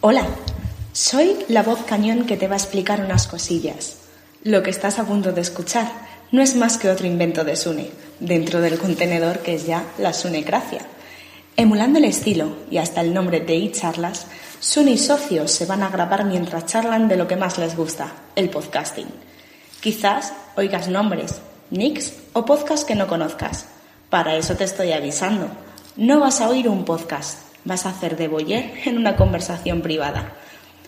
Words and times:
Hola, 0.00 0.22
soy 0.92 1.44
la 1.48 1.64
voz 1.64 1.80
cañón 1.80 2.24
que 2.24 2.36
te 2.36 2.46
va 2.46 2.54
a 2.54 2.58
explicar 2.58 3.00
unas 3.00 3.26
cosillas. 3.26 3.96
Lo 4.44 4.62
que 4.62 4.70
estás 4.70 5.00
a 5.00 5.04
punto 5.04 5.32
de 5.32 5.40
escuchar 5.40 5.90
no 6.30 6.40
es 6.40 6.54
más 6.54 6.78
que 6.78 6.88
otro 6.88 7.08
invento 7.08 7.42
de 7.42 7.56
Sune, 7.56 7.90
dentro 8.20 8.60
del 8.60 8.78
contenedor 8.78 9.40
que 9.40 9.56
es 9.56 9.66
ya 9.66 9.84
la 9.98 10.12
Sunecracia. 10.12 10.82
Emulando 11.56 11.98
el 11.98 12.04
estilo 12.04 12.58
y 12.70 12.78
hasta 12.78 13.00
el 13.00 13.12
nombre 13.12 13.40
de 13.40 13.56
iCharlas, 13.56 14.28
Sune 14.60 14.92
y 14.92 14.98
socios 14.98 15.50
se 15.50 15.66
van 15.66 15.82
a 15.82 15.90
grabar 15.90 16.24
mientras 16.24 16.66
charlan 16.66 17.08
de 17.08 17.16
lo 17.16 17.26
que 17.26 17.34
más 17.34 17.58
les 17.58 17.76
gusta, 17.76 18.12
el 18.36 18.50
podcasting. 18.50 19.08
Quizás 19.80 20.32
oigas 20.54 20.86
nombres, 20.86 21.40
nicks 21.70 22.12
o 22.34 22.44
podcasts 22.44 22.84
que 22.84 22.94
no 22.94 23.08
conozcas. 23.08 23.66
Para 24.10 24.36
eso 24.36 24.54
te 24.54 24.62
estoy 24.62 24.92
avisando. 24.92 25.48
No 25.96 26.20
vas 26.20 26.40
a 26.40 26.48
oír 26.48 26.68
un 26.68 26.84
podcast, 26.84 27.47
vas 27.64 27.86
a 27.86 27.90
hacer 27.90 28.16
de 28.16 28.28
boyer 28.28 28.72
en 28.84 28.98
una 28.98 29.16
conversación 29.16 29.82
privada. 29.82 30.32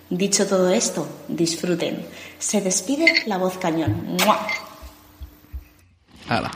Dicho 0.08 0.46
todo 0.46 0.70
esto, 0.70 1.08
disfruten. 1.28 2.04
Se 2.38 2.60
despide 2.60 3.22
la 3.26 3.38
voz 3.38 3.58
cañón. 3.58 4.16
¡Mua! 4.24 4.46
Hala. 6.28 6.50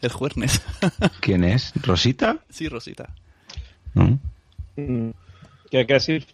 El 0.00 0.10
juernes. 0.12 0.60
¿Quién 1.20 1.44
es? 1.44 1.72
¿Rosita? 1.82 2.38
Sí, 2.50 2.68
Rosita. 2.68 3.08
¿Mm? 3.94 4.14
¿Qué 5.70 5.78
hay 5.78 5.86
que 5.86 5.94
decir? 5.94 6.26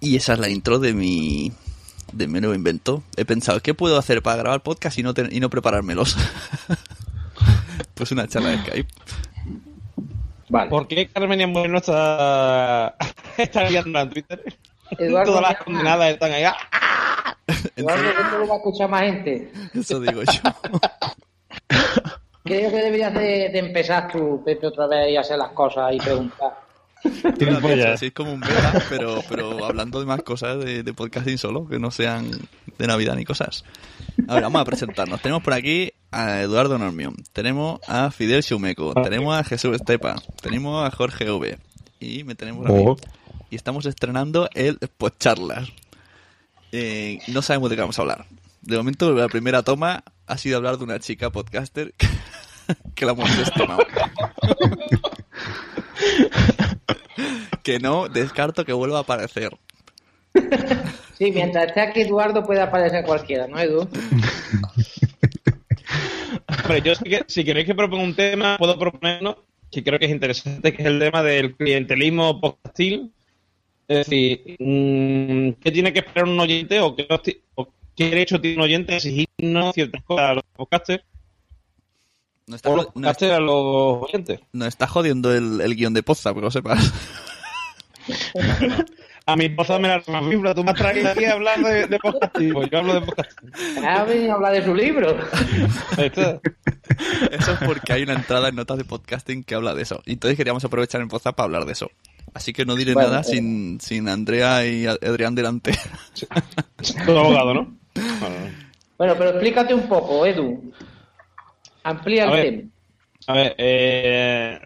Y 0.00 0.16
esa 0.16 0.34
es 0.34 0.38
la 0.38 0.48
intro 0.48 0.78
de 0.78 0.92
mi 0.92 1.52
de 2.12 2.28
mi 2.28 2.40
nuevo 2.40 2.54
invento. 2.54 3.02
He 3.16 3.24
pensado, 3.24 3.60
¿qué 3.60 3.74
puedo 3.74 3.98
hacer 3.98 4.22
para 4.22 4.36
grabar 4.36 4.62
podcast 4.62 4.98
y 4.98 5.02
no, 5.02 5.14
ten- 5.14 5.32
y 5.32 5.40
no 5.40 5.50
preparármelos? 5.50 6.16
Pues 7.96 8.12
una 8.12 8.28
charla 8.28 8.50
de 8.50 8.58
Skype. 8.58 8.88
Vale. 10.48 10.70
¿Por 10.70 10.86
qué 10.86 11.08
Carmen 11.08 11.50
Moreno 11.50 11.78
está, 11.78 12.94
está 13.38 13.68
liando 13.68 13.98
en 13.98 14.10
Twitter? 14.10 14.44
Eduardo 14.98 15.32
Todas 15.32 15.50
las 15.50 15.64
condenadas 15.64 16.12
están 16.12 16.32
ahí. 16.32 16.44
¡ah! 16.44 17.36
Eduardo, 17.74 18.08
¿esto 18.08 18.38
lo 18.38 18.46
va 18.46 18.54
a 18.54 18.58
escuchar 18.58 18.88
más 18.90 19.02
gente? 19.02 19.50
Eso 19.74 19.98
digo 20.00 20.22
yo. 20.22 20.40
Creo 22.44 22.70
que 22.70 22.76
deberías 22.76 23.12
de, 23.12 23.48
de 23.50 23.58
empezar 23.58 24.12
tú, 24.12 24.42
Pepe, 24.44 24.68
otra 24.68 24.86
vez 24.86 25.10
y 25.10 25.16
hacer 25.16 25.38
las 25.38 25.50
cosas 25.50 25.92
y 25.92 25.98
preguntar. 25.98 26.66
Hecho, 27.02 27.88
así 27.92 28.06
es 28.06 28.12
como 28.12 28.32
un 28.32 28.40
beta, 28.40 28.82
pero, 28.88 29.22
pero 29.28 29.64
hablando 29.64 30.00
de 30.00 30.06
más 30.06 30.22
cosas 30.22 30.58
de, 30.58 30.82
de 30.82 30.94
podcasting 30.94 31.38
solo, 31.38 31.66
que 31.68 31.78
no 31.78 31.90
sean 31.90 32.30
de 32.78 32.86
Navidad 32.86 33.14
ni 33.14 33.24
cosas. 33.24 33.64
A 34.28 34.34
ver, 34.34 34.42
vamos 34.44 34.60
a 34.60 34.64
presentarnos. 34.64 35.20
Tenemos 35.20 35.42
por 35.42 35.52
aquí 35.52 35.92
a 36.16 36.40
Eduardo 36.40 36.78
Normión, 36.78 37.14
tenemos 37.34 37.78
a 37.86 38.10
Fidel 38.10 38.42
Xumeco, 38.42 38.94
tenemos 38.94 39.36
a 39.36 39.44
Jesús 39.44 39.76
Estepa, 39.76 40.16
tenemos 40.40 40.82
a 40.82 40.90
Jorge 40.90 41.30
V 41.30 41.58
y 42.00 42.24
me 42.24 42.34
tenemos 42.34 42.66
a 42.66 42.72
mí. 42.72 42.84
Oh. 42.86 42.96
Y 43.50 43.56
estamos 43.56 43.84
estrenando 43.84 44.48
el 44.54 44.78
Podcharlas. 44.96 45.68
Eh, 46.72 47.18
no 47.28 47.42
sabemos 47.42 47.68
de 47.68 47.76
qué 47.76 47.82
vamos 47.82 47.98
a 47.98 48.02
hablar. 48.02 48.24
De 48.62 48.78
momento, 48.78 49.12
la 49.12 49.28
primera 49.28 49.62
toma 49.62 50.04
ha 50.26 50.38
sido 50.38 50.56
hablar 50.56 50.78
de 50.78 50.84
una 50.84 50.98
chica 51.00 51.28
podcaster 51.28 51.92
que, 51.98 52.08
que 52.94 53.04
la 53.04 53.12
hemos 53.12 53.38
estimado. 53.38 53.80
que 57.62 57.78
no 57.78 58.08
descarto 58.08 58.64
que 58.64 58.72
vuelva 58.72 58.98
a 58.98 59.02
aparecer. 59.02 59.54
Sí, 61.18 61.30
mientras 61.30 61.66
esté 61.66 61.82
aquí 61.82 62.00
Eduardo 62.00 62.42
puede 62.42 62.62
aparecer 62.62 63.04
cualquiera, 63.04 63.46
¿no, 63.46 63.58
Edu? 63.58 63.86
Hombre, 66.66 66.82
yo 66.82 66.94
sí 66.96 67.04
que, 67.04 67.24
si 67.28 67.44
queréis 67.44 67.64
que 67.66 67.74
proponga 67.76 68.02
un 68.02 68.14
tema, 68.16 68.56
puedo 68.58 68.76
proponerlo, 68.76 69.44
que 69.70 69.84
creo 69.84 69.98
que 70.00 70.06
es 70.06 70.10
interesante, 70.10 70.72
que 70.72 70.82
es 70.82 70.88
el 70.88 70.98
tema 70.98 71.22
del 71.22 71.54
clientelismo 71.54 72.40
podcastil. 72.40 73.12
Es 73.86 73.98
decir, 73.98 74.56
mm, 74.58 75.50
¿qué 75.62 75.70
tiene 75.70 75.92
que 75.92 76.00
esperar 76.00 76.24
un 76.28 76.40
oyente 76.40 76.80
o 76.80 76.96
qué, 76.96 77.06
o 77.54 77.68
qué 77.94 78.04
derecho 78.10 78.40
tiene 78.40 78.56
un 78.56 78.62
oyente 78.64 78.94
a 78.94 78.96
exigirnos 78.96 79.74
ciertas 79.74 80.02
cosas 80.02 80.30
a 80.30 80.34
los 80.34 80.42
podcasters 80.56 81.04
No 82.48 82.56
está, 82.56 82.70
o 82.70 82.76
los 82.76 82.86
jo- 82.86 82.92
no, 82.96 83.00
podcasters 83.00 83.32
a 83.32 83.38
los 83.40 84.02
oyentes? 84.02 84.40
no 84.52 84.66
está 84.66 84.88
jodiendo 84.88 85.32
el, 85.32 85.60
el 85.60 85.76
guion 85.76 85.94
de 85.94 86.02
Poza, 86.02 86.32
lo 86.32 86.50
sepas. 86.50 86.92
A 89.28 89.34
mi 89.34 89.46
esposa 89.46 89.78
me 89.80 89.88
la 89.88 90.00
más 90.06 90.28
vibra, 90.28 90.54
tú 90.54 90.62
me 90.62 90.70
has 90.70 90.76
traído 90.76 91.10
aquí 91.10 91.24
a 91.24 91.32
hablar 91.32 91.58
de, 91.58 91.88
de 91.88 91.98
podcasting, 91.98 92.52
pues 92.52 92.70
yo 92.70 92.78
hablo 92.78 92.94
de 92.94 93.00
podcasting. 93.00 93.84
Ha 93.84 94.04
venido 94.04 94.30
a 94.30 94.34
hablar 94.36 94.52
de 94.52 94.64
su 94.64 94.72
libro. 94.72 95.16
Eso 95.98 97.52
es 97.52 97.58
porque 97.66 97.92
hay 97.92 98.04
una 98.04 98.12
entrada 98.14 98.48
en 98.48 98.54
notas 98.54 98.78
de 98.78 98.84
podcasting 98.84 99.42
que 99.42 99.56
habla 99.56 99.74
de 99.74 99.82
eso. 99.82 100.00
Y 100.06 100.12
entonces 100.12 100.36
queríamos 100.36 100.64
aprovechar 100.64 101.00
en 101.00 101.08
Poza 101.08 101.32
para 101.32 101.46
hablar 101.46 101.64
de 101.64 101.72
eso. 101.72 101.90
Así 102.34 102.52
que 102.52 102.64
no 102.64 102.76
diré 102.76 102.94
Bueno, 102.94 103.08
nada 103.08 103.22
eh. 103.22 103.24
sin, 103.24 103.80
sin 103.80 104.08
Andrea 104.08 104.64
y 104.64 104.86
Adrián 104.86 105.34
delante. 105.34 105.72
Todo 107.04 107.20
abogado, 107.20 107.54
¿no? 107.54 107.76
Bueno, 108.96 109.14
pero 109.18 109.30
explícate 109.30 109.74
un 109.74 109.88
poco, 109.88 110.24
Edu. 110.24 110.72
Amplía 111.82 112.26
el 112.26 112.42
tema. 112.42 112.70
A 113.26 113.32
ver, 113.32 113.54
eh, 113.58 114.60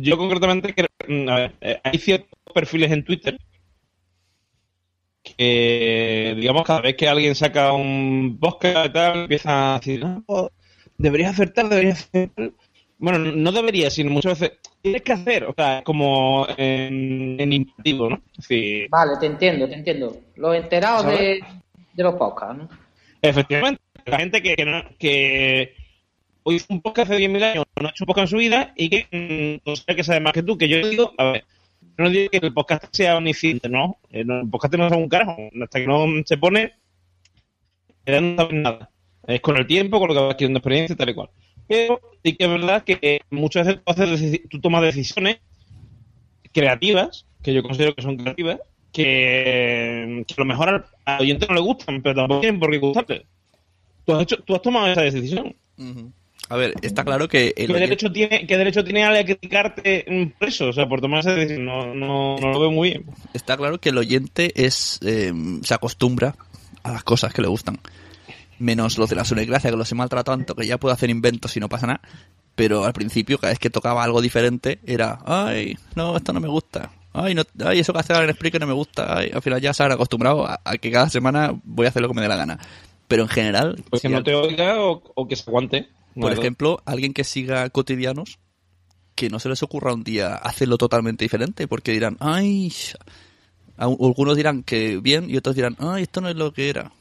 yo 0.00 0.16
concretamente, 0.16 0.74
creo- 0.74 0.88
a 1.30 1.34
ver, 1.36 1.52
eh, 1.60 1.80
hay 1.84 1.98
ciertos 1.98 2.38
perfiles 2.54 2.90
en 2.92 3.04
Twitter 3.04 3.38
que, 5.22 6.34
digamos, 6.36 6.64
cada 6.64 6.80
vez 6.80 6.96
que 6.96 7.08
alguien 7.08 7.34
saca 7.34 7.72
un 7.72 8.38
podcast 8.40 8.86
y 8.86 8.92
tal, 8.92 9.20
empiezan 9.22 9.52
a 9.54 9.78
decir, 9.78 10.00
no, 10.04 10.22
pues, 10.26 10.46
deberías 10.98 11.32
hacer 11.32 11.50
tal, 11.52 11.68
deberías 11.68 12.00
hacer 12.02 12.30
tal. 12.34 12.52
Bueno, 12.98 13.18
no 13.18 13.50
debería, 13.52 13.90
sino 13.90 14.10
muchas 14.10 14.38
veces 14.38 14.58
tienes 14.80 15.02
que 15.02 15.12
hacer, 15.12 15.44
o 15.44 15.54
sea, 15.56 15.82
como 15.84 16.46
en, 16.56 17.40
en 17.40 17.52
imperativo, 17.52 18.10
¿no? 18.10 18.22
Decir, 18.36 18.88
Vale, 18.90 19.12
te 19.18 19.26
entiendo, 19.26 19.68
te 19.68 19.74
entiendo. 19.74 20.16
Los 20.36 20.54
enterados 20.56 21.06
de, 21.06 21.40
de 21.94 22.02
los 22.02 22.14
podcasts, 22.14 22.58
¿no? 22.58 22.68
Efectivamente, 23.20 23.80
la 24.04 24.18
gente 24.18 24.42
que, 24.42 24.54
que, 24.56 24.64
no- 24.64 24.84
que 24.98 25.74
hoy 26.44 26.56
hizo 26.56 26.66
un 26.70 26.80
podcast 26.80 27.10
hace 27.10 27.20
10.000 27.20 27.42
años, 27.42 27.64
no 27.80 27.88
ha 27.88 27.90
hecho 27.90 28.04
un 28.04 28.06
podcast 28.06 28.24
en 28.24 28.28
su 28.28 28.36
vida 28.36 28.72
y 28.76 28.88
que 28.88 29.06
mm, 29.10 29.64
considera 29.64 29.96
que 29.96 30.04
sabe 30.04 30.20
más 30.20 30.32
que 30.32 30.42
tú. 30.42 30.58
Que 30.58 30.68
yo 30.68 30.86
digo, 30.86 31.12
a 31.18 31.32
ver, 31.32 31.44
yo 31.80 32.04
no 32.04 32.10
digo 32.10 32.30
que 32.30 32.38
el 32.38 32.52
podcast 32.52 32.84
sea 32.92 33.16
omnisciente, 33.16 33.68
¿no? 33.68 33.98
Eh, 34.10 34.24
no, 34.24 34.40
El 34.40 34.48
podcast 34.48 34.74
no 34.74 34.86
es 34.86 34.92
un 34.92 35.08
carajo. 35.08 35.36
Hasta 35.62 35.80
que 35.80 35.86
no 35.86 36.06
se 36.24 36.36
pone, 36.36 36.72
no 38.06 38.36
sabe 38.36 38.54
nada. 38.54 38.90
Es 39.26 39.40
con 39.40 39.56
el 39.56 39.66
tiempo, 39.66 39.98
con 39.98 40.08
lo 40.08 40.14
que 40.14 40.20
va 40.20 40.30
adquiriendo 40.30 40.58
experiencia 40.58 40.96
tal 40.96 41.10
y 41.10 41.14
cual. 41.14 41.30
Pero 41.68 42.00
sí 42.24 42.34
que 42.34 42.44
es 42.44 42.50
verdad 42.50 42.84
que 42.84 43.20
muchas 43.30 43.66
veces 43.66 44.40
tú, 44.48 44.60
tomas 44.60 44.82
decisiones 44.82 45.38
creativas, 46.52 47.26
que 47.42 47.54
yo 47.54 47.62
considero 47.62 47.94
que 47.94 48.02
son 48.02 48.16
creativas, 48.16 48.58
que, 48.92 50.24
a 50.28 50.40
lo 50.40 50.44
mejor 50.44 50.86
al, 51.04 51.20
oyente 51.20 51.46
no 51.46 51.54
le 51.54 51.60
gustan, 51.60 52.02
pero 52.02 52.14
tampoco 52.14 52.40
tienen 52.40 52.60
por 52.60 52.70
qué 52.70 52.78
gustarle. 52.78 53.26
Tú 54.04 54.14
has, 54.14 54.22
hecho, 54.22 54.42
tú 54.42 54.54
has 54.54 54.62
tomado 54.62 54.88
esa 54.88 55.02
decisión. 55.02 55.54
Ujú. 55.78 56.12
A 56.52 56.56
ver, 56.56 56.74
está 56.82 57.02
claro 57.04 57.28
que 57.28 57.48
el 57.48 57.54
¿Qué 57.54 57.62
oyente- 57.72 57.80
derecho, 57.80 58.12
tiene, 58.12 58.46
¿Qué 58.46 58.56
derecho 58.58 58.84
tiene 58.84 59.04
alguien 59.04 59.22
a 59.22 59.26
criticarte 59.26 60.04
mm, 60.08 60.38
por 60.38 60.48
eso? 60.48 60.68
O 60.68 60.72
sea, 60.72 60.86
por 60.88 61.00
tomar 61.00 61.20
esa 61.20 61.34
decisión. 61.34 61.64
No, 61.64 61.94
no, 61.94 62.36
no 62.36 62.50
lo 62.52 62.60
veo 62.60 62.70
muy 62.70 62.90
bien. 62.90 63.04
está 63.32 63.56
claro 63.56 63.78
que 63.80 63.88
el 63.88 63.98
oyente 63.98 64.52
es 64.54 64.98
eh, 65.02 65.32
se 65.62 65.72
acostumbra 65.74 66.34
a 66.82 66.92
las 66.92 67.04
cosas 67.04 67.32
que 67.32 67.40
le 67.42 67.48
gustan. 67.48 67.78
Menos 68.58 68.98
los 68.98 69.08
de 69.08 69.16
la 69.16 69.24
Sunecracia, 69.24 69.70
que 69.70 69.76
los 69.76 69.90
he 69.90 69.94
maltratado 69.94 70.36
tanto 70.36 70.54
que 70.54 70.66
ya 70.66 70.78
puedo 70.78 70.92
hacer 70.94 71.10
inventos 71.10 71.56
y 71.56 71.60
no 71.60 71.68
pasa 71.68 71.86
nada. 71.86 72.00
Pero 72.54 72.84
al 72.84 72.92
principio, 72.92 73.38
cada 73.38 73.52
vez 73.52 73.58
que 73.58 73.70
tocaba 73.70 74.04
algo 74.04 74.20
diferente, 74.20 74.78
era, 74.86 75.18
ay, 75.24 75.76
no, 75.96 76.16
esto 76.18 76.32
no 76.34 76.40
me 76.40 76.48
gusta. 76.48 76.90
Ay, 77.14 77.34
no, 77.34 77.42
ay 77.64 77.78
eso 77.80 77.92
que 77.92 78.00
hace 78.00 78.12
ahora 78.12 78.26
en 78.28 78.34
Spreaker 78.34 78.60
no 78.60 78.66
me 78.66 78.72
gusta. 78.74 79.16
Ay, 79.18 79.30
al 79.32 79.40
final 79.42 79.60
ya 79.60 79.72
se 79.72 79.82
han 79.82 79.92
acostumbrado 79.92 80.46
a, 80.46 80.60
a 80.64 80.76
que 80.76 80.90
cada 80.90 81.08
semana 81.08 81.58
voy 81.64 81.86
a 81.86 81.88
hacer 81.88 82.02
lo 82.02 82.08
que 82.08 82.14
me 82.14 82.20
dé 82.22 82.28
la 82.28 82.36
gana. 82.36 82.58
Pero 83.08 83.22
en 83.22 83.28
general, 83.28 83.82
Pues 83.90 84.02
que 84.02 84.08
si 84.08 84.12
no 84.12 84.18
al- 84.18 84.24
te 84.24 84.34
oiga 84.34 84.80
o, 84.82 85.02
o 85.14 85.26
que 85.28 85.34
se 85.36 85.44
aguante. 85.50 85.88
Por 86.14 86.32
ejemplo, 86.32 86.82
alguien 86.84 87.12
que 87.12 87.24
siga 87.24 87.68
cotidianos, 87.70 88.38
que 89.14 89.28
no 89.28 89.38
se 89.38 89.48
les 89.48 89.62
ocurra 89.62 89.92
un 89.92 90.04
día 90.04 90.34
hacerlo 90.34 90.78
totalmente 90.78 91.24
diferente, 91.24 91.68
porque 91.68 91.92
dirán, 91.92 92.16
ay, 92.20 92.72
algunos 93.76 94.36
dirán 94.36 94.62
que 94.62 94.98
bien 94.98 95.28
y 95.28 95.36
otros 95.36 95.56
dirán, 95.56 95.76
ay, 95.78 96.04
esto 96.04 96.20
no 96.20 96.28
es 96.28 96.36
lo 96.36 96.52
que 96.52 96.68
era. 96.68 96.92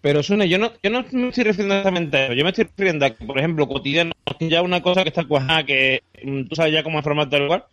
Pero 0.00 0.22
Sune, 0.22 0.48
yo 0.48 0.58
no, 0.58 0.70
yo 0.82 0.90
no 0.90 1.04
me 1.10 1.28
estoy 1.28 1.44
refiriendo 1.44 1.74
exactamente 1.74 2.16
a 2.16 2.24
eso. 2.26 2.34
Yo 2.34 2.44
me 2.44 2.50
estoy 2.50 2.64
refiriendo 2.64 3.06
a 3.06 3.10
que, 3.10 3.24
por 3.24 3.38
ejemplo, 3.38 3.66
cotidiano, 3.66 4.12
que 4.38 4.48
ya 4.48 4.62
una 4.62 4.80
cosa 4.80 5.02
que 5.02 5.08
está 5.08 5.24
cuajada, 5.24 5.66
que 5.66 6.02
mm, 6.22 6.44
tú 6.44 6.54
sabes 6.54 6.72
ya 6.72 6.84
cómo 6.84 6.98
es 6.98 7.04
formato 7.04 7.30
del 7.30 7.46
lugar. 7.46 7.66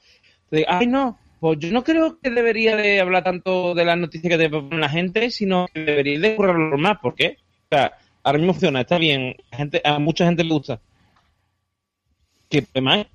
Te 0.50 0.58
digo, 0.58 0.68
ay, 0.72 0.88
no, 0.88 1.20
pues 1.40 1.60
yo 1.60 1.72
no 1.72 1.84
creo 1.84 2.18
que 2.20 2.32
debería 2.32 2.76
de 2.76 3.00
hablar 3.00 3.24
tanto 3.24 3.76
de 3.76 3.86
las 3.86 3.98
noticias 3.98 4.32
que 4.32 4.38
te 4.38 4.50
propone 4.50 4.82
la 4.82 4.90
gente, 4.90 5.30
sino 5.30 5.68
que 5.72 5.82
debería 5.82 6.20
de 6.20 6.36
currarlo 6.36 6.76
más. 6.78 6.98
¿Por 7.00 7.14
qué? 7.14 7.38
O 7.66 7.76
sea, 7.76 7.98
ahora 8.24 8.38
mismo 8.38 8.54
funciona, 8.54 8.82
está 8.82 8.98
bien, 8.98 9.36
a, 9.52 9.58
gente, 9.58 9.82
a 9.84 10.00
mucha 10.00 10.26
gente 10.26 10.44
le 10.44 10.54
gusta. 10.54 10.80
¿Qué 12.50 12.62
problema 12.62 12.94
hay? 12.96 13.08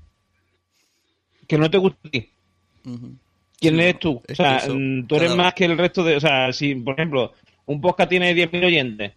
Que 1.46 1.58
no 1.58 1.70
te 1.70 1.78
gusta 1.78 1.98
a 2.06 2.10
ti. 2.10 2.28
¿Quién 3.60 3.74
Sí, 3.74 3.80
eres 3.80 3.98
tú? 3.98 4.22
es 4.26 4.38
O 4.38 4.42
sea, 4.42 4.62
mm, 4.68 5.06
tú 5.06 5.16
eres 5.16 5.34
más 5.34 5.54
que 5.54 5.64
el 5.64 5.76
resto 5.78 6.02
de... 6.04 6.16
O 6.16 6.20
sea, 6.20 6.52
si, 6.52 6.74
por 6.74 6.94
ejemplo, 6.94 7.32
un 7.66 7.80
podcast 7.80 8.08
tiene 8.10 8.34
10.000 8.34 8.64
oyentes 8.64 9.12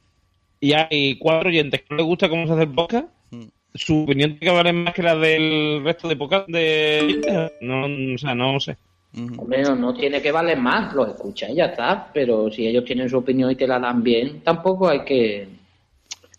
y 0.60 0.74
hay 0.74 1.18
cuatro 1.18 1.50
oyentes 1.50 1.82
que 1.82 1.88
no 1.90 1.98
les 1.98 2.06
gusta 2.06 2.30
cómo 2.30 2.46
se 2.48 2.54
hace 2.54 2.64
el 2.64 2.72
podcast, 2.74 3.08
Mm. 3.32 3.46
su 3.74 4.04
opinión 4.04 4.32
tiene 4.38 4.52
que 4.52 4.58
valer 4.58 4.74
más 4.74 4.94
que 4.94 5.02
la 5.04 5.16
del 5.16 5.82
resto 5.86 6.10
de 6.10 6.16
podcast 6.18 6.48
de 6.50 7.00
oyentes. 7.02 7.52
No, 7.62 7.86
o 8.16 8.18
sea, 8.18 8.36
no 8.36 8.60
sé. 8.60 8.76
Hombre, 9.38 9.64
no, 9.64 9.76
no 9.76 9.94
tiene 9.94 10.22
que 10.22 10.32
valer 10.32 10.58
más, 10.58 10.94
los 10.94 11.08
escuchas 11.10 11.50
y 11.50 11.56
ya 11.56 11.66
está. 11.68 12.10
Pero 12.14 12.52
si 12.52 12.68
ellos 12.68 12.84
tienen 12.86 13.10
su 13.10 13.18
opinión 13.18 13.50
y 13.52 13.56
te 13.56 13.68
la 13.68 13.80
dan 13.80 14.04
bien, 14.04 14.42
tampoco 14.42 14.90
hay 14.90 15.06
que. 15.06 15.48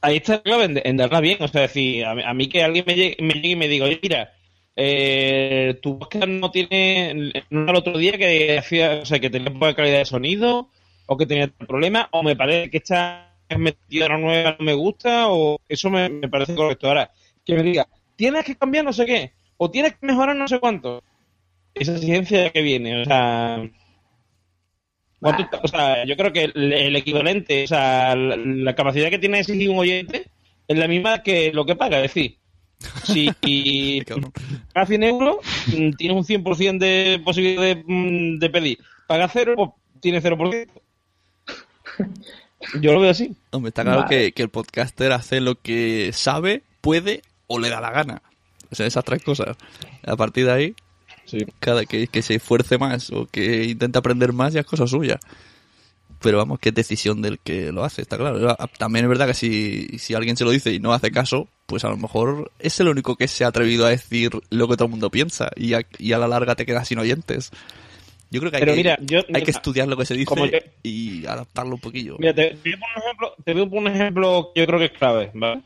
Ahí 0.03 0.17
está 0.17 0.35
la 0.35 0.43
clave 0.43 0.83
en, 0.85 0.97
darla 0.97 1.21
bien. 1.21 1.39
O 1.41 1.49
sea, 1.49 1.63
decir, 1.63 2.05
a, 2.05 2.11
a 2.11 2.35
mí 2.35 2.49
que 2.49 2.63
alguien 2.63 2.85
me 2.87 2.95
llegue, 2.95 3.17
y 3.19 3.57
me 3.57 3.69
diga, 3.69 3.87
oye, 3.87 4.01
mira, 4.03 4.33
eh, 4.77 5.79
tu 5.83 5.99
podcast 5.99 6.29
no 6.29 6.51
tiene... 6.51 7.33
No 7.51 7.71
el 7.71 7.77
otro 7.77 7.97
día 7.99 8.19
que 8.19 8.59
hacía, 8.59 9.01
o 9.03 9.07
sea, 9.07 9.21
que 9.21 9.31
tenía 9.31 9.53
poca 9.53 9.75
calidad 9.75 9.99
de 9.99 10.05
sonido 10.05 10.69
o 11.07 11.17
que 11.17 11.27
tenía 11.27 11.49
problemas 11.49 12.07
o 12.11 12.23
me 12.23 12.37
parece 12.37 12.71
que 12.71 12.79
esta 12.79 13.35
metida 13.57 14.09
nueva 14.17 14.57
no 14.59 14.65
me 14.65 14.75
gusta 14.75 15.29
o 15.29 15.59
eso 15.69 15.91
me, 15.91 16.09
me 16.09 16.29
parece 16.29 16.55
correcto. 16.55 16.89
Ahora, 16.89 17.11
que 17.45 17.55
me 17.55 17.63
diga, 17.63 17.89
tienes 18.17 18.45
que 18.45 18.57
cambiar 18.57 18.85
no 18.85 18.93
sé 18.93 19.07
qué 19.07 19.33
o 19.57 19.71
tienes 19.71 19.93
que 19.97 20.07
mejorar 20.07 20.35
no 20.35 20.49
sé 20.49 20.59
cuánto. 20.59 21.05
Esa 21.75 21.93
exigencia 21.93 22.51
que 22.51 22.63
viene, 22.63 23.03
o 23.03 23.05
sea... 23.05 23.63
¿cuánto- 25.23 25.61
o 25.63 25.69
sea, 25.69 26.05
yo 26.05 26.17
creo 26.17 26.33
que 26.33 26.45
el, 26.45 26.73
el 26.73 26.97
equivalente, 26.97 27.65
o 27.65 27.67
sea, 27.67 28.15
la, 28.15 28.37
la 28.37 28.75
capacidad 28.75 29.09
que 29.11 29.19
tiene 29.19 29.37
de 29.37 29.41
exigir 29.43 29.71
un 29.71 29.79
oyente 29.79 30.27
es 30.69 30.79
la 30.79 30.89
misma 30.89 31.23
que 31.23 31.53
lo 31.53 31.65
que 31.65 31.77
paga. 31.77 31.97
Es 32.05 32.15
decir, 32.15 32.37
si 33.05 33.31
pagas 34.75 34.89
100 34.89 35.03
euros, 35.05 35.37
tienes 35.97 36.17
un 36.17 36.25
100% 36.25 36.79
de 36.79 37.21
posibilidad 37.25 37.63
de, 37.63 37.85
mm, 37.87 38.39
de 38.39 38.51
pedir. 38.51 38.79
Paga 39.07 39.29
cero, 39.29 39.55
pues 39.57 39.71
tienes 40.01 40.23
0%. 40.25 40.69
Yo 42.81 42.93
lo 42.93 43.01
veo 43.01 43.11
así. 43.11 43.35
Hombre, 43.51 43.71
está 43.71 43.83
claro 43.83 44.03
Vale. 44.03 44.17
que, 44.27 44.33
que 44.33 44.43
el 44.43 44.49
podcaster 44.49 45.13
hace 45.13 45.41
lo 45.41 45.57
que 45.61 46.11
sabe, 46.13 46.63
puede 46.81 47.23
o 47.49 47.59
le 47.59 47.69
da 47.71 47.81
la 47.81 47.91
gana. 47.91 48.23
O 48.71 48.75
sea, 48.75 48.87
esas 48.87 49.05
tres 49.05 49.23
cosas. 49.23 49.57
A 50.07 50.17
partir 50.17 50.47
de 50.47 50.53
ahí, 50.53 50.75
Sí. 51.39 51.47
cada 51.61 51.85
que, 51.87 52.07
que 52.07 52.23
se 52.23 52.35
esfuerce 52.37 52.79
más 52.79 53.11
o 53.11 53.27
que 53.27 53.65
intente 53.65 53.99
aprender 53.99 54.33
más 54.33 54.53
ya 54.53 54.61
es 54.61 54.67
cosa 54.67 54.87
suya. 54.87 55.19
Pero 56.21 56.39
vamos, 56.39 56.61
que 56.61 56.69
es 56.69 56.75
decisión 56.75 57.21
del 57.21 57.41
que 57.41 57.73
lo 57.73 57.83
hace, 57.85 58.01
está 58.03 58.17
claro. 58.17 58.49
Ah, 58.57 58.69
También 58.79 59.05
es 59.05 59.09
verdad 59.09 59.27
que 59.27 59.35
si, 59.35 59.99
si 59.99 60.15
alguien 60.15 60.37
se 60.37 60.45
lo 60.45 60.51
dice 60.53 60.73
y 60.73 60.79
no 60.79 60.93
hace 60.93 61.11
caso, 61.11 61.49
pues 61.67 61.85
a 61.85 61.89
lo 61.89 61.97
mejor 61.97 62.53
es 62.61 62.79
el 62.79 62.87
único 62.89 63.17
que 63.17 63.27
se 63.27 63.45
ha 63.45 63.49
atrevido 63.49 63.87
a 63.87 63.91
decir 63.91 64.31
lo 64.51 64.69
que 64.69 64.77
todo 64.77 64.85
el 64.85 64.93
mundo 64.93 65.11
piensa 65.11 65.51
y 65.57 65.75
a, 65.75 65.83
y 65.99 66.13
a 66.13 66.19
la 66.19 66.29
larga 66.29 66.55
te 66.55 66.65
quedas 66.65 66.87
sin 66.87 66.99
oyentes. 67.01 67.51
Yo 68.31 68.39
creo 68.41 68.53
que 68.53 68.59
hay, 68.59 68.61
Pero 68.63 68.73
que, 68.73 68.77
mira, 68.77 68.99
yo- 69.01 69.21
hay 69.35 69.43
que 69.43 69.51
estudiar 69.51 69.89
lo 69.89 69.97
que 69.97 70.07
se 70.07 70.15
dice 70.15 70.73
y 70.85 71.27
adaptarlo 71.27 71.75
un 71.75 71.81
poquillo. 71.81 72.17
Mira, 72.21 72.33
te, 72.33 72.51
te 72.63 72.71
voy 72.71 72.73
a 72.75 72.79
poner 72.79 72.97
un 72.97 73.03
ejemplo, 73.03 73.35
te 73.45 73.53
voy 73.55 73.63
a 73.63 73.67
poner 73.67 73.81
un 73.91 73.97
ejemplo 74.01 74.51
que 74.55 74.61
yo 74.61 74.67
creo 74.67 74.79
que 74.79 74.85
es 74.87 74.93
clave, 74.93 75.31
¿vale? 75.35 75.63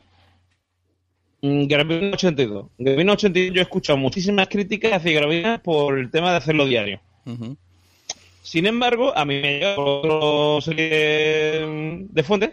Mm, 1.47 1.67
Gravina 1.67 2.11
82. 2.13 2.65
Gravina 2.77 3.13
82 3.13 3.53
yo 3.53 3.61
he 3.61 3.63
escuchado 3.63 3.97
muchísimas 3.97 4.47
críticas 4.47 4.93
hacia 4.93 5.19
Gravina 5.19 5.61
por 5.63 5.97
el 5.97 6.11
tema 6.11 6.31
de 6.31 6.37
hacerlo 6.37 6.65
diario. 6.65 6.99
Sin 8.41 8.65
embargo, 8.65 9.15
a 9.15 9.25
mí 9.25 9.41
me 9.41 9.53
llega 9.53 9.75
otra 9.77 10.61
serie 10.61 10.87
de, 12.09 12.23
fuentes 12.23 12.51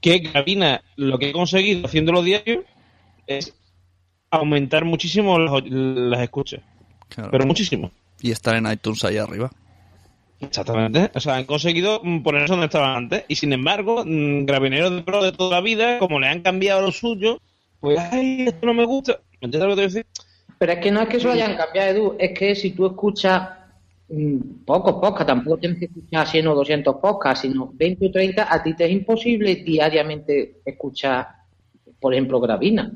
que 0.00 0.18
Gravina 0.18 0.82
lo 0.96 1.18
que 1.18 1.30
he 1.30 1.32
conseguido 1.32 1.86
haciéndolo 1.86 2.22
diario 2.22 2.64
es 3.26 3.54
aumentar 4.30 4.84
muchísimo 4.84 5.38
las, 5.38 5.64
las 5.66 6.20
escuchas. 6.20 6.60
Claro. 7.08 7.30
Pero 7.30 7.46
muchísimo. 7.46 7.90
Y 8.20 8.30
estar 8.30 8.54
en 8.56 8.70
iTunes 8.70 9.04
ahí 9.04 9.18
arriba. 9.18 9.50
Exactamente. 10.40 11.10
O 11.14 11.20
sea, 11.20 11.36
han 11.36 11.44
conseguido 11.44 12.00
ponerse 12.22 12.52
donde 12.52 12.66
estaban 12.66 12.96
antes. 12.96 13.24
Y 13.28 13.36
sin 13.36 13.52
embargo, 13.52 14.04
mm, 14.04 14.44
gravineros 14.44 14.92
de 14.92 15.02
pro 15.02 15.22
de 15.22 15.32
toda 15.32 15.56
la 15.56 15.60
vida, 15.60 15.98
como 15.98 16.20
le 16.20 16.28
han 16.28 16.42
cambiado 16.42 16.82
lo 16.82 16.92
suyo, 16.92 17.40
pues, 17.84 17.98
ay, 18.12 18.46
esto 18.48 18.66
no 18.66 18.74
me 18.74 18.84
gusta. 18.84 19.20
¿Me 19.40 19.46
entiendes 19.46 19.60
lo 19.62 19.68
que 19.68 19.70
te 19.70 19.74
voy 19.74 19.84
a 19.84 19.86
decir? 19.88 20.06
Pero 20.58 20.72
es 20.72 20.78
que 20.78 20.90
no 20.90 21.00
es 21.02 21.08
que 21.08 21.16
eso 21.18 21.28
lo 21.28 21.34
hayan 21.34 21.56
cambiado, 21.56 21.90
Edu, 21.90 22.16
es 22.18 22.38
que 22.38 22.54
si 22.54 22.70
tú 22.70 22.86
escuchas 22.86 23.48
mm, 24.08 24.64
pocos 24.64 24.94
podcasts, 24.94 25.26
tampoco 25.26 25.58
tienes 25.58 25.78
que 25.78 25.84
escuchar 25.86 26.26
100 26.26 26.46
o 26.48 26.54
200 26.54 26.96
podcasts, 26.96 27.42
sino 27.42 27.70
20 27.74 28.06
o 28.06 28.10
30, 28.10 28.52
a 28.52 28.62
ti 28.62 28.74
te 28.74 28.84
es 28.86 28.92
imposible 28.92 29.56
diariamente 29.56 30.60
escuchar, 30.64 31.28
por 32.00 32.12
ejemplo, 32.14 32.40
Gravina. 32.40 32.92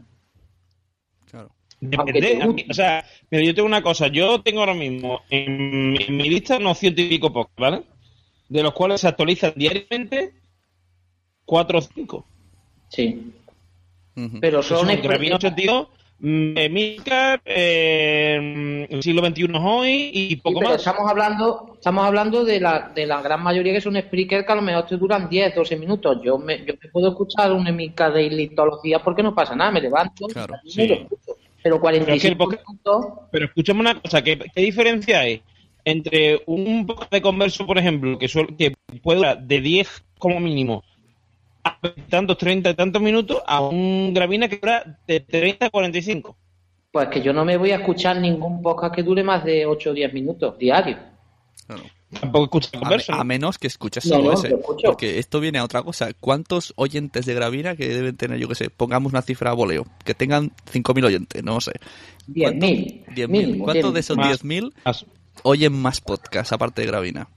Claro. 1.31 1.51
Depende. 1.81 2.47
mí- 2.47 2.65
o 2.71 2.75
sea, 2.75 3.05
mira, 3.31 3.45
yo 3.45 3.55
tengo 3.55 3.67
una 3.67 3.83
cosa. 3.83 4.09
Yo 4.09 4.41
tengo 4.43 4.61
ahora 4.61 4.75
mismo 4.75 5.21
en, 5.31 5.93
mi- 5.93 6.03
en 6.09 6.17
mi 6.17 6.29
lista 6.29 6.57
unos 6.57 6.79
ciento 6.79 7.01
y 7.03 7.09
pico 7.09 7.33
podcasts, 7.33 7.61
¿vale? 7.61 7.83
De 8.49 8.63
los 8.63 8.73
cuales 8.73 9.01
se 9.01 9.09
actualizan 9.09 9.53
diariamente 9.55 10.33
cuatro 11.45 11.79
o 11.79 11.83
cinco. 11.83 12.27
Sí. 12.89 13.33
Pero 14.41 14.63
son, 14.63 14.79
Son 14.81 14.89
exper- 14.91 15.03
Gravina 15.03 15.37
82, 15.37 15.89
mm, 16.21 16.57
Emilcar, 16.59 17.41
eh, 17.45 18.87
el 18.89 19.03
siglo 19.03 19.25
XXI 19.25 19.49
hoy 19.61 20.11
y 20.13 20.29
Sí, 20.31 20.37
poco 20.37 20.59
pero 20.61 20.71
más. 20.73 20.79
estamos 20.81 21.11
hablando, 21.11 21.73
estamos 21.75 22.05
hablando 22.05 22.45
de 22.45 22.61
la, 22.61 22.91
de 22.95 23.07
la 23.07 23.21
gran 23.23 23.43
mayoría 23.43 23.73
que 23.73 23.81
son 23.81 23.97
speakers 23.97 24.45
que 24.47 24.53
a 24.53 24.57
lo 24.57 24.63
mejor 24.63 24.87
te 24.87 24.97
duran 24.97 25.29
10, 25.29 25.55
12 25.55 25.77
minutos. 25.77 26.19
Yo 26.25 26.39
me, 26.39 26.59
yo 26.65 26.75
me 26.83 26.89
puedo 26.91 27.09
escuchar 27.11 27.53
un 27.53 27.67
Emilcar 27.67 28.13
Daily 28.13 28.49
todos 28.55 28.69
los 28.71 28.83
días 28.83 29.01
porque 29.05 29.23
no 29.23 29.35
pasa 29.35 29.55
nada, 29.55 29.71
me 29.71 29.81
levanto 29.81 30.27
Claro, 30.27 30.55
y 30.65 30.71
sí. 30.71 30.87
lo 30.89 30.95
escucho. 30.95 31.37
Pero 31.63 31.81
45 31.81 32.37
Pero 32.39 32.51
es 32.53 32.57
que 32.59 32.65
minutos, 32.69 33.07
Pero 33.33 33.45
escúchame 33.47 33.81
una 33.81 34.01
cosa, 34.01 34.23
¿qué, 34.23 34.39
qué 34.55 34.61
diferencia 34.63 35.21
hay 35.21 35.43
entre 35.85 36.43
un 36.47 36.87
podcast 36.87 37.11
de 37.13 37.23
converso, 37.23 37.67
por 37.67 37.79
ejemplo, 37.79 38.19
que, 38.19 38.27
suel- 38.27 38.57
que 38.57 38.75
puede 39.03 39.19
durar 39.19 39.43
de 39.43 39.61
10 39.61 40.05
como 40.19 40.39
mínimo 40.41 40.83
a 41.65 41.79
tantos 42.09 42.39
30 42.39 42.71
y 42.71 42.75
tantos 42.75 43.03
minutos 43.03 43.43
a 43.47 43.61
un 43.61 44.13
gravina 44.15 44.49
que 44.49 44.57
dura 44.59 44.99
de 45.07 45.21
30 45.21 45.67
a 45.67 45.71
45? 45.71 46.37
pues 46.91 47.09
que 47.09 47.21
yo 47.23 47.33
no 47.35 47.45
me 47.45 47.57
voy 47.59 47.71
a 47.71 47.77
escuchar 47.77 48.19
ningún 48.19 48.63
podcast 48.63 48.95
que 48.95 49.03
dure 49.03 49.23
más 49.23 49.45
de 49.45 49.67
8 49.67 49.91
o 49.91 49.93
10 49.93 50.13
minutos 50.15 50.59
diarios. 50.59 50.99
Claro. 51.67 51.83
Tampoco 52.19 52.45
escuchas 52.45 52.73
A, 52.75 52.79
converso. 52.79 53.13
a 53.13 53.17
¿no? 53.19 53.25
menos 53.25 53.59
que 53.59 53.67
escuches 53.67 54.07
No, 54.07 54.17
solo 54.17 54.29
no, 54.29 54.33
ese. 54.33 54.49
lo 54.49 54.57
escucho. 54.61 54.87
Porque 54.89 55.19
esto 55.19 55.39
viene 55.41 55.59
a 55.59 55.65
otra 55.65 55.83
cosa. 55.83 56.09
¿Cuántos 56.19 56.73
oyentes 56.77 57.27
de 57.27 57.35
Gravina 57.35 57.77
que 57.77 57.87
deben 57.89 58.17
tener, 58.17 58.39
yo 58.39 58.49
que 58.49 58.55
sé, 58.55 58.71
pongamos 58.71 59.13
una 59.13 59.21
cifra 59.21 59.51
a 59.51 59.55
voleo? 59.55 59.85
Que 60.05 60.15
tengan 60.15 60.51
5.000 60.73 61.05
oyentes, 61.05 61.45
no 61.45 61.61
sé. 61.61 61.73
10.000. 62.29 63.05
10.000. 63.15 63.29
mínimo, 63.29 63.65
¿Cuántos 63.65 63.93
de 63.93 64.01
10.000. 64.01 64.01
esos 64.01 64.17
Más. 64.17 64.43
10.000 64.43 64.73
Más. 64.87 65.07
oyen 65.43 65.73
más 65.75 66.01
podcasts 66.01 66.53
aparte 66.55 66.81
de 66.81 66.87
Gravina? 66.89 67.29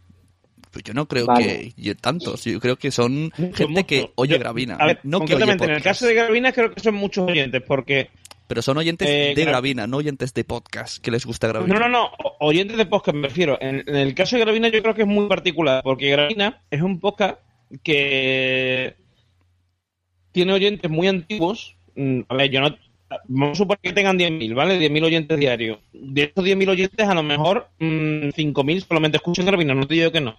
Pues 0.71 0.83
yo 0.85 0.93
no 0.93 1.05
creo 1.07 1.25
Vale. 1.25 1.73
que 1.75 1.95
tantos. 1.95 2.45
Yo 2.45 2.59
creo 2.59 2.77
que 2.77 2.91
son 2.91 3.31
Mucho, 3.37 3.67
gente 3.67 3.83
que 3.83 4.09
oye 4.15 4.33
Yo- 4.33 4.39
Gravina. 4.39 4.75
A 4.79 4.85
ver, 4.87 4.99
no 5.03 5.19
que 5.19 5.23
oye 5.25 5.33
concretamente, 5.33 5.65
en 5.65 5.71
el 5.71 5.81
caso 5.83 6.07
de 6.07 6.13
Gravina 6.13 6.51
creo 6.53 6.73
que 6.73 6.79
son 6.79 6.95
muchos 6.95 7.29
oyentes, 7.29 7.61
porque 7.61 8.09
Pero 8.47 8.61
son 8.61 8.77
oyentes 8.77 9.07
Eh, 9.09 9.33
de 9.35 9.43
Gra- 9.43 9.49
Gravina, 9.49 9.87
no 9.87 9.97
oyentes 9.97 10.33
de 10.33 10.43
podcast 10.43 11.01
que 11.03 11.11
les 11.11 11.25
gusta 11.25 11.47
Gravina. 11.47 11.73
No, 11.73 11.79
no, 11.79 11.89
no, 11.89 12.11
oyentes 12.39 12.77
de 12.77 12.85
podcast 12.85 13.15
me 13.17 13.27
refiero. 13.27 13.57
En, 13.61 13.83
en 13.87 13.95
el 13.95 14.13
caso 14.15 14.35
de 14.37 14.41
Gravina 14.43 14.69
yo 14.69 14.81
creo 14.81 14.93
que 14.95 15.01
es 15.03 15.07
muy 15.07 15.27
particular, 15.27 15.83
porque 15.83 16.09
Gravina 16.09 16.61
es 16.71 16.81
un 16.81 16.99
podcast 16.99 17.39
que 17.83 18.95
tiene 20.31 20.53
oyentes 20.53 20.89
muy 20.89 21.07
antiguos. 21.07 21.75
Mm, 21.95 22.21
A 22.29 22.35
ver, 22.35 22.49
yo 22.49 22.61
no... 22.61 22.75
Vamos 23.27 23.51
a 23.51 23.55
suponer 23.55 23.79
que 23.81 23.91
tengan 23.91 24.17
10.000, 24.17 24.53
¿vale? 24.55 24.79
10.000 24.79 25.03
oyentes 25.03 25.37
diarios. 25.37 25.79
De 25.91 26.23
estos 26.23 26.45
10.000 26.45 26.69
oyentes, 26.69 27.05
a 27.09 27.13
lo 27.13 27.23
mejor 27.23 27.67
mm, 27.79 28.29
5.000 28.29 28.85
solamente 28.87 29.17
escuchan 29.17 29.45
Gravina, 29.45 29.73
no 29.73 29.85
te 29.85 29.95
digo 29.95 30.11
que 30.13 30.21
no. 30.21 30.37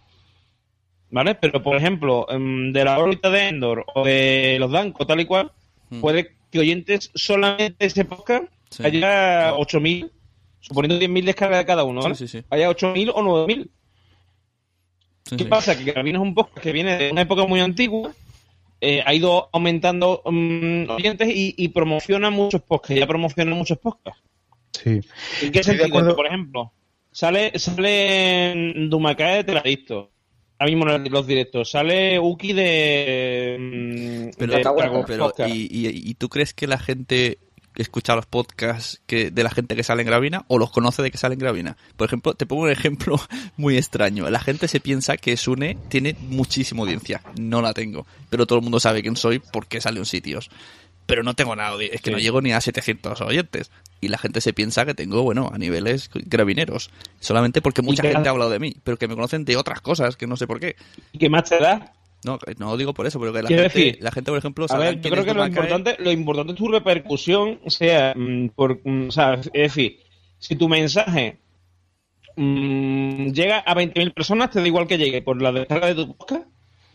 ¿Vale? 1.12 1.35
Pero, 1.37 1.62
por 1.62 1.76
ejemplo, 1.76 2.26
mm, 2.28 2.73
de 2.73 2.85
la 2.85 2.99
órbita 2.99 3.31
de 3.31 3.49
Endor 3.49 3.85
o 3.95 4.04
de 4.04 4.57
los 4.59 4.73
Danco, 4.73 5.07
tal 5.07 5.21
y 5.21 5.26
cual, 5.26 5.52
Mm. 5.90 6.00
puede 6.00 6.33
que 6.50 6.59
oyentes 6.59 7.11
solamente 7.14 7.87
ese 7.87 8.04
podcast 8.04 8.45
Sí. 8.71 8.83
haya 8.85 9.54
8.000, 9.54 10.11
suponiendo 10.61 10.99
10.000 10.99 11.25
descargas 11.26 11.59
de 11.61 11.66
cada 11.66 11.85
uno, 11.85 12.00
¿vale? 12.02 12.14
Sí, 12.14 12.26
sí, 12.26 12.38
sí. 12.40 12.47
Haya 12.50 12.69
8.000 12.71 13.11
o 13.14 13.23
9.000. 13.23 13.71
Sí, 15.26 15.37
¿Qué 15.37 15.45
sí. 15.45 15.50
pasa? 15.50 15.76
Que 15.78 15.85
Gravina 15.85 16.19
es 16.19 16.23
un 16.23 16.35
podcast 16.35 16.59
que 16.59 16.73
viene 16.73 16.97
de 16.97 17.11
una 17.12 17.23
época 17.23 17.47
muy 17.47 17.61
antigua, 17.61 18.12
eh, 18.81 19.02
ha 19.04 19.14
ido 19.14 19.49
aumentando 19.52 20.23
mm, 20.25 20.90
oyentes 20.90 21.28
y, 21.28 21.54
y 21.59 21.69
promociona 21.69 22.31
muchos 22.31 22.62
podcasts, 22.62 22.99
ya 22.99 23.07
promociona 23.07 23.54
muchos 23.54 23.78
podcasts. 23.78 24.21
Sí. 24.73 25.00
¿En 25.42 25.52
qué 25.52 25.62
sentido? 25.62 25.87
acuerdo. 25.87 26.16
Por 26.16 26.26
ejemplo, 26.26 26.73
sale, 27.11 27.57
sale 27.59 28.50
en 28.52 28.88
Dumacae 28.90 29.37
de 29.37 29.45
Teladicto. 29.45 30.11
Ahora 30.62 30.75
mismo 30.75 30.90
en 30.90 31.11
los 31.12 31.26
directos, 31.26 31.71
sale 31.71 32.19
Uki 32.19 32.52
de... 32.52 33.57
mm, 33.59 34.37
Pero, 34.38 34.52
de 34.52 34.62
Pero- 35.07 35.33
pero. 35.37 35.49
¿y, 35.49 35.69
y, 35.71 35.88
y 36.11 36.14
tú 36.14 36.28
crees 36.28 36.54
que 36.54 36.66
la 36.66 36.78
gente 36.78 37.38
escucha 37.75 38.14
los 38.14 38.26
podcasts 38.26 39.00
que, 39.07 39.31
de 39.31 39.42
la 39.42 39.49
gente 39.50 39.75
que 39.75 39.83
sale 39.83 40.02
en 40.02 40.07
Gravina 40.09 40.45
o 40.49 40.59
los 40.59 40.71
conoce 40.71 41.00
de 41.02 41.11
que 41.11 41.19
sale 41.19 41.35
en 41.35 41.40
Gravina? 41.40 41.76
Por 41.97 42.07
ejemplo, 42.07 42.35
te 42.35 42.47
pongo 42.47 42.62
un 42.64 42.71
ejemplo 42.71 43.16
muy 43.57 43.76
extraño. 43.76 44.28
La 44.31 44.40
gente 44.40 44.69
se 44.69 44.78
piensa 44.81 45.16
que 45.16 45.37
Sune 45.37 45.78
tiene 45.88 46.14
muchísima 46.28 46.83
audiencia. 46.83 47.23
No 47.40 47.61
la 47.62 47.73
tengo. 47.73 48.07
Pero 48.31 48.47
todo 48.47 48.59
el 48.59 48.62
mundo 48.62 48.78
sabe 48.78 49.02
quién 49.02 49.16
soy 49.16 49.40
porque 49.52 49.81
sale 49.81 49.99
en 49.99 50.07
sitios. 50.07 50.50
Pero 51.07 51.23
no 51.23 51.35
tengo 51.35 51.57
nada, 51.57 51.77
es 51.83 52.01
que 52.01 52.11
Sí. 52.11 52.13
no 52.13 52.19
llego 52.19 52.41
ni 52.41 52.53
a 52.53 52.61
700 52.61 53.21
oyentes. 53.21 53.71
Y 54.01 54.09
la 54.09 54.19
gente 54.19 54.41
se 54.41 54.53
piensa 54.53 54.85
que 54.87 54.95
tengo, 54.95 55.23
bueno, 55.23 55.51
a 55.53 55.59
niveles 55.59 56.11
gravineros. 56.13 56.91
Solamente 57.21 57.61
porque 57.63 57.83
mucha 57.83 58.03
gente 58.03 58.29
ha 58.29 58.33
hablado 58.33 58.51
de 58.51 58.59
mí, 58.59 58.75
pero 58.85 58.97
que 58.97 59.09
me 59.09 59.15
conocen 59.15 59.45
de 59.45 59.57
otras 59.57 59.81
cosas 59.81 60.17
que 60.17 60.27
no 60.27 60.37
sé 60.37 60.47
por 60.47 60.61
qué. 60.61 60.77
¿Y 61.13 61.19
qué 61.19 61.29
más 61.29 61.49
te 61.49 61.59
da? 61.59 61.93
No, 62.25 62.39
no 62.59 62.77
digo 62.77 62.95
por 62.95 63.07
eso, 63.07 63.19
pero 63.19 63.33
que 63.33 63.43
la 63.43 63.49
gente, 63.49 63.63
decir, 63.65 63.99
la 64.01 64.13
gente, 64.13 64.31
por 64.31 64.39
ejemplo, 64.39 64.65
A 64.67 64.69
sabrá 64.69 64.91
ver, 64.91 65.01
yo 65.01 65.11
creo 65.11 65.25
que 65.25 65.35
lo 65.35 65.45
importante, 65.45 65.97
lo 65.99 66.13
importante 66.13 66.53
es 66.53 66.59
tu 66.59 66.69
repercusión, 66.69 67.59
sea 67.67 68.15
mm, 68.17 68.51
por, 68.51 68.81
mm, 68.85 69.09
o 69.09 69.11
sea, 69.11 69.35
es 69.35 69.53
decir, 69.53 69.99
si 70.39 70.55
tu 70.55 70.69
mensaje 70.69 71.39
mm, 72.37 73.33
llega 73.33 73.59
a 73.59 73.75
20.000 73.75 74.13
personas, 74.15 74.51
te 74.51 74.61
da 74.61 74.67
igual 74.67 74.87
que 74.87 74.99
llegue 74.99 75.23
por 75.23 75.41
la 75.43 75.53
descarga 75.53 75.89
de 75.89 75.95
tu 75.95 76.17
podcast 76.17 76.47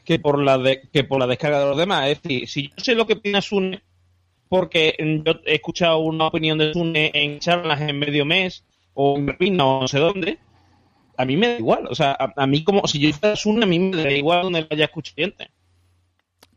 que 0.03 0.19
por 0.19 0.41
la 0.41 0.57
de, 0.57 0.81
que 0.93 1.03
por 1.03 1.19
la 1.19 1.27
descarga 1.27 1.59
de 1.59 1.65
los 1.65 1.77
demás. 1.77 2.07
Es 2.07 2.21
decir, 2.21 2.47
si 2.47 2.69
yo 2.69 2.75
sé 2.77 2.95
lo 2.95 3.05
que 3.05 3.13
opina 3.13 3.41
Sune, 3.41 3.81
porque 4.49 4.95
yo 5.25 5.33
he 5.45 5.55
escuchado 5.55 5.99
una 5.99 6.27
opinión 6.27 6.57
de 6.57 6.73
Sune 6.73 7.11
en 7.13 7.39
charlas 7.39 7.81
en 7.81 7.97
medio 7.99 8.25
mes 8.25 8.63
o 8.93 9.17
en 9.17 9.27
Repina 9.27 9.65
o 9.65 9.81
no 9.81 9.87
sé 9.87 9.99
dónde, 9.99 10.37
a 11.17 11.25
mí 11.25 11.35
me 11.37 11.47
da 11.47 11.57
igual. 11.59 11.87
O 11.89 11.95
sea, 11.95 12.11
a, 12.19 12.33
a 12.35 12.47
mí 12.47 12.63
como 12.63 12.87
si 12.87 12.99
yo 12.99 13.11
fuera 13.13 13.35
Sune, 13.35 13.63
a 13.63 13.67
mí 13.67 13.79
me 13.79 14.03
da 14.03 14.11
igual 14.11 14.43
donde 14.43 14.61
lo 14.61 14.67
haya 14.71 14.85
escuchado 14.85 15.15
gente. 15.17 15.49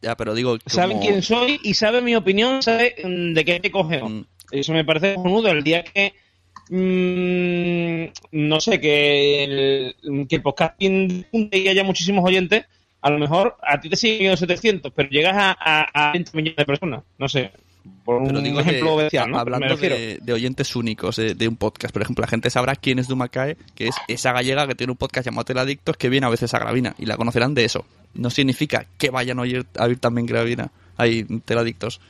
Ya, 0.02 0.16
pero 0.16 0.34
digo, 0.34 0.50
como- 0.58 0.60
Saben 0.66 0.98
quién 1.00 1.22
soy 1.22 1.60
y 1.62 1.74
sabe 1.74 2.00
mi 2.00 2.14
opinión, 2.16 2.62
sabe 2.62 2.94
de 3.04 3.44
qué 3.44 3.60
te 3.60 3.70
coge. 3.70 4.02
Mm. 4.02 4.24
Eso 4.52 4.72
me 4.72 4.84
parece 4.84 5.14
cojonudo. 5.14 5.48
El 5.50 5.62
día 5.62 5.84
que, 5.84 6.14
mm, 6.70 8.04
no 8.32 8.60
sé, 8.60 8.80
que 8.80 9.44
el, 9.44 10.26
que 10.28 10.36
el 10.36 10.42
podcasting 10.42 11.26
y 11.32 11.68
haya 11.68 11.84
muchísimos 11.84 12.24
oyentes, 12.24 12.64
a 13.02 13.10
lo 13.10 13.18
mejor 13.18 13.56
a 13.62 13.80
ti 13.80 13.88
te 13.88 13.96
siguen 13.96 14.18
viendo 14.20 14.36
700, 14.36 14.92
pero 14.94 15.08
llegas 15.10 15.34
a, 15.36 15.56
a, 15.58 16.08
a 16.08 16.12
20 16.12 16.30
millones 16.36 16.56
de 16.56 16.64
personas. 16.64 17.02
No 17.18 17.28
sé, 17.28 17.50
por 18.04 18.22
Pero 18.24 18.38
un 18.38 18.44
digo 18.44 18.60
ejemplo 18.60 18.96
de- 18.96 19.02
bestial, 19.04 19.30
¿no? 19.30 19.36
Me 19.36 19.40
hablando 19.42 19.76
de, 19.76 20.18
de 20.20 20.32
oyentes 20.32 20.74
únicos 20.76 21.16
de, 21.16 21.34
de 21.34 21.48
un 21.48 21.56
podcast, 21.56 21.92
por 21.92 22.02
ejemplo, 22.02 22.22
la 22.22 22.28
gente 22.28 22.50
sabrá 22.50 22.74
quién 22.76 22.98
es 22.98 23.08
Dumacae, 23.08 23.56
que 23.74 23.88
es 23.88 23.96
esa 24.08 24.32
gallega 24.32 24.66
que 24.66 24.74
tiene 24.74 24.90
un 24.92 24.96
podcast 24.96 25.26
llamado 25.26 25.44
Teladictos 25.44 25.96
que 25.96 26.08
viene 26.08 26.26
a 26.26 26.30
veces 26.30 26.52
a 26.54 26.58
Gravina 26.58 26.94
y 26.98 27.06
la 27.06 27.16
conocerán 27.16 27.54
de 27.54 27.64
eso. 27.64 27.84
No 28.14 28.30
significa 28.30 28.86
que 28.98 29.10
vayan 29.10 29.38
a 29.38 29.42
oír, 29.42 29.66
a 29.76 29.84
oír 29.84 29.98
también 29.98 30.26
Gravina, 30.26 30.70
hay 30.96 31.24
Teladictos. 31.44 32.00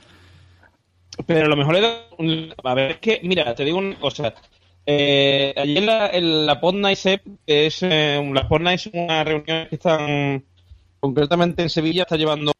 Pero 1.26 1.46
a 1.46 1.48
lo 1.48 1.56
mejor 1.56 1.76
un- 2.18 2.54
A 2.64 2.74
ver, 2.74 2.92
es 2.92 2.98
que, 2.98 3.20
mira, 3.22 3.54
te 3.54 3.64
digo 3.64 3.78
una 3.78 3.98
cosa. 3.98 4.32
Eh, 4.86 5.52
ayer 5.56 5.78
en 5.78 5.86
la, 5.86 6.08
en 6.08 6.46
la 6.46 6.60
Pod 6.60 6.74
Night 6.74 6.96
Sep, 6.98 7.22
que 7.46 7.66
es 7.66 7.78
eh, 7.82 8.20
la 8.32 8.48
Pod 8.48 8.60
Night 8.62 8.80
es 8.80 8.90
una 8.92 9.22
reunión 9.22 9.66
que 9.68 9.74
están 9.76 10.42
concretamente 10.98 11.62
en 11.62 11.68
Sevilla, 11.70 12.02
está 12.02 12.16
llevando 12.16 12.52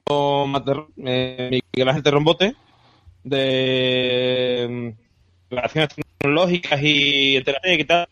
Mater, 0.47 0.85
eh, 1.05 1.61
Miguel 1.75 1.89
Ángel 1.89 2.03
Terrombote 2.03 2.55
de 3.25 4.67
mm, 4.69 5.55
relaciones 5.55 5.91
tecnológicas 6.19 6.83
y 6.83 7.37
etcétera 7.37 7.75
y 7.75 7.85
tal 7.85 8.09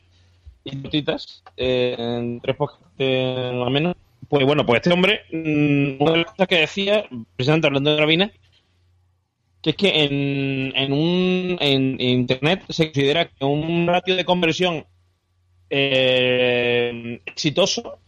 y 0.65 0.77
notitas 0.77 1.43
eh, 1.57 1.95
en 1.99 2.41
tres 2.41 2.57
podcasts 2.57 2.87
o 2.99 3.71
menos. 3.71 3.97
Pues 4.29 4.45
bueno, 4.45 4.67
pues 4.67 4.79
este 4.81 4.93
hombre, 4.93 5.23
mm, 5.33 6.03
una 6.03 6.13
de 6.13 6.19
las 6.19 6.27
cosas 6.33 6.49
que 6.49 6.57
decía, 6.61 7.05
precisamente 7.37 7.67
hablando 7.67 7.91
de 7.91 7.97
Gravina, 7.97 8.33
que 9.63 9.71
es 9.71 9.77
que 9.77 10.05
en, 10.05 10.73
en 10.77 10.93
un 10.93 11.57
en, 11.61 12.01
en 12.01 12.01
internet 12.01 12.65
se 12.69 12.87
considera 12.87 13.29
que 13.29 13.45
un 13.45 13.87
ratio 13.87 14.17
de 14.17 14.25
conversión 14.25 14.87
eh, 15.71 17.21
exitoso 17.27 17.99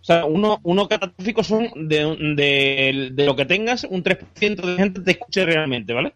o 0.00 0.04
sea 0.04 0.24
uno, 0.24 0.60
uno 0.62 0.88
catastrófico 0.88 1.42
son 1.42 1.88
de, 1.88 2.16
de, 2.36 3.10
de 3.12 3.26
lo 3.26 3.36
que 3.36 3.44
tengas 3.46 3.84
un 3.84 4.02
3% 4.02 4.62
de 4.62 4.76
gente 4.76 5.00
te 5.00 5.10
escuche 5.12 5.44
realmente 5.44 5.92
¿vale? 5.92 6.14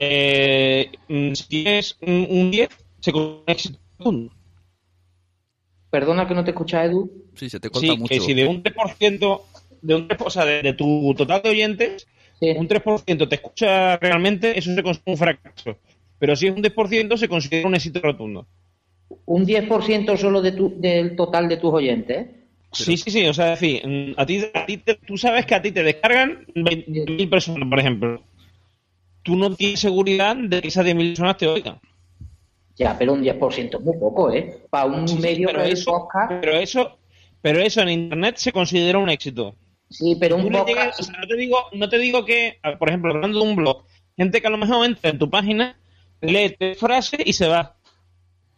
Eh, 0.00 0.90
mm, 1.08 1.32
si 1.32 1.48
tienes 1.48 1.96
un, 2.02 2.26
un 2.28 2.50
10 2.50 2.68
se 3.00 3.12
considera 3.12 3.42
un 3.46 3.50
éxito 3.52 3.78
rotundo. 3.98 4.32
Perdona 5.90 6.26
que 6.26 6.34
no 6.34 6.44
te 6.44 6.50
escucha, 6.50 6.84
Edu. 6.84 7.10
Sí, 7.34 7.48
se 7.48 7.60
te 7.60 7.70
corta 7.70 7.86
Sí, 7.86 7.96
mucho. 7.96 8.08
que 8.08 8.20
si 8.20 8.34
de 8.34 8.46
un 8.46 8.62
3% 8.62 9.42
de 9.82 9.94
un 9.94 10.08
3%, 10.08 10.26
o 10.26 10.30
sea, 10.30 10.44
de, 10.44 10.62
de 10.62 10.72
tu 10.72 11.14
total 11.16 11.42
de 11.42 11.50
oyentes 11.50 12.06
Sí. 12.40 12.50
un 12.50 12.68
3% 12.68 13.28
te 13.28 13.36
escucha 13.36 13.96
realmente, 13.96 14.58
eso 14.58 14.74
se 14.74 14.82
considera 14.82 15.12
un 15.12 15.16
fracaso. 15.16 15.78
Pero 16.18 16.36
si 16.36 16.48
es 16.48 16.54
un 16.54 16.60
10%, 16.62 17.16
se 17.16 17.28
considera 17.28 17.66
un 17.66 17.74
éxito 17.74 18.00
rotundo. 18.00 18.46
Un 19.24 19.46
10% 19.46 20.16
solo 20.18 20.42
de 20.42 20.52
tu, 20.52 20.74
del 20.78 21.16
total 21.16 21.48
de 21.48 21.56
tus 21.56 21.72
oyentes. 21.72 22.26
Sí, 22.72 22.96
sí, 22.98 23.10
sí. 23.10 23.26
O 23.26 23.32
sea, 23.32 23.54
es 23.54 23.60
decir, 23.60 23.86
mm, 23.86 24.14
a 24.20 24.26
ti, 24.26 24.44
a 24.52 24.66
ti 24.66 24.76
te- 24.78 24.96
tú 24.96 25.16
sabes 25.16 25.46
que 25.46 25.54
a 25.54 25.62
ti 25.62 25.72
te 25.72 25.82
descargan 25.82 26.44
20.000 26.54 27.30
personas, 27.30 27.68
por 27.70 27.78
ejemplo. 27.78 28.22
Tú 29.26 29.36
no 29.36 29.54
tienes 29.54 29.80
seguridad 29.80 30.36
de 30.36 30.62
que 30.62 30.68
esas 30.68 30.86
10.000 30.86 31.08
personas 31.08 31.36
te 31.36 31.46
oigan. 31.48 31.80
Ya, 32.78 32.96
pero 32.96 33.12
un 33.14 33.22
10% 33.22 33.74
es 33.78 33.80
muy 33.84 33.96
poco, 33.98 34.30
¿eh? 34.32 34.58
Para 34.70 34.86
un 34.86 35.08
Sí, 35.08 35.18
medio 35.18 35.48
pero 35.48 35.62
eso, 35.64 35.90
podcast. 35.90 36.32
pero 36.40 36.52
eso, 36.56 36.98
pero 37.42 37.58
eso 37.60 37.80
en 37.82 37.88
internet 37.88 38.36
se 38.36 38.52
considera 38.52 38.98
un 38.98 39.08
éxito. 39.10 39.54
Sí, 39.90 40.16
pero 40.20 40.36
un 40.36 40.44
podcast. 40.44 40.68
llegas- 40.68 41.00
o 41.00 41.02
sea, 41.02 41.18
no 41.20 41.26
te 41.26 41.36
digo, 41.36 41.56
no 41.72 41.88
te 41.88 41.98
digo 41.98 42.24
que, 42.24 42.58
ah, 42.62 42.76
por 42.78 42.88
ejemplo, 42.88 43.12
hablando 43.14 43.38
de 43.40 43.44
un 43.50 43.56
blog, 43.56 43.84
gente 44.16 44.40
que 44.40 44.46
a 44.46 44.50
lo 44.50 44.58
mejor 44.58 44.86
entra 44.86 45.10
en 45.10 45.18
tu 45.18 45.28
página, 45.28 45.76
lee 46.20 46.54
tres 46.58 46.78
frases 46.78 47.20
y 47.24 47.32
se 47.32 47.48
va, 47.48 47.76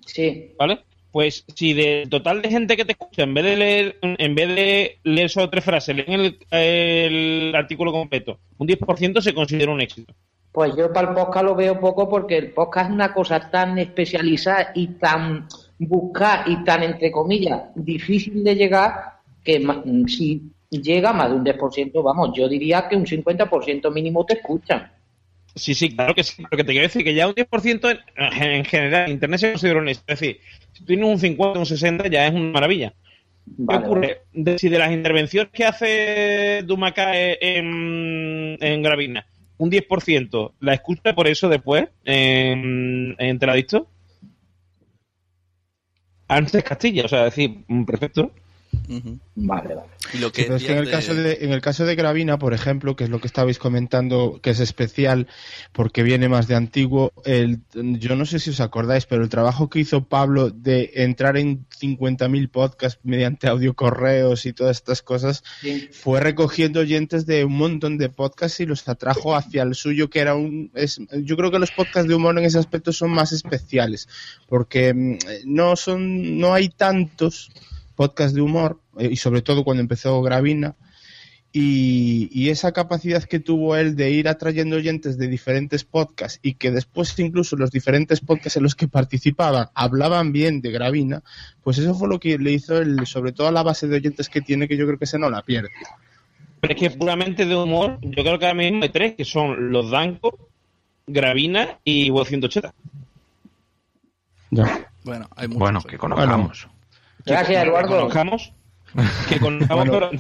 Sí, 0.06 0.52
¿vale? 0.58 0.80
Pues 1.10 1.44
si 1.54 1.72
del 1.74 2.08
total 2.08 2.42
de 2.42 2.50
gente 2.50 2.76
que 2.76 2.84
te 2.84 2.92
escucha, 2.92 3.22
en 3.22 3.34
vez 3.34 3.44
de 3.44 3.56
leer, 3.56 3.98
en 4.02 4.34
vez 4.34 4.48
de 4.48 4.98
leer 5.04 5.30
solo 5.30 5.48
tres 5.50 5.64
frases, 5.64 5.96
leen 5.96 6.10
el, 6.20 6.38
el 6.50 7.54
artículo 7.54 7.92
completo, 7.92 8.38
un 8.58 8.66
10% 8.68 9.20
se 9.22 9.34
considera 9.34 9.72
un 9.72 9.80
éxito. 9.80 10.14
Pues 10.52 10.74
yo 10.76 10.92
para 10.92 11.08
el 11.10 11.14
podcast 11.14 11.44
lo 11.44 11.54
veo 11.54 11.78
poco 11.78 12.08
porque 12.08 12.36
el 12.36 12.50
podcast 12.52 12.88
es 12.90 12.94
una 12.94 13.12
cosa 13.12 13.50
tan 13.50 13.78
especializada 13.78 14.72
y 14.74 14.86
tan 14.88 15.46
buscar 15.78 16.48
y 16.48 16.64
tan, 16.64 16.82
entre 16.82 17.10
comillas, 17.12 17.62
difícil 17.74 18.42
de 18.42 18.54
llegar 18.56 19.18
que 19.44 19.64
si 20.08 20.42
llega 20.70 21.12
más 21.12 21.30
de 21.30 21.36
un 21.36 21.44
10%, 21.44 22.02
vamos, 22.02 22.30
yo 22.36 22.48
diría 22.48 22.88
que 22.88 22.96
un 22.96 23.04
50% 23.06 23.92
mínimo 23.92 24.24
te 24.26 24.34
escuchan. 24.34 24.90
Sí, 25.54 25.74
sí, 25.74 25.94
claro 25.94 26.14
que 26.14 26.22
sí, 26.22 26.42
pero 26.48 26.56
que 26.58 26.64
te 26.64 26.72
quiero 26.72 26.86
decir 26.86 27.02
que 27.04 27.14
ya 27.14 27.26
un 27.26 27.34
10% 27.34 27.90
en, 28.16 28.42
en 28.42 28.64
general 28.64 29.06
en 29.06 29.12
Internet 29.12 29.40
se 29.40 29.50
considera 29.52 29.80
un 29.80 29.88
éxito. 29.88 30.12
Es 30.12 30.20
decir, 30.20 30.40
si 30.72 30.84
tienes 30.84 31.06
un 31.06 31.18
50, 31.18 31.58
un 31.58 31.66
60 31.66 32.06
ya 32.08 32.26
es 32.26 32.34
una 32.34 32.50
maravilla. 32.52 32.90
¿Qué 32.90 33.54
Vale, 33.56 33.86
ocurre? 33.86 34.20
De- 34.32 34.58
si 34.58 34.68
de 34.68 34.78
las 34.78 34.92
intervenciones 34.92 35.50
que 35.52 35.64
hace 35.64 36.62
Dumacae 36.64 37.38
en, 37.40 38.58
en 38.60 38.82
Gravina, 38.82 39.26
un 39.58 39.70
10% 39.70 40.52
la 40.60 40.74
escucha 40.74 41.14
por 41.14 41.28
eso 41.28 41.48
después 41.48 41.88
en, 42.04 43.14
en 43.18 43.38
Teladicto, 43.38 43.88
antes 46.28 46.62
Castilla, 46.62 47.04
o 47.04 47.08
sea, 47.08 47.24
decir, 47.24 47.64
mm, 47.66 47.84
Vale, 49.34 49.74
vale. 49.74 49.88
Y 50.14 50.18
lo 50.18 50.32
que 50.32 50.42
Sí, 50.42 50.46
pero 50.46 50.56
es 50.56 50.64
que 50.64 50.72
en 50.72 50.78
el, 50.78 50.90
caso 50.90 51.14
de, 51.14 51.38
en 51.42 51.52
el 51.52 51.60
caso 51.60 51.84
de 51.84 51.94
Gravina, 51.94 52.38
por 52.38 52.54
ejemplo, 52.54 52.96
que 52.96 53.04
es 53.04 53.10
lo 53.10 53.20
que 53.20 53.26
estabais 53.26 53.58
comentando, 53.58 54.40
que 54.42 54.50
es 54.50 54.60
especial 54.60 55.26
porque 55.72 56.02
viene 56.02 56.28
más 56.28 56.48
de 56.48 56.54
antiguo, 56.54 57.12
el, 57.24 57.60
yo 57.74 58.16
no 58.16 58.24
sé 58.24 58.38
si 58.38 58.50
os 58.50 58.60
acordáis, 58.60 59.06
pero 59.06 59.22
el 59.22 59.28
trabajo 59.28 59.68
que 59.68 59.80
hizo 59.80 60.04
Pablo 60.04 60.50
de 60.50 60.90
entrar 60.94 61.36
en 61.36 61.66
50.000 61.68 62.50
podcasts 62.50 63.00
mediante 63.02 63.48
audio 63.48 63.74
correos 63.74 64.46
y 64.46 64.52
todas 64.52 64.78
estas 64.78 65.02
cosas, 65.02 65.44
Sí. 65.60 65.88
fue 65.92 66.20
recogiendo 66.20 66.80
oyentes 66.80 67.26
de 67.26 67.44
un 67.44 67.56
montón 67.56 67.98
de 67.98 68.08
podcasts 68.08 68.60
y 68.60 68.66
los 68.66 68.88
atrajo 68.88 69.36
hacia 69.36 69.62
el 69.62 69.74
suyo, 69.74 70.08
que 70.08 70.20
era 70.20 70.34
un... 70.34 70.70
Es, 70.74 71.00
yo 71.22 71.36
creo 71.36 71.50
que 71.50 71.58
los 71.58 71.70
podcasts 71.70 72.08
de 72.08 72.14
humor 72.14 72.38
en 72.38 72.44
ese 72.44 72.58
aspecto 72.58 72.92
son 72.92 73.10
más 73.10 73.32
especiales, 73.32 74.08
porque 74.48 74.94
mm, 74.94 75.18
no 75.44 75.76
son 75.76 76.38
no 76.38 76.54
hay 76.54 76.68
tantos 76.68 77.50
podcasts 77.98 78.32
de 78.32 78.42
humor, 78.42 78.80
eh, 78.96 79.08
y 79.10 79.16
sobre 79.16 79.42
todo 79.42 79.64
cuando 79.64 79.80
empezó 79.80 80.22
Gravina, 80.22 80.76
y, 81.52 82.28
y 82.30 82.50
esa 82.50 82.70
capacidad 82.70 83.24
que 83.24 83.40
tuvo 83.40 83.74
él 83.74 83.96
de 83.96 84.12
ir 84.12 84.28
atrayendo 84.28 84.76
oyentes 84.76 85.18
de 85.18 85.26
diferentes 85.26 85.82
podcasts 85.82 86.38
y 86.42 86.54
que 86.54 86.70
después 86.70 87.18
incluso 87.18 87.56
los 87.56 87.72
diferentes 87.72 88.20
podcasts 88.20 88.58
en 88.58 88.62
los 88.62 88.76
que 88.76 88.86
participaban 88.86 89.66
hablaban 89.74 90.30
bien 90.30 90.60
de 90.60 90.70
Gravina, 90.70 91.22
pues 91.64 91.78
eso 91.78 91.92
fue 91.94 92.08
lo 92.08 92.20
que 92.20 92.38
le 92.38 92.52
hizo 92.52 92.78
el, 92.78 93.04
sobre 93.06 93.32
todo 93.32 93.48
a 93.48 93.52
la 93.52 93.64
base 93.64 93.88
de 93.88 93.96
oyentes 93.96 94.28
que 94.28 94.42
tiene, 94.42 94.68
que 94.68 94.76
yo 94.76 94.86
creo 94.86 94.98
que 94.98 95.06
se 95.06 95.18
no 95.18 95.28
la 95.28 95.42
pierde. 95.42 95.70
Pero 96.60 96.74
es 96.74 96.80
que 96.80 96.90
puramente 96.90 97.46
de 97.46 97.56
humor, 97.56 97.98
yo 98.02 98.22
creo 98.22 98.38
que 98.38 98.46
ahora 98.46 98.54
mismo 98.54 98.84
hay 98.84 98.90
tres, 98.90 99.14
que 99.16 99.24
son 99.24 99.72
los 99.72 99.90
Danco, 99.90 100.38
Gravina 101.08 101.78
y 101.82 102.10
Voz 102.10 102.28
180. 102.28 102.72
Ya. 104.50 104.88
Bueno, 105.02 105.28
hay 105.34 105.48
muchos. 105.48 105.60
Bueno, 105.60 105.82
que 105.82 105.98
conozcamos. 105.98 106.68
Gracias, 107.24 107.62
Que 107.62 107.68
Eduardo. 107.68 107.96
conozcamos. 107.96 108.52
Que 109.28 109.38
Bueno. 109.40 110.10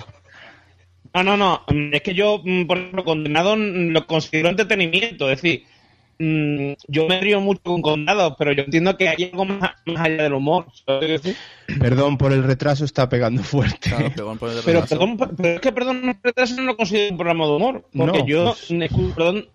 No, 1.14 1.22
no, 1.24 1.36
no. 1.36 1.62
mm, 1.68 1.94
Es 1.94 2.02
que 2.02 2.14
yo, 2.14 2.40
mm, 2.44 2.66
por 2.66 2.78
ejemplo, 2.78 3.04
condenado 3.04 3.56
mm, 3.56 3.88
lo 3.90 4.06
considero 4.06 4.50
entretenimiento. 4.50 5.30
Es 5.30 5.40
decir, 5.40 5.64
yo 6.88 7.06
me 7.08 7.20
río 7.20 7.40
mucho 7.40 7.62
con 7.62 7.80
condenados, 7.80 8.34
pero 8.38 8.52
yo 8.52 8.64
entiendo 8.64 8.96
que 8.96 9.08
hay 9.08 9.30
algo 9.32 9.44
más, 9.44 9.70
más 9.86 10.04
allá 10.04 10.24
del 10.24 10.34
humor. 10.34 10.66
Perdón 11.80 12.18
por 12.18 12.32
el 12.32 12.42
retraso, 12.42 12.84
está 12.84 13.08
pegando 13.08 13.42
fuerte. 13.42 13.90
Claro, 13.90 14.10
Pero, 14.14 14.34
retraso. 14.62 14.88
perdón, 14.98 15.16
pero 15.36 15.48
es 15.54 15.60
que 15.60 15.72
perdón, 15.72 16.04
no 16.04 16.14
retraso 16.22 16.56
no 16.56 16.62
lo 16.64 16.76
considero 16.76 17.12
un 17.12 17.18
programa 17.18 17.46
de 17.46 17.50
humor. 17.52 17.88
Porque 17.96 18.18
No, 18.18 18.26
yo 18.26 18.44
pues- 18.68 19.14
perdón, 19.14 19.46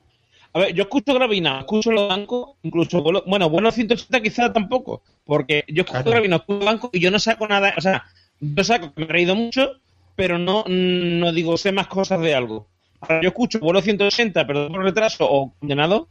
a 0.53 0.59
ver, 0.59 0.73
yo 0.73 0.83
escucho 0.83 1.13
Gravina, 1.13 1.59
escucho 1.59 1.91
Lo 1.91 2.07
Banco, 2.07 2.57
incluso, 2.63 3.01
vuelo- 3.03 3.23
bueno, 3.25 3.49
bueno 3.49 3.71
180 3.71 4.21
quizá 4.21 4.53
tampoco. 4.53 5.01
Porque 5.25 5.63
yo 5.67 5.81
escucho 5.81 6.03
Claro. 6.03 6.11
Gravina, 6.11 6.35
escucho 6.37 6.65
Banco 6.65 6.89
y 6.93 6.99
yo 6.99 7.11
no 7.11 7.19
saco 7.19 7.47
nada, 7.47 7.73
o 7.77 7.81
sea, 7.81 8.05
yo 8.39 8.63
saco 8.63 8.93
que 8.93 9.01
me 9.01 9.05
he 9.07 9.09
reído 9.11 9.35
mucho, 9.35 9.71
pero 10.15 10.37
no, 10.37 10.63
no 10.67 11.31
digo 11.31 11.57
sé 11.57 11.71
más 11.71 11.87
cosas 11.87 12.19
de 12.21 12.35
algo. 12.35 12.67
Ahora 13.01 13.21
yo 13.21 13.29
escucho 13.29 13.59
vuelo 13.59 13.81
180, 13.81 14.45
perdón 14.47 14.71
por 14.71 14.83
retraso 14.83 15.25
o 15.29 15.53
condenado, 15.59 16.09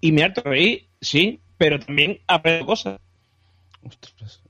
y 0.00 0.12
me 0.12 0.22
harto 0.22 0.42
reír, 0.42 0.88
sí, 1.00 1.40
pero 1.58 1.78
también 1.78 2.20
aprendo 2.26 2.66
cosas. 2.66 2.98
Ostras. 3.82 4.42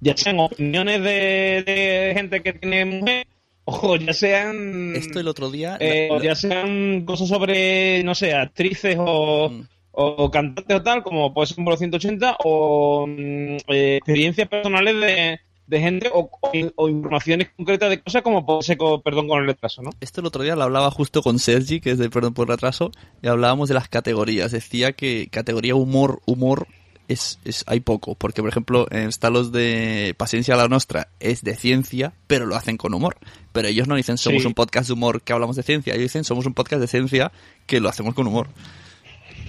ya 0.00 0.16
sean 0.16 0.38
opiniones 0.40 1.02
de, 1.02 1.62
de 1.64 2.12
gente 2.14 2.42
que 2.42 2.52
tiene 2.52 2.84
mujer, 2.84 3.26
o 3.64 3.96
ya 3.96 4.12
sean 4.12 4.94
Esto 4.96 5.20
el 5.20 5.28
otro 5.28 5.50
día... 5.50 5.76
eh, 5.80 6.08
la- 6.10 6.22
ya 6.22 6.34
sean 6.34 7.04
cosas 7.04 7.28
sobre, 7.28 8.02
no 8.04 8.14
sé, 8.14 8.32
actrices 8.34 8.96
o, 8.98 9.48
Mm. 9.50 9.62
o 9.92 10.30
cantantes 10.30 10.76
o 10.76 10.82
tal, 10.82 11.02
como 11.02 11.32
puede 11.32 11.46
ser 11.48 11.64
por 11.64 11.76
180, 11.76 12.36
o 12.44 13.06
mm, 13.06 13.56
eh, 13.68 13.96
experiencias 13.98 14.48
personales 14.48 14.94
de, 15.00 15.40
de 15.66 15.80
gente 15.80 16.10
o, 16.12 16.28
o- 16.40 16.50
o 16.76 16.88
informaciones 16.88 17.48
concretas 17.56 17.88
de 17.90 18.00
cosas 18.02 18.22
como 18.22 18.44
puede 18.44 18.62
ser, 18.62 18.76
con- 18.76 19.00
perdón, 19.02 19.28
con 19.28 19.40
el 19.40 19.46
retraso, 19.46 19.82
¿no? 19.82 19.90
Esto 20.00 20.20
el 20.20 20.26
otro 20.26 20.42
día 20.42 20.56
lo 20.56 20.64
hablaba 20.64 20.90
justo 20.90 21.22
con 21.22 21.38
Sergi, 21.38 21.80
que 21.80 21.92
es 21.92 21.98
de 21.98 22.10
Perdón 22.10 22.34
por 22.34 22.48
Retraso, 22.48 22.90
y 23.22 23.28
hablábamos 23.28 23.68
de 23.68 23.74
las 23.74 23.88
categorías. 23.88 24.52
Decía 24.52 24.92
que 24.92 25.28
categoría 25.30 25.74
humor, 25.74 26.20
humor, 26.26 26.66
es, 27.08 27.38
es 27.44 27.64
hay 27.66 27.80
poco. 27.80 28.14
Porque, 28.14 28.40
por 28.42 28.50
ejemplo, 28.50 28.86
en 28.90 29.08
está 29.08 29.30
los 29.30 29.52
de 29.52 30.14
Paciencia 30.16 30.54
a 30.54 30.58
la 30.58 30.68
Nostra, 30.68 31.08
es 31.20 31.42
de 31.42 31.56
ciencia, 31.56 32.12
pero 32.26 32.46
lo 32.46 32.56
hacen 32.56 32.76
con 32.76 32.94
humor. 32.94 33.16
Pero 33.52 33.68
ellos 33.68 33.88
no 33.88 33.96
dicen 33.96 34.18
somos 34.18 34.42
Sí. 34.42 34.48
un 34.48 34.54
podcast 34.54 34.88
de 34.88 34.94
humor 34.94 35.22
que 35.22 35.32
hablamos 35.32 35.56
de 35.56 35.62
ciencia, 35.62 35.92
ellos 35.94 36.04
dicen 36.04 36.24
somos 36.24 36.46
un 36.46 36.54
podcast 36.54 36.80
de 36.80 36.86
ciencia 36.88 37.32
que 37.66 37.80
lo 37.80 37.88
hacemos 37.88 38.14
con 38.14 38.26
humor. 38.26 38.48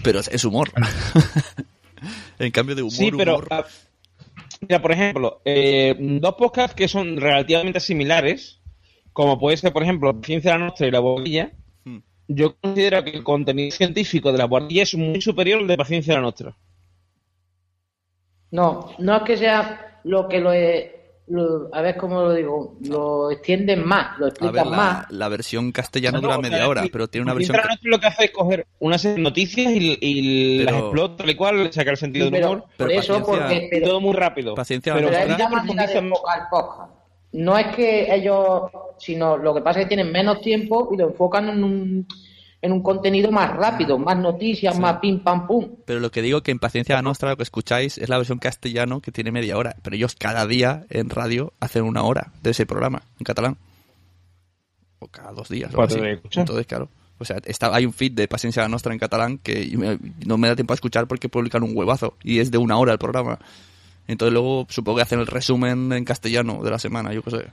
Pero 0.04 0.20
es, 0.20 0.28
es 0.28 0.44
humor. 0.46 0.72
en 2.40 2.52
cambio 2.52 2.76
de 2.76 2.82
humor, 2.84 2.94
sí, 2.96 3.12
pero, 3.12 3.36
humor... 3.36 3.48
ah, 3.52 3.66
mira, 4.62 4.82
por 4.82 4.92
ejemplo, 4.92 5.42
eh, 5.46 5.96
dos 6.00 6.36
podcasts 6.36 6.76
que 6.76 6.88
son 6.88 7.18
relativamente 7.18 7.80
similares, 7.80 8.60
como 9.14 9.40
puede 9.40 9.58
ser, 9.58 9.72
por 9.74 9.84
ejemplo, 9.84 10.20
Ciencia 10.24 10.52
la 10.58 10.66
Nostra 10.66 10.88
y 10.88 10.92
La 10.92 11.00
Bobilla, 11.00 11.52
Hmm. 11.86 12.00
yo 12.28 12.56
considero 12.60 13.04
que 13.04 13.12
el 13.12 13.24
contenido 13.24 13.70
científico 13.72 14.32
de 14.32 14.40
La 14.40 14.46
Bobilla 14.46 14.84
es 14.84 14.96
muy 14.96 15.22
superior 15.22 15.62
al 15.62 15.68
de 15.68 15.78
Paciencia 15.78 16.14
de 16.14 16.20
la 16.20 16.24
Nostra. 16.26 16.58
No, 18.52 18.92
no 19.00 19.16
es 19.18 19.24
que 19.24 19.38
sea 19.38 20.00
lo 20.04 20.28
que 20.30 20.40
lo, 20.40 20.54
he- 20.54 20.92
lo- 21.28 21.70
a 21.74 21.82
ver 21.82 21.98
cómo 21.98 22.22
lo 22.22 22.34
digo, 22.34 22.78
lo 22.88 23.32
extienden 23.32 23.86
más, 23.86 24.18
lo 24.20 24.26
A 24.26 24.30
explican 24.30 24.54
ver, 24.56 24.66
la, 24.68 24.78
más. 24.78 25.12
la 25.12 25.28
versión 25.30 25.72
castellana 25.72 26.18
No, 26.20 26.22
dura 26.22 26.38
media 26.38 26.68
hora, 26.70 26.84
sí, 26.84 26.90
pero 26.92 27.08
tiene 27.08 27.24
una 27.24 27.34
versión... 27.34 27.58
lo 27.84 28.00
que 28.00 28.08
hace 28.08 28.26
es 28.26 28.32
coger 28.32 28.68
una 28.80 28.98
serie 28.98 29.18
de 29.18 29.24
noticias 29.24 29.72
y, 29.74 29.98
y 30.00 30.60
Pero- 30.60 30.72
las 30.72 30.82
explota 30.84 31.18
tal 31.18 31.30
y 31.30 31.36
cual, 31.36 31.74
sacar 31.74 31.94
el 31.94 31.98
sentido 31.98 32.28
Sí, 32.28 32.32
del 32.32 32.42
pero 32.42 32.52
humor. 32.54 32.64
por 32.78 32.88
Pero 32.88 33.00
eso, 33.00 33.24
porque 33.26 33.68
pero, 33.72 33.88
todo 33.88 34.02
muy 34.02 34.14
rápido. 34.14 34.54
Paciencia 34.56 34.94
pero 34.94 35.08
es 35.10 35.14
la 35.40 35.50
manera 35.50 35.88
de 35.88 36.02
podcast. 36.10 36.92
No 37.34 37.58
es 37.58 37.68
que 37.76 38.14
ellos, 38.16 38.62
sino 38.98 39.36
lo 39.36 39.54
que 39.54 39.62
pasa 39.62 39.80
es 39.80 39.86
que 39.86 39.90
tienen 39.96 40.12
menos 40.12 40.40
tiempo 40.40 40.90
y 40.94 40.98
lo 40.98 41.10
enfocan 41.10 41.50
en 41.50 41.64
un, 41.64 42.08
en 42.66 42.72
un 42.74 42.82
contenido 42.84 43.32
más 43.32 43.56
rápido, 43.56 43.98
más 43.98 44.18
noticias, 44.18 44.78
más 44.80 44.98
pim 45.00 45.20
pam 45.20 45.48
pum. 45.48 45.70
Pero 45.86 46.00
lo 46.00 46.12
que 46.12 46.22
digo 46.22 46.42
que 46.44 46.52
en 46.52 46.60
Paciencia 46.60 47.02
Nostra 47.02 47.30
lo 47.30 47.38
que 47.38 47.44
escucháis 47.44 47.98
es 47.98 48.10
la 48.10 48.18
versión 48.18 48.40
castellano 48.40 49.00
que 49.02 49.12
tiene 49.12 49.32
media 49.32 49.58
hora. 49.58 49.76
Pero 49.84 49.96
ellos 49.96 50.16
cada 50.18 50.46
día 50.48 50.86
en 50.90 51.10
radio 51.10 51.54
hacen 51.60 51.84
una 51.84 52.04
hora 52.04 52.32
de 52.44 52.52
ese 52.52 52.66
programa 52.66 53.04
en 53.20 53.24
catalán. 53.24 53.58
O 55.00 55.08
cada 55.08 55.32
dos 55.32 55.50
días. 55.50 55.74
o 55.74 55.82
así. 55.82 56.00
Entonces, 56.40 56.66
claro. 56.68 56.90
O 57.18 57.24
sea, 57.24 57.38
está, 57.46 57.74
hay 57.74 57.86
un 57.86 57.94
feed 57.94 58.12
de 58.12 58.28
Paciencia 58.28 58.68
Nostra 58.68 58.92
en 58.92 59.00
catalán 59.00 59.38
que 59.38 59.72
me- 59.78 59.98
no 60.26 60.38
me 60.38 60.48
da 60.50 60.56
tiempo 60.56 60.74
a 60.74 60.76
escuchar 60.76 61.08
porque 61.08 61.30
publican 61.30 61.64
un 61.64 61.72
huevazo. 61.76 62.16
Y 62.24 62.40
es 62.40 62.52
de 62.52 62.58
una 62.58 62.78
hora 62.78 62.92
el 62.92 62.98
programa. 63.00 63.40
Entonces 64.08 64.34
luego 64.34 64.68
supongo 64.70 64.98
que 64.98 65.04
hacen 65.04 65.20
el 65.20 65.28
resumen 65.28 65.92
en 65.94 66.04
castellano 66.06 66.62
de 66.64 66.72
la 66.72 66.80
semana, 66.80 67.14
yo 67.14 67.22
qué 67.24 67.32
sé. 67.32 67.46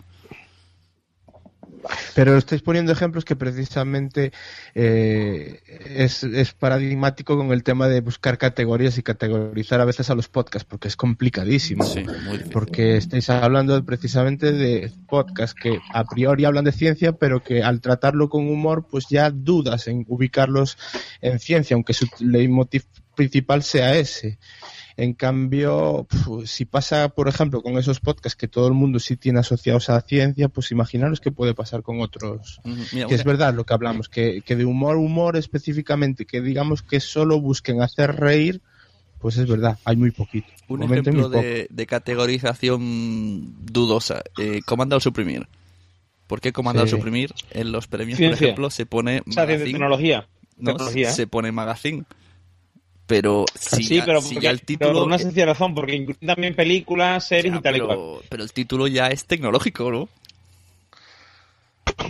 Pero 2.15 2.37
estáis 2.37 2.63
poniendo 2.63 2.93
ejemplos 2.93 3.25
que 3.25 3.37
precisamente 3.37 4.33
eh, 4.75 5.61
es, 5.87 6.25
es 6.25 6.53
paradigmático 6.53 7.37
con 7.37 7.53
el 7.53 7.63
tema 7.63 7.89
de 7.89 8.01
buscar 8.01 8.39
categorías 8.39 8.99
y 8.99 9.03
categorizar 9.03 9.81
a 9.81 9.85
veces 9.85 10.11
a 10.11 10.15
los 10.15 10.29
podcasts, 10.29 10.67
porque 10.69 10.89
es 10.89 10.97
complicadísimo. 10.97 11.85
Sí, 11.85 12.05
muy 12.05 12.33
difícil. 12.33 12.53
Porque 12.53 12.97
estáis 12.97 13.31
hablando 13.31 13.83
precisamente 13.85 14.53
de 14.53 14.93
podcasts 15.09 15.59
que 15.61 15.81
a 15.93 16.05
priori 16.05 16.45
hablan 16.45 16.65
de 16.65 16.73
ciencia, 16.73 17.13
pero 17.13 17.43
que 17.43 17.63
al 17.63 17.81
tratarlo 17.81 18.29
con 18.29 18.49
humor, 18.49 18.87
pues 18.91 19.07
ya 19.09 19.31
dudas 19.31 19.89
en 19.89 20.05
ubicarlos 20.09 20.79
en 21.21 21.39
ciencia, 21.39 21.75
aunque 21.75 21.95
su 21.95 22.07
leitmotiv 22.21 22.85
principal 23.15 23.63
sea 23.63 23.97
ese. 23.97 24.39
En 24.97 25.15
cambio, 25.15 26.07
pf, 26.11 26.47
si 26.47 26.65
pasa, 26.65 27.09
por 27.09 27.29
ejemplo, 27.29 27.63
con 27.63 27.79
esos 27.79 28.01
podcasts 28.01 28.37
que 28.37 28.49
todo 28.49 28.67
el 28.69 28.75
mundo 28.75 28.99
sí 28.99 29.17
tiene 29.17 29.39
asociados 29.41 29.89
a 29.91 30.01
ciencia, 30.03 30.49
pues 30.49 30.71
imaginaros 30.71 31.21
qué 31.21 31.33
puede 31.33 31.55
pasar 31.55 31.83
con 31.83 32.01
otros. 32.01 32.61
Mira, 32.93 33.07
Que 33.07 33.15
es 33.15 33.25
verdad 33.25 33.55
lo 33.55 33.65
que 33.65 33.73
hablamos, 33.75 34.09
que, 34.09 34.43
que 34.43 34.55
de 34.57 34.65
humor, 34.65 34.97
humor 34.97 35.37
específicamente, 35.37 36.27
que 36.27 36.41
digamos 36.41 36.83
que 36.83 37.01
solo 37.01 37.41
busquen 37.41 37.81
hacer 37.81 38.17
reír, 38.17 38.61
pues 39.19 39.37
es 39.39 39.47
verdad, 39.49 39.79
hay 39.85 39.97
muy 39.97 40.11
poquito. 40.11 40.53
Un 40.69 40.83
ejemplo 40.83 41.29
de, 41.29 41.69
de 41.71 41.87
categorización 41.87 43.55
dudosa. 43.73 44.23
Eh, 44.39 44.63
comanda 44.65 44.97
o 44.97 45.01
suprimir. 45.01 45.47
¿Por 46.27 46.41
qué 46.41 46.53
comanda 46.53 46.83
o 46.83 46.87
Sí. 46.87 46.93
suprimir? 46.93 47.33
En 47.51 47.73
los 47.73 47.87
premios, 47.87 48.19
por 48.19 48.33
ejemplo, 48.33 48.71
se 48.71 48.87
pone 48.87 49.23
O 49.29 49.33
sea, 49.33 49.47
de 49.47 49.59
tecnología. 49.59 50.29
No, 50.57 50.73
Tecnología, 50.73 51.11
se 51.13 51.27
pone 51.27 51.53
magazine. 51.53 52.05
Pero 53.13 53.45
si, 53.59 53.83
sí, 53.83 53.97
ya, 53.97 54.05
pero, 54.07 54.21
si 54.23 54.35
porque- 54.35 54.45
ya 54.45 54.51
el 54.51 54.59
pero 54.61 54.67
título... 54.67 54.93
por 54.95 55.03
una 55.09 55.19
sencilla 55.19 55.47
razón, 55.47 55.75
porque 55.75 55.95
incluye 55.97 56.27
también 56.27 56.55
películas, 56.55 57.27
series 57.29 57.53
Ya, 57.53 57.59
y 57.59 57.63
tal 57.63 57.77
y 57.77 57.81
cual. 57.81 57.89
pero, 57.99 58.23
pero 58.31 58.43
el 58.43 58.53
título 58.53 58.87
ya 58.87 59.09
es 59.09 59.27
tecnológico, 59.27 59.91
¿no? 59.91 60.09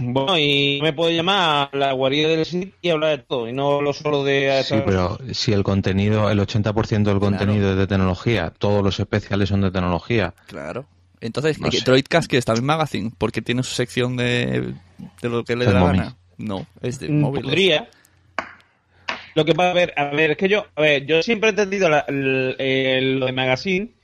Bueno, 0.01 0.39
y 0.39 0.79
me 0.83 0.93
puedo 0.93 1.11
llamar 1.11 1.71
a 1.73 1.77
la 1.77 1.93
guarida 1.93 2.29
del 2.29 2.45
sitio 2.47 2.73
y 2.81 2.91
hablar 2.91 3.19
de 3.19 3.25
todo, 3.25 3.49
y 3.49 3.53
no 3.53 3.83
lo 3.83 3.93
solo 3.93 4.23
de... 4.25 4.63
Sí, 4.65 4.77
pero 4.87 5.19
si 5.33 5.53
el 5.53 5.63
contenido, 5.65 6.31
el 6.31 6.39
80% 6.41 7.03
del 7.03 7.19
contenido 7.19 7.71
es 7.73 7.77
de 7.77 7.87
tecnología, 7.87 8.53
todos 8.57 8.83
los 8.83 8.99
especiales 9.01 9.49
son 9.49 9.61
de 9.63 9.71
tecnología. 9.71 10.35
Claro. 10.47 10.87
Entonces, 11.21 11.59
No 11.61 11.69
¿qué- 11.71 11.79
sé. 11.79 11.85
Droidcast 11.85 12.29
que 12.31 12.39
es 12.39 12.45
también 12.45 12.65
magazine, 12.67 13.11
porque 13.19 13.43
tiene 13.43 13.63
su 13.63 13.75
sección 13.75 14.17
de, 14.17 14.75
de 15.21 15.29
lo 15.29 15.45
que 15.45 15.57
le 15.57 15.67
El 15.67 15.75
la 15.75 15.83
gana. 15.85 16.17
No, 16.39 16.67
es 16.81 16.99
de 16.99 17.09
Mm, 17.09 17.21
móviles. 17.21 17.45
Podría. 17.45 17.91
Lo 19.35 19.45
que 19.45 19.53
va 19.55 19.71
a 19.71 19.75
ver, 19.75 19.93
a 19.97 20.05
ver, 20.07 20.33
es 20.33 20.37
que 20.37 20.49
yo, 20.49 20.67
a 20.75 20.81
ver, 20.83 21.07
yo 21.07 21.23
siempre 21.23 21.49
he 21.49 21.51
entendido 21.51 21.89
la- 21.89 22.05
lo 22.09 23.27
de 23.27 23.33
magazine 23.33 23.95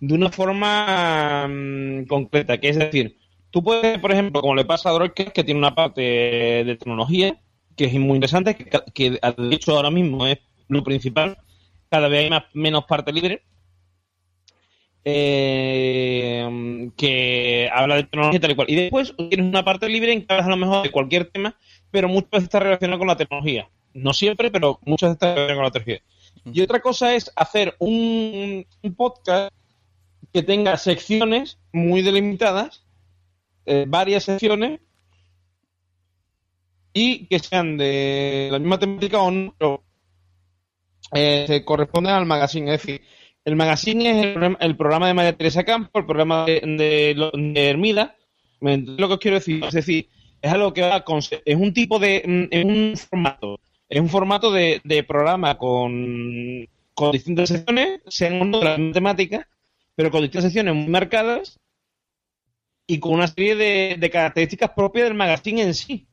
de 0.00 0.14
una 0.14 0.30
forma 0.30 1.46
mm, 1.48 2.06
concreta, 2.06 2.58
que 2.58 2.70
es 2.70 2.78
decir, 2.78 3.16
tú 3.50 3.62
puedes, 3.62 3.98
por 4.00 4.12
ejemplo, 4.12 4.40
como 4.40 4.54
le 4.56 4.64
pasa 4.64 4.90
a 4.90 4.92
Droidcast, 4.92 5.30
que 5.32 5.44
tiene 5.44 5.58
una 5.58 5.74
parte 5.74 6.00
de 6.02 6.76
tecnología, 6.76 7.38
que 7.76 7.84
es 7.86 7.94
muy 7.94 8.16
interesante, 8.16 8.56
que, 8.56 8.70
que 8.94 9.10
de 9.12 9.54
hecho 9.54 9.76
ahora 9.76 9.90
mismo 9.90 10.26
es 10.26 10.38
lo 10.68 10.82
principal, 10.82 11.38
cada 11.90 12.08
vez 12.08 12.24
hay 12.24 12.30
más, 12.30 12.44
menos 12.54 12.84
parte 12.86 13.12
libre, 13.12 13.42
eh, 15.04 16.90
que 16.96 17.68
habla 17.72 17.96
de 17.96 18.04
tecnología 18.04 18.40
tal 18.40 18.50
y 18.52 18.54
cual. 18.54 18.70
Y 18.70 18.76
después 18.76 19.14
tienes 19.16 19.46
una 19.46 19.64
parte 19.64 19.88
libre 19.88 20.12
en 20.12 20.20
que 20.24 20.32
hablas 20.32 20.46
a 20.46 20.50
lo 20.50 20.56
mejor 20.56 20.82
de 20.84 20.90
cualquier 20.92 21.26
tema, 21.26 21.56
pero 21.90 22.08
muchas 22.08 22.30
veces 22.30 22.44
está 22.44 22.60
relacionado 22.60 22.98
con 22.98 23.08
la 23.08 23.16
tecnología. 23.16 23.68
No 23.94 24.12
siempre, 24.14 24.50
pero 24.50 24.78
muchas 24.84 25.18
veces 25.18 25.34
con 25.54 25.62
la 25.64 25.70
tecnología. 25.70 26.02
Y 26.44 26.60
otra 26.60 26.80
cosa 26.80 27.14
es 27.14 27.30
hacer 27.36 27.74
un, 27.78 28.66
un 28.82 28.94
podcast 28.94 29.52
que 30.32 30.42
tenga 30.42 30.76
secciones 30.76 31.58
muy 31.72 32.02
delimitadas, 32.02 32.84
eh, 33.66 33.84
varias 33.86 34.24
secciones, 34.24 34.80
y 36.94 37.26
que 37.26 37.38
sean 37.38 37.76
de 37.76 38.48
la 38.50 38.58
misma 38.58 38.78
temática 38.78 39.20
o 39.20 39.30
no, 39.30 39.54
pero, 39.58 39.82
eh, 41.14 41.44
se 41.46 41.64
corresponden 41.64 42.14
al 42.14 42.26
magazine. 42.26 42.74
Es 42.74 42.82
decir, 42.82 43.02
el 43.44 43.56
magazine 43.56 44.10
es 44.10 44.24
el, 44.60 44.76
programa- 44.76 45.06
de 45.08 45.14
María 45.14 45.36
Teresa 45.36 45.64
Campo, 45.64 45.98
el 45.98 46.06
programa 46.06 46.44
de, 46.44 46.60
de, 46.60 47.30
de 47.52 47.68
Hermida. 47.68 48.16
¿Me 48.60 48.74
entendéis 48.74 49.00
lo 49.00 49.08
que 49.08 49.14
os 49.14 49.20
quiero 49.20 49.36
decir? 49.38 49.64
Es 49.64 49.72
decir, 49.74 50.08
es 50.40 50.52
algo 50.52 50.72
que 50.72 50.82
va 50.82 51.02
con, 51.04 51.18
es 51.18 51.56
un 51.56 51.72
tipo 51.72 51.98
de, 51.98 52.22
mm, 52.52 52.66
un 52.66 52.96
formato, 52.96 53.58
es 53.92 54.00
un 54.00 54.08
formato 54.08 54.50
de, 54.50 55.04
programa 55.06 55.58
con, 55.58 56.66
con 56.94 57.12
distintas 57.12 57.50
secciones, 57.50 58.00
sean 58.08 58.40
uno 58.40 58.58
de 58.58 58.64
la 58.64 58.78
misma 58.78 58.94
temática, 58.94 59.48
pero 59.94 60.10
con 60.10 60.22
distintas 60.22 60.44
secciones 60.44 60.74
muy 60.74 60.88
marcadas 60.88 61.60
y 62.86 62.98
con 63.00 63.12
una 63.12 63.26
serie 63.26 63.54
de, 63.54 64.10
características 64.10 64.70
propias 64.70 65.04
del 65.08 65.14
magazine 65.14 65.60
en 65.60 65.74
sí. 65.74 66.06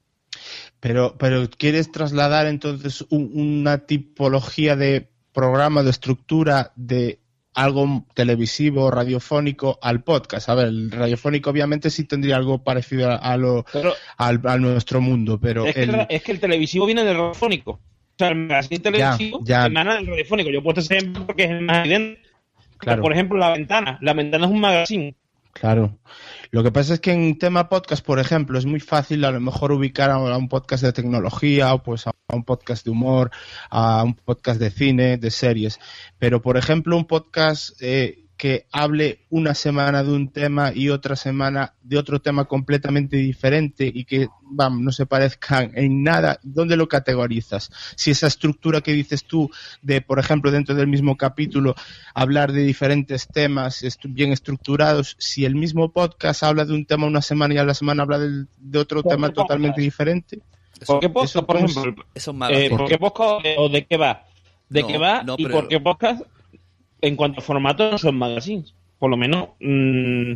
Pero, 0.82 1.16
pero 1.18 1.50
¿quieres 1.50 1.90
trasladar 1.90 2.48
entonces 2.48 3.06
un- 3.12 3.32
una 3.34 3.78
tipología 3.78 4.76
de 4.76 5.08
programa, 5.32 5.82
de 5.82 5.92
estructura, 5.92 6.74
de 6.76 7.20
algo 7.64 8.06
televisivo, 8.14 8.90
radiofónico 8.92 9.80
al 9.82 10.04
podcast? 10.04 10.50
A 10.50 10.56
ver, 10.56 10.68
el 10.68 10.92
radiofónico 10.92 11.50
obviamente 11.50 11.90
sí 11.90 12.06
tendría 12.06 12.36
algo 12.38 12.64
parecido 12.64 13.12
a, 13.12 13.38
lo, 13.38 13.66
Pero 13.72 13.94
al, 14.18 14.42
a 14.46 14.58
nuestro 14.58 15.02
mundo, 15.02 15.40
pero 15.40 15.66
es, 15.66 15.76
que 15.76 15.84
el- 15.84 15.96
el, 15.96 16.08
es 16.10 16.24
que 16.24 16.32
el 16.32 16.40
televisivo 16.40 16.86
viene 16.86 17.04
del 17.04 17.18
radiofónico. 17.18 17.72
O 17.72 17.80
sea, 18.18 18.30
el 18.30 18.36
magazine 18.36 18.80
televisivo 18.80 19.40
ya. 19.44 19.66
emana 19.66 19.96
del 19.96 20.08
radiofónico. 20.08 20.50
Yo 20.50 20.60
he 20.60 20.62
puesto 20.62 20.82
ese 20.82 20.98
ejemplo 20.98 21.26
porque 21.26 21.44
es 21.46 21.52
el 21.52 21.62
más 21.62 21.80
evidente. 21.86 22.22
Claro. 22.78 23.02
Por 23.02 23.14
ejemplo, 23.14 23.38
La 23.38 23.52
Ventana. 23.52 23.98
La 24.02 24.14
Ventana 24.14 24.46
es 24.46 24.52
un 24.52 24.60
magazine. 24.60 25.16
Claro. 25.54 25.98
Lo 26.52 26.64
que 26.64 26.72
pasa 26.72 26.96
es 26.96 27.00
que 27.00 27.12
en 27.12 27.38
tema 27.38 27.70
podcast, 27.70 28.04
por 28.04 28.20
ejemplo, 28.20 28.58
es 28.58 28.66
muy 28.66 28.80
fácil 28.80 29.24
a 29.24 29.32
lo 29.32 29.40
mejor 29.40 29.72
ubicar 29.72 30.10
a 30.10 30.18
un 30.18 30.50
podcast 30.50 30.84
de 30.84 30.94
tecnología 30.94 31.74
o 31.76 31.84
pues 31.84 32.08
a 32.08 32.12
un 32.34 32.44
podcast 32.44 32.84
de 32.86 32.92
humor, 32.92 33.30
a 33.70 34.04
un 34.04 34.16
podcast 34.16 34.60
de 34.60 34.72
cine, 34.72 35.18
de 35.18 35.30
series. 35.30 35.80
Pero, 36.18 36.42
por 36.42 36.58
ejemplo, 36.58 36.98
un 36.98 37.06
podcast 37.06 37.80
eh, 37.82 38.29
que 38.40 38.68
hable 38.72 39.20
una 39.30 39.54
semana 39.54 40.02
de 40.02 40.14
un 40.14 40.32
tema 40.32 40.72
y 40.74 40.88
otra 40.88 41.18
semana 41.18 41.74
de 41.84 41.98
otro 41.98 42.22
tema 42.22 42.46
completamente 42.46 43.18
diferente 43.18 43.92
y 43.94 44.06
que, 44.06 44.30
no 44.50 44.92
se 44.94 45.06
parezcan 45.06 45.74
en 45.76 46.04
nada, 46.04 46.40
¿dónde 46.42 46.78
lo 46.78 46.88
categorizas? 46.88 47.70
Si 47.98 48.12
esa 48.12 48.28
estructura 48.28 48.80
que 48.80 48.94
dices 48.94 49.26
tú 49.26 49.52
de, 49.82 50.00
por 50.00 50.20
ejemplo, 50.20 50.52
dentro 50.52 50.74
del 50.74 50.88
mismo 50.88 51.18
capítulo, 51.18 51.76
hablar 52.14 52.54
de 52.54 52.64
diferentes 52.64 53.28
temas 53.28 53.84
bien 54.06 54.32
estructurados, 54.32 55.18
si 55.20 55.44
el 55.44 55.56
mismo 55.56 55.92
podcast 55.92 56.44
habla 56.44 56.64
de 56.64 56.74
un 56.74 56.86
tema 56.86 57.08
una 57.08 57.22
semana 57.22 57.56
y 57.56 57.58
a 57.58 57.66
la 57.66 57.74
semana 57.74 58.04
habla 58.04 58.20
de 58.20 58.80
otro 58.80 59.04
¿Por 59.04 59.12
tema 59.12 59.30
totalmente 59.32 59.82
diferente. 59.82 60.40
¿Por 60.88 61.02
qué 61.02 61.10
podcast, 61.10 61.36
eso 61.36 61.46
por 61.46 61.58
cómo 61.58 61.68
ejemplo? 61.68 62.06
Eso 62.16 62.32
es 62.32 62.36
Eh, 62.36 62.38
magazine. 62.38 62.70
¿Por 62.70 62.88
qué 62.88 62.98
podcast 62.98 63.46
o 63.58 63.68
de 63.68 63.86
qué 63.86 63.98
va? 63.98 64.26
¿De 64.70 64.82
No, 64.82 64.88
qué 64.88 64.98
va? 64.98 65.24
no, 65.24 65.36
y 65.38 65.46
por 65.46 65.68
qué 65.68 65.80
podcast, 65.82 66.22
en 67.02 67.16
cuanto 67.16 67.40
a 67.40 67.44
formato, 67.44 67.92
no 67.92 67.98
son 67.98 68.18
magazines. 68.18 68.74
Por 68.98 69.10
lo 69.10 69.18
menos, 69.18 69.50
mm, 69.60 70.34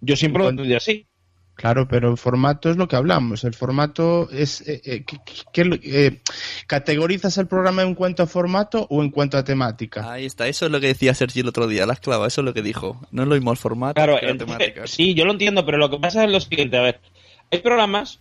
yo 0.00 0.16
siempre 0.16 0.42
lo 0.42 0.50
entendí 0.50 0.74
así. 0.74 1.06
Claro, 1.54 1.88
pero 1.88 2.08
el 2.12 2.16
formato 2.16 2.70
es 2.70 2.76
lo 2.76 2.86
que 2.86 2.94
hablamos. 2.94 3.42
El 3.42 3.52
formato 3.52 4.30
es. 4.30 4.60
eh, 4.68 4.80
eh, 4.84 5.04
¿qué- 5.04 5.18
qué- 5.52 5.80
eh, 5.82 6.20
¿Categorizas 6.68 7.36
el 7.36 7.48
programa 7.48 7.82
en 7.82 7.96
cuanto 7.96 8.22
a 8.22 8.26
formato 8.28 8.86
o 8.90 9.02
en 9.02 9.10
cuanto 9.10 9.36
a 9.36 9.42
temática? 9.42 10.12
Ahí 10.12 10.24
está, 10.24 10.46
eso 10.46 10.66
es 10.66 10.72
lo 10.72 10.80
que 10.80 10.86
decía 10.86 11.14
Sergi 11.14 11.40
el 11.40 11.48
otro 11.48 11.66
día, 11.66 11.84
la 11.84 11.94
esclava, 11.94 12.28
eso 12.28 12.42
es 12.42 12.44
lo 12.44 12.54
que 12.54 12.62
dijo. 12.62 13.00
No 13.10 13.22
es 13.22 13.28
lo 13.28 13.34
mismo 13.34 13.50
el 13.50 13.56
formato 13.56 13.94
Claro, 13.94 14.20
que 14.20 14.26
la 14.26 14.32
entonces, 14.32 14.56
temática. 14.58 14.86
sí, 14.86 15.14
yo 15.14 15.24
lo 15.24 15.32
entiendo, 15.32 15.66
pero 15.66 15.78
lo 15.78 15.90
que 15.90 15.98
pasa 15.98 16.22
es 16.24 16.30
lo 16.30 16.38
siguiente, 16.40 16.76
a 16.76 16.82
ver, 16.82 17.00
hay 17.50 17.58
programas 17.58 18.20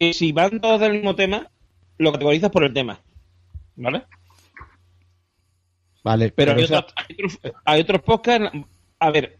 que 0.00 0.14
si 0.14 0.32
van 0.32 0.60
todos 0.62 0.80
del 0.80 0.92
mismo 0.92 1.14
tema, 1.14 1.48
lo 1.98 2.10
categorizas 2.12 2.50
por 2.50 2.64
el 2.64 2.72
tema, 2.72 3.00
¿vale? 3.76 4.04
Vale, 6.08 6.32
Pero 6.34 6.52
hay, 6.52 6.62
o 6.64 6.66
sea, 6.66 6.78
otros, 6.78 6.94
hay 6.96 7.14
otros- 7.14 7.38
hay 7.66 7.80
otros 7.82 8.00
podcasts, 8.02 8.50
a 8.98 9.10
ver, 9.10 9.38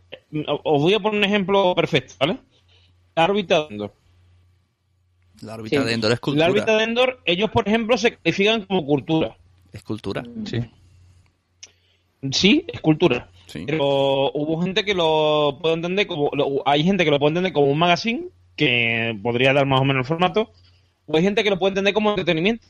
os 0.64 0.82
voy 0.82 0.92
a 0.92 1.00
poner 1.00 1.18
un 1.18 1.24
ejemplo 1.24 1.74
perfecto, 1.74 2.14
¿vale? 2.20 2.36
La 3.16 3.24
órbita 3.24 3.60
de 3.62 3.66
Endor. 3.70 3.92
La 5.40 5.54
órbita 5.54 5.80
Sí. 5.80 5.86
de 5.86 5.92
Endor 5.94 6.10
es 6.12 6.16
La 6.18 6.20
cultura. 6.20 6.46
órbita 6.50 6.76
de 6.76 6.84
Endor, 6.84 7.20
ellos, 7.24 7.50
por 7.50 7.66
ejemplo, 7.66 7.96
se 7.96 8.16
califican 8.18 8.66
como 8.66 8.84
cultura. 8.84 9.36
Es 9.72 9.82
cultura, 9.82 10.24
Sí. 10.44 10.60
Sí, 12.32 12.64
es 12.72 12.80
cultura. 12.80 13.30
sí. 13.46 13.64
Pero 13.66 14.30
hubo 14.32 14.60
gente 14.62 14.84
que 14.84 14.92
lo 14.94 15.58
puede 15.62 15.74
entender 15.76 16.06
como. 16.06 16.30
lo- 16.34 16.62
hay 16.66 16.82
gente 16.84 17.04
que 17.04 17.10
lo 17.10 17.18
puede 17.18 17.30
entender 17.30 17.52
como 17.52 17.66
un 17.68 17.78
magazine, 17.78 18.24
que 18.56 19.16
podría 19.22 19.52
dar 19.52 19.66
más 19.66 19.80
o 19.80 19.84
menos 19.84 20.00
el 20.00 20.06
formato. 20.06 20.50
O 21.06 21.16
hay 21.16 21.22
gente 21.22 21.42
que 21.44 21.50
lo 21.50 21.58
puede 21.58 21.70
entender 21.70 21.94
como 21.94 22.10
entretenimiento. 22.10 22.66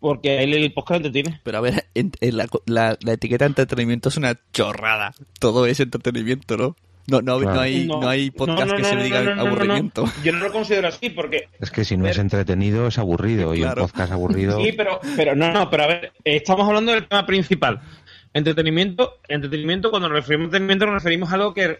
Porque 0.00 0.38
ahí 0.38 0.52
el 0.52 0.72
podcast 0.72 1.04
entretiene. 1.04 1.40
Pero 1.42 1.58
a 1.58 1.60
ver, 1.60 1.86
en- 1.94 2.12
en 2.20 2.36
la, 2.36 2.46
la- 2.66 2.96
la 3.00 3.12
etiqueta 3.12 3.44
de 3.44 3.48
entretenimiento 3.48 4.08
es 4.10 4.16
una 4.16 4.38
chorrada. 4.52 5.12
Todo 5.40 5.66
es 5.66 5.80
entretenimiento, 5.80 6.56
¿no? 6.56 6.76
No, 7.08 7.22
no, 7.22 7.38
Claro. 7.38 7.54
no 7.54 7.60
hay, 7.62 7.86
no, 7.86 8.06
hay 8.08 8.30
podcast 8.30 8.68
no, 8.70 8.76
que 8.76 8.82
no, 8.82 8.88
se 8.88 8.94
no, 8.94 8.98
le 9.00 9.04
diga 9.06 9.20
no, 9.22 9.30
no, 9.30 9.34
no, 9.36 9.42
no. 9.44 9.48
aburrimiento. 9.50 10.04
Yo 10.22 10.32
no 10.32 10.40
lo 10.40 10.52
considero 10.52 10.88
así 10.88 11.08
porque. 11.10 11.48
Es 11.58 11.70
que 11.70 11.84
si 11.84 11.96
no 11.96 12.06
es 12.06 12.18
entretenido 12.18 12.86
es 12.86 12.98
aburrido 12.98 13.54
y 13.54 13.62
un 13.64 13.72
podcast 13.74 14.12
aburrido 14.12 14.60
Sí, 14.62 14.72
pero, 14.76 15.00
pero 15.16 15.34
no, 15.34 15.50
no, 15.50 15.70
pero 15.70 15.84
a 15.84 15.86
ver, 15.86 16.12
estamos 16.22 16.68
hablando 16.68 16.92
del 16.92 17.08
tema 17.08 17.24
principal. 17.24 17.80
Entretenimiento, 18.34 19.20
entretenimiento, 19.26 19.88
cuando 19.90 20.08
nos 20.10 20.18
referimos 20.18 20.44
a 20.44 20.46
entretenimiento 20.48 20.84
nos 20.84 20.94
referimos 20.96 21.30
a 21.32 21.34
algo 21.36 21.54
que, 21.54 21.78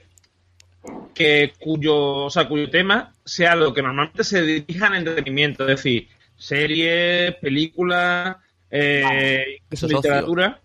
que 1.14 1.52
cuyo, 1.58 1.94
o 2.24 2.30
sea, 2.30 2.48
cuyo 2.48 2.70
tema 2.70 3.12
sea 3.24 3.54
lo 3.54 3.74
que 3.74 3.82
normalmente 3.82 4.24
se 4.24 4.40
dirija 4.42 4.86
al 4.86 4.96
entretenimiento, 4.96 5.64
es 5.64 5.76
decir, 5.76 6.08
series, 6.38 7.34
películas, 7.36 8.36
eh, 8.70 9.58
literatura. 9.82 10.60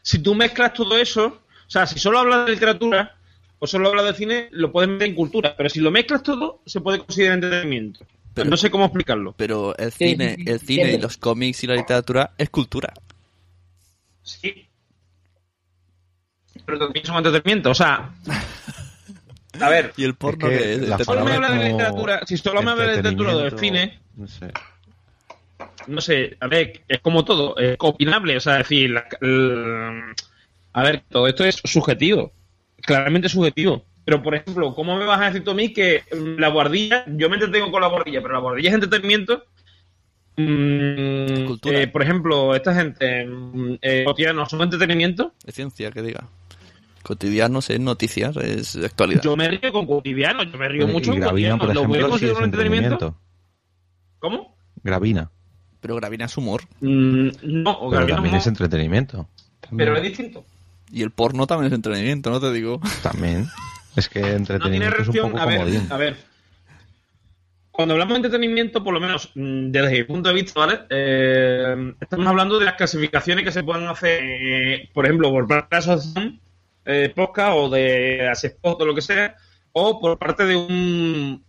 Si 0.00 0.20
tú 0.20 0.34
mezclas 0.34 0.72
todo 0.72 0.96
eso, 0.96 1.26
o 1.26 1.70
sea, 1.70 1.86
si 1.86 1.98
solo 1.98 2.20
hablas 2.20 2.46
de 2.46 2.52
literatura 2.52 3.16
o 3.58 3.66
solo 3.66 3.88
hablas 3.88 4.06
de 4.06 4.14
cine, 4.14 4.48
lo 4.52 4.72
puedes 4.72 4.88
meter 4.88 5.08
en 5.08 5.14
cultura, 5.14 5.54
pero 5.56 5.68
si 5.68 5.80
lo 5.80 5.90
mezclas 5.90 6.22
todo, 6.22 6.62
se 6.64 6.80
puede 6.80 6.98
considerar 7.00 7.34
entretenimiento. 7.34 8.06
Pero- 8.32 8.50
no 8.50 8.56
sé 8.56 8.70
cómo 8.70 8.84
explicarlo. 8.86 9.34
Pero 9.36 9.76
el 9.76 9.92
cine, 9.92 10.36
el 10.46 10.60
cine 10.60 10.94
y 10.94 10.98
los 11.00 11.16
cómics 11.16 11.62
y 11.64 11.66
la 11.66 11.74
literatura 11.74 12.32
es 12.36 12.50
cultura. 12.50 12.92
Sí. 14.22 14.66
Pero 16.64 16.78
también 16.78 17.04
son 17.06 17.16
entretenimiento. 17.18 17.70
O 17.70 17.74
sea, 17.74 18.12
a 19.60 19.68
ver, 19.68 19.92
Y 19.96 20.04
el 20.04 20.14
porno 20.14 20.48
Es 20.48 20.52
que 20.52 20.90
es 20.90 21.06
solo 21.06 21.24
me 21.24 21.32
habla 21.32 21.50
de 21.50 21.68
literatura, 21.70 22.20
si 22.26 22.36
solo 22.36 22.62
me 22.62 22.70
habla 22.70 22.84
de 22.84 22.96
literatura 22.96 23.34
o 23.34 23.38
de 23.38 23.44
entretenimiento, 23.44 23.90
cine, 23.90 24.00
no 24.16 24.28
sé. 24.28 24.52
no 25.86 26.00
sé, 26.00 26.36
a 26.40 26.46
ver, 26.48 26.80
es 26.88 27.00
como 27.00 27.24
todo, 27.24 27.56
es 27.58 27.76
opinable. 27.78 28.36
O 28.36 28.40
sea, 28.40 28.60
es 28.60 28.68
decir, 28.68 28.90
la- 28.90 29.06
a 30.72 30.82
ver, 30.82 31.02
todo 31.08 31.26
esto 31.26 31.44
es 31.44 31.56
subjetivo, 31.64 32.32
claramente 32.82 33.28
subjetivo. 33.28 33.84
Pero, 34.04 34.22
por 34.22 34.34
ejemplo, 34.34 34.74
¿cómo 34.74 34.96
me 34.96 35.04
vas 35.04 35.20
a 35.20 35.26
decir 35.26 35.44
tú 35.44 35.52
a 35.52 35.54
mí 35.54 35.72
que 35.72 36.02
la 36.12 36.48
guardilla, 36.48 37.04
yo 37.06 37.28
me 37.30 37.36
entretengo 37.36 37.70
con 37.70 37.80
la 37.80 37.88
guardilla, 37.88 38.20
pero 38.20 38.34
la 38.34 38.40
guardilla 38.40 38.68
es 38.68 38.74
entretenimiento? 38.74 39.44
Mm, 40.36 41.54
eh, 41.64 41.86
por 41.86 42.02
ejemplo, 42.02 42.54
esta 42.54 42.74
gente, 42.74 43.26
eh, 43.80 44.02
cotidianos, 44.04 44.50
¿son 44.50 44.60
entretenimiento? 44.62 45.32
Es 45.46 45.54
ciencia, 45.54 45.90
que 45.92 46.02
diga. 46.02 46.24
Cotidianos 47.04 47.68
es 47.70 47.78
noticias, 47.80 48.34
es 48.38 48.76
actualidad. 48.76 49.22
Yo 49.22 49.36
me 49.36 49.46
río 49.46 49.70
con 49.72 49.86
cotidiano, 49.86 50.42
yo 50.42 50.56
me 50.58 50.68
río 50.68 50.88
mucho 50.88 51.10
con 51.12 51.20
Gravina, 51.20 51.58
cotidiano. 51.58 51.58
por 51.58 51.74
¿Lo 51.74 51.80
voy 51.84 51.90
ejemplo, 51.98 52.08
considerar 52.10 52.32
es 52.34 52.38
un 52.38 52.44
entretenimiento? 52.46 52.94
entretenimiento. 52.94 53.20
¿Cómo? 54.18 54.56
Gravina. 54.82 55.30
Pero 55.80 55.96
Gravina 55.96 56.24
es 56.24 56.36
humor. 56.38 56.62
Mm, 56.80 57.28
no, 57.42 57.70
o 57.72 57.90
Pero 57.90 58.00
Gravina 58.00 58.16
también 58.16 58.32
no, 58.32 58.38
es 58.40 58.46
entretenimiento. 58.46 59.28
pero 59.76 59.96
es 59.98 60.02
distinto. 60.02 60.44
Y 60.90 61.02
el 61.02 61.10
porno 61.10 61.46
también 61.46 61.66
es 61.72 61.76
entretenimiento, 61.76 62.30
no 62.30 62.40
te 62.40 62.50
digo. 62.52 62.80
También. 63.02 63.48
Es 63.96 64.08
que 64.08 64.20
No 64.20 64.26
tiene 64.26 64.36
entretenimiento 64.38 65.02
es 65.02 65.08
un 65.08 65.14
poco 65.30 65.38
A 65.38 65.44
ver, 65.46 65.58
comodín. 65.58 65.86
a 65.90 65.96
ver. 65.98 66.16
Cuando 67.70 67.94
hablamos 67.94 68.14
de 68.14 68.16
entretenimimiento, 68.18 68.82
por 68.82 68.94
lo 68.94 69.00
menos 69.00 69.30
mm, 69.34 69.70
desde 69.72 69.90
mi 69.90 70.04
punto 70.04 70.28
de 70.30 70.34
vista, 70.36 70.58
¿vale? 70.60 70.80
Eh, 70.88 71.92
estamos 72.00 72.26
hablando 72.28 72.58
de 72.58 72.64
las 72.64 72.74
clasificaciones 72.74 73.44
que 73.44 73.52
se 73.52 73.62
pueden 73.62 73.86
hacer, 73.88 74.20
eh, 74.22 74.90
por 74.94 75.04
ejemplo, 75.04 75.30
por 75.30 75.46
parte 75.46 75.66
de 75.76 75.86
la 75.86 75.92
asociación 75.94 76.40
eh, 76.84 77.12
podcast 77.14 77.52
o 77.56 77.68
de 77.68 78.28
Asespot 78.28 78.80
o 78.80 78.84
lo 78.86 78.94
que 78.94 79.02
sea, 79.02 79.36
o 79.72 80.00
por 80.00 80.18
parte 80.18 80.44
de 80.44 80.56
un 80.56 81.44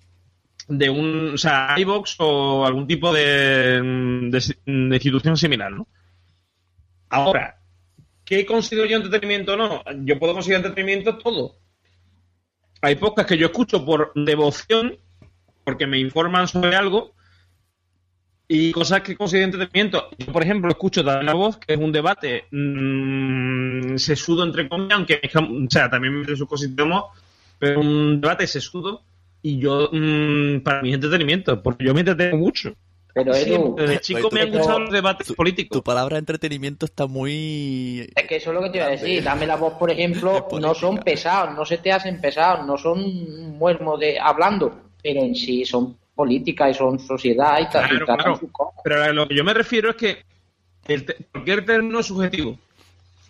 de 0.68 0.90
un, 0.90 1.34
o 1.36 1.38
sea, 1.38 1.76
iVox 1.78 2.16
o 2.20 2.66
algún 2.66 2.88
tipo 2.88 3.14
de, 3.14 3.82
de, 3.82 4.56
de 4.66 4.96
institución 4.96 5.38
similar, 5.38 5.72
¿no? 5.72 5.88
Ahora, 7.10 7.62
¿qué 8.24 8.46
considero 8.46 8.88
yo 8.88 8.98
entretenimiento 8.98 9.54
o 9.54 9.58
no? 9.58 9.84
Yo 10.04 10.18
puedo 10.18 10.34
considerar 10.34 10.66
entretenimiento 10.66 11.18
todo. 11.18 11.58
Hay 12.82 12.96
podcasts 12.96 13.30
que 13.30 13.38
yo 13.38 13.48
escucho 13.48 13.86
por 13.86 14.12
devoción, 14.16 14.98
porque 15.64 15.88
me 15.88 16.00
informan 16.00 16.48
sobre 16.48 16.76
algo, 16.76 17.16
y 18.48 18.72
cosas 18.72 19.02
que 19.02 19.16
considero 19.16 19.46
entretenimiento. 19.46 20.10
Yo, 20.18 20.32
por 20.32 20.44
ejemplo, 20.44 20.70
escucho 20.70 21.04
también 21.04 21.26
la 21.26 21.34
voz, 21.34 21.58
que 21.58 21.74
es 21.74 21.80
un 21.80 21.92
debate 21.92 22.46
mm, 22.52 23.45
sesudo 23.98 24.44
entre 24.44 24.68
comillas, 24.70 24.94
aunque 24.98 25.20
o 25.34 25.70
sea, 25.70 25.90
también 25.90 26.14
me 26.14 26.20
mete 26.22 26.36
sus 26.36 26.48
cositas 26.48 26.86
pero 27.58 27.80
un 27.80 28.20
debate 28.22 28.48
sesudo, 28.48 29.02
y 29.42 29.60
yo, 29.60 29.90
mm, 29.92 30.60
para 30.62 30.82
mí 30.82 30.90
es 30.90 30.96
entretenimiento, 30.96 31.62
porque 31.62 31.86
yo 31.86 31.94
me 31.94 32.02
entretengo 32.02 32.38
mucho. 32.38 32.74
Pero 33.14 33.34
Edu, 33.34 33.46
Siempre, 33.46 33.88
desde 33.88 34.02
chico 34.02 34.30
me 34.34 34.42
han 34.42 34.52
gustado 34.52 34.80
los 34.80 34.92
debates 34.92 35.28
Tu, 35.28 35.36
políticos. 35.36 35.78
tu 35.78 35.84
palabra 35.84 36.18
entretenimiento 36.18 36.86
está 36.86 37.08
muy... 37.08 38.10
es 38.14 38.24
que 38.28 38.36
eso 38.36 38.50
es 38.50 38.56
lo 38.56 38.62
que 38.62 38.70
te 38.72 38.78
iba 38.80 38.88
a 38.88 38.90
decir. 38.90 39.24
Dame 39.24 39.48
la 39.48 39.56
voz, 39.56 39.76
por 39.76 39.90
ejemplo, 39.90 40.46
no 40.60 40.76
son 40.76 40.98
pesados, 40.98 41.56
no 41.56 41.64
se 41.66 41.78
te 41.78 41.94
hacen 41.94 42.20
pesados, 42.20 42.68
no 42.68 42.78
son 42.78 43.58
muermos 43.58 44.02
de 44.02 44.20
hablando, 44.20 44.82
pero 45.02 45.22
en 45.22 45.34
sí 45.34 45.64
son 45.64 45.96
política 46.14 46.70
y 46.70 46.74
son 46.74 47.00
sociedad 47.00 47.58
y 47.62 47.70
tal. 47.70 47.86
y 47.86 48.00
Claro, 48.00 48.38
claro. 48.38 48.40
Pero 48.84 49.04
a 49.04 49.14
lo 49.14 49.28
que 49.30 49.36
yo 49.36 49.46
me 49.46 49.54
refiero 49.54 49.92
es 49.92 49.96
que 49.96 50.18
el 50.88 51.06
te- 51.06 51.16
cualquier 51.32 51.66
término 51.66 52.02
es 52.02 52.08
subjetivo. 52.08 52.60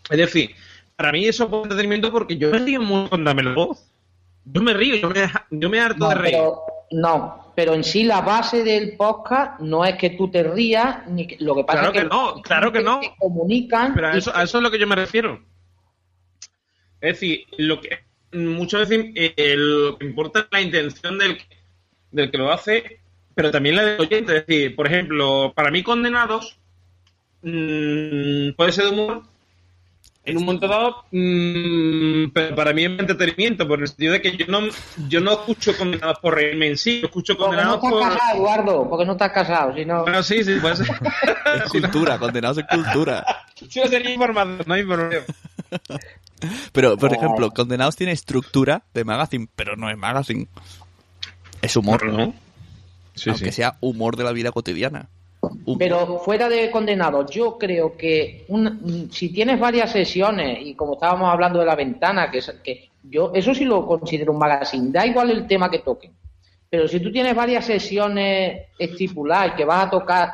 Es 0.10 0.18
decir, 0.18 0.56
para 0.96 1.12
mí 1.12 1.26
eso 1.26 1.46
es 1.46 1.54
entretenimiento 1.64 2.12
porque 2.12 2.38
yo 2.38 2.50
me 2.52 2.60
río 2.60 2.82
mucho 2.82 3.10
con 3.10 3.24
Dame 3.24 3.44
la 3.44 3.54
voz. 3.54 3.92
Yo 4.46 4.62
me 4.62 4.74
río, 4.74 4.96
yo 4.98 5.10
me, 5.10 5.28
yo 5.52 5.70
me 5.70 5.80
harto 5.80 6.00
No, 6.00 6.10
de 6.10 6.16
reír. 6.16 6.34
pero, 6.36 6.62
no, 6.92 7.52
pero 7.56 7.74
en 7.74 7.84
sí 7.84 8.04
la 8.04 8.22
base 8.22 8.64
del 8.64 8.96
podcast 8.96 9.60
no 9.60 9.84
es 9.84 9.96
que 9.96 10.12
tú 10.12 10.30
te 10.30 10.44
rías, 10.44 11.08
ni 11.08 11.26
que- 11.26 11.38
lo 11.40 11.56
que 11.56 11.64
pasa 11.64 11.80
Claro 11.80 11.94
es 11.94 11.94
que, 12.04 12.08
que 12.08 12.16
no, 12.16 12.42
claro 12.44 12.72
que 12.72 12.82
no. 12.82 13.02
comunican. 13.18 13.94
Pero 13.96 14.10
a 14.10 14.16
y- 14.16 14.18
eso, 14.20 14.32
a 14.36 14.44
eso 14.44 14.58
es 14.60 14.64
lo 14.64 14.70
que 14.72 14.78
yo 14.80 14.86
me 14.88 14.96
refiero. 14.96 15.44
Es 17.02 17.14
decir, 17.20 17.46
lo 17.58 17.82
que 17.82 18.00
muchas 18.34 18.88
veces 18.88 19.12
eh, 19.16 19.56
lo 19.58 19.98
que 19.98 20.06
importa 20.06 20.40
es 20.42 20.46
la 20.52 20.62
intención 20.62 21.18
del, 21.18 21.38
del 22.12 22.30
que 22.32 22.38
lo 22.38 22.52
hace, 22.52 23.00
pero 23.34 23.50
también 23.52 23.76
la 23.78 23.84
del 23.86 24.02
oyente. 24.02 24.38
Es 24.38 24.46
decir, 24.46 24.76
por 24.76 24.86
ejemplo, 24.88 25.54
para 25.56 25.72
mí 25.72 25.82
Condenados 25.84 26.60
mm, 27.42 28.52
puede 28.56 28.72
ser 28.72 28.86
de 28.86 28.92
humor 28.92 29.24
en 30.26 30.38
un 30.38 30.46
momento 30.46 30.68
dado, 30.68 31.06
mm, 31.12 32.30
pero 32.34 32.56
para 32.56 32.74
mí 32.74 32.86
es 32.86 33.00
entretenimiento, 33.00 33.68
por 33.68 33.80
el 33.82 33.88
sentido 33.88 34.14
de 34.14 34.22
que 34.22 34.36
yo 34.36 34.46
no, 34.48 34.60
yo 35.08 35.22
no 35.22 35.32
escucho 35.34 35.78
Condenados 35.78 36.20
por 36.20 36.36
reírme 36.36 36.68
en 36.70 36.78
sí, 36.78 37.02
yo 37.02 37.08
escucho 37.08 37.38
porque 37.38 37.56
no 37.56 37.80
Condenados 37.80 37.84
estás 37.84 37.92
por... 37.92 38.20
casado, 38.20 38.38
Eduardo, 38.38 38.90
porque 38.90 39.06
no 39.06 39.12
estás 39.14 39.32
casado, 39.32 39.76
si 39.76 39.86
no... 39.86 40.02
Bueno, 40.04 40.24
sí, 40.24 40.44
sí, 40.44 40.56
puede 40.62 40.76
ser. 40.78 40.88
Es 41.64 41.64
cultura, 41.72 42.18
condenados 42.18 42.58
en 42.58 42.66
cultura. 42.66 43.26
Sí, 43.70 43.80
no 43.80 43.88
sería 43.88 44.12
información, 44.14 44.64
no 44.68 44.74
hay 44.74 44.84
problema. 44.84 45.24
Pero, 46.74 46.98
por 46.98 47.12
Oh. 47.12 47.16
ejemplo, 47.16 47.52
Condenados 47.52 47.96
tiene 47.96 48.12
estructura 48.12 48.84
de 48.94 49.06
magazine, 49.06 49.48
pero 49.56 49.78
no 49.78 49.90
es 49.90 49.98
magazine. 49.98 50.48
Es 51.62 51.76
humor. 51.78 52.06
¿no? 52.06 52.34
Sí, 53.16 53.30
aunque 53.30 53.46
sí. 53.46 53.52
sea 53.54 53.78
humor 53.80 54.18
de 54.18 54.26
la 54.26 54.34
vida 54.34 54.52
cotidiana. 54.52 55.08
Pero 55.78 56.20
fuera 56.20 56.50
de 56.50 56.70
condenados, 56.72 57.30
yo 57.32 57.58
creo 57.58 57.96
que 57.98 58.46
un- 58.50 59.10
si 59.12 59.30
tienes 59.30 59.60
varias 59.60 59.92
sesiones, 59.92 60.60
y 60.62 60.74
como 60.76 60.94
estábamos 60.94 61.30
hablando 61.32 61.60
de 61.60 61.66
la 61.66 61.76
ventana, 61.76 62.30
que, 62.32 62.40
es- 62.40 62.56
que 62.64 62.90
yo 63.04 63.32
eso 63.34 63.54
sí 63.54 63.66
lo 63.66 63.86
considero 63.86 64.32
un 64.34 64.40
magazine, 64.40 64.92
da 64.92 65.06
igual 65.06 65.32
el 65.32 65.48
tema 65.48 65.70
que 65.70 65.80
toquen. 65.80 66.12
Pero 66.70 66.88
si 66.88 67.00
tú 67.00 67.12
tienes 67.12 67.36
varias 67.36 67.66
sesiones 67.66 68.64
estipuladas 68.78 69.54
y 69.54 69.56
que 69.58 69.66
vas 69.66 69.86
a 69.88 69.90
tocar 69.90 70.32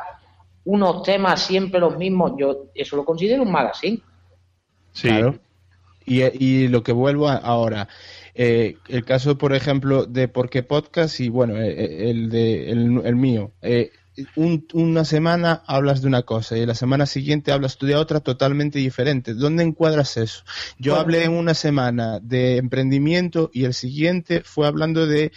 unos 0.65 1.03
temas 1.03 1.41
siempre 1.41 1.79
los 1.79 1.97
mismos, 1.97 2.33
yo 2.37 2.65
eso 2.73 2.95
lo 2.95 3.03
considero 3.05 3.43
un 3.43 3.51
magazine. 3.51 3.99
Sí. 4.93 5.07
Claro. 5.07 5.35
Y, 6.05 6.21
y 6.23 6.67
lo 6.67 6.81
que 6.83 6.91
vuelvo 6.93 7.27
a- 7.29 7.35
ahora, 7.37 7.87
eh, 8.33 8.75
el 8.89 9.05
caso, 9.05 9.37
por 9.37 9.53
ejemplo, 9.53 10.05
de 10.05 10.27
Por 10.27 10.49
qué 10.49 10.63
Podcast 10.63 11.19
y 11.19 11.29
bueno, 11.29 11.57
eh, 11.57 12.09
el, 12.09 12.29
de, 12.29 12.71
el, 12.71 13.01
el 13.05 13.15
mío. 13.15 13.51
eh, 13.61 13.91
un- 14.35 14.65
una 14.73 15.05
semana 15.05 15.63
hablas 15.67 16.01
de 16.01 16.07
una 16.07 16.21
cosa 16.23 16.57
y 16.57 16.65
la 16.65 16.75
semana 16.75 17.05
siguiente 17.05 17.51
hablas 17.51 17.77
tú 17.77 17.85
de 17.85 17.95
otra 17.95 18.19
totalmente 18.19 18.79
diferente. 18.79 19.33
¿Dónde 19.33 19.63
encuadras 19.63 20.17
eso? 20.17 20.43
Yo 20.77 20.91
Bueno. 20.93 21.01
hablé 21.01 21.23
en 21.25 21.31
una 21.33 21.53
semana 21.53 22.19
de 22.21 22.57
emprendimiento 22.57 23.49
y 23.53 23.65
el 23.65 23.73
siguiente 23.73 24.41
fue 24.43 24.67
hablando 24.67 25.05
de 25.07 25.31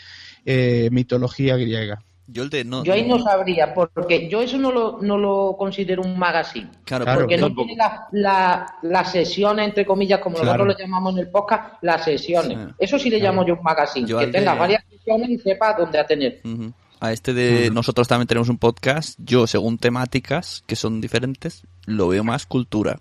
eh, 0.46 0.88
mitología 0.92 1.56
griega. 1.56 2.02
Yo 2.26 2.42
el 2.42 2.48
de 2.50 2.64
no. 2.64 2.82
Yo 2.84 2.94
ahí 2.94 3.06
no 3.06 3.18
sabría, 3.18 3.74
porque 3.74 4.28
yo 4.30 4.40
eso 4.40 4.56
no 4.56 4.72
lo, 4.72 4.98
no 5.02 5.18
lo 5.18 5.56
considero 5.58 6.00
un 6.02 6.18
magazine. 6.18 6.70
Claro, 6.84 7.04
Claro. 7.04 7.20
porque 7.20 7.34
pero- 7.36 7.48
no 7.50 7.54
tiene 7.54 7.76
la- 7.76 8.06
la- 8.12 8.66
las 8.82 9.12
sesiones, 9.12 9.68
entre 9.68 9.84
comillas, 9.84 10.20
como 10.20 10.36
Claro. 10.36 10.52
nosotros 10.64 10.76
le 10.78 10.84
llamamos 10.84 11.12
en 11.14 11.18
el 11.20 11.28
podcast, 11.30 11.74
las 11.82 12.02
sesiones. 12.04 12.56
Sí. 12.58 12.74
Eso 12.78 12.98
sí 12.98 13.10
le 13.10 13.18
llamo 13.20 13.44
yo 13.46 13.54
un 13.54 13.62
magazine, 13.62 14.06
Yo 14.08 14.18
que 14.18 14.28
tenga 14.28 14.52
de- 14.54 14.58
varias 14.58 14.84
sesiones 14.90 15.28
y 15.30 15.38
sepa 15.38 15.74
dónde 15.78 15.98
atender. 15.98 16.40
Ujú. 16.44 16.72
A 17.00 17.12
este 17.12 17.34
de 17.34 17.70
nosotros 17.70 18.08
también 18.08 18.26
tenemos 18.26 18.48
un 18.48 18.58
podcast. 18.58 19.18
Yo, 19.22 19.46
según 19.46 19.78
temáticas 19.78 20.62
que 20.66 20.76
son 20.76 21.00
diferentes, 21.00 21.62
lo 21.86 22.08
veo 22.08 22.24
más 22.24 22.46
cultura. 22.46 23.00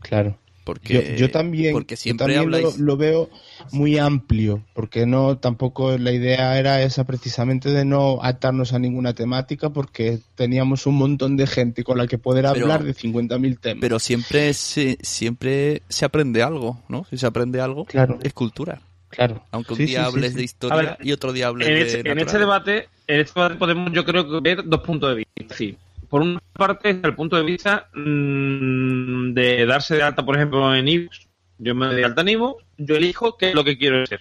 Claro. 0.00 0.38
Porque, 0.64 0.94
yo, 1.18 1.26
yo 1.26 1.30
también, 1.30 1.74
porque 1.74 1.94
yo 1.94 2.00
siempre 2.00 2.34
también 2.34 2.64
lo, 2.78 2.96
veo 2.96 3.28
muy 3.72 3.98
amplio, 3.98 4.64
porque 4.72 5.04
no 5.04 5.36
tampoco 5.36 5.98
la 5.98 6.10
idea 6.10 6.58
era 6.58 6.80
esa 6.80 7.04
precisamente 7.04 7.68
de 7.68 7.84
no 7.84 8.18
atarnos 8.22 8.72
a 8.72 8.78
ninguna 8.78 9.12
temática, 9.12 9.68
porque 9.68 10.20
teníamos 10.36 10.86
un 10.86 10.94
montón 10.94 11.36
de 11.36 11.46
gente 11.46 11.84
con 11.84 11.98
la 11.98 12.06
que 12.06 12.16
poder 12.16 12.46
Pero- 12.50 12.64
hablar 12.64 12.82
de 12.82 12.94
50.000 12.94 13.58
temas. 13.60 13.80
Pero 13.82 13.98
siempre 13.98 14.54
se, 14.54 14.96
siempre 15.02 15.82
se 15.90 16.06
aprende 16.06 16.42
algo, 16.42 16.80
¿no? 16.88 17.04
Si 17.10 17.18
se 17.18 17.26
aprende 17.26 17.60
algo, 17.60 17.84
Claro. 17.84 18.18
es 18.22 18.32
cultura. 18.32 18.80
Claro. 19.14 19.44
Aunque 19.50 19.72
un 19.74 19.80
Sí, 19.80 19.86
día 19.86 20.04
sí, 20.06 20.12
sí, 20.12 20.16
hables 20.16 20.32
sí. 20.32 20.36
de 20.38 20.44
historia 20.44 20.76
ver, 20.76 20.96
y 21.00 21.12
otro 21.12 21.32
día 21.32 21.46
hables 21.48 21.68
en 21.68 21.74
de 21.74 21.80
este, 21.82 21.98
en 22.10 22.18
natural. 22.18 22.26
este 22.26 22.38
debate, 22.38 22.88
en 23.06 23.20
este 23.20 23.34
debate 23.40 23.56
podemos, 23.56 23.92
yo 23.92 24.04
creo 24.04 24.28
que 24.28 24.40
ver 24.40 24.64
dos 24.64 24.80
puntos 24.82 25.10
de 25.10 25.16
vista. 25.16 25.32
Decir, 25.48 25.76
por 26.08 26.22
una 26.22 26.40
parte 26.52 26.90
está 26.90 27.08
el 27.08 27.14
punto 27.14 27.36
de 27.36 27.42
vista 27.42 27.88
mm, 27.94 29.32
de 29.32 29.66
darse 29.66 29.96
de 29.96 30.02
alta, 30.02 30.24
por 30.24 30.36
ejemplo, 30.36 30.74
en 30.74 30.88
iVoox. 30.88 31.26
Yo 31.58 31.74
me 31.74 31.86
doy 31.86 31.96
de 31.96 32.04
alta 32.04 32.22
en 32.22 32.28
iVoox, 32.30 32.62
yo 32.78 32.96
elijo 32.96 33.36
qué 33.36 33.50
es 33.50 33.54
lo 33.54 33.64
que 33.64 33.78
quiero 33.78 34.04
ser. 34.06 34.20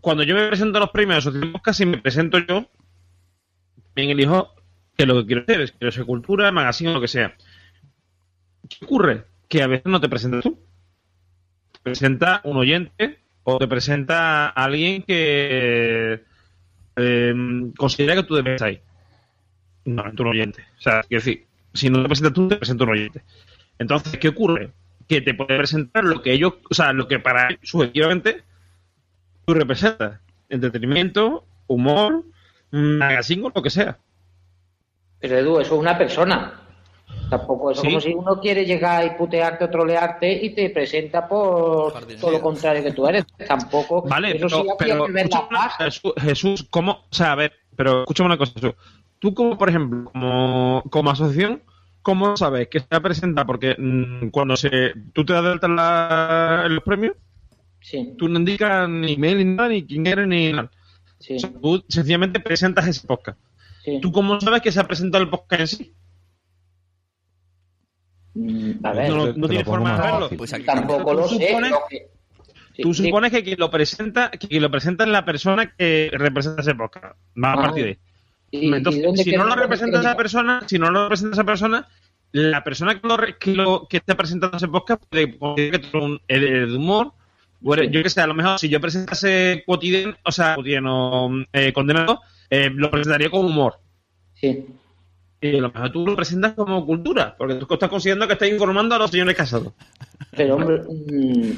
Cuando 0.00 0.22
yo 0.24 0.34
me 0.34 0.48
presento 0.48 0.78
a 0.78 0.80
los 0.80 0.90
premios 0.90 1.16
de 1.16 1.18
Asociación 1.18 1.52
Podcast, 1.52 1.78
si 1.78 1.86
me 1.86 1.98
presento 1.98 2.38
yo, 2.38 2.66
también 3.94 4.10
elijo 4.10 4.54
qué 4.96 5.02
es 5.04 5.08
lo 5.08 5.20
que 5.20 5.26
quiero 5.26 5.44
ser. 5.44 5.60
Es 5.60 5.72
quiero 5.72 5.92
ser 5.92 6.04
cultura, 6.06 6.50
magazine 6.50 6.90
o 6.90 6.94
lo 6.94 7.00
que 7.00 7.08
sea. 7.08 7.36
¿Qué 8.68 8.84
ocurre? 8.84 9.24
Que 9.48 9.62
a 9.62 9.66
veces 9.66 9.86
no 9.86 10.00
te 10.00 10.08
presentas 10.08 10.42
tú. 10.42 10.58
Presenta 11.82 12.40
un 12.44 12.56
oyente 12.56 13.18
o 13.44 13.58
te 13.58 13.66
presenta 13.66 14.48
alguien 14.48 15.02
que 15.02 16.22
eh, 16.96 17.34
considera 17.76 18.14
que 18.14 18.22
tú 18.22 18.36
debes 18.36 18.62
ahí. 18.62 18.80
No, 19.84 20.06
es 20.06 20.18
un 20.18 20.26
oyente. 20.26 20.64
O 20.78 20.80
sea, 20.80 21.02
quiero 21.02 21.24
decir, 21.24 21.46
si 21.74 21.90
no 21.90 22.02
te 22.02 22.08
presentas 22.08 22.32
tú, 22.34 22.48
te 22.48 22.56
presenta 22.56 22.84
un 22.84 22.90
oyente. 22.90 23.22
Entonces, 23.78 24.16
¿qué 24.18 24.28
ocurre? 24.28 24.70
Que 25.08 25.20
te 25.20 25.34
puede 25.34 25.56
presentar 25.56 26.04
lo 26.04 26.22
que 26.22 26.32
ellos, 26.32 26.54
o 26.70 26.74
sea, 26.74 26.92
lo 26.92 27.08
que 27.08 27.18
para 27.18 27.48
ellos, 27.48 27.60
subjetivamente, 27.64 28.42
tú 29.44 29.54
representas. 29.54 30.20
Entretenimiento, 30.48 31.44
humor, 31.66 32.24
magazine 32.70 33.44
o 33.46 33.52
lo 33.54 33.62
que 33.62 33.70
sea. 33.70 33.98
Pero 35.18 35.38
Edu, 35.38 35.60
eso 35.60 35.74
es 35.74 35.80
una 35.80 35.96
persona. 35.96 36.61
Tampoco 37.30 37.70
eso 37.70 37.80
Sí. 37.80 37.86
como 37.88 38.00
si 38.00 38.12
uno 38.12 38.40
quiere 38.40 38.64
llegar 38.66 39.06
y 39.06 39.10
putearte 39.16 39.64
o 39.64 39.70
trolearte 39.70 40.30
y 40.44 40.50
te 40.50 40.68
presenta 40.70 41.26
por 41.26 41.92
Jardinero. 41.94 42.20
todo 42.20 42.30
lo 42.32 42.40
contrario 42.40 42.82
que 42.82 42.92
tú 42.92 43.06
eres. 43.06 43.24
Tampoco. 43.48 44.02
Vale, 44.02 44.36
eso 44.36 44.46
pero, 44.78 45.06
sí 45.06 45.08
pero. 45.18 45.38
Jesús, 45.78 46.12
Jesús, 46.20 46.66
¿cómo? 46.68 46.92
O 46.92 47.14
sea, 47.14 47.32
a 47.32 47.36
ver, 47.36 47.52
pero 47.74 48.00
escúchame 48.00 48.26
una 48.26 48.36
cosa, 48.36 48.52
Jesús. 48.54 48.74
Tú, 49.18 49.32
como 49.34 49.56
por 49.56 49.68
ejemplo, 49.70 50.10
como, 50.12 50.82
como 50.90 51.10
asociación, 51.10 51.62
¿cómo 52.02 52.36
sabes 52.36 52.68
que 52.68 52.80
se 52.80 53.00
presenta? 53.00 53.46
Porque 53.46 53.76
mm, 53.78 54.28
cuando 54.28 54.56
se 54.56 54.92
tú 55.14 55.24
te 55.24 55.32
das 55.32 55.44
de 55.44 55.50
alta 55.52 55.66
en, 55.68 55.76
la- 55.76 56.66
los 56.68 56.82
premios, 56.84 57.14
Sí, 57.80 58.14
tú 58.18 58.28
no 58.28 58.38
indicas 58.38 58.88
ni 58.88 59.14
email 59.14 59.38
ni 59.38 59.44
nada, 59.44 59.68
ni 59.68 59.84
quién 59.84 60.06
eres, 60.06 60.26
ni 60.28 60.52
nada. 60.52 60.70
sí, 61.18 61.34
O 61.36 61.38
sea, 61.40 61.50
tú 61.60 61.82
sencillamente 61.88 62.38
presentas 62.40 62.86
ese 62.86 63.06
podcast. 63.06 63.38
sí. 63.84 63.98
¿Tú 64.00 64.12
cómo 64.12 64.38
sabes 64.40 64.60
que 64.62 64.70
se 64.70 64.78
ha 64.80 64.86
presentado 64.86 65.24
el 65.24 65.30
podcast 65.30 65.60
en 65.60 65.66
sí? 65.66 65.92
Mm, 68.34 68.70
A 68.86 68.92
ver, 68.92 69.10
No, 69.10 69.26
no 69.26 69.46
pongo 69.48 69.64
forma 69.64 69.96
de 69.96 70.02
verlo. 70.10 70.30
Pues 70.36 70.52
aquí 70.54 70.64
tampoco 70.64 71.10
tú 71.10 71.16
lo 71.18 71.28
sé. 71.28 71.48
supones- 71.48 71.70
lo 71.70 71.78
que- 71.88 72.08
sí, 72.74 72.82
Tú 72.82 72.94
sí. 72.94 73.04
supones 73.04 73.30
que 73.32 73.42
quien 73.44 73.58
lo 73.58 73.70
presenta, 73.70 74.30
que 74.30 74.48
quien 74.48 74.62
lo 74.62 74.70
presenta 74.70 75.04
es 75.04 75.10
la 75.10 75.24
persona 75.24 75.74
que 75.76 76.10
representa 76.12 76.62
ese 76.62 76.74
podcast. 76.74 77.16
Más 77.34 77.56
a 77.56 77.60
Ah. 77.60 77.62
partir 77.64 77.84
de 77.84 77.90
ahí. 77.90 77.98
¿Y- 78.50 78.68
y 78.68 78.74
Entonces, 78.74 79.02
dónde 79.02 79.22
si 79.24 79.32
no 79.32 79.44
lo 79.44 79.54
representa 79.54 80.00
esa 80.00 80.16
persona, 80.16 80.62
si 80.66 80.78
no 80.78 80.90
lo 80.90 81.02
representa 81.04 81.34
esa 81.34 81.44
persona, 81.44 81.86
la 82.32 82.64
persona 82.64 82.98
que 83.00 83.06
lo, 83.06 83.16
re- 83.18 83.36
que 83.38 83.52
lo 83.54 83.86
que 83.88 83.98
esté 83.98 84.14
presentando 84.14 84.56
ese 84.56 84.68
podcast 84.68 85.02
puede 85.06 85.38
que 85.70 85.78
tú 85.78 86.18
eres 86.28 86.70
de 86.70 86.76
humor. 86.76 87.12
yo 87.62 88.02
que 88.02 88.10
sé, 88.10 88.20
a 88.20 88.26
lo 88.26 88.34
mejor 88.34 88.58
si 88.58 88.68
yo 88.68 88.80
presentase 88.80 89.62
cotidiano, 89.66 90.16
o 90.24 90.32
sea, 90.32 90.54
cotidiano 90.56 91.30
eh, 91.52 91.72
condenado, 91.72 92.20
eh, 92.50 92.70
lo 92.74 92.90
presentaría 92.90 93.30
como 93.30 93.48
humor. 93.48 93.78
Sí. 94.34 94.66
Y 95.42 95.58
a 95.58 95.60
lo 95.60 95.72
mejor 95.72 95.90
tú 95.90 96.06
lo 96.06 96.14
presentas 96.16 96.52
como 96.52 96.86
cultura, 96.86 97.34
porque 97.36 97.56
tú 97.56 97.66
estás 97.74 97.90
considerando 97.90 98.26
que 98.28 98.34
estás 98.34 98.48
informando 98.48 98.94
a 98.94 98.98
los 98.98 99.10
señores 99.10 99.36
casados. 99.36 99.72
Pero, 100.36 100.54
hombre. 100.54 100.82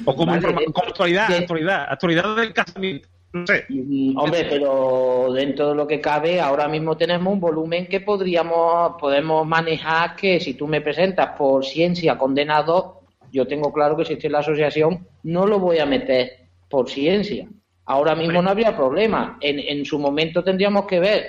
O 0.06 0.14
como, 0.16 0.32
vale, 0.32 0.38
informa- 0.40 0.60
de- 0.60 0.72
como 0.72 0.88
actualidad, 0.88 1.32
actualidad, 1.32 1.86
actualidad 1.90 2.36
del 2.36 2.52
casamiento. 2.54 3.08
No 3.34 3.46
sé. 3.46 3.64
Mm, 3.68 4.16
Hombre, 4.16 4.46
pero 4.48 5.32
dentro 5.34 5.68
de 5.70 5.74
lo 5.74 5.86
que 5.88 6.00
cabe, 6.00 6.40
ahora 6.40 6.68
mismo 6.68 6.96
tenemos 6.96 7.32
un 7.32 7.40
volumen 7.40 7.86
que 7.88 8.00
podríamos 8.00 8.94
podemos 9.00 9.44
manejar 9.46 10.14
que 10.16 10.38
si 10.40 10.54
tú 10.54 10.66
me 10.68 10.80
presentas 10.80 11.30
por 11.36 11.64
ciencia 11.64 12.16
condenado, 12.16 13.00
yo 13.32 13.46
tengo 13.46 13.72
claro 13.72 13.96
que 13.96 14.04
si 14.04 14.12
estoy 14.14 14.28
en 14.28 14.32
la 14.32 14.38
asociación 14.38 15.06
no 15.24 15.46
lo 15.46 15.58
voy 15.58 15.78
a 15.78 15.86
meter 15.86 16.46
por 16.70 16.88
ciencia. 16.88 17.48
Ahora 17.86 18.14
mismo 18.14 18.40
no 18.40 18.50
habría 18.50 18.74
problema. 18.76 19.36
En, 19.40 19.58
en 19.58 19.84
su 19.84 19.98
momento 19.98 20.42
tendríamos 20.44 20.86
que 20.86 21.00
ver 21.00 21.26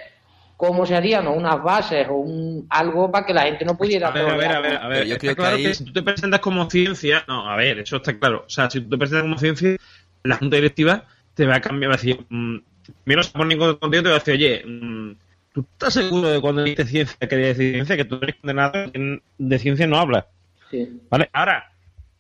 cómo 0.58 0.86
se 0.86 0.96
harían 0.96 1.28
o 1.28 1.34
unas 1.34 1.62
bases 1.62 2.08
o 2.10 2.16
un, 2.16 2.66
algo 2.70 3.12
para 3.12 3.26
que 3.26 3.34
la 3.34 3.44
gente 3.44 3.66
no 3.66 3.78
pudiera... 3.78 4.08
A 4.08 4.12
ver, 4.12 4.30
a 4.30 4.36
ver, 4.38 4.52
a 4.52 4.60
ver, 4.62 4.78
a 4.78 4.88
ver. 4.88 5.06
Yo 5.08 5.14
Está 5.16 5.20
creo 5.20 5.32
que 5.36 5.42
claro 5.42 5.56
ahí- 5.58 5.64
que 5.64 5.74
si 5.74 5.84
tú 5.86 5.94
te 5.94 6.02
presentas 6.04 6.40
como 6.40 6.70
ciencia, 6.70 7.24
no, 7.28 7.50
a 7.50 7.56
ver, 7.56 7.80
eso 7.80 7.98
está 7.98 8.18
claro. 8.18 8.44
O 8.48 8.50
sea, 8.50 8.70
si 8.70 8.82
tú 8.82 8.90
te 8.90 8.98
presentas 8.98 9.24
como 9.24 9.38
ciencia, 9.38 9.78
la 10.24 10.38
junta 10.38 10.56
directiva 10.56 11.04
te 11.34 11.46
va 11.46 11.56
a 11.58 11.62
cambiar, 11.62 11.92
va 11.92 11.96
a 11.96 11.98
decir, 11.98 12.26
mm, 12.30 12.58
primero 13.04 13.24
se 13.24 13.32
pone 13.32 13.58
contigo 13.58 14.00
y 14.00 14.04
te 14.04 14.10
va 14.10 14.16
a 14.16 14.20
decir, 14.20 14.34
oye, 14.36 14.64
mm, 14.66 15.12
¿tú 15.54 15.66
estás 15.74 15.94
seguro 15.94 16.30
de 16.30 16.40
cuando 16.40 16.64
dices 16.64 16.90
ciencia 16.90 17.28
quería 17.28 17.48
decir 17.48 17.74
ciencia? 17.74 17.98
Que 17.98 18.06
tú 18.06 18.20
eres 18.22 18.36
condenado, 18.36 18.92
que 18.92 19.22
de 19.38 19.60
ciencia 19.60 19.88
no 19.88 19.98
hablas, 19.98 20.26
Sí. 20.72 21.02
¿vale? 21.10 21.30
Ahora, 21.34 21.70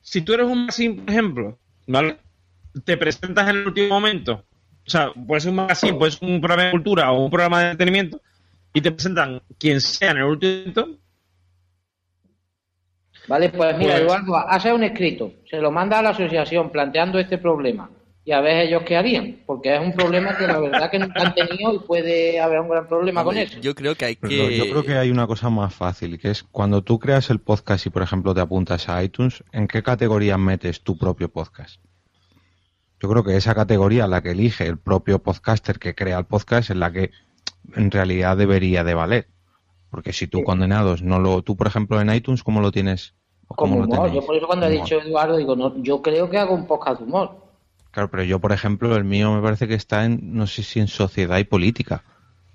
si 0.01 0.21
tú 0.21 0.33
eres 0.33 0.45
un 0.47 0.59
magazine, 0.61 0.95
por 1.01 1.09
ejemplo, 1.09 1.57
¿vale? 1.87 2.17
te 2.83 2.97
presentas 2.97 3.49
en 3.49 3.55
el 3.55 3.67
último 3.67 3.87
momento. 3.89 4.43
O 4.85 4.89
sea, 4.89 5.11
puede 5.13 5.41
ser 5.41 5.49
un 5.49 5.55
magazine, 5.55 5.93
puede 5.93 6.11
ser 6.11 6.29
un 6.29 6.39
programa 6.39 6.65
de 6.65 6.71
cultura 6.71 7.11
o 7.11 7.23
un 7.25 7.31
programa 7.31 7.61
de 7.61 7.71
entretenimiento 7.71 8.21
y 8.73 8.81
te 8.81 8.91
presentan 8.91 9.41
quien 9.57 9.81
sea 9.81 10.11
en 10.11 10.17
el 10.17 10.23
último 10.23 10.53
momento. 10.59 10.99
Vale, 13.27 13.49
pues 13.49 13.77
mira, 13.77 13.93
Pues- 13.93 14.03
Eduardo, 14.03 14.37
hace 14.37 14.71
un 14.73 14.83
escrito, 14.83 15.31
se 15.49 15.57
lo 15.57 15.71
manda 15.71 15.99
a 15.99 16.01
la 16.03 16.09
asociación 16.09 16.69
planteando 16.69 17.17
este 17.17 17.39
problema 17.39 17.89
y 18.23 18.31
a 18.31 18.41
ver 18.41 18.67
ellos 18.67 18.83
qué 18.85 18.97
harían, 18.97 19.39
porque 19.45 19.75
es 19.75 19.81
un 19.81 19.93
problema 19.93 20.35
que 20.37 20.45
la 20.45 20.59
verdad 20.59 20.91
que 20.91 20.99
nunca 20.99 21.21
han 21.21 21.33
tenido 21.33 21.73
y 21.73 21.79
puede 21.79 22.39
haber 22.39 22.59
un 22.59 22.69
gran 22.69 22.87
problema 22.87 23.23
con 23.23 23.37
eso. 23.37 23.59
Yo 23.59 23.73
creo 23.73 23.95
que 23.95 24.05
hay 24.05 24.15
Pero 24.15 24.29
que... 24.29 24.57
yo 24.57 24.69
creo 24.69 24.83
que 24.83 24.95
hay 24.95 25.09
una 25.09 25.25
cosa 25.25 25.49
más 25.49 25.73
fácil, 25.73 26.19
que 26.19 26.31
es 26.31 26.43
cuando 26.43 26.83
tú 26.83 26.99
creas 26.99 27.29
el 27.29 27.39
podcast 27.39 27.85
y, 27.85 27.89
por 27.89 28.01
ejemplo, 28.03 28.33
te 28.35 28.41
apuntas 28.41 28.89
a 28.89 29.03
iTunes, 29.03 29.43
¿en 29.51 29.67
qué 29.67 29.81
categoría 29.81 30.37
metes 30.37 30.81
tu 30.81 30.97
propio 30.97 31.29
podcast? 31.29 31.79
Yo 33.01 33.09
creo 33.09 33.23
que 33.23 33.35
esa 33.35 33.53
categoría, 33.53 34.07
la 34.07 34.21
que 34.21 34.31
elige 34.31 34.65
el 34.67 34.77
propio 34.77 35.19
podcaster 35.19 35.79
que 35.79 35.95
crea 35.95 36.17
el 36.17 36.25
podcast, 36.25 36.69
es 36.69 36.77
la 36.77 36.91
que 36.91 37.11
en 37.75 37.91
realidad 37.91 38.37
debería 38.37 38.83
de 38.83 38.93
valer. 38.93 39.27
Porque 39.89 40.13
si 40.13 40.27
tú 40.27 40.43
condenados 40.43 41.01
no 41.01 41.19
lo... 41.19 41.41
Tú, 41.41 41.55
por 41.55 41.67
ejemplo, 41.67 41.99
en 42.01 42.13
iTunes, 42.13 42.43
¿cómo 42.43 42.61
lo 42.61 42.71
tienes? 42.71 43.13
¿O 43.47 43.55
Como 43.55 43.79
cómo 43.81 43.93
humor, 43.93 44.11
yo 44.11 44.25
por 44.25 44.35
eso 44.35 44.47
cuando 44.47 44.65
he 44.65 44.69
Humor. 44.73 44.83
dicho 44.83 45.01
Eduardo, 45.01 45.37
digo, 45.37 45.55
no, 45.55 45.77
yo 45.81 46.01
creo 46.01 46.29
que 46.29 46.37
hago 46.37 46.55
un 46.55 46.65
podcast 46.67 46.99
de 46.99 47.05
humor. 47.05 47.37
Claro, 47.91 48.09
pero 48.09 48.23
yo, 48.23 48.39
por 48.39 48.51
ejemplo, 48.51 48.95
el 48.95 49.03
mío 49.05 49.33
me 49.33 49.41
parece 49.41 49.67
que 49.67 49.75
está 49.75 50.03
en, 50.05 50.33
no 50.33 50.47
sé 50.47 50.63
si 50.63 50.79
en 50.79 50.87
sociedad 50.87 51.37
y 51.37 51.43
política. 51.45 52.03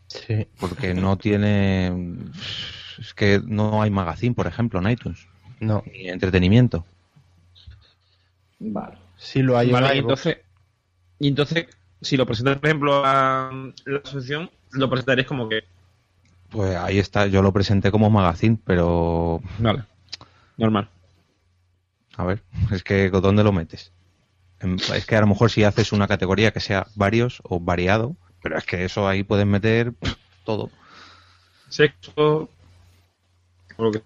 Sí. 0.08 0.46
Porque 0.58 0.92
no 0.94 1.16
tiene... 1.16 2.16
Es 2.98 3.14
que 3.14 3.40
no 3.46 3.80
hay 3.80 3.90
magazine, 3.90 4.34
por 4.34 4.46
ejemplo, 4.46 4.80
en 4.80 4.90
iTunes. 4.90 5.26
No, 5.60 5.82
Ni 5.86 6.08
entretenimiento. 6.08 6.84
Vale. 8.58 8.96
Sí 9.20 9.42
lo 9.42 9.56
hay. 9.56 9.68
en 9.68 9.72
Vale, 9.74 9.94
y 9.94 9.98
entonces, 9.98 10.38
y 11.18 11.28
entonces, 11.28 11.66
si 12.00 12.16
lo 12.16 12.26
presentas, 12.26 12.58
por 12.58 12.66
ejemplo, 12.68 13.04
a 13.04 13.50
la 13.86 13.98
asociación, 13.98 14.50
lo 14.72 14.88
presentarías 14.90 15.26
como 15.26 15.48
que. 15.48 15.64
Pues 16.50 16.74
ahí 16.76 16.98
está, 16.98 17.26
yo 17.26 17.42
lo 17.42 17.52
presenté 17.52 17.90
como 17.92 18.10
magazine, 18.10 18.58
pero 18.64 19.40
Vale. 19.58 19.84
Normal. 20.56 20.88
a 22.16 22.24
ver, 22.24 22.42
es 22.72 22.82
que 22.82 23.08
¿dónde 23.10 23.44
lo 23.44 23.52
metes? 23.52 23.92
En- 24.60 24.78
Es 24.94 25.06
que 25.06 25.16
a 25.16 25.20
lo 25.20 25.26
mejor 25.28 25.50
si 25.50 25.62
haces 25.64 25.92
una 25.92 26.08
categoría 26.08 26.50
que 26.52 26.60
sea 26.60 26.86
varios 26.96 27.40
o 27.44 27.60
variado, 27.60 28.16
pero 28.42 28.58
es 28.58 28.64
que 28.64 28.84
eso 28.84 29.06
ahí 29.08 29.22
puedes 29.22 29.46
meter 29.46 29.92
todo. 30.44 30.70
Sexo. 31.68 32.48
O 33.76 33.82
lo 33.84 33.92
que. 33.92 34.02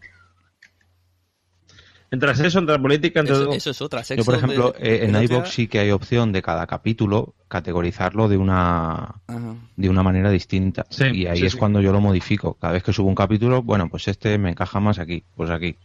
Entre 2.15 2.35
sexo, 2.35 2.59
entre 2.61 2.79
política, 2.79 3.21
entre. 3.21 3.35
Eso, 3.35 3.53
eso 3.53 3.71
es 3.71 3.83
otra. 3.83 4.05
Sexo 4.05 4.23
Yo, 4.23 4.25
por 4.25 4.35
ejemplo, 4.37 4.75
de- 4.79 4.95
eh, 4.97 5.05
en 5.05 5.13
de 5.13 5.25
iVoox 5.25 5.49
sí 5.51 5.67
que 5.67 5.81
hay 5.81 5.91
opción 5.91 6.33
de 6.33 6.43
cada 6.43 6.67
capítulo 6.67 7.35
categorizarlo 7.49 8.29
de 8.29 8.37
una 8.37 8.95
Ajá. 9.27 9.55
de 9.77 9.89
una 9.89 10.03
manera 10.03 10.31
distinta. 10.31 10.87
Sí, 10.91 11.05
y 11.13 11.27
ahí 11.27 11.39
sí, 11.41 11.47
es 11.47 11.53
sí. 11.53 11.59
cuando 11.59 11.81
yo 11.81 11.93
lo 11.93 12.01
modifico. 12.01 12.55
Cada 12.55 12.73
vez 12.73 12.83
que 12.83 12.93
subo 12.93 13.09
un 13.09 13.15
capítulo, 13.15 13.63
bueno, 13.63 13.89
pues 13.89 14.09
este 14.09 14.39
me 14.39 14.51
encaja 14.51 14.81
más 14.81 14.99
aquí, 14.99 15.23
pues 15.37 15.51
aquí. 15.51 15.77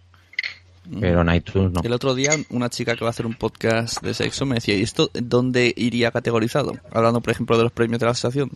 Pero 1.00 1.22
en 1.22 1.36
iTunes 1.36 1.72
no. 1.72 1.82
El 1.84 1.94
otro 1.94 2.16
día 2.16 2.32
una 2.50 2.70
chica 2.70 2.96
que 2.96 3.02
va 3.02 3.08
a 3.08 3.12
hacer 3.12 3.28
un 3.28 3.36
podcast 3.36 4.02
de 4.02 4.14
sexo 4.16 4.46
me 4.48 4.56
decía, 4.56 4.76
¿y 4.76 4.82
esto 4.82 5.12
dónde 5.14 5.72
iría 5.78 6.10
categorizado? 6.12 6.74
Hablando, 6.92 7.22
por 7.22 7.32
ejemplo, 7.32 7.58
de 7.58 7.64
los 7.64 7.72
premios 7.72 8.00
de 8.00 8.08
la 8.08 8.14
asociación. 8.14 8.50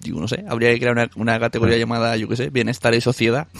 Digo, 0.00 0.20
no 0.20 0.26
sé, 0.26 0.44
habría 0.48 0.70
que 0.72 0.80
crear 0.80 0.92
una, 0.94 1.08
una 1.14 1.38
categoría 1.38 1.76
llamada, 1.76 2.16
yo 2.16 2.28
qué 2.28 2.34
sé, 2.36 2.50
bienestar 2.50 2.92
y 2.94 3.00
sociedad. 3.00 3.46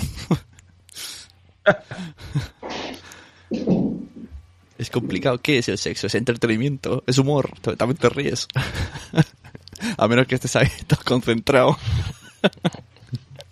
es 4.78 4.90
complicado. 4.90 5.38
¿Qué 5.38 5.58
es 5.58 5.68
el 5.68 5.78
sexo? 5.78 6.06
¿Es 6.06 6.14
entretenimiento? 6.14 7.04
¿Es 7.06 7.18
humor? 7.18 7.50
También 7.76 7.96
te 7.96 8.08
ríes. 8.08 8.48
A 9.98 10.08
menos 10.08 10.26
que 10.26 10.34
estés 10.34 10.56
ahí 10.56 10.68
todo 10.86 11.00
concentrado. 11.04 11.78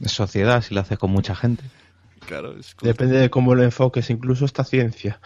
Sociedad, 0.04 0.62
si 0.62 0.74
lo 0.74 0.80
haces 0.82 0.98
con 0.98 1.10
mucha 1.10 1.34
gente. 1.34 1.64
Claro, 2.26 2.54
es 2.58 2.76
Depende 2.82 3.18
de 3.18 3.30
cómo 3.30 3.54
lo 3.54 3.62
enfoques, 3.62 4.10
incluso 4.10 4.44
esta 4.44 4.62
ciencia. 4.64 5.18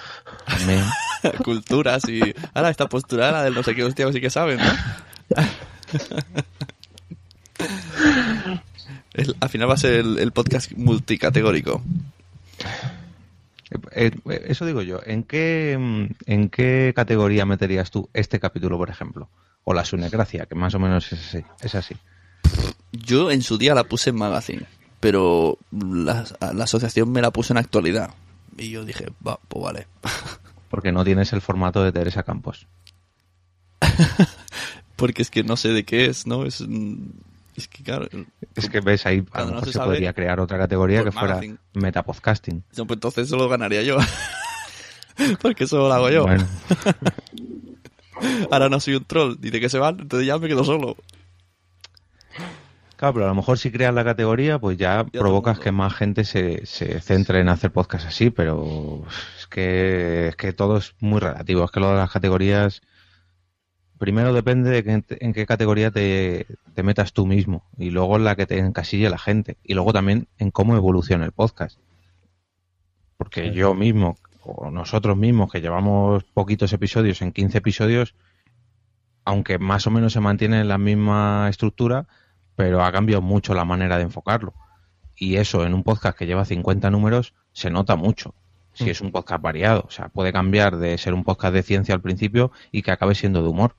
También. 0.47 0.85
culturas 1.45 2.09
y... 2.09 2.21
Ahora, 2.55 2.71
esta 2.71 2.89
postura 2.89 3.33
la 3.33 3.43
del 3.43 3.55
no 3.55 3.63
sé 3.65 3.75
qué, 3.75 3.83
hostia, 3.85 4.11
sí 4.13 4.21
que 4.21 4.31
saben, 4.31 4.59
¿no? 4.59 4.73
El- 9.15 9.37
al 9.41 9.49
final 9.49 9.69
va 9.69 9.75
a 9.75 9.79
ser 9.79 9.95
el, 9.95 10.19
el 10.19 10.33
podcast 10.33 10.73
multicategórico. 10.73 11.83
Eh, 13.93 14.11
eh, 14.29 14.45
eso 14.49 14.67
digo 14.67 14.83
yo. 14.83 15.01
¿En 15.05 15.23
qué, 15.25 15.77
mm, 15.79 16.31
¿En 16.31 16.49
qué 16.49 16.93
categoría 16.95 17.47
meterías 17.47 17.91
tú 17.91 18.09
este 18.13 18.41
capítulo, 18.41 18.79
por 18.79 18.91
ejemplo? 18.91 19.29
O 19.65 19.75
la 19.75 19.85
sunecracia, 19.85 20.47
que 20.47 20.55
más 20.55 20.75
o 20.75 20.79
menos 20.79 21.13
es 21.13 21.21
así. 21.21 21.45
Es 21.61 21.75
así. 21.75 21.97
Yo 22.93 23.31
en 23.31 23.43
su 23.43 23.59
día 23.59 23.75
la 23.75 23.85
puse 23.85 24.11
en 24.11 24.17
magazine, 24.17 24.67
pero 25.01 25.59
la, 25.71 26.25
la 26.53 26.65
asociación 26.65 27.11
me 27.11 27.23
la 27.23 27.31
puso 27.31 27.53
en 27.53 27.59
actualidad. 27.59 28.15
Y 28.57 28.71
yo 28.71 28.85
dije, 28.85 29.09
va, 29.27 29.39
pues 29.49 29.65
vale. 29.65 29.87
Porque 30.69 30.93
no 30.93 31.05
tienes 31.05 31.33
el 31.33 31.41
formato 31.41 31.83
de 31.83 31.93
Teresa 31.93 32.23
Campos. 32.23 32.67
Porque 34.97 35.23
es 35.23 35.31
que 35.31 35.43
no 35.43 35.57
sé 35.57 35.69
de 35.71 35.85
qué 35.85 36.07
es, 36.07 36.27
¿no? 36.27 36.45
Es, 36.45 36.61
mm, 36.61 36.97
es 37.57 37.69
que 37.69 37.83
claro... 37.83 38.09
Es 38.55 38.69
que 38.69 38.81
ves 38.81 39.07
ahí, 39.07 39.25
a 39.33 39.45
no 39.45 39.65
se 39.65 39.73
se, 39.73 39.79
podría 39.79 40.13
crear 40.13 40.41
otra 40.41 40.59
categoría 40.59 41.01
por 41.01 41.07
que 41.07 41.13
fuera 41.13 41.35
magazine. 41.35 41.59
metapodcasting. 41.75 42.65
no, 42.77 42.87
pues 42.87 42.97
entonces 42.97 43.27
eso 43.27 43.37
lo 43.37 43.49
ganaría 43.49 43.83
yo. 43.83 43.99
Porque 45.43 45.65
eso 45.65 45.89
lo 45.89 45.93
hago 45.93 46.11
yo. 46.11 46.23
Bueno, 46.23 46.47
Ahora 48.51 48.69
no 48.69 48.81
soy 48.81 48.95
un 48.95 49.05
troll. 49.05 49.37
Dice 49.39 49.61
que 49.61 49.69
se 49.69 49.79
van, 49.79 50.01
entonces 50.01 50.27
ya 50.27 50.39
me 50.39 50.49
quedo 50.49 50.65
solo. 50.65 50.97
claro, 52.97 53.15
pero 53.15 53.27
a 53.27 53.29
lo 53.29 53.35
mejor 53.35 53.59
si 53.59 53.71
creas 53.71 53.95
la 53.95 54.05
categoría, 54.05 54.59
pues 54.59 54.79
ya 54.79 55.05
todo 55.05 55.23
provocas 55.23 55.59
que 55.59 55.73
más 55.73 55.95
gente 55.95 56.25
se, 56.25 56.67
se 56.67 57.01
centre 57.01 57.41
en 57.41 57.49
hacer 57.49 57.73
podcast 57.73 58.07
así, 58.07 58.31
pero 58.31 59.05
es 59.39 59.47
que, 59.47 60.29
es 60.29 60.37
que 60.37 60.53
todo 60.53 60.79
es 60.79 60.95
muy 61.01 61.21
relativo. 61.21 61.65
Es 61.65 61.71
que 61.71 61.81
lo 61.81 61.91
de 61.91 61.97
las 61.97 62.11
categorías, 62.11 62.83
primero 64.03 64.33
depende 64.33 64.69
de 64.69 64.83
que- 64.83 65.17
en 65.21 65.33
qué 65.33 65.47
categoría 65.47 65.93
te, 65.93 66.49
te 66.75 66.83
metas 66.83 67.13
tú 67.13 67.25
mismo 67.25 67.63
y 67.79 67.91
luego 67.91 68.17
en 68.17 68.25
la 68.25 68.35
que 68.35 68.47
te 68.47 68.59
encasille 68.59 69.09
la 69.09 69.17
gente 69.17 69.59
y 69.63 69.75
luego 69.75 69.93
también 69.93 70.27
en 70.39 70.51
cómo 70.51 70.75
evoluciona 70.75 71.25
el 71.25 71.31
podcast. 71.31 71.79
Porque 73.17 73.53
yo 73.53 73.75
mismo, 73.75 74.17
o 74.43 74.73
nosotros 74.73 75.17
mismos, 75.17 75.53
que 75.53 75.61
llevamos 75.61 76.25
poquitos 76.35 76.73
episodios, 76.73 77.23
en 77.23 77.31
15 77.31 77.59
episodios, 77.59 78.17
aunque 79.25 79.61
más 79.61 79.87
o 79.87 79.93
menos 79.93 80.13
se 80.15 80.19
mantiene 80.19 80.61
en 80.63 80.67
la 80.67 80.79
misma 80.79 81.47
estructura, 81.49 82.09
pero 82.57 82.83
ha 82.85 82.91
cambiado 82.91 83.23
mucho 83.23 83.55
la 83.55 83.65
manera 83.65 83.99
de 83.99 84.03
enfocarlo. 84.03 84.53
Y 85.15 85.37
eso 85.37 85.65
en 85.65 85.75
un 85.75 85.85
podcast 85.85 86.19
que 86.19 86.27
lleva 86.27 86.45
50 86.45 86.91
números 86.91 87.35
se 87.53 87.71
nota 87.71 87.95
mucho. 87.95 88.35
Si 88.75 88.91
es 88.91 89.01
un 89.01 89.13
podcast 89.13 89.43
variado, 89.43 89.85
o 89.87 89.91
sea, 89.93 90.09
puede 90.09 90.33
cambiar 90.33 90.79
de 90.79 90.99
ser 90.99 91.15
un 91.15 91.23
podcast 91.23 91.55
de 91.55 91.63
ciencia 91.63 91.95
al 91.95 92.01
principio 92.01 92.51
y 92.73 92.83
que 92.83 92.91
acabe 92.91 93.15
siendo 93.15 93.43
de 93.45 93.49
humor. 93.49 93.77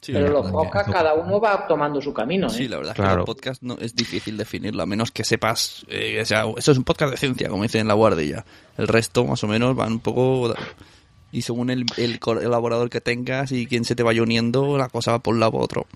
Sí, 0.00 0.12
Pero 0.12 0.28
los 0.30 0.46
que- 0.46 0.52
podcasts 0.52 0.92
cada 0.92 1.14
uno 1.14 1.40
va 1.40 1.64
tomando 1.68 2.02
su 2.02 2.12
camino, 2.12 2.48
¿eh? 2.48 2.50
Sí, 2.50 2.66
la 2.66 2.78
verdad 2.78 2.90
es 2.92 2.96
que 2.96 3.02
Claro. 3.02 3.16
los 3.18 3.26
podcasts 3.26 3.62
no, 3.62 3.74
es 3.78 3.94
difícil 3.94 4.36
definirlo, 4.36 4.82
a 4.82 4.86
menos 4.86 5.12
que 5.12 5.22
sepas, 5.22 5.84
eh, 5.88 6.18
o 6.20 6.24
sea, 6.24 6.44
eso 6.56 6.72
es 6.72 6.78
un 6.78 6.82
podcast 6.82 7.12
de 7.12 7.16
ciencia, 7.18 7.48
como 7.48 7.62
dicen 7.62 7.82
en 7.82 7.88
la 7.88 7.94
guardia. 7.94 8.44
El 8.76 8.88
resto, 8.88 9.24
más 9.24 9.44
o 9.44 9.46
menos, 9.46 9.76
van 9.76 9.92
un 9.92 10.00
poco... 10.00 10.54
Y 11.30 11.42
según 11.42 11.70
el, 11.70 11.86
el 11.98 12.18
colaborador 12.18 12.90
que 12.90 13.00
tengas 13.00 13.52
y 13.52 13.66
quién 13.66 13.84
se 13.84 13.94
te 13.94 14.02
vaya 14.02 14.22
uniendo, 14.22 14.76
la 14.76 14.88
cosa 14.88 15.12
va 15.12 15.18
por 15.20 15.34
un 15.34 15.40
lado 15.40 15.52
o 15.52 15.62
otro. 15.62 15.86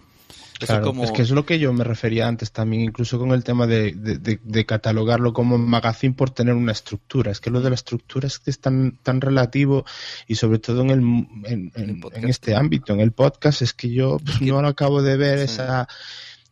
Claro, 0.58 0.82
es 0.82 0.86
como... 0.86 1.04
es 1.04 1.12
que 1.12 1.22
es 1.22 1.30
lo 1.30 1.44
que 1.44 1.58
yo 1.58 1.72
me 1.72 1.84
refería 1.84 2.26
antes 2.28 2.50
también, 2.52 2.82
incluso 2.82 3.18
con 3.18 3.32
el 3.32 3.44
tema 3.44 3.66
de, 3.66 3.92
de- 3.92 4.18
de- 4.18 4.40
de 4.42 4.66
catalogarlo 4.66 5.32
como 5.32 5.58
magazine 5.58 6.14
por 6.14 6.30
tener 6.30 6.54
una 6.54 6.72
estructura. 6.72 7.30
Es 7.30 7.40
que 7.40 7.50
lo 7.50 7.60
de 7.60 7.68
la 7.70 7.74
estructura 7.74 8.26
es 8.26 8.38
que 8.38 8.50
es 8.50 8.58
tan, 8.60 8.96
tan 9.02 9.20
relativo 9.20 9.84
y 10.26 10.36
sobre 10.36 10.58
todo 10.58 10.82
en, 10.82 10.90
el, 10.90 10.98
en, 11.44 11.72
en- 11.74 12.28
este 12.28 12.54
ámbito, 12.56 12.92
en 12.92 13.00
el 13.00 13.12
podcast, 13.12 13.62
es 13.62 13.74
que 13.74 13.90
yo 13.92 14.18
pues, 14.24 14.40
no 14.40 14.62
lo 14.62 14.68
acabo 14.68 15.02
de 15.02 15.16
ver 15.16 15.38
Sí. 15.38 15.44
esa 15.44 15.88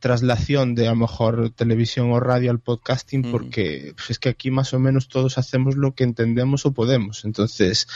traslación 0.00 0.74
de 0.74 0.86
a 0.86 0.90
lo 0.90 0.96
mejor 0.96 1.50
televisión 1.56 2.12
o 2.12 2.20
radio 2.20 2.50
al 2.50 2.60
podcasting 2.60 3.20
Ujú. 3.22 3.30
porque 3.32 3.94
pues, 3.96 4.10
es 4.10 4.18
que 4.18 4.28
aquí 4.28 4.50
más 4.50 4.74
o 4.74 4.78
menos 4.78 5.08
todos 5.08 5.38
hacemos 5.38 5.76
lo 5.76 5.94
que 5.94 6.04
entendemos 6.04 6.66
o 6.66 6.74
podemos. 6.74 7.24
Entonces, 7.24 7.86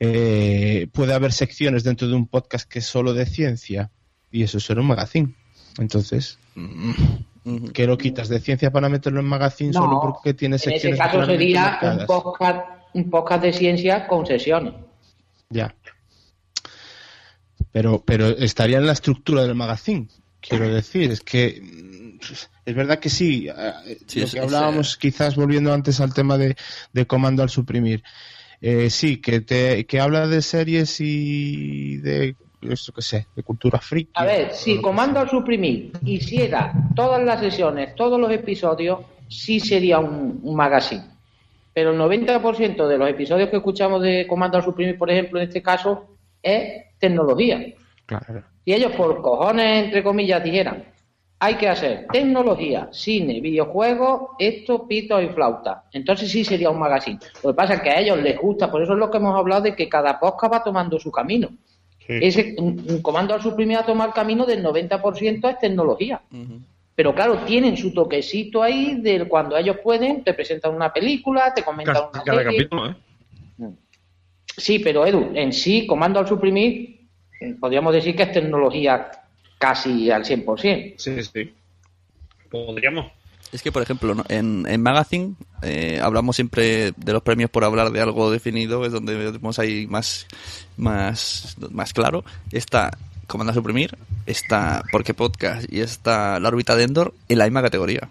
eh, 0.00 0.88
puede 0.92 1.14
haber 1.14 1.32
secciones 1.32 1.84
dentro 1.84 2.08
de 2.08 2.14
un 2.14 2.26
podcast 2.28 2.68
que 2.68 2.80
es 2.80 2.86
solo 2.86 3.14
de 3.14 3.26
ciencia 3.26 3.90
y 4.32 4.42
eso 4.42 4.58
será 4.58 4.80
un 4.80 4.88
magazine. 4.88 5.34
Entonces, 5.78 6.38
Ujú. 6.56 7.72
¿qué 7.72 7.86
lo 7.86 7.96
quitas 7.96 8.28
de 8.28 8.40
ciencia 8.40 8.70
para 8.72 8.88
meterlo 8.88 9.20
en 9.20 9.26
magazine 9.26 9.70
No, 9.70 9.80
solo 9.82 10.00
porque 10.00 10.34
tiene 10.34 10.56
En 10.56 10.60
ese 10.60 10.70
secciones 10.70 10.98
caso 10.98 11.24
sería 11.24 11.78
un 11.82 12.06
podcast, 12.06 12.66
un 12.94 13.10
podcast 13.10 13.42
de 13.42 13.52
ciencia 13.52 14.06
con 14.06 14.26
sesiones. 14.26 14.74
Ya. 15.50 15.74
Pero, 17.70 18.02
pero 18.04 18.28
estaría 18.28 18.78
en 18.78 18.86
la 18.86 18.92
estructura 18.92 19.42
del 19.42 19.54
magazine. 19.54 20.08
Quiero 20.40 20.68
decir, 20.68 21.10
es 21.10 21.20
que 21.20 21.62
es 22.64 22.74
verdad 22.74 22.98
que 22.98 23.08
sí. 23.10 23.48
eh, 23.48 23.98
Sí, 24.06 24.20
lo 24.20 24.26
que 24.26 24.38
es, 24.38 24.44
hablábamos, 24.44 24.96
quizás 24.96 25.36
volviendo 25.36 25.72
antes 25.72 26.00
al 26.00 26.12
tema 26.12 26.36
de, 26.36 26.56
de 26.92 27.06
comando 27.06 27.42
al 27.42 27.50
suprimir. 27.50 28.02
Eh, 28.60 28.90
sí, 28.90 29.16
que 29.20 29.40
te 29.40 29.86
que 29.86 30.00
habla 30.00 30.26
de 30.28 30.40
series 30.42 31.00
y 31.00 31.96
de 31.98 32.36
eso 32.62 32.92
que 32.92 33.02
sé, 33.02 33.26
de 33.34 33.42
cultura 33.42 33.78
friki. 33.78 34.12
A 34.14 34.24
ver, 34.24 34.52
si 34.52 34.80
Comando 34.80 35.20
al 35.20 35.28
Suprimir 35.28 35.92
hiciera 36.04 36.72
todas 36.94 37.22
las 37.22 37.40
sesiones, 37.40 37.94
todos 37.94 38.20
los 38.20 38.30
episodios, 38.30 39.00
sí 39.28 39.60
sería 39.60 39.98
un, 39.98 40.40
un 40.42 40.56
magazine. 40.56 41.04
Pero 41.74 41.92
el 41.92 41.98
90% 41.98 42.86
de 42.86 42.98
los 42.98 43.08
episodios 43.08 43.48
que 43.48 43.56
escuchamos 43.56 44.02
de 44.02 44.26
Comando 44.26 44.58
al 44.58 44.64
Suprimir, 44.64 44.98
por 44.98 45.10
ejemplo, 45.10 45.40
en 45.40 45.48
este 45.48 45.62
caso, 45.62 46.16
es 46.42 46.84
tecnología. 46.98 47.74
Claro. 48.06 48.44
Si 48.64 48.72
ellos 48.72 48.92
por 48.92 49.20
cojones, 49.22 49.84
entre 49.84 50.02
comillas, 50.02 50.44
dijeran, 50.44 50.84
hay 51.42 51.56
que 51.56 51.68
hacer 51.68 52.06
tecnología, 52.12 52.88
cine, 52.92 53.40
videojuegos, 53.40 54.30
esto, 54.38 54.86
pito 54.86 55.20
y 55.20 55.28
flauta. 55.28 55.84
Entonces 55.92 56.30
sí 56.30 56.44
sería 56.44 56.70
un 56.70 56.78
magazine. 56.78 57.18
Lo 57.42 57.50
que 57.50 57.56
pasa 57.56 57.74
es 57.74 57.80
que 57.80 57.90
a 57.90 57.98
ellos 57.98 58.18
les 58.22 58.38
gusta, 58.38 58.70
por 58.70 58.80
eso 58.80 58.92
es 58.92 58.98
lo 59.00 59.10
que 59.10 59.16
hemos 59.16 59.36
hablado 59.36 59.62
de 59.62 59.74
que 59.74 59.88
cada 59.88 60.20
podcast 60.20 60.52
va 60.52 60.62
tomando 60.62 61.00
su 61.00 61.10
camino. 61.10 61.48
Ese 62.20 62.54
un, 62.58 62.84
un 62.88 63.02
comando 63.02 63.34
al 63.34 63.42
suprimir 63.42 63.76
a 63.78 63.86
tomar 63.86 64.12
camino 64.12 64.44
del 64.44 64.64
90% 64.64 65.50
es 65.50 65.58
tecnología. 65.58 66.20
Pero 66.94 67.14
claro, 67.14 67.38
tienen 67.46 67.76
su 67.76 67.92
toquecito 67.94 68.62
ahí 68.62 69.00
de 69.00 69.26
cuando 69.26 69.56
ellos 69.56 69.78
pueden, 69.82 70.22
te 70.24 70.34
presentan 70.34 70.74
una 70.74 70.92
película, 70.92 71.54
te 71.54 71.62
comentan 71.62 71.94
Cada, 71.94 72.08
una 72.10 72.22
cada 72.22 72.42
serie. 72.42 72.58
capítulo, 72.58 72.90
¿eh? 72.90 72.94
Sí, 74.56 74.78
pero 74.80 75.06
Edu, 75.06 75.30
en 75.34 75.52
sí, 75.52 75.86
comando 75.86 76.18
al 76.18 76.28
suprimir, 76.28 77.00
eh, 77.40 77.54
podríamos 77.58 77.94
decir 77.94 78.14
que 78.14 78.24
es 78.24 78.32
tecnología 78.32 79.10
casi 79.58 80.10
al 80.10 80.24
100%. 80.24 80.94
Sí, 80.98 81.22
sí. 81.22 81.54
Podríamos. 82.50 83.06
Es 83.50 83.62
que, 83.62 83.70
por 83.72 83.82
ejemplo, 83.82 84.14
¿no? 84.14 84.24
en, 84.28 84.64
en 84.68 84.82
Magazine 84.82 85.34
eh, 85.62 86.00
hablamos 86.02 86.36
siempre 86.36 86.92
de 86.96 87.12
los 87.12 87.22
premios 87.22 87.50
por 87.50 87.64
hablar 87.64 87.90
de 87.90 88.00
algo 88.00 88.30
definido, 88.30 88.86
es 88.86 88.92
donde 88.92 89.14
vemos 89.14 89.58
ahí 89.58 89.86
más, 89.88 90.26
más, 90.76 91.56
más 91.70 91.92
claro. 91.92 92.24
Está 92.50 92.90
Comando 93.26 93.50
a 93.52 93.54
Suprimir, 93.54 93.96
está 94.26 94.82
Porque 94.90 95.12
Podcast 95.14 95.70
y 95.72 95.80
está 95.80 96.38
La 96.40 96.48
órbita 96.48 96.76
de 96.76 96.84
Endor 96.84 97.14
en 97.28 97.38
la 97.38 97.44
misma 97.44 97.62
categoría. 97.62 98.08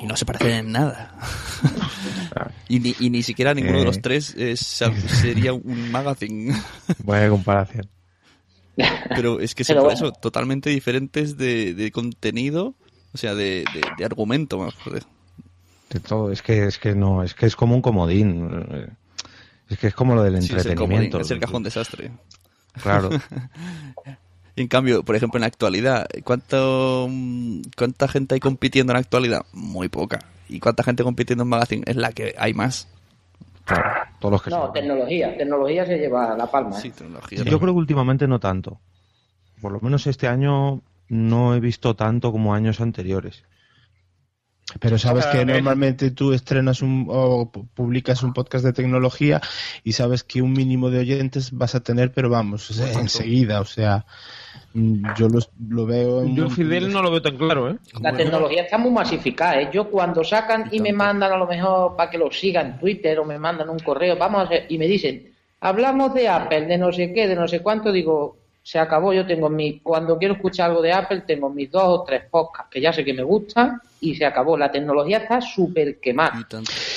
Y 0.00 0.06
no 0.06 0.16
se 0.16 0.24
parecen 0.24 0.50
en 0.52 0.72
nada. 0.72 1.14
y, 2.68 2.80
ni, 2.80 2.94
y 2.98 3.10
ni 3.10 3.22
siquiera 3.22 3.54
ninguno 3.54 3.78
de 3.80 3.84
los 3.84 3.98
Eh. 3.98 4.00
tres 4.00 4.34
es- 4.36 4.60
sería 4.60 5.52
un 5.52 5.90
magazine. 5.90 6.54
Buena 7.04 7.28
comparación. 7.28 7.88
Pero 9.10 9.38
es 9.40 9.54
que 9.54 9.64
son 9.64 9.76
por 9.76 9.84
bueno. 9.84 9.96
eso 9.98 10.12
totalmente 10.12 10.70
diferentes 10.70 11.36
de, 11.36 11.74
de 11.74 11.92
contenido, 11.92 12.74
o 13.14 13.18
sea, 13.18 13.34
de, 13.34 13.64
de, 13.74 13.82
de 13.98 14.04
argumento, 14.04 14.58
más 14.58 14.74
joder. 14.74 15.02
De 15.90 16.00
todo. 16.00 16.30
Es 16.32 16.42
que, 16.42 16.64
es 16.66 16.78
que 16.78 16.94
no, 16.94 17.22
es 17.22 17.34
que 17.34 17.46
es 17.46 17.54
como 17.56 17.74
un 17.74 17.82
comodín. 17.82 18.48
eh, 18.70 18.88
Es 19.68 19.78
que 19.78 19.88
es 19.88 19.94
como 19.94 20.14
lo 20.14 20.22
del 20.22 20.40
Sí, 20.42 20.54
es 20.56 20.66
el, 20.66 20.74
comodín, 20.74 21.04
entretenimiento. 21.04 21.20
es 21.20 21.30
el 21.30 21.40
cajón 21.40 21.62
desastre. 21.62 22.10
Claro. 22.82 23.10
Y 24.54 24.60
en 24.60 24.68
cambio, 24.68 25.02
por 25.02 25.16
ejemplo, 25.16 25.38
en 25.38 25.42
la 25.42 25.46
actualidad, 25.46 26.06
¿cuánto, 26.24 27.08
¿cuánta 27.74 28.06
gente 28.06 28.34
hay 28.34 28.40
compitiendo 28.40 28.92
en 28.92 28.96
la 28.96 29.00
actualidad? 29.00 29.46
Muy 29.54 29.88
poca. 29.88 30.18
¿Y 30.46 30.60
cuánta 30.60 30.82
gente 30.82 31.02
compitiendo 31.02 31.42
en 31.44 31.48
Magazine? 31.48 31.82
Es 31.86 31.96
la 31.96 32.12
que 32.12 32.34
hay 32.36 32.52
más. 32.52 32.86
claro. 33.64 33.90
Todos 34.20 34.32
los 34.32 34.42
que 34.42 34.50
No, 34.50 34.64
son. 34.66 34.72
tecnología. 34.74 35.34
Tecnología 35.38 35.86
se 35.86 35.96
lleva 35.96 36.36
la 36.36 36.50
palma. 36.50 36.76
¿eh? 36.76 36.82
Sí, 36.82 36.90
tecnología. 36.90 37.38
Yo 37.38 37.58
creo 37.58 37.72
que 37.72 37.78
últimamente 37.78 38.28
no 38.28 38.38
tanto. 38.40 38.78
Por 39.62 39.72
lo 39.72 39.80
menos 39.80 40.06
este 40.06 40.28
año 40.28 40.82
no 41.12 41.54
he 41.54 41.60
visto 41.60 41.94
tanto 41.94 42.32
como 42.32 42.54
años 42.54 42.80
anteriores. 42.80 43.44
Pero 44.80 44.96
sabes 44.96 45.26
que 45.26 45.44
vez- 45.44 45.46
normalmente 45.46 46.12
tú 46.12 46.32
estrenas 46.32 46.80
un 46.80 47.04
o 47.10 47.52
pu- 47.52 47.68
publicas 47.74 48.22
un 48.22 48.32
podcast 48.32 48.64
de 48.64 48.72
tecnología 48.72 49.40
y 49.84 49.92
sabes 49.92 50.22
que 50.24 50.40
un 50.40 50.52
mínimo 50.54 50.88
de 50.88 51.00
oyentes 51.00 51.50
vas 51.52 51.74
a 51.74 51.80
tener, 51.82 52.12
pero 52.12 52.30
vamos, 52.30 52.70
o 52.70 52.72
sea, 52.72 52.90
enseguida, 52.98 53.60
o 53.60 53.66
sea, 53.66 54.06
mm, 54.72 55.12
yo 55.18 55.28
los- 55.28 55.50
lo 55.68 55.84
veo 55.84 56.22
en 56.22 56.34
Yo 56.36 56.44
un- 56.44 56.50
Fidel 56.50 56.90
no 56.90 57.02
lo 57.02 57.10
veo 57.10 57.20
tan 57.20 57.36
claro, 57.36 57.68
¿eh? 57.70 57.76
La 58.00 58.14
tecnología 58.16 58.62
está 58.62 58.78
muy 58.78 58.92
masificada. 58.92 59.60
¿eh? 59.60 59.68
Yo 59.70 59.90
cuando 59.90 60.24
sacan 60.24 60.70
y 60.72 60.80
me 60.80 60.94
mandan 60.94 61.32
a 61.32 61.36
lo 61.36 61.46
mejor 61.46 61.94
para 61.94 62.08
que 62.10 62.16
lo 62.16 62.30
siga 62.32 62.62
en 62.62 62.78
Twitter 62.78 63.18
o 63.18 63.26
me 63.26 63.38
mandan 63.38 63.68
un 63.68 63.80
correo, 63.80 64.16
vamos 64.16 64.40
a 64.40 64.44
hacer, 64.44 64.64
y 64.70 64.78
me 64.78 64.86
dicen, 64.86 65.34
hablamos 65.60 66.14
de 66.14 66.28
Apple, 66.28 66.62
de 66.66 66.78
no 66.78 66.90
sé 66.92 67.12
qué, 67.12 67.28
de 67.28 67.34
no 67.34 67.46
sé 67.46 67.60
cuánto, 67.60 67.92
digo, 67.92 68.38
se 68.62 68.78
acabó, 68.78 69.12
yo 69.12 69.26
tengo 69.26 69.48
mi, 69.50 69.80
cuando 69.80 70.16
quiero 70.18 70.34
escuchar 70.34 70.70
algo 70.70 70.82
de 70.82 70.92
Apple, 70.92 71.22
tengo 71.26 71.50
mis 71.50 71.70
dos 71.70 71.82
o 71.84 72.04
tres 72.04 72.22
podcasts 72.30 72.70
que 72.70 72.80
ya 72.80 72.92
sé 72.92 73.04
que 73.04 73.12
me 73.12 73.22
gustan 73.24 73.80
y 74.00 74.14
se 74.14 74.24
acabó. 74.24 74.56
La 74.56 74.70
tecnología 74.70 75.18
está 75.18 75.40
súper 75.40 75.98
quemada. 75.98 76.38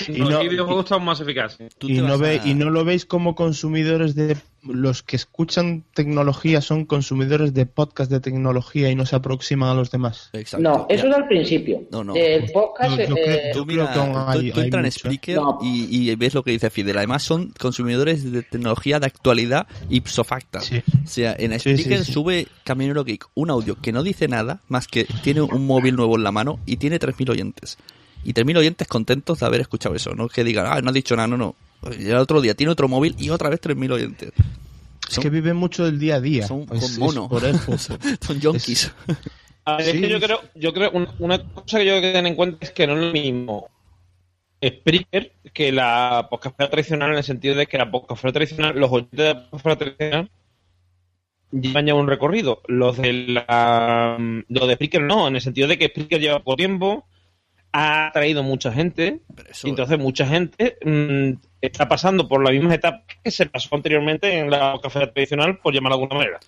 Y. 0.08 0.12
Y 0.12 0.18
los 0.18 0.30
no- 0.30 0.40
videojuegos 0.42 0.86
están 0.86 1.04
más 1.04 1.20
eficaces. 1.22 1.72
Y 1.82 2.02
no, 2.02 2.18
ve, 2.18 2.40
a- 2.44 2.48
y 2.48 2.54
no 2.54 2.70
lo 2.70 2.86
veis 2.86 3.06
como 3.06 3.34
consumidores 3.36 4.14
de 4.16 4.38
los 4.68 5.04
que 5.04 5.16
escuchan 5.16 5.84
tecnología 5.94 6.62
son 6.62 6.86
consumidores 6.86 7.54
de 7.54 7.66
podcast 7.66 8.10
de 8.12 8.20
tecnología 8.20 8.90
y 8.90 8.96
no 8.96 9.06
se 9.06 9.16
aproximan 9.16 9.70
a 9.70 9.74
los 9.74 9.92
demás. 9.92 10.30
Exacto. 10.34 10.64
No, 10.64 10.86
eso 10.90 11.04
Ya. 11.04 11.10
era 11.10 11.18
al 11.18 11.28
principio. 11.28 11.84
No, 11.92 12.04
no. 12.04 12.16
El 12.16 12.52
podcast, 12.52 12.98
Yo- 12.98 13.06
yo 13.08 13.16
eh, 13.18 13.22
creo- 13.26 13.54
Tú, 13.54 13.66
mira, 13.66 13.94
tú- 13.94 14.60
entras 14.60 14.86
en. 14.86 14.92
Spreaker 14.92 15.36
No. 15.38 15.60
y, 15.62 16.10
y 16.10 16.16
ves 16.16 16.34
lo 16.34 16.44
que 16.44 16.52
dice 16.52 16.70
Fidel. 16.70 16.98
Además 16.98 17.24
son 17.24 17.54
consumidores 17.60 18.32
de 18.32 18.44
tecnología 18.44 19.00
de 19.00 19.06
actualidad 19.08 19.68
ipso 19.90 20.24
facto. 20.24 20.60
Sí. 20.62 20.82
O 21.04 21.08
sea, 21.08 21.36
en 21.38 21.52
Sí, 21.60 21.76
sí, 21.76 21.78
Spreaker 21.84 22.06
sí. 22.06 22.12
sube 22.14 22.48
Camionero 22.64 23.04
Geek 23.04 23.26
un 23.36 23.50
audio 23.50 23.76
que 23.82 23.92
no 23.92 24.04
dice 24.04 24.28
nada 24.28 24.62
más 24.68 24.88
que 24.88 25.06
tiene 25.24 25.42
un 25.42 25.66
móvil 25.68 25.96
nuevo 25.96 26.16
en 26.16 26.24
la 26.24 26.32
mano 26.32 26.60
y 26.66 26.78
tiene 26.78 27.00
3.000 27.00 27.30
oyentes. 27.30 27.78
Y 28.24 28.34
3.000 28.34 28.58
oyentes 28.58 28.88
contentos 28.88 29.40
de 29.40 29.46
haber 29.46 29.62
escuchado 29.62 29.94
eso. 29.96 30.16
No 30.16 30.26
es 30.26 30.32
que 30.32 30.44
digan, 30.44 30.66
ah, 30.68 30.82
no 30.82 30.90
ha 30.90 30.94
dicho 30.94 31.16
nada, 31.16 31.28
no, 31.28 31.38
no. 31.38 31.56
Y 31.98 32.08
el 32.10 32.16
otro 32.18 32.42
día 32.42 32.56
tiene 32.56 32.72
otro 32.72 32.88
móvil 32.88 33.16
y 33.20 33.30
otra 33.30 33.50
vez 33.50 33.62
3.000 33.62 33.92
oyentes. 33.92 34.32
Es 35.10 35.20
que 35.20 35.30
viven 35.30 35.56
mucho 35.56 35.86
del 35.86 36.00
día 36.00 36.16
a 36.16 36.22
día. 36.22 36.48
Son 36.48 36.62
Es- 36.62 36.68
con 36.68 36.78
es 36.78 36.98
mono. 36.98 37.30
por 37.30 37.44
eso. 37.46 37.78
Son 38.22 38.40
yonkis. 38.40 38.92
A 39.66 39.78
ver, 39.78 39.88
es 39.96 40.02
que 40.02 40.10
yo 40.10 40.20
creo, 40.20 40.42
yo 40.56 40.74
creo 40.74 40.92
una, 40.92 41.14
una 41.20 41.44
cosa 41.44 41.78
que 41.80 41.86
yo 41.86 41.92
creo 41.94 42.02
que 42.02 42.12
tener 42.14 42.28
en 42.32 42.36
cuenta 42.36 42.58
es 42.62 42.72
que 42.72 42.88
no 42.88 42.94
es 42.94 43.00
lo 43.06 43.12
mismo 43.12 43.70
Spreaker 44.64 45.34
que 45.54 45.72
la 45.72 46.28
podcastfera 46.30 46.70
tradicional 46.72 47.12
en 47.12 47.18
el 47.18 47.24
sentido 47.24 47.56
de 47.56 47.68
que 47.68 47.78
la 47.78 47.90
podcastfera 47.92 48.32
tradicional, 48.34 48.80
los 48.80 48.92
oyentes 48.92 49.18
de 49.20 49.34
la 49.34 49.50
podcastfera 49.50 49.76
tradicional 49.78 50.32
llevan 51.52 51.86
ya 51.86 51.94
un 51.96 52.08
recorrido. 52.08 52.62
Los 52.68 52.98
de 52.98 53.14
la, 53.14 54.18
los 54.48 54.68
de 54.68 54.74
Spreaker 54.76 55.02
no, 55.02 55.28
en 55.28 55.36
el 55.36 55.42
sentido 55.42 55.68
de 55.68 55.78
que 55.78 55.88
Spreaker 55.88 56.20
lleva 56.20 56.40
poco 56.40 56.58
tiempo, 56.58 57.06
ha 57.78 58.10
traído 58.14 58.42
mucha 58.42 58.72
gente, 58.72 59.20
eso- 59.50 59.68
y 59.68 59.72
entonces 59.72 60.00
mucha 60.00 60.26
gente 60.26 60.78
mm, 60.86 61.32
está 61.62 61.88
pasando 61.88 62.28
por 62.28 62.42
la 62.44 62.52
misma 62.52 62.74
etapa 62.76 63.04
que 63.24 63.32
se 63.32 63.48
pasó 63.48 63.76
anteriormente 63.76 64.32
en 64.40 64.50
la 64.50 64.72
podcastfera 64.74 65.12
tradicional, 65.12 65.58
por 65.58 65.74
llamarlo 65.74 65.98
de 65.98 66.04
alguna 66.04 66.20
manera. 66.20 66.40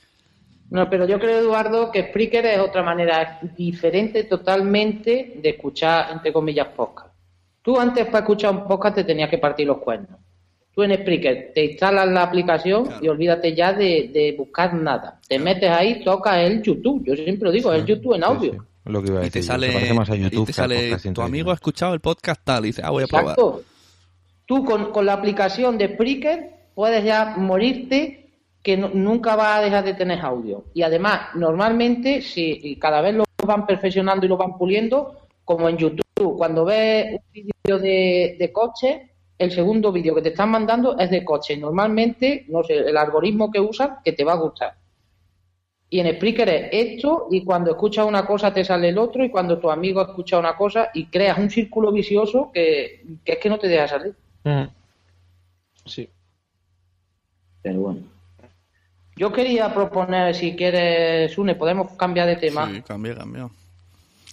No, 0.70 0.90
pero 0.90 1.06
yo 1.08 1.20
creo, 1.20 1.40
Eduardo, 1.40 1.92
que 1.92 2.04
Spreaker 2.10 2.46
es 2.46 2.60
otra 2.60 2.84
manera 2.84 3.40
diferente 3.58 4.24
totalmente 4.26 5.34
de 5.42 5.50
escuchar, 5.50 6.12
entre 6.12 6.32
comillas, 6.34 6.68
podcast. 6.76 7.14
Tú 7.62 7.80
antes 7.80 8.06
para 8.06 8.20
escuchar 8.20 8.52
un 8.52 8.68
podcast 8.68 8.96
te 8.96 9.04
tenías 9.04 9.30
que 9.30 9.38
partir 9.38 9.68
los 9.68 9.78
cuernos. 9.80 10.20
Tú 10.74 10.84
en 10.84 10.94
Spreaker 10.94 11.52
te 11.56 11.66
instalas 11.72 12.08
la 12.08 12.24
aplicación 12.24 12.88
y 13.02 13.08
olvídate 13.08 13.54
ya 13.56 13.74
de, 13.74 14.10
de 14.14 14.36
buscar 14.38 14.74
nada. 14.74 15.20
Te 15.28 15.40
metes 15.40 15.70
ahí, 15.70 16.04
tocas 16.04 16.38
el 16.38 16.62
YouTube. 16.62 17.04
Yo 17.06 17.16
siempre 17.16 17.46
lo 17.46 17.52
digo, 17.52 17.74
el 17.74 17.86
YouTube 17.86 18.14
en 18.16 18.22
Sí, 18.22 18.28
audio. 18.28 18.52
sí, 18.54 18.58
lo 18.90 19.02
que 19.02 19.12
iba 19.12 19.22
a 19.22 19.26
y 19.26 19.30
te 19.30 19.40
decir. 19.40 19.44
sale, 19.52 19.94
más 19.94 20.10
a 20.10 20.16
y 20.16 20.22
YouTube 20.22 20.48
te 20.48 20.54
que 20.54 20.62
al 20.62 20.70
sale 21.00 21.14
tu 21.14 21.22
amigo 21.22 21.52
ha 21.52 21.56
escuchado 21.56 21.94
el 21.94 22.00
podcast 22.00 22.42
tal 22.44 22.64
y 22.66 22.68
dice, 22.70 22.82
ah, 22.84 22.90
voy 22.92 23.04
a 23.04 23.08
probar. 23.08 23.26
Exacto. 23.38 23.62
Tú 24.46 24.64
con, 24.64 24.92
con 24.92 25.06
la 25.06 25.14
aplicación 25.14 25.78
de 25.78 25.94
Spreaker 25.94 26.52
puedes 26.74 27.04
ya 27.04 27.36
morirte 27.38 28.30
que 28.64 28.78
no- 28.78 28.90
nunca 28.94 29.36
vas 29.36 29.58
a 29.58 29.62
dejar 29.62 29.84
de 29.84 29.94
tener 29.94 30.20
audio. 30.20 30.66
Y 30.74 30.82
además, 30.84 31.30
normalmente, 31.36 32.22
si 32.22 32.60
y 32.64 32.76
cada 32.78 33.02
vez 33.02 33.16
lo 33.16 33.24
van 33.46 33.66
perfeccionando 33.66 34.26
y 34.26 34.30
lo 34.30 34.38
van 34.38 34.58
puliendo, 34.58 35.22
como 35.46 35.70
en 35.70 35.78
YouTube, 35.78 36.04
cuando 36.38 36.66
ves 36.66 37.14
un 37.14 37.20
vídeo 37.32 37.80
de, 37.80 38.36
de 38.40 38.52
coche, 38.52 39.12
el 39.38 39.52
segundo 39.52 39.92
vídeo 39.92 40.16
que 40.16 40.22
te 40.22 40.30
están 40.30 40.50
mandando 40.50 40.98
es 40.98 41.10
de 41.12 41.24
coche. 41.24 41.56
Normalmente, 41.58 42.46
no 42.50 42.64
sé, 42.64 42.74
el 42.78 42.98
algoritmo 42.98 43.52
que 43.52 43.60
usan 43.60 43.98
que 44.04 44.14
te 44.14 44.24
va 44.24 44.34
a 44.34 44.38
gustar. 44.38 44.74
Y 45.90 46.00
en 46.00 46.14
Spreaker 46.16 46.50
es 46.50 46.70
esto, 46.72 47.28
y 47.32 47.44
cuando 47.46 47.72
escuchas 47.72 48.06
una 48.06 48.26
cosa 48.26 48.54
te 48.54 48.66
sale 48.66 48.90
el 48.90 48.98
otro, 48.98 49.24
y 49.24 49.30
cuando 49.30 49.58
tu 49.58 49.72
amigo 49.72 50.02
escucha 50.02 50.38
una 50.38 50.56
cosa, 50.58 50.90
y 50.94 51.06
creas 51.06 51.38
un 51.38 51.50
círculo 51.50 51.92
vicioso 51.92 52.52
que, 52.54 53.06
que 53.24 53.34
es 53.34 53.40
que 53.40 53.50
no 53.50 53.58
te 53.58 53.68
deja 53.68 53.88
salir. 53.88 54.14
Sí. 55.86 56.10
Pero 57.62 57.80
bueno. 57.80 58.02
Yo 59.16 59.32
quería 59.32 59.74
proponer, 59.74 60.36
si 60.36 60.56
quieres, 60.56 61.32
Sune, 61.32 61.56
podemos 61.56 61.92
cambiar 61.94 62.28
de 62.28 62.36
tema. 62.36 62.70
Sí, 62.70 62.82
cambia, 62.82 63.16
cambia. 63.16 63.50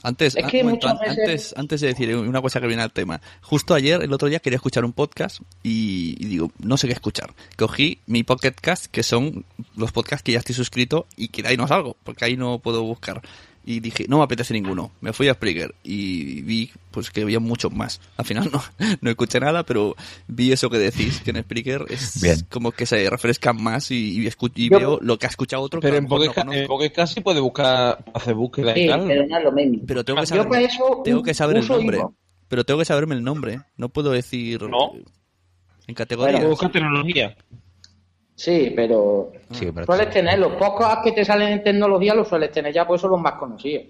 Antes, 0.04 0.36
Es 0.36 0.44
ah, 0.44 0.48
que 0.48 0.62
momento, 0.62 0.86
veces- 1.00 1.18
antes, 1.18 1.54
antes 1.56 1.80
de 1.80 1.86
decir 1.88 2.14
una 2.16 2.40
cosa 2.42 2.60
que 2.60 2.66
viene 2.66 2.82
al 2.82 2.92
tema, 2.92 3.20
justo 3.40 3.74
ayer, 3.74 4.02
el 4.02 4.12
otro 4.12 4.28
día, 4.28 4.38
quería 4.38 4.56
escuchar 4.56 4.84
un 4.84 4.92
podcast 4.92 5.40
y, 5.62 6.14
y 6.18 6.26
digo, 6.26 6.52
no 6.58 6.76
sé 6.76 6.86
qué 6.86 6.92
escuchar. 6.92 7.34
Cogí 7.56 7.98
mi 8.06 8.22
Pocket 8.22 8.52
Cast, 8.60 8.86
que 8.86 9.02
son 9.02 9.44
los 9.76 9.92
podcasts 9.92 10.22
que 10.22 10.32
ya 10.32 10.38
estoy 10.38 10.54
suscrito 10.54 11.06
y 11.16 11.28
que 11.28 11.42
de 11.42 11.48
ahí 11.48 11.56
no 11.56 11.66
salgo, 11.66 11.96
porque 12.04 12.24
ahí 12.26 12.36
no 12.36 12.58
puedo 12.58 12.82
buscar. 12.82 13.22
Y 13.66 13.80
dije, 13.80 14.04
no 14.08 14.18
me 14.18 14.24
apetece 14.24 14.52
ninguno. 14.52 14.92
Me 15.00 15.14
fui 15.14 15.26
a 15.28 15.32
Spreaker 15.34 15.74
y 15.82 16.42
vi 16.42 16.70
pues 16.90 17.10
que 17.10 17.22
había 17.22 17.40
muchos 17.40 17.72
más. 17.72 17.98
Al 18.18 18.26
final 18.26 18.50
no, 18.52 18.62
no 19.00 19.10
escuché 19.10 19.40
nada, 19.40 19.62
pero 19.64 19.96
vi 20.28 20.52
eso 20.52 20.68
que 20.68 20.76
decís, 20.78 21.22
que 21.22 21.30
en 21.30 21.42
Spreaker 21.42 21.86
es 21.88 22.20
Bien. 22.20 22.36
como 22.50 22.72
que 22.72 22.84
se 22.84 23.08
refrescan 23.08 23.62
más 23.62 23.90
y, 23.90 24.20
y, 24.20 24.26
escu- 24.26 24.52
y 24.54 24.68
Yo- 24.68 24.78
veo 24.78 24.98
lo 25.00 25.18
que 25.18 25.24
ha 25.26 25.30
escuchado 25.30 25.62
otro 25.62 25.80
Pero 25.80 25.94
a 25.94 25.98
en 25.98 26.04
no 26.04 26.10
Pocket, 26.66 26.92
Cast 26.92 27.14
sí 27.14 27.20
puede 27.22 27.40
buscar, 27.40 28.04
hacer 28.12 28.34
búsqueda 28.34 28.74
Sí, 28.74 28.82
y 28.82 28.86
tal. 28.88 29.06
pero 29.06 29.26
no 29.26 29.38
es 29.38 29.44
lo 29.44 29.52
mismo. 29.52 29.78
Pero 29.86 30.04
tengo 30.04 30.20
que 30.20 30.26
saber, 30.26 30.62
eso 30.62 31.00
tengo 31.02 31.22
que 31.22 31.32
saber 31.34 31.56
el 31.56 31.66
nombre. 31.66 32.02
Pero 32.48 32.64
tengo 32.64 32.78
que 32.80 32.84
saberme 32.84 33.14
el 33.14 33.24
nombre. 33.24 33.60
No 33.78 33.88
puedo 33.88 34.10
decir 34.10 34.62
No. 34.64 34.92
en 35.86 35.94
categorías. 35.94 36.36
Puede 36.36 36.50
buscar 36.50 36.70
tecnología. 36.70 37.34
Sí, 38.36 38.72
pero 38.74 39.30
Sí, 39.52 39.66
pero 39.72 39.86
sueles 39.86 40.10
tener 40.10 40.38
los 40.38 40.54
pocos 40.54 40.86
que 41.04 41.12
te 41.12 41.24
salen 41.24 41.52
en 41.52 41.62
tecnología, 41.62 42.14
los 42.14 42.28
sueles 42.28 42.50
tener 42.50 42.72
ya, 42.74 42.86
pues 42.86 43.00
son 43.00 43.12
los 43.12 43.20
más 43.20 43.34
conocidos. 43.34 43.84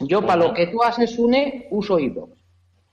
Yo, 0.00 0.24
para 0.26 0.46
lo 0.46 0.54
que 0.54 0.68
tú 0.68 0.82
haces, 0.82 1.16
Une, 1.18 1.68
uso 1.70 1.98
Ivo. 1.98 2.30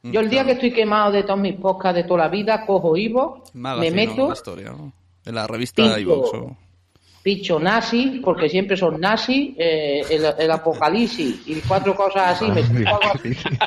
Yo 0.03 0.19
el 0.19 0.29
día 0.29 0.43
que 0.43 0.51
estoy 0.53 0.71
quemado 0.73 1.11
de 1.11 1.23
todos 1.23 1.39
mis 1.39 1.53
podcasts 1.55 1.95
de 1.95 2.03
toda 2.03 2.25
la 2.25 2.27
vida, 2.27 2.65
cojo 2.65 2.97
Ivo, 2.97 3.43
me 3.79 3.91
meto, 3.91 4.27
La 4.27 4.33
historia, 4.33 4.71
¿no? 4.71 4.91
En 5.25 5.35
la 5.35 5.47
revista 5.47 5.99
iVoox, 5.99 6.33
o- 6.33 6.57
picho 7.23 7.59
nazi, 7.59 8.19
porque 8.23 8.49
siempre 8.49 8.75
son 8.75 8.99
nazi, 8.99 9.55
eh, 9.57 10.01
el, 10.09 10.25
el 10.39 10.51
apocalipsis 10.51 11.41
y 11.45 11.61
cuatro 11.61 11.95
cosas 11.95 12.35
así, 12.35 12.51
me 12.51 12.61
así. 12.61 12.73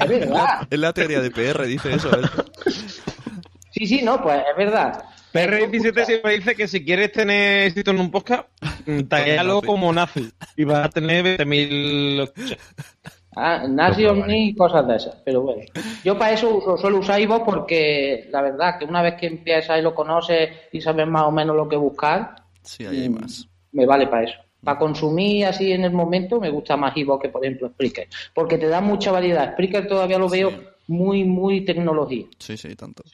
Es 0.00 0.08
verdad. 0.08 0.44
Es 0.68 0.78
la 0.78 0.92
teoría 0.92 1.20
de 1.20 1.30
PR, 1.30 1.66
dice 1.66 1.94
eso. 1.94 2.10
¿eh? 2.10 2.22
Sí, 3.70 3.86
sí, 3.86 4.02
no, 4.02 4.20
pues 4.22 4.40
es 4.50 4.56
verdad. 4.56 5.04
PR17 5.32 6.04
siempre 6.04 6.34
dice 6.36 6.54
que 6.54 6.66
si 6.68 6.84
quieres 6.84 7.12
tener 7.12 7.66
éxito 7.68 7.90
en 7.92 8.00
un 8.00 8.10
podcast, 8.10 8.48
mm, 8.86 9.02
taguéalo 9.08 9.62
como 9.62 9.92
nazi. 9.92 10.30
Y 10.56 10.64
vas 10.64 10.86
a 10.86 10.88
tener 10.90 11.38
20.000 11.38 12.22
escuchas. 12.24 12.58
Ah, 13.36 13.64
nazi, 13.68 14.06
ovni 14.06 14.48
y 14.48 14.54
cosas 14.56 14.86
de 14.88 14.96
esas, 14.96 15.14
pero 15.24 15.42
bueno. 15.42 15.62
Yo 16.04 16.18
para 16.18 16.32
eso 16.32 16.50
uso, 16.56 16.76
suelo 16.76 16.98
usar 16.98 17.20
Ivo 17.20 17.44
porque 17.44 18.28
la 18.32 18.42
verdad 18.42 18.76
que 18.78 18.84
una 18.84 19.02
vez 19.02 19.14
que 19.14 19.28
empiezas 19.28 19.78
y 19.78 19.82
lo 19.82 19.94
conoces 19.94 20.50
y 20.72 20.80
sabes 20.80 21.06
más 21.06 21.22
o 21.22 21.30
menos 21.30 21.54
lo 21.54 21.68
que 21.68 21.76
buscar, 21.76 22.34
Sí, 22.62 22.84
ahí 22.84 23.02
hay 23.02 23.08
más. 23.08 23.46
me 23.72 23.86
vale 23.86 24.08
para 24.08 24.24
eso. 24.24 24.34
Para 24.64 24.78
consumir 24.80 25.46
así 25.46 25.70
en 25.72 25.84
el 25.84 25.92
momento 25.92 26.40
me 26.40 26.50
gusta 26.50 26.76
más 26.76 26.94
Ivo 26.96 27.18
que 27.20 27.28
por 27.28 27.44
ejemplo 27.44 27.68
Spreaker, 27.68 28.08
porque 28.34 28.58
te 28.58 28.66
da 28.66 28.80
mucha 28.80 29.12
variedad. 29.12 29.52
Spreaker 29.52 29.86
todavía 29.86 30.18
lo 30.18 30.28
veo 30.28 30.52
muy, 30.88 31.22
muy 31.22 31.64
tecnología. 31.64 32.26
Sí, 32.38 32.56
sí, 32.56 32.74
tanto. 32.74 33.04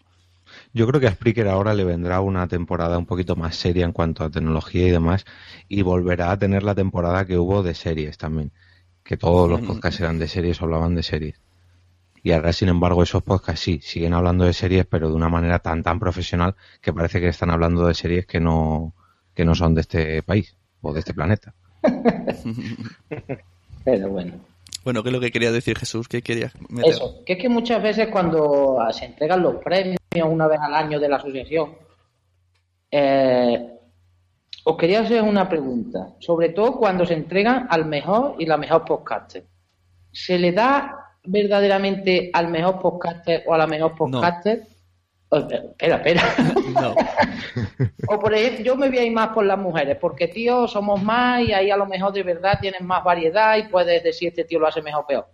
Yo 0.76 0.86
creo 0.86 1.00
que 1.00 1.06
a 1.06 1.12
Spreaker 1.12 1.48
ahora 1.48 1.72
le 1.72 1.84
vendrá 1.84 2.20
una 2.20 2.46
temporada 2.48 2.98
un 2.98 3.06
poquito 3.06 3.34
más 3.34 3.56
seria 3.56 3.86
en 3.86 3.92
cuanto 3.92 4.24
a 4.24 4.28
tecnología 4.28 4.86
y 4.86 4.90
demás, 4.90 5.24
y 5.70 5.80
volverá 5.80 6.30
a 6.30 6.38
tener 6.38 6.64
la 6.64 6.74
temporada 6.74 7.24
que 7.24 7.38
hubo 7.38 7.62
de 7.62 7.74
series 7.74 8.18
también, 8.18 8.52
que 9.02 9.16
todos 9.16 9.48
los 9.48 9.62
podcasts 9.62 10.02
eran 10.02 10.18
de 10.18 10.28
series 10.28 10.60
o 10.60 10.66
hablaban 10.66 10.94
de 10.94 11.02
series. 11.02 11.40
Y 12.22 12.32
ahora, 12.32 12.52
sin 12.52 12.68
embargo, 12.68 13.02
esos 13.02 13.22
podcasts 13.22 13.64
sí, 13.64 13.80
siguen 13.82 14.12
hablando 14.12 14.44
de 14.44 14.52
series, 14.52 14.84
pero 14.84 15.08
de 15.08 15.14
una 15.14 15.30
manera 15.30 15.60
tan, 15.60 15.82
tan 15.82 15.98
profesional 15.98 16.56
que 16.82 16.92
parece 16.92 17.20
que 17.20 17.28
están 17.28 17.50
hablando 17.50 17.86
de 17.86 17.94
series 17.94 18.26
que 18.26 18.38
no, 18.38 18.92
que 19.34 19.46
no 19.46 19.54
son 19.54 19.74
de 19.74 19.80
este 19.80 20.22
país 20.24 20.58
o 20.82 20.92
de 20.92 20.98
este 20.98 21.14
planeta. 21.14 21.54
Pero 23.82 24.10
bueno. 24.10 24.34
Bueno, 24.84 25.02
¿qué 25.02 25.08
es 25.08 25.12
lo 25.14 25.20
que 25.20 25.30
quería 25.30 25.52
decir 25.52 25.78
Jesús? 25.78 26.06
¿Qué 26.06 26.20
querías 26.20 26.52
meter? 26.68 26.92
Eso, 26.92 27.22
que 27.24 27.32
es 27.32 27.38
que 27.38 27.48
muchas 27.48 27.82
veces 27.82 28.08
cuando 28.08 28.76
se 28.92 29.06
entregan 29.06 29.42
los 29.42 29.54
premios 29.56 29.96
una 30.24 30.46
vez 30.46 30.60
al 30.60 30.74
año 30.74 30.98
de 30.98 31.08
la 31.08 31.16
asociación, 31.16 31.76
eh, 32.90 33.72
os 34.64 34.76
quería 34.76 35.00
hacer 35.00 35.22
una 35.22 35.48
pregunta, 35.48 36.14
sobre 36.18 36.48
todo 36.48 36.76
cuando 36.76 37.06
se 37.06 37.14
entregan 37.14 37.66
al 37.70 37.86
mejor 37.86 38.36
y 38.38 38.46
la 38.46 38.56
mejor 38.56 38.84
podcaster. 38.84 39.44
¿Se 40.10 40.38
le 40.38 40.52
da 40.52 41.12
verdaderamente 41.24 42.30
al 42.32 42.48
mejor 42.48 42.80
podcaster 42.80 43.44
o 43.46 43.54
a 43.54 43.58
la 43.58 43.66
mejor 43.66 43.94
podcaster? 43.94 44.66
Oh, 45.28 45.38
espera, 45.38 45.96
espera. 45.96 46.22
No. 46.80 46.94
O 48.08 48.18
por 48.18 48.34
ejemplo, 48.34 48.64
yo 48.64 48.76
me 48.76 48.88
voy 48.88 48.98
a 48.98 49.04
ir 49.04 49.12
más 49.12 49.28
por 49.28 49.44
las 49.44 49.58
mujeres, 49.58 49.96
porque 50.00 50.28
tío, 50.28 50.68
somos 50.68 51.02
más 51.02 51.42
y 51.42 51.52
ahí 51.52 51.70
a 51.70 51.76
lo 51.76 51.86
mejor 51.86 52.12
de 52.12 52.22
verdad 52.22 52.58
tienes 52.60 52.80
más 52.80 53.02
variedad 53.02 53.56
y 53.56 53.64
puedes 53.64 54.02
decir 54.02 54.28
este 54.28 54.44
tío 54.44 54.58
lo 54.58 54.68
hace 54.68 54.82
mejor 54.82 55.04
o 55.04 55.06
peor. 55.06 55.26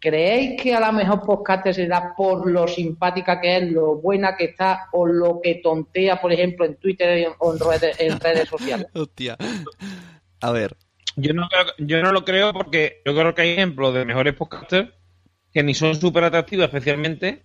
¿Creéis 0.00 0.62
que 0.62 0.74
a 0.74 0.80
la 0.80 0.92
mejor 0.92 1.22
podcast 1.22 1.66
se 1.72 1.88
da 1.88 2.14
por 2.16 2.48
lo 2.48 2.68
simpática 2.68 3.40
que 3.40 3.56
es, 3.56 3.72
lo 3.72 3.96
buena 3.96 4.36
que 4.36 4.44
está 4.44 4.86
o 4.92 5.06
lo 5.06 5.40
que 5.42 5.56
tontea, 5.56 6.20
por 6.20 6.32
ejemplo, 6.32 6.64
en 6.64 6.76
Twitter 6.76 7.28
o 7.38 7.52
en 7.52 7.58
redes, 7.58 7.98
en 8.00 8.20
redes 8.20 8.48
sociales? 8.48 8.86
Hostia. 8.94 9.36
A 10.40 10.52
ver, 10.52 10.76
Yo 11.16 11.32
no, 11.34 11.48
creo- 11.48 11.74
yo 11.86 12.00
no 12.02 12.12
lo 12.12 12.24
creo 12.24 12.52
porque 12.52 13.02
yo 13.04 13.12
creo 13.12 13.34
que 13.34 13.42
hay 13.42 13.50
ejemplos 13.50 13.92
de 13.92 14.04
mejores 14.04 14.34
podcasters 14.34 14.90
que 15.52 15.62
ni 15.64 15.74
son 15.74 15.96
súper 15.96 16.22
atractivos 16.24 16.66
especialmente, 16.66 17.42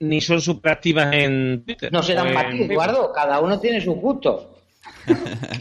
ni 0.00 0.20
son 0.20 0.40
súper 0.40 0.72
activas 0.72 1.12
en 1.14 1.64
Twitter. 1.64 1.92
No 1.92 2.02
serán 2.02 2.26
o 2.26 2.28
en 2.30 2.34
para 2.34 2.50
ti, 2.50 2.56
Facebook. 2.58 2.72
Eduardo, 2.72 3.12
cada 3.12 3.38
uno 3.40 3.60
tiene 3.60 3.80
sus 3.80 3.94
gustos. 3.94 4.48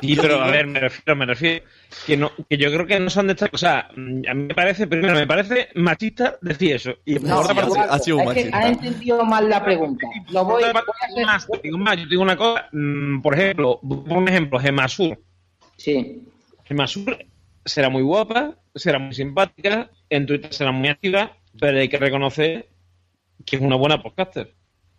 Sí, 0.00 0.16
pero 0.20 0.42
a 0.42 0.50
ver, 0.50 0.66
me 0.66 0.80
refiero, 0.80 1.14
me 1.16 1.26
refiero 1.26 1.64
que 2.06 2.16
no, 2.16 2.32
que 2.50 2.56
yo 2.56 2.72
creo 2.72 2.86
que 2.86 2.98
no 2.98 3.08
son 3.08 3.28
de 3.28 3.34
estas 3.34 3.50
cosas. 3.50 3.84
Mm, 3.96 4.22
A 4.28 4.34
mí 4.34 4.42
me 4.48 4.54
parece, 4.54 4.86
primero, 4.88 5.14
me 5.14 5.26
parece 5.28 5.68
machista 5.76 6.38
decir 6.42 6.74
eso. 6.74 6.94
Y 7.04 7.20
por 7.20 7.28
No, 7.28 7.38
otra 7.40 7.54
parte, 7.54 7.78
ha 7.88 7.98
sido 8.00 8.16
que 8.18 8.24
machista. 8.24 8.58
has 8.58 8.66
entendido 8.66 9.24
mal 9.24 9.48
la 9.48 9.64
pregunta. 9.64 10.08
Lo 10.30 10.44
voy, 10.44 10.64
a 10.64 10.70
hacer- 10.70 11.24
más, 11.24 11.46
te 11.46 11.60
digo 11.62 11.78
más, 11.78 11.96
yo 11.96 12.02
te 12.04 12.08
digo 12.10 12.22
una 12.22 12.36
cosa, 12.36 12.68
mm, 12.72 13.20
por 13.22 13.34
ejemplo, 13.38 13.78
un 13.82 14.28
ejemplo, 14.28 14.58
Gemasur. 14.58 15.18
Sí, 15.76 16.22
Gemasur 16.64 17.24
será 17.64 17.88
muy 17.88 18.02
guapa, 18.02 18.56
será 18.74 18.98
muy 18.98 19.14
simpática, 19.14 19.88
en 20.10 20.26
Twitter 20.26 20.52
será 20.52 20.72
muy 20.72 20.88
activa, 20.88 21.36
pero 21.60 21.78
hay 21.78 21.88
que 21.88 21.98
reconocer 21.98 22.68
que 23.46 23.56
es 23.56 23.62
una 23.62 23.76
buena 23.76 24.02
podcaster. 24.02 24.52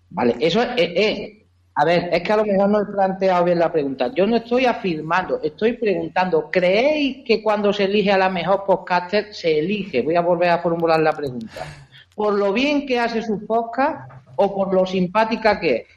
Vale, 0.10 0.36
eso 0.40 0.62
es, 0.62 0.70
eh, 0.78 0.94
eh, 0.96 1.43
A 1.76 1.86
ver, 1.86 2.10
es 2.12 2.22
que 2.22 2.32
a 2.32 2.38
lo 2.38 2.46
mejor 2.46 2.70
no 2.70 2.82
he 2.82 2.86
planteado 2.86 3.46
bien 3.46 3.58
la 3.58 3.72
pregunta. 3.72 4.12
Yo 4.14 4.28
no 4.28 4.38
estoy 4.38 4.66
afirmando, 4.66 5.40
estoy 5.42 5.74
preguntando, 5.74 6.50
¿creéis 6.52 7.26
que 7.26 7.42
cuando 7.42 7.74
se 7.74 7.86
elige 7.86 8.12
a 8.12 8.18
la 8.18 8.30
mejor 8.30 8.64
podcaster 8.66 9.34
se 9.34 9.58
elige? 9.58 10.04
Voy 10.04 10.16
a 10.16 10.22
volver 10.22 10.50
a 10.50 10.60
formular 10.60 11.00
la 11.00 11.14
pregunta. 11.14 11.66
¿Por 12.14 12.36
lo 12.36 12.54
bien 12.54 12.86
que 12.86 13.00
hace 13.00 13.24
su 13.24 13.44
podcast 13.48 14.12
o 14.36 14.56
por 14.56 14.72
lo 14.74 14.86
simpática 14.86 15.60
que 15.60 15.76
es? 15.76 15.88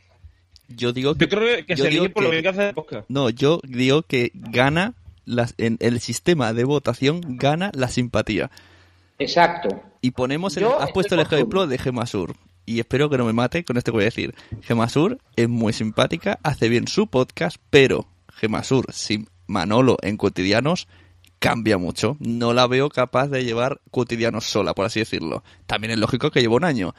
Yo 0.69 0.93
digo 0.93 1.15
que, 1.15 1.27
Yo 1.27 1.29
creo 1.29 1.67
que 1.67 1.77
yo 1.77 1.85
se 1.85 1.89
elige 1.89 2.09
por 2.09 2.23
lo 2.23 2.31
bien 2.31 2.43
que 2.43 2.49
hace 2.49 2.69
el 2.69 2.75
podcast. 2.75 3.05
No, 3.09 3.29
yo 3.29 3.61
digo 3.63 4.03
que 4.03 4.31
gana 4.35 4.95
las, 5.27 5.55
en 5.59 5.77
el 5.81 6.01
sistema 6.01 6.55
de 6.55 6.65
votación 6.65 7.21
gana 7.37 7.71
la 7.75 7.89
simpatía. 7.89 8.51
Exacto. 9.19 9.83
Y 10.01 10.13
ponemos 10.13 10.57
el, 10.57 10.65
has 10.65 10.93
puesto 10.93 11.15
el 11.15 11.21
ejemplo 11.21 11.67
de 11.67 11.77
Gemasur. 11.79 12.35
Y 12.67 12.81
espero 12.81 13.09
que 13.09 13.17
no 13.17 13.25
me 13.25 13.33
mate 13.33 13.65
con 13.65 13.77
esto 13.77 13.93
que 13.93 13.97
voy 13.97 14.03
a 14.03 14.07
decir. 14.07 14.35
Gemasur 14.63 15.19
es 15.37 15.49
muy 15.49 15.73
simpática, 15.73 16.39
hace 16.43 16.69
bien 16.69 16.89
su 16.89 17.07
podcast, 17.07 17.57
pero 17.71 18.07
Gemasur 18.35 18.87
sin 18.93 19.29
Manolo 19.47 19.97
en 20.03 20.17
cotidianos 20.17 20.89
cambia 21.39 21.79
mucho. 21.79 22.17
No 22.19 22.53
la 22.55 22.67
veo 22.67 22.89
capaz 22.89 23.29
de 23.29 23.45
llevar 23.45 23.81
cotidianos 23.93 24.45
sola, 24.47 24.75
por 24.75 24.85
así 24.85 24.99
decirlo. 25.01 25.45
También 25.67 25.93
es 25.93 25.99
lógico 25.99 26.31
que 26.33 26.41
lleva 26.41 26.57
un 26.57 26.65
año. 26.65 26.93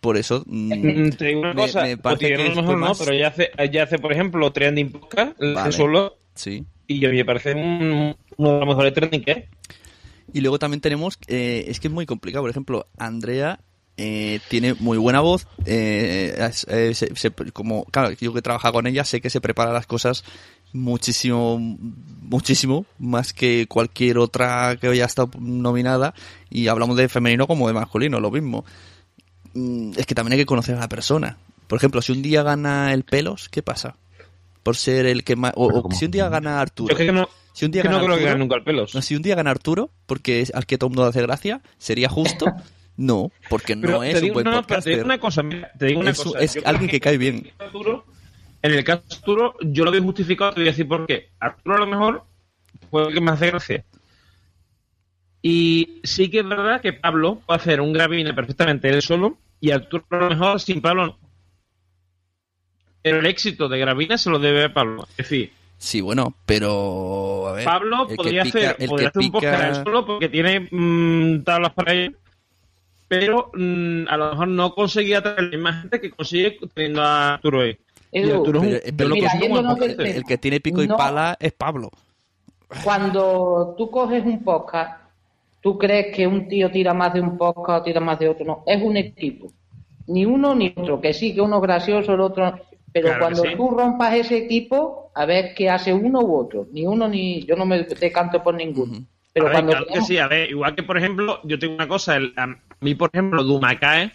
Por 0.00 0.16
eso 0.16 0.42
mm, 0.46 1.10
Te 1.10 1.26
digo 1.26 1.40
una 1.40 1.54
me- 1.54 1.62
cosa, 1.62 1.82
me 1.82 1.96
parece 1.96 2.34
Cotidiano 2.34 2.44
que 2.44 2.50
a 2.50 2.54
lo 2.54 2.62
mejor 2.62 2.64
fue 2.66 2.80
no, 2.80 2.88
más- 2.88 2.98
pero 2.98 3.12
ella 3.12 3.28
hace, 3.28 3.50
ella 3.58 3.82
hace, 3.84 3.98
por 3.98 4.12
ejemplo, 4.12 4.52
Trending 4.52 4.90
Podcast, 4.92 5.32
lo 5.40 5.46
hace 5.50 5.54
Vale. 5.54 5.72
solo, 5.72 6.16
sí. 6.34 6.64
y 6.88 7.04
a 7.04 7.08
mí 7.10 7.16
me 7.16 7.24
parece 7.24 7.54
un- 7.54 8.16
uno 8.36 8.52
de 8.52 8.58
los 8.60 8.68
mejores 8.68 8.94
trending 8.94 9.22
que 9.24 9.30
es. 9.32 9.44
Y 10.32 10.40
luego 10.40 10.58
también 10.58 10.80
tenemos, 10.80 11.18
eh, 11.26 11.64
es 11.68 11.80
que 11.80 11.88
es 11.88 11.92
muy 11.94 12.04
complicado, 12.06 12.42
por 12.42 12.50
ejemplo, 12.50 12.86
Andrea 12.98 13.60
eh, 13.98 14.40
tiene 14.48 14.74
muy 14.74 14.96
buena 14.96 15.20
voz, 15.20 15.46
eh, 15.66 16.34
eh, 16.68 16.94
se- 16.94 17.14
se- 17.16 17.30
como, 17.52 17.84
claro, 17.86 18.10
yo 18.12 18.32
que 18.32 18.40
trabajo 18.42 18.72
con 18.72 18.86
ella 18.86 19.04
sé 19.04 19.20
que 19.20 19.28
se 19.28 19.40
prepara 19.40 19.72
las 19.72 19.86
cosas 19.86 20.24
muchísimo, 20.72 21.58
muchísimo, 22.22 22.86
más 22.98 23.32
que 23.32 23.66
cualquier 23.68 24.18
otra 24.18 24.76
que 24.80 24.86
haya 24.88 25.04
estado 25.06 25.30
nominada, 25.40 26.14
y 26.50 26.68
hablamos 26.68 26.96
de 26.96 27.08
femenino 27.08 27.46
como 27.46 27.66
de 27.68 27.74
masculino, 27.74 28.20
lo 28.20 28.30
mismo. 28.30 28.64
Mm, 29.54 29.92
Es 29.96 30.06
que 30.06 30.14
también 30.14 30.32
hay 30.34 30.38
que 30.38 30.46
conocer 30.46 30.76
a 30.76 30.80
la 30.80 30.88
persona. 30.88 31.36
Por 31.66 31.76
ejemplo, 31.78 32.00
si 32.02 32.12
un 32.12 32.22
día 32.22 32.42
gana 32.42 32.92
el 32.94 33.04
pelos, 33.04 33.48
¿qué 33.48 33.62
pasa? 33.62 33.96
Por 34.62 34.76
ser 34.76 35.06
el 35.06 35.24
que 35.24 35.36
más... 35.36 35.52
O, 35.56 35.88
si 35.92 36.04
un 36.06 36.10
día 36.10 36.28
gana 36.28 36.60
Arturo. 36.60 36.94
Yo 36.94 37.00
es 37.00 37.06
que 37.06 37.12
no, 37.12 37.28
Si 37.52 37.64
un 37.64 37.70
día 37.72 37.82
que 37.82 37.88
no 37.88 37.96
gana 37.96 38.06
que 38.06 38.12
Arturo- 38.12 38.26
gane 38.28 38.38
nunca 38.38 38.56
el 38.56 38.62
pelos. 38.64 38.94
no, 38.94 39.02
si 39.02 39.16
un 39.16 39.22
día 39.22 39.34
gana 39.34 39.50
Arturo, 39.50 39.90
porque 40.06 40.40
es 40.42 40.54
al 40.54 40.66
que 40.66 40.78
todo 40.78 40.88
el 40.88 40.94
mundo 40.96 41.08
hace 41.08 41.22
gracia, 41.22 41.62
¿sería 41.78 42.08
justo? 42.08 42.46
No, 42.98 43.30
porque 43.48 43.74
no 43.76 44.02
es 44.02 44.12
te 44.12 44.18
un 44.18 44.22
digo, 44.24 44.34
buen 44.34 44.44
no, 44.44 44.50
pero 44.50 44.62
te 44.62 44.66
podcaster. 44.66 44.92
digo 44.94 45.04
una 45.06 45.18
cosa, 45.18 45.42
mira, 45.42 45.70
te 45.78 45.86
digo 45.86 46.00
una 46.00 46.10
Es 46.10 46.20
cosa. 46.22 46.38
es 46.40 46.58
alguien 46.66 46.90
que 46.90 47.00
cae 47.00 47.16
bien. 47.16 47.50
Arturo, 47.58 48.04
en 48.60 48.72
el 48.72 48.84
caso 48.84 49.02
de 49.08 49.14
Arturo, 49.16 49.54
yo 49.62 49.84
lo 49.84 49.90
veo 49.92 50.02
justificado, 50.02 50.52
te 50.52 50.60
voy 50.60 50.68
a 50.68 50.72
decir 50.72 50.86
por 50.88 51.06
qué. 51.06 51.30
Arturo 51.40 51.76
a 51.76 51.78
lo 51.78 51.86
mejor 51.86 52.24
fue 52.90 53.06
el 53.08 53.14
que 53.14 53.20
me 53.20 53.30
hace 53.30 53.46
gracia. 53.46 53.84
Y 55.40 56.00
sí 56.02 56.28
que 56.30 56.40
es 56.40 56.48
verdad 56.48 56.80
que 56.80 56.92
Pablo 56.92 57.40
puede 57.46 57.60
hacer 57.60 57.80
un 57.80 57.92
gravine 57.92 58.34
perfectamente 58.34 58.88
él 58.88 59.00
solo, 59.02 59.38
y 59.60 59.70
Arturo 59.70 60.04
a 60.10 60.16
lo 60.16 60.30
mejor 60.30 60.60
sin 60.60 60.80
Pablo 60.80 61.06
no. 61.06 61.18
Pero 63.02 63.20
el 63.20 63.26
éxito 63.26 63.68
de 63.68 63.78
Gravina 63.78 64.18
se 64.18 64.28
lo 64.28 64.38
debe 64.40 64.64
a 64.64 64.74
Pablo. 64.74 65.04
Es 65.12 65.16
decir, 65.28 65.52
Sí, 65.78 66.00
bueno, 66.00 66.34
pero 66.44 67.46
a 67.46 67.52
ver. 67.52 67.64
Pablo 67.64 68.08
podría 68.08 68.42
pica- 68.42 68.70
hacer, 68.72 68.88
podría 68.88 69.08
hacer 69.08 69.22
un 69.22 69.30
podcast 69.30 69.56
pica- 69.56 69.68
él 69.68 69.74
solo 69.84 70.04
porque 70.04 70.28
tiene 70.28 70.68
mm, 70.68 71.44
tablas 71.44 71.72
para 71.74 71.92
ello, 71.94 72.16
pero 73.08 73.50
mm, 73.54 74.04
a 74.08 74.16
lo 74.16 74.30
mejor 74.30 74.48
no 74.48 74.74
conseguía 74.74 75.22
traer 75.22 75.42
la 75.44 75.50
misma 75.50 75.72
gente 75.80 76.00
que 76.00 76.10
consigue 76.10 76.58
teniendo 76.74 77.02
a 77.02 77.34
Arturo 77.34 77.62
ahí. 77.62 77.76
Y 78.12 78.20
Edu, 78.20 78.36
Arturo 78.38 78.60
es 78.62 78.66
un- 78.66 78.70
Pero- 78.72 78.96
pero 78.96 79.08
lo 79.08 79.14
el 79.14 79.20
que- 79.20 79.26
mira, 79.48 79.56
del 79.56 79.96
podcast. 79.96 80.00
el 80.16 80.24
que 80.24 80.38
tiene 80.38 80.60
pico 80.60 80.82
y 80.82 80.88
No. 80.88 80.96
pala 80.96 81.36
es 81.40 81.52
Pablo. 81.52 81.90
Cuando 82.84 83.74
tú 83.78 83.90
coges 83.90 84.24
un 84.24 84.42
podcast, 84.44 85.00
tú 85.62 85.78
crees 85.78 86.14
que 86.14 86.26
un 86.26 86.48
tío 86.48 86.70
tira 86.70 86.92
más 86.94 87.14
de 87.14 87.20
un 87.20 87.36
podcast 87.38 87.80
o 87.80 87.84
tira 87.84 88.00
más 88.00 88.18
de 88.18 88.28
otro. 88.28 88.44
No, 88.44 88.62
es 88.66 88.82
un 88.82 88.96
equipo. 88.96 89.48
Ni 90.06 90.24
uno 90.24 90.54
ni 90.54 90.72
otro. 90.76 91.00
Que 91.00 91.12
sí, 91.12 91.34
que 91.34 91.40
uno 91.40 91.56
es 91.56 91.62
gracioso, 91.62 92.12
el 92.14 92.20
otro. 92.20 92.44
no. 92.50 92.58
Pero 92.92 93.08
Claro 93.08 93.20
cuando 93.20 93.42
sí. 93.42 93.48
tú 93.56 93.70
rompas 93.70 94.14
ese 94.14 94.38
equipo, 94.38 95.10
a 95.14 95.26
ver 95.26 95.52
qué 95.54 95.68
hace 95.68 95.92
uno 95.92 96.20
u 96.20 96.36
otro. 96.38 96.66
Ni 96.72 96.86
uno 96.86 97.06
ni. 97.08 97.44
Yo 97.44 97.54
no 97.56 97.66
me 97.66 97.82
decanto 97.84 98.42
por 98.42 98.54
ninguno. 98.54 98.98
Pero 99.32 99.46
a 99.46 99.50
ver, 99.50 99.52
cuando. 99.52 99.72
claro 99.72 99.86
que 99.92 100.02
sí, 100.02 100.18
a 100.18 100.28
ver, 100.28 100.50
igual 100.50 100.74
que 100.74 100.82
por 100.82 100.98
ejemplo, 100.98 101.40
yo 101.44 101.58
tengo 101.58 101.74
una 101.74 101.88
cosa, 101.88 102.16
el- 102.16 102.34
a 102.36 102.46
mí 102.80 102.94
por 102.94 103.10
ejemplo, 103.12 103.42
Dumacae, 103.44 104.12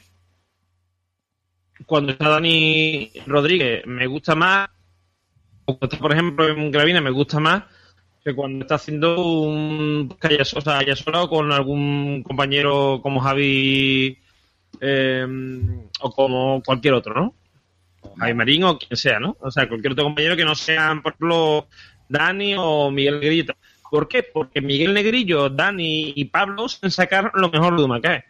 cuando 1.86 2.12
está 2.14 2.30
Dani 2.30 3.12
Rodríguez, 3.26 3.86
me 3.86 4.08
gusta 4.08 4.36
más, 4.36 4.70
o 5.66 5.78
cuando 5.78 5.88
está 5.96 5.98
por 6.00 6.12
ejemplo 6.14 6.48
en 6.50 6.72
Gravina, 6.72 7.02
me 7.02 7.12
gusta 7.12 7.40
más 7.40 7.64
que 8.24 8.34
cuando 8.36 8.64
está 8.66 8.76
haciendo 8.76 9.22
un 9.44 10.16
o 10.56 10.62
sea, 10.62 10.96
solo 10.96 11.30
con 11.30 11.52
algún 11.52 12.24
compañero 12.24 13.00
como 13.04 13.20
Javi 13.22 14.18
eh, 14.82 15.28
o 16.02 16.12
como 16.12 16.62
cualquier 16.64 16.96
otro, 16.96 17.14
¿no? 17.14 17.36
Javi 18.18 18.34
Marín 18.34 18.64
o 18.66 18.78
quien 18.78 18.98
sea, 18.98 19.20
¿no? 19.20 19.38
O 19.42 19.52
sea, 19.52 19.68
cualquier 19.68 19.94
otro 19.94 20.06
compañero 20.06 20.36
que 20.36 20.46
no 20.46 20.56
sean, 20.56 21.02
por 21.02 21.14
ejemplo, 21.14 21.68
Dani 22.10 22.56
o 22.58 22.92
Miguel 22.92 23.20
Negrillo. 23.20 23.54
¿Por 23.94 24.08
qué? 24.08 24.24
Porque 24.24 24.60
Miguel 24.60 24.96
Negrillo, 24.96 25.52
Dani 25.52 26.14
y 26.16 26.26
Pablo 26.26 26.68
saben 26.68 26.90
sacar 26.90 27.30
lo 27.36 27.52
mejor 27.52 27.78
de 27.78 27.84
Humacae. 27.84 28.26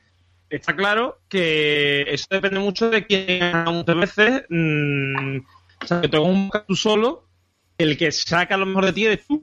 Está 0.49 0.75
claro 0.75 1.21
que 1.29 2.01
eso 2.09 2.25
depende 2.29 2.59
mucho 2.59 2.89
de 2.89 3.05
quién 3.05 3.63
muchas 3.63 3.95
veces. 3.95 4.43
mm, 4.49 5.37
o 5.37 5.87
sea, 5.87 6.01
que 6.01 6.07
hagas 6.07 6.19
un 6.19 6.51
tú 6.67 6.75
solo, 6.75 7.29
el 7.77 7.97
que 7.97 8.11
saca 8.11 8.57
lo 8.57 8.65
mejor 8.65 8.87
de 8.87 8.91
ti 8.91 9.05
eres 9.05 9.25
tú. 9.25 9.41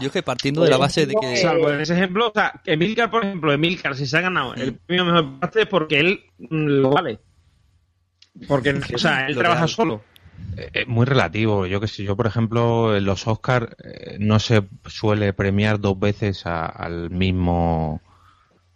Yo 0.00 0.06
es 0.06 0.12
que 0.12 0.22
partiendo 0.22 0.62
de 0.62 0.70
la 0.70 0.78
base 0.78 1.04
de 1.04 1.14
que. 1.20 1.36
Salvo 1.36 1.70
en 1.70 1.82
ese 1.82 1.92
ejemplo, 1.92 2.28
o 2.28 2.32
sea, 2.32 2.58
Emilcar, 2.64 3.10
por 3.10 3.22
ejemplo, 3.22 3.52
Emilcar, 3.52 3.94
si 3.96 4.06
se 4.06 4.16
ha 4.16 4.22
ganado 4.22 4.54
el 4.54 4.76
premio 4.76 5.04
mejor 5.04 5.32
podcast 5.32 5.56
es 5.56 5.66
porque 5.66 6.00
él 6.00 6.24
mm, 6.38 6.66
lo 6.66 6.88
vale. 6.88 7.18
Porque, 8.48 8.70
o 8.94 8.98
sea, 8.98 9.26
él 9.26 9.34
Lo 9.34 9.40
trabaja 9.40 9.66
real. 9.66 9.68
solo. 9.68 10.02
Eh, 10.56 10.84
muy 10.86 11.04
relativo. 11.06 11.66
Yo 11.66 11.80
que 11.80 11.88
sé, 11.88 12.02
yo 12.04 12.16
por 12.16 12.26
ejemplo 12.26 12.96
en 12.96 13.04
los 13.04 13.26
Oscars 13.26 13.68
no 14.18 14.38
se 14.38 14.66
suele 14.86 15.32
premiar 15.32 15.80
dos 15.80 15.98
veces 15.98 16.46
a- 16.46 16.66
al 16.66 17.10
mismo 17.10 18.00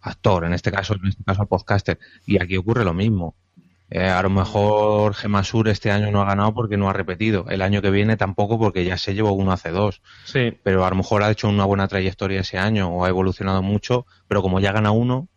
actor, 0.01 0.45
en 0.45 0.53
este 0.53 0.71
caso, 0.71 0.95
en 0.95 1.07
este 1.07 1.23
caso 1.23 1.41
al 1.41 1.47
podcaster. 1.47 1.99
Y 2.25 2.41
aquí 2.41 2.57
ocurre 2.57 2.83
lo 2.83 2.93
mismo. 2.93 3.35
Eh, 3.89 4.07
a 4.07 4.21
lo 4.21 4.29
mejor 4.29 5.13
Gemasur 5.15 5.67
este 5.67 5.91
año 5.91 6.11
no 6.11 6.21
ha 6.21 6.25
ganado 6.25 6.53
porque 6.53 6.77
no 6.77 6.89
ha 6.89 6.93
repetido. 6.93 7.45
El 7.49 7.61
año 7.61 7.81
que 7.81 7.91
viene 7.91 8.15
tampoco 8.15 8.57
porque 8.57 8.85
ya 8.85 8.97
se 8.97 9.13
llevó 9.13 9.33
uno 9.33 9.51
hace 9.51 9.69
dos. 9.71 10.01
Sí. 10.23 10.57
Pero 10.63 10.85
a 10.85 10.89
lo 10.89 10.95
mejor 10.95 11.23
ha 11.23 11.31
hecho 11.31 11.49
una 11.49 11.65
buena 11.65 11.87
trayectoria 11.89 12.39
ese 12.39 12.57
año 12.57 12.87
o 12.89 13.03
ha 13.05 13.09
evolucionado 13.09 13.61
mucho, 13.61 14.05
pero 14.29 14.41
como 14.41 14.59
ya 14.61 14.71
gana 14.71 14.91
uno, 14.91 15.27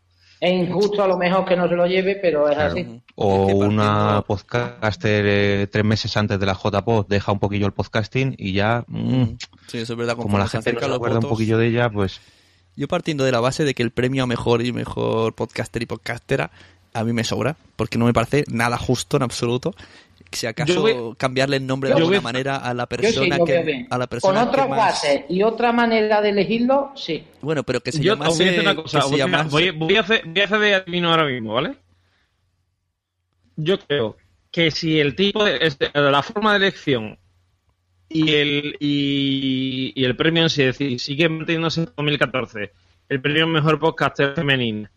Es 0.40 0.52
injusto 0.52 1.02
a 1.02 1.08
lo 1.08 1.16
mejor 1.16 1.44
que 1.44 1.56
no 1.56 1.68
se 1.68 1.74
lo 1.74 1.86
lleve, 1.86 2.16
pero 2.16 2.48
es 2.48 2.58
así. 2.58 3.00
o 3.14 3.46
una 3.46 4.22
podcaster 4.26 5.24
eh, 5.26 5.66
tres 5.70 5.84
meses 5.84 6.16
antes 6.16 6.38
de 6.38 6.46
la 6.46 6.54
JPod 6.54 7.06
deja 7.06 7.32
un 7.32 7.38
poquillo 7.38 7.66
el 7.66 7.72
podcasting 7.72 8.34
y 8.36 8.52
ya, 8.52 8.84
mm, 8.88 9.24
Sí, 9.68 9.78
eso 9.78 9.92
es 9.94 9.98
verdad. 9.98 10.16
como 10.16 10.38
la 10.38 10.48
gente 10.48 10.72
no 10.72 10.80
se 10.80 10.86
acuerda 10.92 11.18
un 11.18 11.28
poquillo 11.28 11.56
de 11.58 11.68
ella, 11.68 11.88
pues 11.88 12.20
Yo 12.76 12.88
partiendo 12.88 13.24
de 13.24 13.32
la 13.32 13.40
base 13.40 13.64
de 13.64 13.72
que 13.74 13.82
el 13.82 13.90
premio 13.92 14.24
a 14.24 14.26
mejor 14.26 14.60
y 14.64 14.72
mejor 14.72 15.34
podcaster 15.34 15.82
y 15.82 15.86
podcastera 15.86 16.50
a 16.92 17.04
mí 17.04 17.12
me 17.12 17.24
sobra, 17.24 17.56
porque 17.76 17.98
no 17.98 18.06
me 18.06 18.12
parece 18.12 18.44
nada 18.48 18.76
justo 18.78 19.16
en 19.16 19.24
absoluto. 19.24 19.74
Si 20.34 20.46
acaso 20.46 20.80
voy- 20.80 21.14
cambiarle 21.16 21.56
el 21.56 21.66
nombre 21.66 21.88
de 21.90 21.96
alguna 21.96 22.18
voy- 22.18 22.24
manera 22.24 22.56
a 22.56 22.74
la 22.74 22.84
sí 22.84 22.96
persona 22.96 23.38
que 23.44 23.86
a 23.90 23.98
la 23.98 24.06
persona 24.06 24.40
Con 24.40 24.48
otras 24.48 24.68
más 24.68 24.78
bases 24.78 25.22
y 25.28 25.42
otra 25.42 25.72
manera 25.72 26.20
de 26.20 26.30
elegirlo, 26.30 26.92
sí. 26.94 27.24
bueno, 27.40 27.62
pero 27.62 27.80
que 27.80 27.92
se 27.92 28.02
Yo 28.02 28.16
voy 28.16 28.26
a 28.26 28.30
una 28.60 28.74
cosa. 28.76 29.00
se 29.02 29.06
voy, 29.08 29.12
mira, 29.14 29.26
llamase- 29.26 29.50
voy- 29.50 29.70
voy 29.70 29.96
a 29.96 30.00
hacer, 30.00 30.22
voy 30.26 30.40
a 30.40 30.44
hacer 30.44 30.58
de 30.58 30.74
adivino 30.74 31.10
ahora 31.10 31.24
mismo, 31.26 31.54
¿vale? 31.54 31.74
Yo 33.56 33.78
creo 33.78 34.16
que 34.50 34.70
si 34.70 34.98
el 35.00 35.14
tipo 35.14 35.44
de, 35.44 35.58
este, 35.60 35.90
la 35.94 36.22
forma 36.22 36.52
de 36.52 36.56
elección 36.58 37.18
y 38.08 38.34
el 38.34 38.76
y, 38.80 39.92
y 39.94 40.04
el 40.04 40.16
premio 40.16 40.42
en 40.44 40.50
sí, 40.50 40.62
es 40.62 40.78
decir, 40.78 41.00
sigue 41.00 41.28
manteniéndose 41.28 41.80
en 41.82 41.90
2014, 41.96 42.72
el 43.08 43.20
premio 43.20 43.46
mejor 43.46 43.78
podcaster 43.78 44.34
femenino 44.34 44.88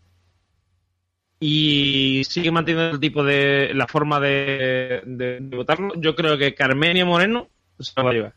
y 1.40 2.22
sigue 2.24 2.50
manteniendo 2.50 2.94
el 2.94 3.00
tipo 3.00 3.22
de 3.22 3.70
la 3.74 3.86
forma 3.86 4.18
de, 4.20 5.02
de- 5.06 5.38
de 5.40 5.56
votarlo, 5.56 5.92
yo 5.96 6.14
creo 6.16 6.36
que 6.36 6.54
Carmenia 6.54 7.04
Moreno 7.04 7.48
se 7.78 7.92
lo 7.96 8.04
va 8.04 8.10
a 8.10 8.14
llevar. 8.14 8.34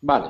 Vale. 0.00 0.26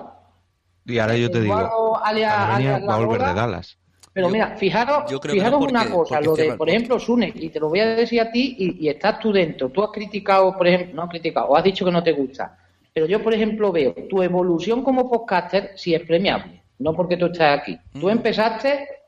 y 0.84 0.98
ahora 0.98 1.16
yo 1.16 1.30
te 1.30 1.40
digo, 1.40 2.00
alias- 2.02 2.32
Armenia 2.32 2.76
alias 2.76 2.88
va 2.88 2.94
a 2.94 2.98
volver 2.98 3.20
de. 3.22 3.34
Dallas. 3.34 3.78
Pero 4.12 4.28
Yo- 4.28 4.32
mira, 4.32 4.56
fijaros, 4.56 5.12
fijaros 5.20 5.60
no 5.60 5.66
una 5.66 5.90
cosa, 5.90 6.20
lo 6.22 6.34
de, 6.34 6.54
por 6.54 6.68
ejemplo, 6.70 6.98
Sune, 6.98 7.32
y 7.34 7.50
te 7.50 7.60
lo 7.60 7.68
voy 7.68 7.80
a 7.80 7.86
decir 7.96 8.20
a 8.20 8.30
ti 8.30 8.54
y, 8.58 8.86
y 8.86 8.88
estás 8.88 9.18
tú 9.18 9.30
dentro. 9.32 9.68
Tú 9.68 9.82
has 9.82 9.90
criticado, 9.90 10.56
por 10.56 10.66
ejemplo, 10.66 10.94
no 10.96 11.02
has 11.02 11.10
criticado, 11.10 11.48
o 11.48 11.56
has 11.56 11.64
dicho 11.64 11.84
que 11.84 11.90
no 11.90 12.02
te 12.02 12.12
gusta. 12.12 12.56
Pero 12.94 13.04
yo, 13.06 13.22
por 13.22 13.34
ejemplo, 13.34 13.70
veo 13.72 13.92
tu 14.08 14.22
evolución 14.22 14.82
como 14.82 15.10
podcaster 15.10 15.72
si 15.76 15.94
es 15.94 16.00
premiable, 16.06 16.62
no 16.78 16.94
porque 16.94 17.18
tú 17.18 17.26
estás 17.26 17.60
aquí. 17.60 17.76
Tú 18.00 18.06
Mm. 18.06 18.10
empezaste 18.10 18.72
mm, 18.78 19.05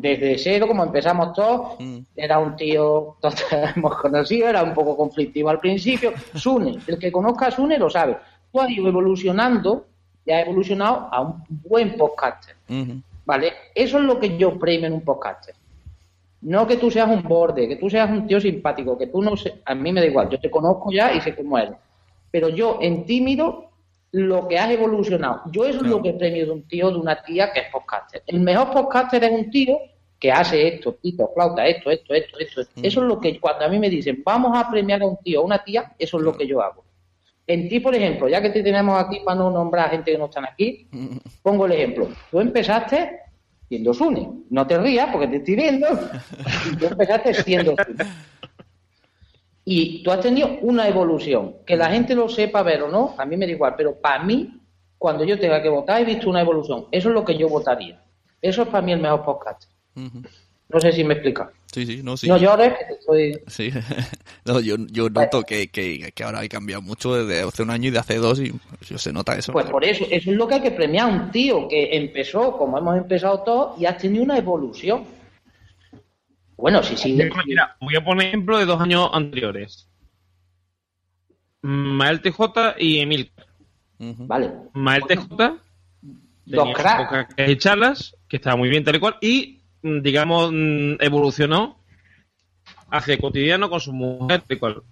desde 0.00 0.38
cero, 0.38 0.66
como 0.68 0.84
empezamos 0.84 1.32
todos, 1.34 1.78
Mm. 1.80 1.98
era 2.16 2.38
un 2.38 2.56
tío, 2.56 3.16
todos 3.20 3.34
hemos 3.76 3.96
conocido, 3.96 4.48
era 4.48 4.62
un 4.62 4.74
poco 4.74 4.96
conflictivo 4.96 5.50
al 5.50 5.60
principio. 5.60 6.12
Sune, 6.34 6.78
el 6.86 6.98
que 6.98 7.12
conozca 7.12 7.46
a 7.46 7.50
Sune 7.50 7.78
lo 7.78 7.88
sabe. 7.90 8.16
Tú 8.52 8.60
has 8.60 8.70
ido 8.70 8.88
evolucionando 8.88 9.86
y 10.26 10.32
has 10.32 10.42
evolucionado 10.46 11.08
a 11.10 11.20
un 11.20 11.44
buen 11.48 11.96
podcaster. 11.96 12.56
¿Vale? 13.24 13.52
Eso 13.74 13.98
es 13.98 14.04
lo 14.04 14.18
que 14.18 14.36
yo 14.36 14.58
premio 14.58 14.86
en 14.88 14.94
un 14.94 15.02
podcaster. 15.02 15.54
No 16.42 16.66
que 16.66 16.76
tú 16.78 16.90
seas 16.90 17.08
un 17.08 17.22
borde, 17.22 17.68
que 17.68 17.76
tú 17.76 17.88
seas 17.90 18.10
un 18.10 18.26
tío 18.26 18.40
simpático, 18.40 18.96
que 18.96 19.06
tú 19.08 19.22
no 19.22 19.36
sé, 19.36 19.60
a 19.64 19.74
mí 19.74 19.92
me 19.92 20.00
da 20.00 20.06
igual, 20.06 20.28
yo 20.30 20.40
te 20.40 20.50
conozco 20.50 20.90
ya 20.90 21.12
y 21.12 21.20
sé 21.20 21.34
cómo 21.36 21.58
eres. 21.58 21.74
Pero 22.30 22.48
yo 22.48 22.78
en 22.80 23.04
tímido 23.04 23.69
lo 24.12 24.48
que 24.48 24.58
has 24.58 24.70
evolucionado. 24.70 25.42
Yo 25.52 25.64
eso 25.64 25.82
es 25.82 25.86
lo 25.86 26.02
que 26.02 26.12
premio 26.12 26.46
de 26.46 26.52
un 26.52 26.66
tío, 26.66 26.90
de 26.90 26.98
una 26.98 27.22
tía 27.22 27.52
que 27.52 27.60
es 27.60 27.66
podcaster. 27.70 28.22
El 28.26 28.40
mejor 28.40 28.70
podcaster 28.72 29.22
es 29.24 29.30
un 29.30 29.50
tío 29.50 29.78
que 30.18 30.30
hace 30.30 30.68
esto, 30.68 30.96
pito, 30.96 31.30
flauta, 31.32 31.66
esto, 31.66 31.90
esto, 31.90 32.14
esto, 32.14 32.38
esto. 32.38 32.62
Mm. 32.74 32.84
Eso 32.84 33.02
es 33.02 33.08
lo 33.08 33.20
que 33.20 33.40
cuando 33.40 33.64
a 33.64 33.68
mí 33.68 33.78
me 33.78 33.88
dicen, 33.88 34.22
vamos 34.24 34.56
a 34.56 34.70
premiar 34.70 35.02
a 35.02 35.06
un 35.06 35.16
tío 35.18 35.40
o 35.40 35.44
una 35.44 35.62
tía, 35.64 35.92
eso 35.98 36.18
es 36.18 36.24
lo 36.24 36.36
que 36.36 36.46
yo 36.46 36.60
hago. 36.60 36.84
En 37.46 37.68
ti, 37.68 37.80
por 37.80 37.94
ejemplo, 37.94 38.28
ya 38.28 38.40
que 38.42 38.50
te 38.50 38.62
tenemos 38.62 39.02
aquí 39.02 39.20
para 39.24 39.38
no 39.38 39.50
nombrar 39.50 39.86
a 39.86 39.90
gente 39.90 40.12
que 40.12 40.18
no 40.18 40.26
están 40.26 40.44
aquí, 40.44 40.88
pongo 41.42 41.66
el 41.66 41.72
ejemplo. 41.72 42.08
Tú 42.30 42.38
empezaste 42.38 43.18
siendo 43.66 43.94
Sune. 43.94 44.28
No 44.50 44.66
te 44.66 44.78
rías 44.78 45.08
porque 45.10 45.26
te 45.26 45.36
estoy 45.36 45.56
viendo. 45.56 45.88
Tú 46.78 46.86
empezaste 46.86 47.34
siendo 47.34 47.74
Sune. 47.84 48.04
Y 49.72 50.02
tú 50.02 50.10
has 50.10 50.20
tenido 50.20 50.58
una 50.62 50.88
evolución. 50.88 51.58
Que 51.64 51.76
la 51.76 51.88
gente 51.90 52.16
lo 52.16 52.28
sepa 52.28 52.60
ver 52.64 52.82
o 52.82 52.88
no, 52.88 53.14
a 53.16 53.24
mí 53.24 53.36
me 53.36 53.46
da 53.46 53.52
igual. 53.52 53.74
Pero 53.76 53.94
para 53.94 54.24
mí, 54.24 54.60
cuando 54.98 55.22
yo 55.22 55.38
tenga 55.38 55.62
que 55.62 55.68
votar, 55.68 56.02
he 56.02 56.04
visto 56.04 56.28
una 56.28 56.40
evolución. 56.40 56.86
Eso 56.90 57.10
es 57.10 57.14
lo 57.14 57.24
que 57.24 57.38
yo 57.38 57.48
votaría. 57.48 58.02
Eso 58.42 58.62
es 58.62 58.68
para 58.68 58.84
mí 58.84 58.90
el 58.90 58.98
mejor 58.98 59.24
podcast. 59.24 59.70
No 59.94 60.80
sé 60.80 60.90
si 60.90 61.04
me 61.04 61.14
explica. 61.14 61.52
Sí, 61.72 61.86
sí, 61.86 62.00
no, 62.02 62.16
sí. 62.16 62.26
No 62.26 62.36
llores, 62.36 62.72
que 62.76 62.84
te 62.84 62.92
estoy... 62.94 63.40
Sí, 63.46 63.70
no, 64.44 64.58
yo, 64.58 64.74
yo 64.90 65.08
noto 65.08 65.44
que, 65.44 65.68
que, 65.68 66.10
que 66.12 66.24
ahora 66.24 66.40
hay 66.40 66.48
cambiado 66.48 66.82
mucho 66.82 67.14
desde 67.14 67.46
hace 67.46 67.62
un 67.62 67.70
año 67.70 67.90
y 67.90 67.92
de 67.92 67.98
hace 68.00 68.16
dos 68.16 68.40
y 68.40 68.50
pues, 68.50 69.00
se 69.00 69.12
nota 69.12 69.38
eso. 69.38 69.52
Pues 69.52 69.66
por 69.66 69.84
eso, 69.84 70.04
eso 70.10 70.32
es 70.32 70.36
lo 70.36 70.48
que 70.48 70.54
hay 70.54 70.62
que 70.62 70.72
premiar 70.72 71.08
a 71.08 71.12
un 71.12 71.30
tío 71.30 71.68
que 71.68 71.96
empezó, 71.96 72.58
como 72.58 72.76
hemos 72.76 72.96
empezado 72.96 73.44
todos, 73.44 73.80
y 73.80 73.86
has 73.86 73.98
tenido 73.98 74.24
una 74.24 74.36
evolución. 74.36 75.04
Bueno, 76.60 76.82
sí, 76.82 76.96
sí. 76.96 77.18
Mira, 77.46 77.76
voy 77.80 77.96
a 77.96 78.04
poner 78.04 78.28
ejemplo 78.28 78.58
de 78.58 78.66
dos 78.66 78.80
años 78.80 79.08
anteriores. 79.12 79.88
Mael 81.62 82.20
TJ 82.20 82.76
y 82.78 83.00
Emil. 83.00 83.32
Vale. 83.98 84.52
Mael 84.72 85.02
TJ 85.04 85.28
Dos 86.46 86.64
tenía 86.64 86.74
cracks. 86.74 87.34
y 87.38 87.56
charlas, 87.56 88.16
que 88.28 88.36
estaba 88.36 88.56
muy 88.56 88.68
bien 88.68 88.82
tal 88.82 88.96
y 88.96 88.98
cual, 88.98 89.16
y 89.20 89.60
mm, 89.82 90.00
digamos 90.00 90.50
mm, 90.52 90.94
evolucionó 91.00 91.78
hacia 92.90 93.14
el 93.14 93.20
cotidiano 93.20 93.70
con 93.70 93.80
su 93.80 93.92
mujer 93.92 94.42
tal 94.42 94.56
y 94.56 94.60
cual. 94.60 94.82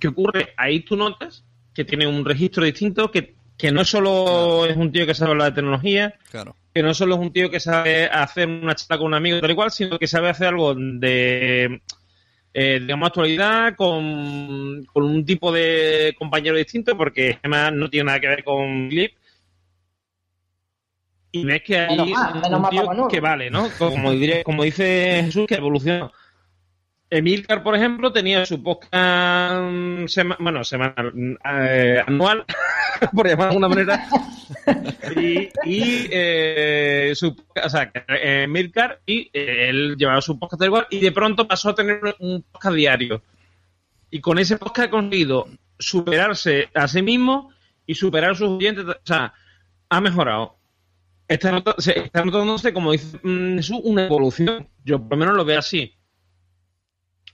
¿Qué 0.00 0.08
ocurre? 0.08 0.54
Ahí 0.56 0.80
tú 0.80 0.96
notas 0.96 1.44
que 1.74 1.84
tiene 1.84 2.06
un 2.06 2.24
registro 2.24 2.64
distinto, 2.64 3.10
que, 3.10 3.34
que 3.58 3.70
no 3.72 3.84
solo 3.84 4.64
es 4.66 4.76
un 4.76 4.90
tío 4.92 5.06
que 5.06 5.14
sabe 5.14 5.32
hablar 5.32 5.50
de 5.50 5.56
tecnología, 5.56 6.14
Claro. 6.30 6.56
Que 6.76 6.82
no 6.82 6.92
solo 6.92 7.14
es 7.14 7.20
un 7.22 7.32
tío 7.32 7.48
que 7.48 7.58
sabe 7.58 8.04
hacer 8.04 8.46
una 8.46 8.74
charla 8.74 8.98
con 8.98 9.06
un 9.06 9.14
amigo 9.14 9.40
tal 9.40 9.50
y 9.50 9.54
cual, 9.54 9.70
sino 9.70 9.98
que 9.98 10.06
sabe 10.06 10.28
hacer 10.28 10.48
algo 10.48 10.74
de 10.74 11.80
eh, 12.52 12.78
digamos, 12.82 13.06
actualidad 13.06 13.74
con, 13.74 14.84
con 14.92 15.04
un 15.04 15.24
tipo 15.24 15.50
de 15.50 16.14
compañero 16.18 16.54
distinto, 16.58 16.94
porque 16.94 17.38
además 17.42 17.72
no 17.72 17.88
tiene 17.88 18.04
nada 18.08 18.20
que 18.20 18.28
ver 18.28 18.44
con 18.44 18.90
Clip. 18.90 19.10
Y 21.32 21.46
ves 21.46 21.62
que 21.62 21.78
hay 21.78 21.96
Menos 21.96 22.60
un, 22.60 22.68
tío 22.68 23.08
que 23.08 23.20
vale, 23.20 23.50
¿no? 23.50 23.70
Como, 23.70 24.12
diré- 24.12 24.42
como 24.42 24.62
dice 24.62 25.22
Jesús, 25.24 25.46
que 25.46 25.54
evoluciona. 25.54 26.10
Emilcar, 27.08 27.62
por 27.62 27.76
ejemplo, 27.76 28.12
tenía 28.12 28.44
su 28.46 28.62
podcast 28.62 30.08
sema- 30.08 30.36
bueno, 30.40 30.64
semanal, 30.64 31.12
eh, 31.44 32.02
anual, 32.04 32.44
por 33.14 33.28
llamarlo 33.28 33.60
de 33.60 33.64
alguna 33.66 33.68
manera, 33.68 34.08
y, 35.16 35.48
y 35.64 36.06
eh, 36.10 37.12
su 37.14 37.28
o 37.64 37.68
sea, 37.68 37.92
Emilcar, 38.08 39.00
y 39.06 39.30
eh, 39.32 39.68
él 39.68 39.96
llevaba 39.96 40.20
su 40.20 40.38
podcast 40.38 40.62
igual, 40.64 40.86
y 40.90 40.98
de 41.00 41.12
pronto 41.12 41.46
pasó 41.46 41.70
a 41.70 41.74
tener 41.74 42.00
un 42.18 42.42
podcast 42.42 42.74
diario. 42.74 43.22
Y 44.10 44.20
con 44.20 44.38
ese 44.38 44.56
podcast 44.56 44.88
ha 44.88 44.90
conseguido 44.90 45.46
superarse 45.78 46.68
a 46.74 46.88
sí 46.88 47.02
mismo 47.02 47.50
y 47.86 47.94
superar 47.94 48.32
a 48.32 48.34
sus 48.34 48.48
oyentes, 48.48 48.84
o 48.84 48.96
sea, 49.04 49.32
ha 49.88 50.00
mejorado. 50.00 50.56
Está, 51.28 51.50
nota- 51.52 51.74
se- 51.78 51.98
está 52.00 52.24
notándose, 52.24 52.72
como 52.72 52.92
dice 52.92 53.18
mm, 53.22 53.56
Jesús, 53.56 53.78
una 53.84 54.06
evolución. 54.06 54.68
Yo 54.84 54.98
por 55.00 55.12
lo 55.12 55.16
menos 55.18 55.36
lo 55.36 55.44
veo 55.44 55.58
así. 55.58 55.92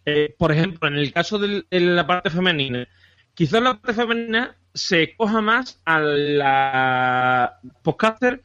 Eh, 0.05 0.35
por 0.37 0.53
ejemplo, 0.53 0.89
en 0.89 0.97
el 0.97 1.13
caso 1.13 1.39
de 1.39 1.65
la 1.71 2.07
parte 2.07 2.31
femenina, 2.31 2.89
quizás 3.35 3.63
la 3.63 3.75
parte 3.75 3.95
femenina 3.95 4.57
se 4.75 5.15
coja 5.17 5.41
más 5.41 5.81
a 5.85 6.01
la 6.01 7.59
podcaster 7.83 8.43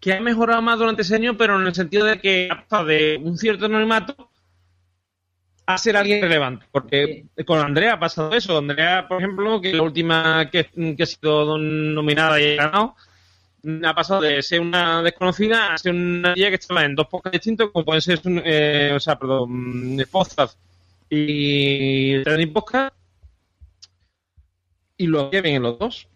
que 0.00 0.12
ha 0.12 0.20
mejorado 0.20 0.62
más 0.62 0.78
durante 0.78 1.02
ese 1.02 1.16
año, 1.16 1.36
pero 1.36 1.60
en 1.60 1.66
el 1.66 1.74
sentido 1.74 2.06
de 2.06 2.20
que 2.20 2.48
ha 2.50 2.62
pasado 2.62 2.86
de 2.86 3.20
un 3.22 3.38
cierto 3.38 3.66
anonimato 3.66 4.30
a 5.66 5.78
ser 5.78 5.96
alguien 5.96 6.20
relevante. 6.20 6.66
Porque 6.70 7.26
con 7.46 7.58
Andrea 7.58 7.94
ha 7.94 7.98
pasado 8.00 8.32
eso. 8.32 8.58
Andrea, 8.58 9.08
por 9.08 9.18
ejemplo, 9.18 9.60
que 9.60 9.72
la 9.72 9.82
última 9.82 10.50
que, 10.50 10.66
que 10.96 11.02
ha 11.02 11.06
sido 11.06 11.58
nominada 11.58 12.40
y 12.40 12.52
ha 12.52 12.64
ganado, 12.64 12.96
ha 13.84 13.94
pasado 13.94 14.20
de 14.20 14.42
ser 14.42 14.60
una 14.60 15.02
desconocida 15.02 15.72
a 15.72 15.78
ser 15.78 15.94
una 15.94 16.34
tía 16.34 16.50
que 16.50 16.56
estaba 16.56 16.84
en 16.84 16.94
dos 16.94 17.06
podcasts 17.08 17.38
distintos, 17.38 17.70
como 17.72 17.84
pueden 17.84 18.02
ser, 18.02 18.20
eh, 18.24 18.92
o 18.94 19.00
sea, 19.00 19.18
perdón, 19.18 20.04
podcast 20.10 20.58
y 21.10 22.22
Trending 22.22 22.52
Podcast, 22.52 22.94
y 24.96 25.06
lo 25.06 25.30
que 25.30 25.40
ven 25.40 25.56
en 25.56 25.62
los 25.62 25.78
dos. 25.78 26.08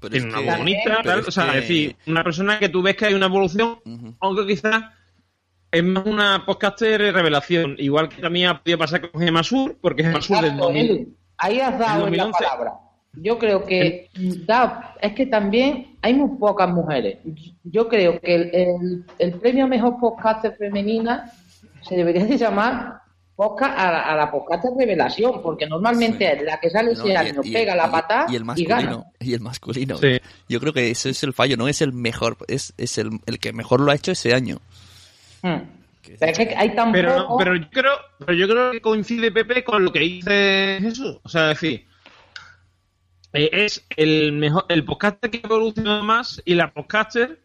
Pero 0.00 0.12
Tiene 0.12 0.28
una 0.28 0.40
voz 0.40 0.58
bonita, 0.58 0.80
pero 0.84 1.02
tal, 1.02 1.18
es 1.20 1.28
o 1.28 1.30
sea, 1.30 1.44
que- 1.44 1.50
es 1.50 1.54
decir, 1.68 1.96
una 2.06 2.24
persona 2.24 2.58
que 2.58 2.68
tú 2.68 2.82
ves 2.82 2.96
que 2.96 3.06
hay 3.06 3.14
una 3.14 3.26
evolución, 3.26 3.78
aunque 4.20 4.46
quizás 4.46 4.84
es 5.70 5.82
más 5.84 6.04
una 6.06 6.44
podcaster 6.46 7.00
revelación, 7.12 7.74
igual 7.78 8.08
que 8.08 8.20
también 8.20 8.48
ha 8.48 8.62
podido 8.62 8.78
pasar 8.78 9.10
con 9.10 9.20
Gemma 9.20 9.42
Sur, 9.42 9.76
porque 9.80 10.02
Gemma 10.04 10.20
Sur 10.20 10.36
del 10.36 10.44
Exacto, 10.52 10.64
2000, 10.66 10.90
Edu, 10.90 11.14
ahí 11.38 11.60
has 11.60 11.78
dado 11.78 12.06
en 12.06 12.16
la 12.16 12.24
2011. 12.24 12.44
palabra. 12.44 12.72
Yo 13.16 13.38
creo 13.38 13.64
que 13.64 14.10
da, 14.44 14.94
es 15.00 15.12
que 15.14 15.26
también 15.26 15.96
hay 16.02 16.14
muy 16.14 16.36
pocas 16.36 16.68
mujeres. 16.68 17.18
Yo 17.62 17.88
creo 17.88 18.20
que 18.20 18.34
el, 18.34 18.50
el- 18.54 19.04
el 19.18 19.32
premio 19.38 19.64
a 19.64 19.68
mejor 19.68 19.98
podcaster 20.00 20.54
femenina 20.56 21.30
se 21.82 21.96
debería 21.96 22.24
de 22.26 22.36
llamar 22.36 23.00
podcast 23.36 23.78
a, 23.78 23.90
la- 23.90 24.02
a 24.02 24.14
la 24.16 24.32
revelación, 24.78 25.42
porque 25.42 25.66
normalmente 25.66 26.36
Sí. 26.38 26.44
la 26.44 26.60
que 26.60 26.70
sale 26.70 26.92
No, 26.94 27.00
ese 27.00 27.08
y- 27.08 27.16
año, 27.16 27.40
y- 27.42 27.52
pega 27.52 27.74
la 27.74 27.88
y- 27.88 27.90
patada 27.90 28.26
y 28.28 28.36
el 28.36 28.42
y, 28.42 28.44
masculino 28.44 28.76
gana. 28.76 29.04
y 29.20 29.34
el 29.34 29.40
masculino 29.40 29.96
Sí. 29.98 30.20
yo 30.48 30.60
creo 30.60 30.72
que 30.72 30.90
ese 30.90 31.10
es 31.10 31.22
el 31.24 31.32
fallo 31.32 31.56
no 31.56 31.66
es 31.68 31.82
el 31.82 31.92
mejor 31.92 32.36
es, 32.48 32.72
es 32.78 32.98
el, 32.98 33.10
el 33.26 33.38
que 33.40 33.52
mejor 33.52 33.80
lo 33.80 33.90
ha 33.90 33.94
hecho 33.96 34.12
ese 34.12 34.34
año 34.34 34.58
Hmm. 35.42 35.60
Pero 36.20 36.32
es 36.32 36.38
que 36.38 36.54
hay 36.56 36.74
tan 36.74 36.92
Pero, 36.92 37.16
poco- 37.16 37.38
pero 37.38 37.56
yo 37.56 37.68
creo, 37.70 37.92
pero 38.18 38.32
yo 38.34 38.46
creo 38.48 38.72
que 38.72 38.80
coincide 38.80 39.32
Pepe 39.32 39.64
con 39.64 39.84
lo 39.84 39.90
que 39.92 39.98
dice 40.00 40.78
Jesús. 40.80 41.18
O 41.22 41.28
sea, 41.28 41.50
es 41.52 41.60
decir, 41.60 41.86
eh, 43.32 43.50
es 43.52 43.84
el 43.96 44.32
mejor, 44.32 44.64
el 44.68 44.84
podcaster 44.84 45.30
que 45.30 45.38
ha 45.38 45.46
evolucionado 45.46 46.02
más 46.04 46.40
y 46.44 46.54
la 46.54 46.72
podcaster 46.72 47.40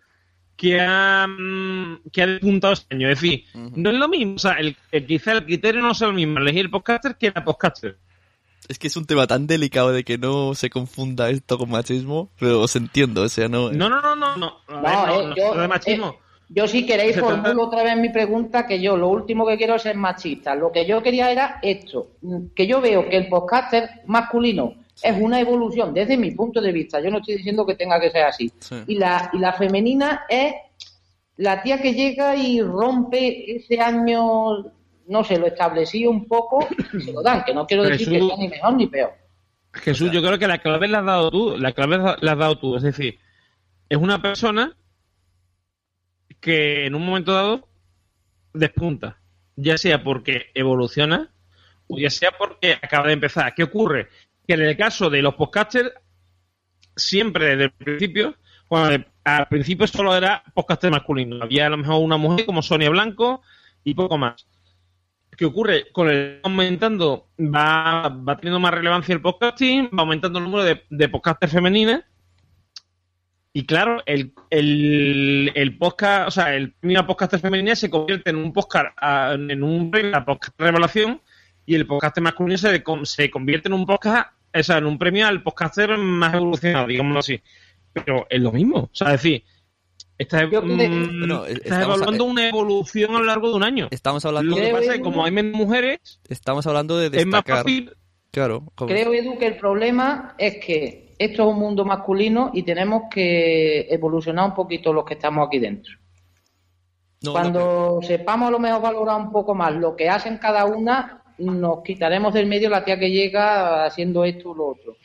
que 0.59 0.77
ha, 0.81 1.25
mm, 1.25 2.09
que 2.11 2.21
ha 2.21 2.27
despuntado 2.27 2.73
este 2.73 2.93
año. 2.93 3.09
Es 3.09 3.21
decir, 3.21 3.45
no 3.53 3.89
es 3.91 3.95
lo 3.97 4.09
mismo. 4.09 4.35
O 4.35 4.39
sea, 4.39 4.53
el, 4.53 4.75
el- 4.91 5.05
quizá 5.05 5.31
el 5.31 5.45
criterio 5.45 5.81
no 5.81 5.93
sea 5.93 6.09
el 6.09 6.13
mismo 6.15 6.37
elegir 6.39 6.61
el 6.65 6.69
podcaster 6.69 7.15
que 7.15 7.31
la 7.33 7.43
podcaster. 7.45 7.97
es 8.67 8.77
que 8.77 8.87
es 8.87 8.97
un 8.97 9.05
tema 9.05 9.25
tan 9.25 9.47
delicado 9.47 9.91
de 9.93 10.03
que 10.03 10.17
no 10.17 10.53
se 10.55 10.69
confunda 10.69 11.29
esto 11.29 11.57
con 11.57 11.69
machismo 11.71 12.29
pero 12.37 12.61
os 12.61 12.75
entiendo 12.75 13.23
o 13.23 13.29
sea 13.29 13.47
no 13.47 13.71
No, 13.71 13.89
no, 13.89 13.99
no, 14.01 14.15
no. 14.15 14.35
No, 14.37 14.53
No, 14.69 14.81
ver, 14.81 14.91
no, 14.93 15.21
eh, 15.21 15.25
no 15.29 15.35
yo- 15.35 15.61
de 15.61 15.67
machismo. 15.67 16.07
eh, 16.09 16.19
Yo 16.49 16.67
si 16.67 16.85
queréis 16.85 17.17
formulo 17.19 17.63
otra 17.67 17.83
vez 17.83 17.95
mi 17.97 18.09
pregunta, 18.09 18.67
que 18.67 18.81
yo 18.81 18.97
lo 18.97 19.07
último 19.07 19.45
que 19.47 19.55
quiero 19.57 19.75
es 19.75 19.83
ser 19.83 19.95
machista. 19.95 20.55
Lo 20.55 20.71
que 20.71 20.85
yo 20.85 21.01
quería 21.01 21.31
era 21.31 21.59
esto, 21.61 22.09
que 22.55 22.65
yo 22.67 22.81
veo 22.81 23.07
que 23.07 23.17
el 23.17 23.27
podcaster 23.29 23.89
masculino 24.07 24.73
es 25.03 25.21
una 25.21 25.39
evolución 25.39 25.93
desde 25.93 26.17
mi 26.17 26.31
punto 26.31 26.61
de 26.61 26.71
vista. 26.71 26.99
Yo 27.01 27.09
no 27.09 27.19
estoy 27.19 27.37
diciendo 27.37 27.65
que 27.65 27.75
tenga 27.75 27.99
que 27.99 28.11
ser 28.11 28.23
así. 28.23 28.51
Sí. 28.59 28.75
Y 28.87 28.95
la 28.95 29.29
y 29.33 29.39
la 29.39 29.53
femenina 29.53 30.25
es 30.29 30.53
la 31.37 31.61
tía 31.61 31.81
que 31.81 31.93
llega 31.93 32.35
y 32.35 32.61
rompe 32.61 33.55
ese 33.55 33.79
año, 33.79 34.73
no 35.07 35.23
sé, 35.23 35.39
lo 35.39 35.47
establecido 35.47 36.11
un 36.11 36.27
poco, 36.27 36.67
y 36.93 36.99
se 36.99 37.13
lo 37.13 37.21
dan, 37.21 37.43
que 37.45 37.53
no 37.53 37.65
quiero 37.65 37.83
decir 37.83 38.09
que 38.09 38.19
sea 38.19 38.35
ni 38.37 38.49
mejor 38.49 38.73
ni 38.73 38.87
peor. 38.87 39.13
Jesús, 39.73 40.11
yo 40.11 40.21
creo 40.21 40.37
que 40.37 40.47
la 40.47 40.57
clave 40.57 40.87
la 40.87 40.99
has 40.99 41.05
dado 41.05 41.31
tú. 41.31 41.57
La 41.57 41.71
clave 41.71 41.97
la 41.97 42.31
has 42.31 42.37
dado 42.37 42.57
tú. 42.57 42.75
Es 42.75 42.83
decir, 42.83 43.19
es 43.87 43.97
una 43.97 44.21
persona 44.21 44.75
que 46.39 46.85
en 46.85 46.95
un 46.95 47.05
momento 47.05 47.33
dado 47.33 47.67
despunta. 48.53 49.19
Ya 49.55 49.77
sea 49.77 50.03
porque 50.03 50.47
evoluciona 50.53 51.31
o 51.87 51.97
ya 51.97 52.09
sea 52.09 52.31
porque 52.37 52.73
acaba 52.73 53.07
de 53.07 53.13
empezar. 53.13 53.53
¿Qué 53.53 53.63
ocurre? 53.63 54.07
Que 54.49 54.55
en 54.55 54.61
el 54.61 54.75
caso 54.75 55.11
de 55.11 55.21
los 55.21 55.35
podcasters, 55.35 55.91
siempre 56.95 57.49
desde 57.49 57.65
el 57.65 57.71
principio, 57.71 58.33
bueno, 58.67 59.05
al 59.23 59.47
principio 59.47 59.85
solo 59.85 60.15
era 60.15 60.41
podcaster 60.55 60.89
masculino. 60.89 61.37
Había 61.43 61.67
a 61.67 61.69
lo 61.69 61.77
mejor 61.77 62.01
una 62.01 62.17
mujer 62.17 62.47
como 62.47 62.63
Sonia 62.63 62.89
Blanco 62.89 63.43
y 63.83 63.93
poco 63.93 64.17
más. 64.17 64.47
¿Qué 65.37 65.45
ocurre? 65.45 65.91
Con 65.91 66.09
el 66.09 66.39
aumentando, 66.41 67.29
va, 67.39 68.09
va 68.09 68.37
teniendo 68.37 68.59
más 68.59 68.73
relevancia 68.73 69.13
el 69.13 69.21
podcasting, 69.21 69.91
va 69.95 70.01
aumentando 70.01 70.39
el 70.39 70.45
número 70.45 70.63
de, 70.63 70.81
de 70.89 71.09
podcasters 71.09 71.53
femeninas. 71.53 72.01
Y 73.53 73.67
claro, 73.67 74.01
el, 74.07 74.33
el, 74.49 75.51
el 75.53 75.77
podcast, 75.77 76.27
o 76.27 76.31
sea, 76.31 76.55
el 76.55 76.73
premio 76.73 77.05
podcaster 77.05 77.39
femenina 77.39 77.75
se 77.75 77.91
convierte 77.91 78.31
en 78.31 78.37
un 78.37 78.51
podcast, 78.51 78.97
en 79.31 79.61
un 79.61 79.91
podcast 79.91 80.59
revelación, 80.59 81.21
y 81.67 81.75
el 81.75 81.85
podcaster 81.85 82.23
masculino 82.23 82.57
se, 82.57 82.83
se 83.03 83.29
convierte 83.29 83.67
en 83.67 83.73
un 83.73 83.85
podcast, 83.85 84.38
o 84.53 84.63
sea, 84.63 84.77
en 84.77 84.85
un 84.85 84.97
premio 84.97 85.27
al 85.27 85.43
podcaster 85.43 85.97
más 85.97 86.33
evolucionado, 86.33 86.87
digámoslo 86.87 87.19
así. 87.19 87.41
Pero 87.93 88.25
es 88.29 88.41
lo 88.41 88.51
mismo, 88.51 88.77
o 88.77 88.89
sea, 88.93 89.07
es 89.13 89.21
decir, 89.23 89.43
estás, 90.17 90.49
Yo 90.51 90.61
mm, 90.61 90.79
estás 91.49 91.71
a- 91.79 91.83
evaluando 91.83 92.23
una 92.25 92.47
evolución 92.47 93.15
a 93.15 93.19
lo 93.19 93.25
largo 93.25 93.49
de 93.49 93.55
un 93.55 93.63
año. 93.63 93.87
estamos 93.91 94.23
Lo 94.23 94.29
hablando 94.29 94.55
que 94.55 94.61
Creo 94.61 94.73
pasa 94.73 94.85
es 94.85 94.91
que- 94.91 94.97
que 94.97 95.03
como 95.03 95.25
hay 95.25 95.31
menos 95.31 95.53
mujeres, 95.57 95.99
estamos 96.29 96.65
hablando 96.67 96.97
de 96.97 97.07
es 97.07 97.25
más 97.25 97.39
destacar 97.43 97.63
fácil. 97.63 97.91
claro 98.31 98.63
como- 98.75 98.89
Creo, 98.91 99.13
Edu, 99.13 99.37
que 99.37 99.47
el 99.47 99.57
problema 99.57 100.35
es 100.37 100.57
que 100.63 101.15
esto 101.17 101.43
es 101.43 101.49
un 101.53 101.59
mundo 101.59 101.83
masculino 101.83 102.51
y 102.53 102.63
tenemos 102.63 103.03
que 103.11 103.87
evolucionar 103.89 104.45
un 104.49 104.55
poquito 104.55 104.93
los 104.93 105.03
que 105.05 105.15
estamos 105.15 105.47
aquí 105.47 105.59
dentro. 105.59 105.93
no, 107.21 107.31
no, 107.31 107.31
Cuando 107.33 107.99
sepamos 108.03 108.47
a 108.47 108.51
lo 108.51 108.59
mejor 108.59 108.81
valorar 108.81 109.19
un 109.19 109.31
poco 109.31 109.53
más 109.53 109.73
lo 109.73 109.95
que 109.97 110.07
hacen 110.09 110.37
cada 110.37 110.63
una, 110.65 111.18
nos 111.39 111.83
quitaremos 111.83 112.33
del 112.33 112.45
medio 112.47 112.69
la 112.69 112.83
tía 112.85 112.99
que 112.99 113.09
llega 113.09 113.85
haciendo 113.85 114.23
esto 114.25 114.51
o 114.51 114.55
lo 114.55 114.67
otro. 114.69 114.95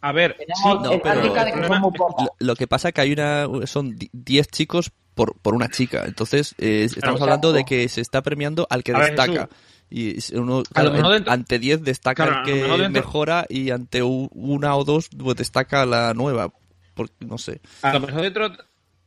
A 0.00 0.12
ver, 0.12 0.36
sí, 0.38 0.62
no, 0.64 1.00
pero- 1.02 1.22
que. 1.34 1.58
Lo, 1.98 2.30
lo 2.38 2.54
que 2.56 2.66
pasa 2.68 2.92
que 2.92 3.00
hay 3.00 3.12
una 3.12 3.46
son 3.66 3.96
di- 3.96 4.10
10 4.12 4.46
chicos 4.48 4.92
por, 5.14 5.36
por 5.40 5.54
una 5.54 5.68
chica 5.68 6.04
entonces 6.06 6.54
eh, 6.58 6.84
estamos 6.84 7.16
Claro, 7.16 7.24
hablando 7.24 7.52
de 7.52 7.64
que 7.64 7.88
se 7.88 8.00
está 8.00 8.22
premiando 8.22 8.66
al 8.70 8.84
que 8.84 8.92
A 8.92 8.98
ver, 8.98 9.06
destaca 9.08 9.32
Jesús. 9.32 9.48
y 9.90 10.16
es 10.18 10.30
uno 10.30 10.62
claro, 10.72 10.94
en- 10.94 11.10
dentro- 11.14 11.32
ante 11.32 11.58
10 11.58 11.82
destaca 11.82 12.26
Claro, 12.26 12.38
el 12.40 12.44
que 12.44 12.54
dentro- 12.62 12.88
mejora 12.90 13.44
y 13.48 13.70
ante 13.70 14.02
una 14.04 14.76
o 14.76 14.84
dos 14.84 15.08
pues 15.18 15.36
destaca 15.36 15.84
la 15.84 16.14
nueva 16.14 16.52
porque 16.94 17.24
no 17.26 17.36
sé 17.38 17.60
a 17.82 17.92
lo 17.94 17.98
mejor 18.06 18.22
dentro, 18.22 18.52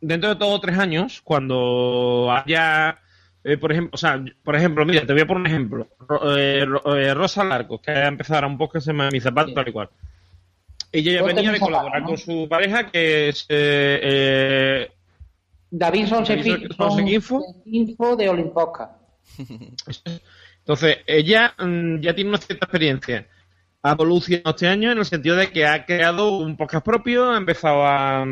dentro 0.01 0.29
de 0.31 0.35
todos 0.35 0.59
tres 0.59 0.77
años, 0.77 1.21
cuando 1.23 2.29
haya, 2.29 2.99
eh, 3.43 3.57
por 3.57 3.71
ejemplo, 3.71 3.91
o 3.93 3.97
sea, 3.97 4.23
por 4.43 4.55
ejemplo, 4.55 4.85
mira, 4.85 5.05
te 5.05 5.13
voy 5.13 5.21
a 5.21 5.27
poner 5.27 5.41
un 5.41 5.47
ejemplo. 5.47 5.87
Ro- 5.99 6.37
eh, 6.37 6.65
Ro- 6.65 6.95
eh, 6.97 7.13
Rosa 7.13 7.43
Larcos, 7.43 7.81
que 7.81 7.91
ha 7.91 8.07
empezado 8.07 8.47
un 8.47 8.57
poco 8.57 8.73
que 8.73 8.81
se 8.81 8.91
llama 8.91 9.09
Mi 9.11 9.19
Zapato, 9.19 9.49
Sí. 9.49 9.53
tal 9.55 9.67
y 9.67 9.71
cual. 9.71 9.89
Ella 10.91 11.13
ya 11.13 11.23
venía 11.23 11.51
de 11.51 11.59
colaborar 11.59 12.01
¿no? 12.01 12.07
con 12.09 12.17
su 12.17 12.47
pareja, 12.49 12.91
que 12.91 13.29
es 13.29 13.45
eh, 13.49 13.99
eh, 14.03 14.91
David 15.69 16.07
Sonsequinfo. 16.07 17.41
De 18.17 18.29
Olimposca. 18.29 18.97
Entonces, 20.59 20.97
ella 21.07 21.53
mm, 21.57 22.01
ya 22.01 22.13
tiene 22.13 22.29
una 22.29 22.37
cierta 22.39 22.65
experiencia. 22.65 23.27
Ha 23.83 23.91
evolucionado 23.93 24.51
este 24.51 24.67
año 24.67 24.91
en 24.91 24.99
el 24.99 25.05
sentido 25.05 25.35
de 25.35 25.49
que 25.51 25.65
ha 25.65 25.85
creado 25.85 26.37
un 26.37 26.55
podcast 26.57 26.85
propio, 26.85 27.31
ha 27.31 27.37
empezado 27.37 27.83
a, 27.85 28.21
a 28.23 28.25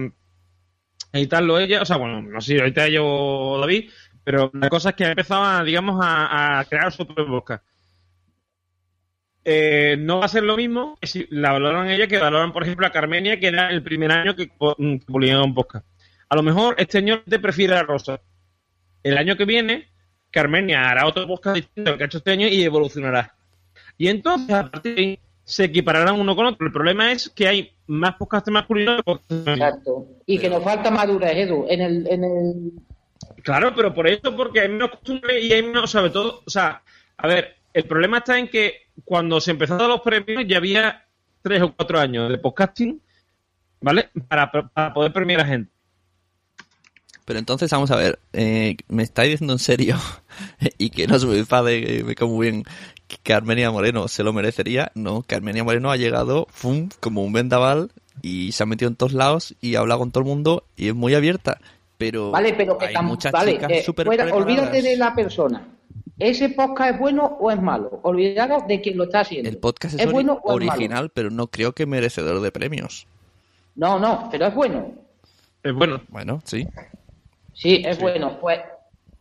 editarlo 1.13 1.57
ella, 1.59 1.81
o 1.81 1.85
sea, 1.85 1.97
bueno, 1.97 2.21
no 2.21 2.39
sé 2.41 2.53
si 2.53 2.59
ahorita 2.59 2.85
ella 2.85 2.99
o 3.01 3.57
David, 3.59 3.89
pero 4.23 4.51
la 4.53 4.69
cosa 4.69 4.89
es 4.89 4.95
que 4.95 5.05
ha 5.05 5.09
empezado 5.11 5.43
a, 5.43 5.63
digamos, 5.63 5.99
a, 6.03 6.59
a 6.59 6.65
crear 6.65 6.91
su 6.91 7.05
propio 7.05 7.27
podcast. 7.27 7.63
eh, 9.45 9.95
no 9.99 10.19
va 10.19 10.25
a 10.25 10.29
ser 10.29 10.43
lo 10.43 10.57
mismo 10.57 10.97
que 11.01 11.07
si 11.07 11.27
la 11.31 11.51
valoran 11.53 11.89
ella 11.89 12.07
que 12.07 12.17
valoran, 12.19 12.51
por 12.53 12.63
ejemplo, 12.63 12.85
a 12.85 12.91
Carmenia, 12.91 13.39
que 13.39 13.47
era 13.47 13.69
el 13.71 13.81
primer 13.83 14.11
año 14.11 14.35
que, 14.35 14.51
mm, 14.77 14.97
que 14.97 15.05
publicaba 15.05 15.43
un 15.43 15.55
podcast. 15.55 15.85
A 16.29 16.35
lo 16.35 16.43
mejor 16.43 16.75
este 16.77 16.99
año 16.99 17.21
te 17.27 17.39
prefiere 17.39 17.75
a 17.75 17.83
Rosa. 17.83 18.21
El 19.03 19.17
año 19.17 19.35
que 19.37 19.45
viene, 19.45 19.89
Carmenia 20.31 20.89
hará 20.89 21.07
otro 21.07 21.25
podcast 21.25 21.55
distinto 21.55 21.91
al 21.91 21.97
que 21.97 22.03
ha 22.03 22.07
hecho 22.07 22.17
este 22.19 22.31
año 22.31 22.47
y 22.47 22.63
evolucionará. 22.63 23.35
Y 23.97 24.07
entonces, 24.09 24.55
a 24.55 24.69
partir 24.69 24.95
de 24.95 25.01
ahí, 25.01 25.19
se 25.43 25.65
equipararán 25.65 26.19
uno 26.19 26.35
con 26.35 26.45
otro. 26.45 26.67
El 26.67 26.73
problema 26.73 27.11
es 27.11 27.29
que 27.29 27.47
hay 27.47 27.71
más 27.87 28.15
podcasts 28.15 28.51
masculinos 28.51 28.97
que 28.97 29.03
podcasts. 29.03 29.47
Exacto. 29.47 30.07
Y 30.27 30.37
que 30.37 30.49
nos 30.49 30.63
falta 30.63 30.91
madurez, 30.91 31.35
Edu. 31.35 31.65
En 31.69 31.81
el, 31.81 32.07
en 32.07 32.23
el... 32.23 32.71
Claro, 33.43 33.73
pero 33.75 33.93
por 33.93 34.07
eso, 34.07 34.35
porque 34.35 34.61
hay 34.61 34.69
menos 34.69 34.91
costumbre 34.91 35.39
y 35.39 35.51
hay 35.53 35.63
menos, 35.63 35.91
sobre 35.91 36.09
todo, 36.09 36.43
o 36.45 36.49
sea, 36.49 36.81
a 37.17 37.27
ver, 37.27 37.57
el 37.73 37.85
problema 37.85 38.19
está 38.19 38.37
en 38.37 38.47
que 38.47 38.87
cuando 39.05 39.39
se 39.39 39.53
dar 39.53 39.81
los 39.81 40.01
premios 40.01 40.43
ya 40.47 40.57
había 40.57 41.05
tres 41.41 41.61
o 41.61 41.73
cuatro 41.73 41.99
años 41.99 42.29
de 42.29 42.37
podcasting, 42.37 43.01
¿vale? 43.81 44.09
Para, 44.27 44.51
poder 44.93 45.13
premiar 45.13 45.41
a 45.41 45.45
gente. 45.45 45.71
Pero 47.25 47.39
entonces, 47.39 47.69
vamos 47.69 47.91
a 47.91 47.95
ver, 47.95 48.19
eh, 48.33 48.75
¿me 48.87 49.03
estáis 49.03 49.31
diciendo 49.31 49.53
en 49.53 49.59
serio? 49.59 49.97
y 50.77 50.89
que 50.89 51.07
no 51.07 51.19
se 51.19 51.27
me 51.27 51.37
enfade, 51.37 52.03
me 52.03 52.15
como 52.15 52.39
bien, 52.39 52.63
que 53.07 53.17
Carmenia 53.17 53.71
Moreno 53.71 54.07
se 54.07 54.23
lo 54.23 54.33
merecería. 54.33 54.91
No, 54.95 55.21
Carmenia 55.21 55.63
Moreno 55.63 55.91
ha 55.91 55.97
llegado, 55.97 56.47
como 56.99 57.23
un 57.23 57.33
vendaval 57.33 57.91
y 58.21 58.51
se 58.51 58.63
ha 58.63 58.65
metido 58.65 58.89
en 58.89 58.95
todos 58.95 59.13
lados 59.13 59.55
y 59.61 59.75
ha 59.75 59.79
hablado 59.79 59.99
con 59.99 60.11
todo 60.11 60.23
el 60.23 60.29
mundo 60.29 60.63
y 60.75 60.87
es 60.87 60.95
muy 60.95 61.13
abierta. 61.13 61.59
Pero 61.99 62.31
Vale, 62.31 62.53
pero 62.53 62.77
que 62.77 62.85
hay 62.85 62.95
muchas 63.03 63.29
vale, 63.33 63.55
chicas 63.55 63.71
eh, 63.71 63.83
fuera- 64.05 64.33
olvídate 64.33 64.81
de 64.81 64.95
la 64.95 65.13
persona. 65.13 65.67
¿Ese 66.17 66.47
podcast 66.47 66.93
es 66.93 66.99
bueno 66.99 67.25
o 67.41 67.51
es 67.51 67.61
malo? 67.61 67.99
Olvídate 68.03 68.63
de 68.73 68.79
quien 68.79 68.95
lo 68.97 69.03
está 69.03 69.19
haciendo. 69.19 69.49
El 69.49 69.57
podcast 69.57 69.95
es, 69.95 69.99
¿Es 70.01 70.07
ori- 70.07 70.11
bueno 70.13 70.39
o 70.41 70.49
es 70.51 70.55
original, 70.55 71.09
pero 71.09 71.29
no 71.29 71.47
creo 71.47 71.73
que 71.73 71.85
merecedor 71.85 72.39
de 72.39 72.53
premios. 72.53 73.05
No, 73.75 73.99
no, 73.99 74.29
pero 74.31 74.45
es 74.47 74.55
bueno. 74.55 74.93
Es 75.61 75.73
bueno. 75.73 75.99
Bueno, 76.07 76.41
sí. 76.45 76.65
Sí, 77.53 77.83
es 77.85 77.99
bueno. 77.99 78.39
Pues 78.39 78.61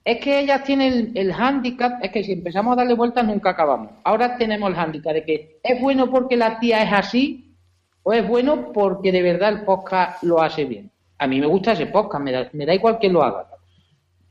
es 0.04 0.20
que 0.20 0.38
ellas 0.38 0.62
tienen 0.62 0.92
el, 0.92 1.12
el 1.18 1.32
hándicap, 1.32 2.04
es 2.04 2.12
que 2.12 2.22
si 2.22 2.30
empezamos 2.30 2.74
a 2.74 2.76
darle 2.76 2.94
vueltas 2.94 3.24
nunca 3.26 3.50
acabamos. 3.50 3.90
Ahora 4.04 4.36
tenemos 4.36 4.70
el 4.70 4.76
hándicap 4.76 5.14
de 5.14 5.24
que 5.24 5.58
es 5.64 5.80
bueno 5.80 6.08
porque 6.12 6.36
la 6.36 6.60
tía 6.60 6.84
es 6.84 6.92
así 6.92 7.56
o 8.04 8.12
es 8.12 8.26
bueno 8.26 8.72
porque 8.72 9.10
de 9.10 9.22
verdad 9.22 9.48
el 9.48 9.64
podcast 9.64 10.22
lo 10.22 10.40
hace 10.40 10.64
bien. 10.64 10.92
A 11.18 11.26
mí 11.26 11.40
me 11.40 11.46
gusta 11.46 11.72
ese 11.72 11.86
podcast, 11.86 12.22
me 12.24 12.32
da, 12.32 12.48
me 12.52 12.64
da 12.66 12.74
igual 12.74 12.98
que 13.00 13.08
lo 13.08 13.22
haga. 13.22 13.46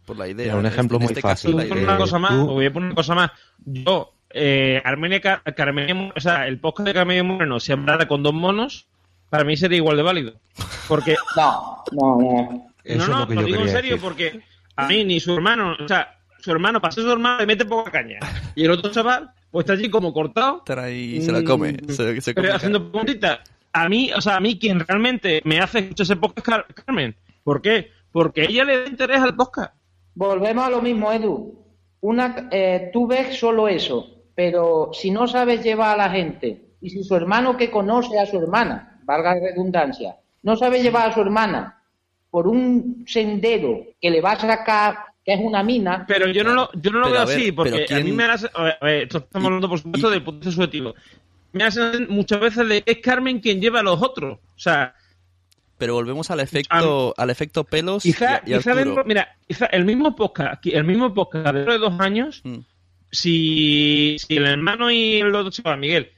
Por 0.05 0.17
la 0.17 0.27
idea. 0.27 0.55
Un 0.55 0.65
ejemplo 0.65 0.97
este 0.99 1.13
muy 1.13 1.21
caso, 1.21 1.27
fácil. 1.27 1.51
la 1.51 1.55
Voy 1.57 1.65
a 1.65 1.69
poner 1.69 1.83
idea- 1.83 1.93
una 1.95 1.99
cosa 1.99 2.19
más, 2.19 2.31
tú- 2.31 2.41
os 2.41 2.53
voy 2.53 2.65
a 2.65 2.73
poner 2.73 2.85
una 2.87 2.95
cosa 2.95 3.15
más. 3.15 3.31
Yo, 3.65 4.13
eh, 4.29 4.81
Armenia, 4.85 5.19
Car- 5.21 5.41
Carmenia, 5.55 5.93
Mo- 5.95 6.13
o 6.15 6.19
sea, 6.21 6.47
el 6.47 6.59
podcast 6.59 6.87
de 6.87 6.93
Carmenia 6.93 7.23
Moreno, 7.23 7.59
si 7.59 7.71
hablara 7.73 8.07
con 8.07 8.23
dos 8.23 8.33
monos, 8.33 8.87
para 9.29 9.43
mí 9.43 9.57
sería 9.57 9.77
igual 9.77 9.97
de 9.97 10.03
válido. 10.03 10.33
Porque 10.87 11.15
No, 11.35 11.83
no, 11.91 12.17
no. 12.21 12.67
Eso 12.83 12.97
no, 12.99 13.03
es 13.03 13.09
no, 13.09 13.19
lo 13.19 13.27
que 13.27 13.35
lo 13.35 13.41
yo 13.41 13.47
digo 13.47 13.61
en 13.63 13.69
serio 13.69 13.91
decir. 13.95 14.01
porque 14.01 14.41
a 14.77 14.87
mí 14.87 15.03
ni 15.03 15.19
su 15.19 15.33
hermano, 15.33 15.75
o 15.77 15.87
sea, 15.89 16.15
su 16.39 16.51
hermano, 16.51 16.79
para 16.79 16.93
ser 16.93 17.03
su 17.03 17.11
hermano, 17.11 17.39
le 17.39 17.45
mete 17.45 17.65
poca 17.65 17.91
caña. 17.91 18.19
Y 18.55 18.63
el 18.63 18.71
otro 18.71 18.89
chaval, 18.91 19.29
pues 19.51 19.65
está 19.65 19.73
allí 19.73 19.89
como 19.89 20.13
cortado, 20.13 20.59
Estar 20.59 20.79
ahí 20.79 21.17
y 21.17 21.21
se 21.21 21.31
la 21.33 21.43
come. 21.43 21.73
Mm, 21.73 21.89
Se, 21.89 22.21
se 22.21 22.33
pero 22.33 22.47
come 22.47 22.55
haciendo 22.55 22.89
preguntitas. 22.91 23.39
A 23.83 23.89
mí, 23.89 24.11
o 24.15 24.21
sea, 24.21 24.35
a 24.37 24.39
mí 24.39 24.57
quien 24.59 24.79
realmente 24.79 25.41
me 25.45 25.59
hace 25.59 25.79
escuchar 25.79 26.03
ese 26.05 26.15
podcast 26.15 26.37
es 26.39 26.43
Car- 26.43 26.65
Carmen. 26.85 27.15
¿Por 27.43 27.61
qué? 27.61 27.91
Porque 28.11 28.43
ella 28.45 28.63
le 28.63 28.81
da 28.81 28.87
interés 28.87 29.19
al 29.21 29.35
podcast. 29.35 29.73
Volvemos 30.15 30.65
a 30.65 30.69
lo 30.69 30.81
mismo, 30.81 31.11
Edu. 31.11 31.63
Una, 32.01 32.47
eh, 32.51 32.89
tú 32.93 33.07
ves 33.07 33.37
solo 33.37 33.67
eso, 33.67 34.07
pero 34.35 34.91
si 34.93 35.11
no 35.11 35.27
sabes 35.27 35.63
llevar 35.63 35.95
a 35.99 36.07
la 36.07 36.09
gente, 36.09 36.61
y 36.81 36.89
si 36.89 37.03
su 37.03 37.15
hermano 37.15 37.57
que 37.57 37.71
conoce 37.71 38.19
a 38.19 38.25
su 38.25 38.37
hermana, 38.37 38.99
valga 39.03 39.35
la 39.35 39.41
redundancia, 39.49 40.15
no 40.43 40.55
sabe 40.55 40.81
llevar 40.81 41.09
a 41.09 41.13
su 41.13 41.21
hermana 41.21 41.81
por 42.29 42.47
un 42.47 43.03
sendero 43.07 43.79
que 43.99 44.09
le 44.11 44.21
va 44.21 44.33
a 44.33 44.39
sacar, 44.39 44.97
que 45.25 45.33
es 45.33 45.39
una 45.41 45.63
mina, 45.63 46.05
Pero 46.07 46.27
yo 46.27 46.43
no 46.43 46.53
lo, 46.53 46.69
yo 46.73 46.91
no 46.91 46.99
lo 46.99 47.11
veo 47.11 47.21
así, 47.21 47.51
porque 47.51 47.83
a 47.83 47.85
¿quién- 47.85 48.05
mí 48.05 48.11
me 48.11 48.25
hace. 48.25 48.47
A 48.53 48.63
ver, 48.63 48.77
a 48.79 48.85
ver, 48.85 49.03
esto 49.03 49.17
estamos 49.19 49.45
hablando, 49.47 49.69
por 49.69 49.79
supuesto, 49.79 50.07
y- 50.09 50.11
del 50.11 50.23
punto 50.23 50.51
subjetivo. 50.51 50.93
Me 51.53 51.63
hace 51.63 52.05
muchas 52.07 52.39
veces 52.39 52.67
de 52.67 52.83
es 52.85 52.97
Carmen 52.99 53.39
quien 53.39 53.61
lleva 53.61 53.79
a 53.79 53.83
los 53.83 54.01
otros. 54.01 54.37
O 54.55 54.59
sea, 54.59 54.93
Pero 55.77 55.93
volvemos 55.93 56.29
al 56.31 56.39
efecto, 56.39 57.13
al 57.17 57.29
efecto 57.29 57.63
pelos 57.63 58.03
quizá, 58.03 58.41
y 58.45 58.53
quizá 58.53 58.73
dentro- 58.73 59.03
mira, 59.05 59.35
quizá 59.47 59.67
el 59.67 59.85
mismo 59.85 60.15
podcast, 60.15 60.65
el 60.65 60.83
mismo 60.83 61.13
podcast 61.13 61.53
dentro 61.53 61.73
de 61.73 61.79
dos 61.79 61.99
años, 61.99 62.41
Mm. 62.43 62.57
si, 63.11 64.17
si 64.19 64.37
el 64.37 64.45
hermano 64.47 64.89
y 64.91 65.17
el 65.17 65.33
otro 65.35 65.51
chaval, 65.51 65.79
Miguel, 65.79 66.11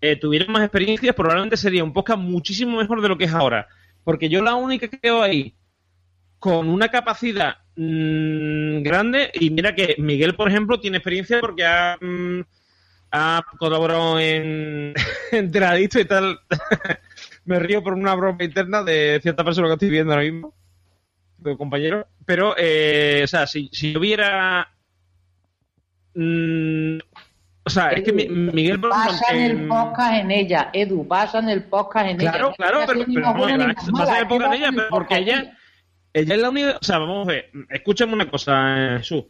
eh, 0.00 0.16
tuvieran 0.16 0.52
más 0.52 0.62
experiencias, 0.62 1.14
probablemente 1.14 1.56
sería 1.56 1.84
un 1.84 1.92
podcast 1.92 2.18
muchísimo 2.20 2.78
mejor 2.78 3.02
de 3.02 3.08
lo 3.08 3.18
que 3.18 3.24
es 3.24 3.32
ahora. 3.34 3.68
Porque 4.04 4.28
yo 4.28 4.42
la 4.42 4.54
única 4.54 4.88
que 4.88 4.98
veo 5.02 5.22
ahí 5.22 5.54
con 6.38 6.68
una 6.68 6.88
capacidad 6.88 7.56
mm, 7.76 8.82
grande, 8.82 9.30
y 9.34 9.50
mira 9.50 9.74
que 9.74 9.96
Miguel, 9.98 10.34
por 10.34 10.48
ejemplo, 10.48 10.78
tiene 10.80 10.98
experiencia 10.98 11.40
porque 11.40 11.64
ha, 11.64 11.96
mm, 12.00 12.40
ha 13.12 13.42
colaborado 13.58 14.18
en, 14.20 14.94
en 15.32 15.52
y 15.52 16.04
tal. 16.04 16.38
Me 17.44 17.58
río 17.58 17.82
por 17.82 17.94
una 17.94 18.14
broma 18.14 18.44
interna 18.44 18.82
de 18.82 19.18
cierta 19.22 19.42
persona 19.44 19.68
que 19.68 19.74
estoy 19.74 19.90
viendo 19.90 20.12
ahora 20.12 20.24
mismo, 20.24 20.54
de 21.38 21.56
compañero. 21.56 22.06
Pero, 22.26 22.54
eh, 22.56 23.22
o 23.24 23.26
sea, 23.26 23.46
si, 23.46 23.68
si 23.72 23.92
yo 23.92 24.00
viera. 24.00 24.68
mm, 26.14 26.98
o 27.64 27.70
sea, 27.70 27.90
es 27.90 28.02
que 28.04 28.12
mi- 28.12 28.28
Miguel, 28.28 28.66
ejemplo, 28.72 28.90
basan 28.90 29.36
el 29.38 29.50
en- 29.52 29.68
podcast 29.68 30.14
en 30.14 30.30
ella, 30.30 30.70
Edu, 30.72 31.04
basan 31.04 31.48
el 31.48 31.64
podcast 31.64 32.06
en 32.10 32.20
ella. 32.20 32.30
Claro, 32.32 32.48
No 32.50 32.54
claro, 32.54 32.80
pero, 32.86 33.06
ni 33.06 33.14
pero 33.14 33.26
más 33.26 33.34
vamos 33.34 33.36
a 33.36 33.48
buena 33.48 33.66
ver, 33.66 33.68
ni 33.68 33.74
más 33.74 33.84
se 33.84 33.92
pasa 33.92 34.04
mala, 34.04 34.16
de 34.16 34.22
época 34.22 34.46
en 34.46 34.52
ella, 34.52 34.68
el 34.68 34.74
pero 34.76 34.88
porque 34.90 35.14
podcast 35.14 35.20
en 35.20 35.28
ella, 35.38 35.58
ella 36.12 36.34
es 36.34 36.40
la 36.40 36.50
única, 36.50 36.78
o 36.80 36.84
sea, 36.84 36.98
vamos 36.98 37.28
a 37.28 37.30
ver, 37.32 37.50
escúchame 37.70 38.12
una 38.14 38.30
cosa, 38.30 38.94
eh, 38.94 38.98
Jesús. 38.98 39.24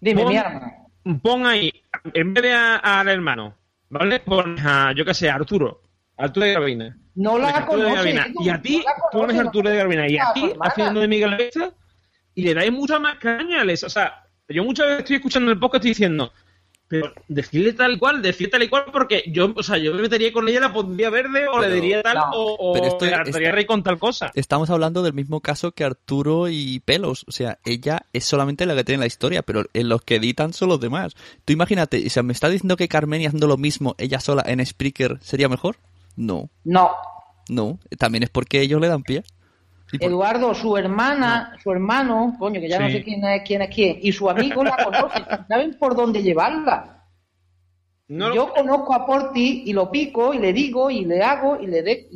Dime, 0.00 0.24
mi 0.24 0.36
arma. 0.36 0.72
Pon 1.18 1.46
ahí, 1.46 1.72
en 2.14 2.34
vez 2.34 2.44
de 2.44 2.52
al 2.54 3.08
hermano, 3.08 3.56
¿vale? 3.88 4.20
Pones 4.20 4.64
a, 4.64 4.92
yo 4.92 5.04
qué 5.04 5.14
sé, 5.14 5.28
a 5.30 5.34
Arturo, 5.34 5.82
Arturo 6.16 6.46
de 6.46 6.52
Garbina. 6.52 6.96
No 7.14 7.38
la 7.38 7.46
Pones 7.48 7.54
a 7.54 7.58
Arturo 7.58 7.78
de 7.78 7.84
conoce, 7.88 7.96
Garbina. 8.12 8.26
Edu, 8.26 8.42
Y 8.44 8.48
a 8.50 8.62
ti 8.62 8.82
la 8.84 8.92
pones 9.10 9.36
a 9.36 9.40
Arturo 9.40 9.70
de 9.70 9.76
Garbina. 9.76 10.08
Y 10.08 10.18
a 10.18 10.32
ti 10.32 10.52
haciendo 10.60 11.00
de 11.00 11.08
Miguel 11.08 11.36
Vesta 11.36 11.70
y 12.34 12.42
le 12.42 12.54
dais 12.54 12.72
mucha 12.72 12.98
más 12.98 13.16
caña. 13.16 13.64
les- 13.64 13.82
O 13.84 13.88
sea, 13.90 14.24
yo 14.48 14.62
muchas 14.64 14.86
veces 14.86 14.98
estoy 15.00 15.16
escuchando 15.16 15.50
el 15.50 15.58
podcast 15.58 15.84
y 15.84 15.88
diciendo, 15.88 16.32
pero 16.90 17.12
decirle 17.28 17.72
tal 17.72 18.00
cual, 18.00 18.20
decirle 18.20 18.50
tal 18.50 18.62
y 18.64 18.68
cual, 18.68 18.86
porque 18.92 19.22
yo, 19.28 19.52
o 19.54 19.62
sea, 19.62 19.78
yo 19.78 19.94
me 19.94 20.02
metería 20.02 20.32
con 20.32 20.48
ella, 20.48 20.58
la 20.58 20.72
pondría 20.72 21.08
verde 21.08 21.46
o 21.46 21.60
le 21.60 21.70
diría 21.72 22.02
tal 22.02 22.16
no, 22.16 22.30
o, 22.32 22.70
o 22.70 22.72
pero 22.72 22.86
esto- 22.86 23.04
le 23.06 23.14
hartaría 23.14 23.48
esto- 23.48 23.54
reír 23.54 23.66
con 23.68 23.82
tal 23.84 23.96
cosa. 24.00 24.32
Estamos 24.34 24.68
hablando 24.70 25.00
del 25.04 25.14
mismo 25.14 25.40
caso 25.40 25.70
que 25.70 25.84
Arturo 25.84 26.48
y 26.48 26.80
Pelos. 26.80 27.24
O 27.28 27.30
sea, 27.32 27.60
ella 27.64 28.06
es 28.12 28.24
solamente 28.24 28.66
la 28.66 28.74
que 28.74 28.82
tiene 28.82 28.98
la 28.98 29.06
historia, 29.06 29.42
pero 29.42 29.66
en 29.72 29.88
los 29.88 30.02
que 30.02 30.16
editan 30.16 30.52
son 30.52 30.68
los 30.68 30.80
demás. 30.80 31.14
Tú 31.44 31.52
imagínate, 31.52 32.04
o 32.04 32.10
sea, 32.10 32.24
¿me 32.24 32.32
está 32.32 32.48
diciendo 32.48 32.76
que 32.76 32.88
Carmenia 32.88 33.28
haciendo 33.28 33.46
lo 33.46 33.56
mismo, 33.56 33.94
ella 33.96 34.18
sola 34.18 34.42
en 34.44 34.66
Spreaker, 34.66 35.18
sería 35.20 35.48
mejor? 35.48 35.76
No, 36.16 36.50
No, 36.64 36.90
no. 37.48 37.78
También 37.98 38.24
es 38.24 38.30
porque 38.30 38.60
ellos 38.62 38.80
le 38.80 38.88
dan 38.88 39.04
pie. 39.04 39.22
Eduardo, 39.98 40.54
su 40.54 40.76
hermana, 40.76 41.56
su 41.62 41.72
hermano, 41.72 42.36
coño, 42.38 42.60
que 42.60 42.68
ya 42.68 42.78
no 42.78 42.88
sé 42.90 43.02
quién 43.02 43.24
es 43.24 43.42
quién 43.46 43.62
es 43.62 43.74
quién, 43.74 43.98
y 44.02 44.12
su 44.12 44.28
amigo 44.30 44.62
la 44.62 44.76
conocen, 44.76 45.24
saben 45.48 45.76
por 45.78 45.96
dónde 45.96 46.22
llevarla. 46.22 46.96
No 48.08 48.28
lo- 48.28 48.34
Yo 48.34 48.52
conozco 48.52 48.92
a 48.92 49.06
Porti 49.06 49.62
y 49.66 49.72
lo 49.72 49.88
pico 49.88 50.34
y 50.34 50.38
le 50.40 50.52
digo 50.52 50.90
y 50.90 51.04
le 51.04 51.22
hago 51.22 51.60
y 51.60 51.68
le 51.68 51.80
de... 51.82 52.08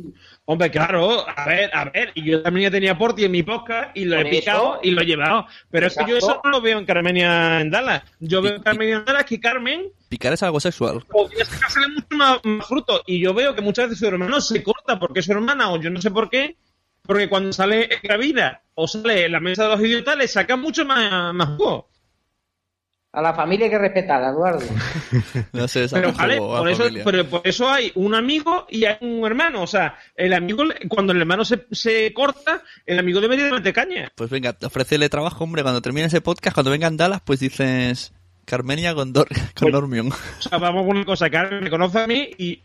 Hombre, 0.43 0.69
claro, 0.69 1.25
a 1.25 1.45
ver, 1.45 1.71
a 1.73 1.85
ver, 1.85 2.11
y 2.15 2.23
yo 2.29 2.41
también 2.43 2.67
ya 2.69 2.71
tenía 2.71 2.97
Porti 2.97 3.23
en 3.23 3.31
mi 3.31 3.43
podcast 3.43 3.95
y 3.95 4.03
lo 4.03 4.19
he 4.19 4.25
picado 4.25 4.73
eso. 4.73 4.79
y 4.83 4.91
lo 4.91 5.01
he 5.01 5.05
llevado. 5.05 5.45
Pero 5.71 5.87
es 5.87 5.95
que 5.95 6.01
yo 6.05 6.15
Exacto. 6.17 6.33
eso 6.33 6.41
no 6.43 6.49
lo 6.51 6.61
veo 6.61 6.77
en 6.79 6.85
Carmenia 6.85 7.61
en 7.61 7.71
Dallas. 7.71 8.03
Yo 8.19 8.41
veo 8.41 8.55
en 8.57 8.61
Carmenia 8.61 8.97
en 8.97 9.05
Dallas 9.05 9.23
que 9.23 9.39
Carmen 9.39 9.83
Picar 10.09 10.33
es 10.33 10.43
algo 10.43 10.59
sexual. 10.59 11.01
podría 11.09 11.45
sacársele 11.45 11.87
mucho 11.87 12.07
más, 12.11 12.39
más 12.43 12.67
fruto. 12.67 13.01
Y 13.07 13.21
yo 13.21 13.33
veo 13.33 13.55
que 13.55 13.61
muchas 13.61 13.85
veces 13.85 13.99
su 13.99 14.05
hermano 14.07 14.41
se 14.41 14.61
corta 14.63 14.99
porque 14.99 15.21
es 15.21 15.25
su 15.25 15.31
hermana 15.31 15.71
o 15.71 15.79
yo 15.79 15.89
no 15.89 16.01
sé 16.01 16.11
por 16.11 16.29
qué. 16.29 16.57
Porque 17.05 17.29
cuando 17.29 17.53
sale 17.53 17.89
Gravina 18.03 18.61
o 18.73 18.87
sale 18.87 19.29
la 19.29 19.39
mesa 19.39 19.63
de 19.63 19.69
los 19.69 19.79
idiotas 19.81 20.17
le 20.17 20.27
saca 20.27 20.55
mucho 20.55 20.85
más, 20.85 21.33
más 21.33 21.49
jugo. 21.49 21.89
A 23.13 23.21
la 23.21 23.33
familia 23.33 23.67
hay 23.67 23.71
que 23.71 23.77
respetarla, 23.77 24.29
Eduardo. 24.31 24.65
No 25.53 25.67
sé, 25.69 25.87
Pero, 25.89 26.09
saca 26.09 26.17
¿vale? 26.23 26.37
juego 26.37 26.55
a 26.57 26.59
por, 26.59 26.69
eso, 26.69 26.83
familia. 26.83 27.03
pero 27.05 27.25
por 27.29 27.41
eso 27.45 27.69
hay 27.69 27.89
un 27.95 28.13
amigo 28.13 28.67
y 28.69 28.83
hay 28.83 28.97
un 28.99 29.25
hermano. 29.25 29.61
O 29.61 29.67
sea, 29.67 29.95
el 30.15 30.33
amigo, 30.33 30.65
le- 30.65 30.89
cuando 30.89 31.13
el 31.13 31.21
hermano 31.21 31.45
se, 31.45 31.65
se 31.71 32.11
corta, 32.13 32.61
el 32.85 32.99
amigo 32.99 33.21
debería 33.21 33.45
de 33.45 33.53
meter 33.53 33.73
caña. 33.73 34.11
Pues 34.15 34.29
venga, 34.29 34.57
ofrécele 34.61 35.07
trabajo, 35.07 35.45
hombre. 35.45 35.61
Cuando 35.63 35.81
termine 35.81 36.07
ese 36.07 36.19
podcast, 36.19 36.55
cuando 36.55 36.71
vengan 36.71 36.97
Dallas, 36.97 37.21
pues 37.23 37.39
dices 37.39 38.13
Carmenia 38.43 38.93
con, 38.93 39.13
Dor 39.13 39.29
con 39.29 39.37
Pues- 39.61 39.71
Dormion. 39.71 40.11
O 40.11 40.41
sea, 40.41 40.57
vamos 40.57 40.85
con 40.85 40.97
una 40.97 41.05
cosa, 41.05 41.29
Carmen 41.29 41.63
me 41.63 41.69
conoce 41.69 41.99
a 41.99 42.07
mí 42.07 42.31
y 42.37 42.63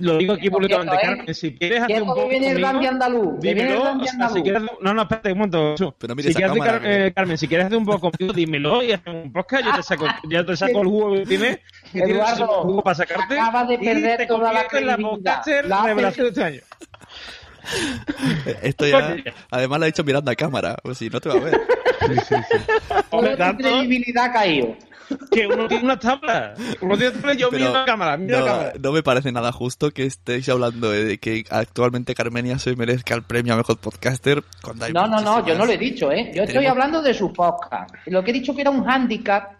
lo 0.00 0.18
digo 0.18 0.32
aquí 0.34 0.48
Por 0.50 0.58
públicamente, 0.60 0.94
¿eh? 0.94 1.08
Randy, 1.16 1.34
si 1.34 1.54
quieres 1.54 1.82
hacer 1.82 2.02
un 2.02 2.08
poco 2.08 2.28
viene 2.28 2.46
el 2.50 2.52
conmigo, 2.54 2.70
Randy 2.72 2.86
andaluz. 2.86 3.40
que 3.40 3.54
viene 3.54 3.60
el 3.60 3.66
dímelo, 3.68 3.84
Randy 3.84 4.04
o 4.04 4.08
sea, 4.12 4.28
si 4.30 4.42
quieres, 4.42 4.62
no, 4.80 4.94
no, 4.94 5.02
espérate 5.02 5.32
un 5.32 5.38
momento. 5.38 5.94
Pero 5.98 6.14
mira 6.14 6.32
si 6.32 6.42
esa 6.42 6.52
hacer, 6.52 6.82
eh, 6.84 7.12
Carmen, 7.14 7.38
si 7.38 7.48
quieres 7.48 7.66
hacer 7.66 7.78
un 7.78 7.84
poco 7.86 8.10
conmigo, 8.10 8.32
dímelo 8.32 8.82
y 8.82 8.92
hacemos 8.92 9.24
un 9.24 9.32
podcast, 9.32 9.64
yo 9.64 9.74
te 9.74 9.82
saco, 9.82 10.06
yo 10.30 10.46
te 10.46 10.56
saco 10.56 10.80
el 10.82 10.86
jugo 10.88 11.12
que 11.14 11.26
tienes, 11.26 11.56
que 11.92 12.00
tienes 12.02 12.10
Eduardo, 12.16 12.62
un 12.62 12.68
jugo 12.68 12.82
para 12.82 12.94
sacarte, 12.94 13.38
acabas 13.38 13.68
de 13.68 13.74
y 13.74 13.78
perder 13.78 14.16
te 14.18 14.26
toda 14.26 14.52
la 14.52 14.66
en 14.72 14.86
la 14.86 14.96
podcaster 14.96 15.66
La 15.66 15.76
haces- 15.80 15.86
revelación 15.86 16.24
de 16.26 16.30
este 16.30 16.44
año. 16.44 16.60
Esto 18.62 18.86
ya, 18.86 19.16
además 19.50 19.78
lo 19.78 19.84
ha 19.84 19.86
dicho 19.86 20.04
mirando 20.04 20.30
a 20.30 20.34
cámara, 20.34 20.76
pues 20.82 20.98
si 20.98 21.08
no 21.10 21.20
te 21.20 21.28
va 21.28 21.34
a 21.36 21.40
ver. 21.40 21.60
Sí, 22.00 22.14
sí, 22.28 22.34
sí. 22.50 22.56
Hombre, 23.10 23.36
Toda 23.36 23.52
tu 23.52 23.58
tanto 23.58 23.62
credibilidad 23.64 24.24
ha 24.24 24.32
caído. 24.32 24.76
Que 25.30 25.46
uno 25.46 25.68
tiene 25.68 25.84
una 25.84 25.98
tabla. 25.98 26.54
Uno 26.80 26.96
tiene 26.96 27.12
una 27.12 27.20
tabla, 27.20 27.34
yo 27.34 27.50
miro 27.50 27.72
la 27.72 27.84
cámara, 27.84 28.16
miro 28.16 28.38
la 28.38 28.40
no, 28.40 28.46
cámara. 28.46 28.72
no 28.80 28.92
me 28.92 29.02
parece 29.02 29.32
nada 29.32 29.52
justo 29.52 29.90
que 29.90 30.04
estéis 30.06 30.48
hablando 30.48 30.90
de 30.90 31.18
que 31.18 31.44
actualmente 31.50 32.14
Carmenia 32.14 32.58
se 32.58 32.74
merezca 32.76 33.14
el 33.14 33.22
premio 33.22 33.54
a 33.54 33.56
mejor 33.56 33.78
podcaster. 33.78 34.42
cuando 34.62 34.84
hay 34.86 34.92
No, 34.92 35.06
no, 35.06 35.20
no, 35.20 35.46
yo 35.46 35.56
no 35.56 35.64
lo 35.66 35.72
he 35.72 35.78
dicho, 35.78 36.10
¿eh? 36.12 36.30
Yo 36.34 36.42
estoy 36.42 36.54
Tenemos- 36.58 36.70
hablando 36.72 37.02
de 37.02 37.14
su 37.14 37.32
podcast. 37.32 37.94
Lo 38.06 38.22
que 38.24 38.30
he 38.30 38.34
dicho 38.34 38.54
que 38.54 38.62
era 38.62 38.70
un 38.70 38.84
hándicap 38.84 39.52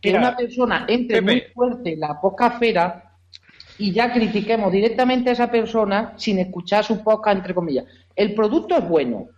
que 0.00 0.08
Mira, 0.08 0.18
una 0.20 0.36
persona 0.36 0.84
entre 0.88 1.22
Pepe. 1.22 1.32
muy 1.32 1.42
fuerte 1.54 1.92
en 1.92 2.00
la 2.00 2.20
podcastfera 2.20 3.12
y 3.78 3.92
ya 3.92 4.12
critiquemos 4.12 4.70
directamente 4.72 5.30
a 5.30 5.32
esa 5.32 5.50
persona 5.50 6.12
sin 6.16 6.38
escuchar 6.40 6.84
su 6.84 7.02
podcast, 7.02 7.36
entre 7.38 7.54
comillas. 7.54 7.84
El 8.14 8.34
producto 8.34 8.76
es 8.76 8.88
bueno. 8.88 9.28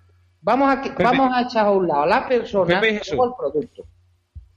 Vamos 0.40 0.74
a, 0.74 0.82
Pepe. 0.82 1.02
vamos 1.02 1.30
a 1.34 1.42
echar 1.42 1.66
a 1.66 1.70
un 1.70 1.86
lado 1.86 2.02
a 2.02 2.06
la 2.06 2.28
persona 2.28 2.80
y 2.86 2.94
el 2.96 3.00
producto. 3.38 3.84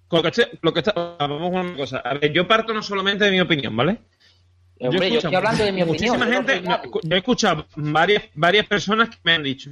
Lo 0.09 0.21
que, 0.21 0.27
está- 0.29 0.47
lo 0.61 0.73
que 0.73 0.79
está, 0.79 0.93
vamos 1.19 1.41
a 1.55 1.61
una 1.61 1.75
cosa. 1.75 1.97
A 1.99 2.13
ver, 2.13 2.31
yo 2.31 2.47
parto 2.47 2.73
no 2.73 2.81
solamente 2.81 3.25
de 3.25 3.31
mi 3.31 3.41
opinión, 3.41 3.75
¿vale? 3.75 3.99
Hombre, 4.79 4.99
yo, 5.09 5.17
escucho 5.17 5.17
estoy 5.27 5.35
hablando 5.35 5.63
de 5.63 5.71
mi 5.71 5.81
opinión. 5.81 5.87
muchísima 6.11 6.17
yo 6.17 6.41
no 6.41 6.47
gente, 6.47 6.61
no, 6.61 6.81
yo 7.03 7.15
he 7.15 7.17
escuchado 7.17 7.65
varias, 7.75 8.23
varias 8.35 8.65
personas 8.67 9.09
que 9.09 9.17
me 9.23 9.33
han 9.33 9.43
dicho, 9.43 9.71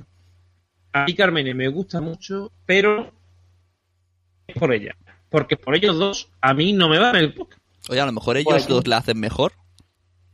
a 0.94 1.06
mí 1.06 1.14
Carmen 1.14 1.56
me 1.56 1.68
gusta 1.68 2.02
mucho, 2.02 2.52
pero 2.66 3.12
es 4.48 4.56
por 4.58 4.74
ella. 4.74 4.96
Porque 5.30 5.58
por 5.58 5.76
ellos 5.76 5.98
dos, 5.98 6.30
a 6.42 6.54
mí 6.54 6.74
no 6.74 6.90
me 6.90 6.98
va 7.00 7.12
el 7.12 7.34
podcast. 7.34 7.62
Oye, 7.90 8.00
a 8.02 8.06
lo 8.06 8.12
mejor 8.12 8.38
ellos 8.38 8.46
Pues- 8.52 8.68
dos 8.68 8.88
la 8.88 8.98
hacen 8.98 9.20
mejor. 9.20 9.54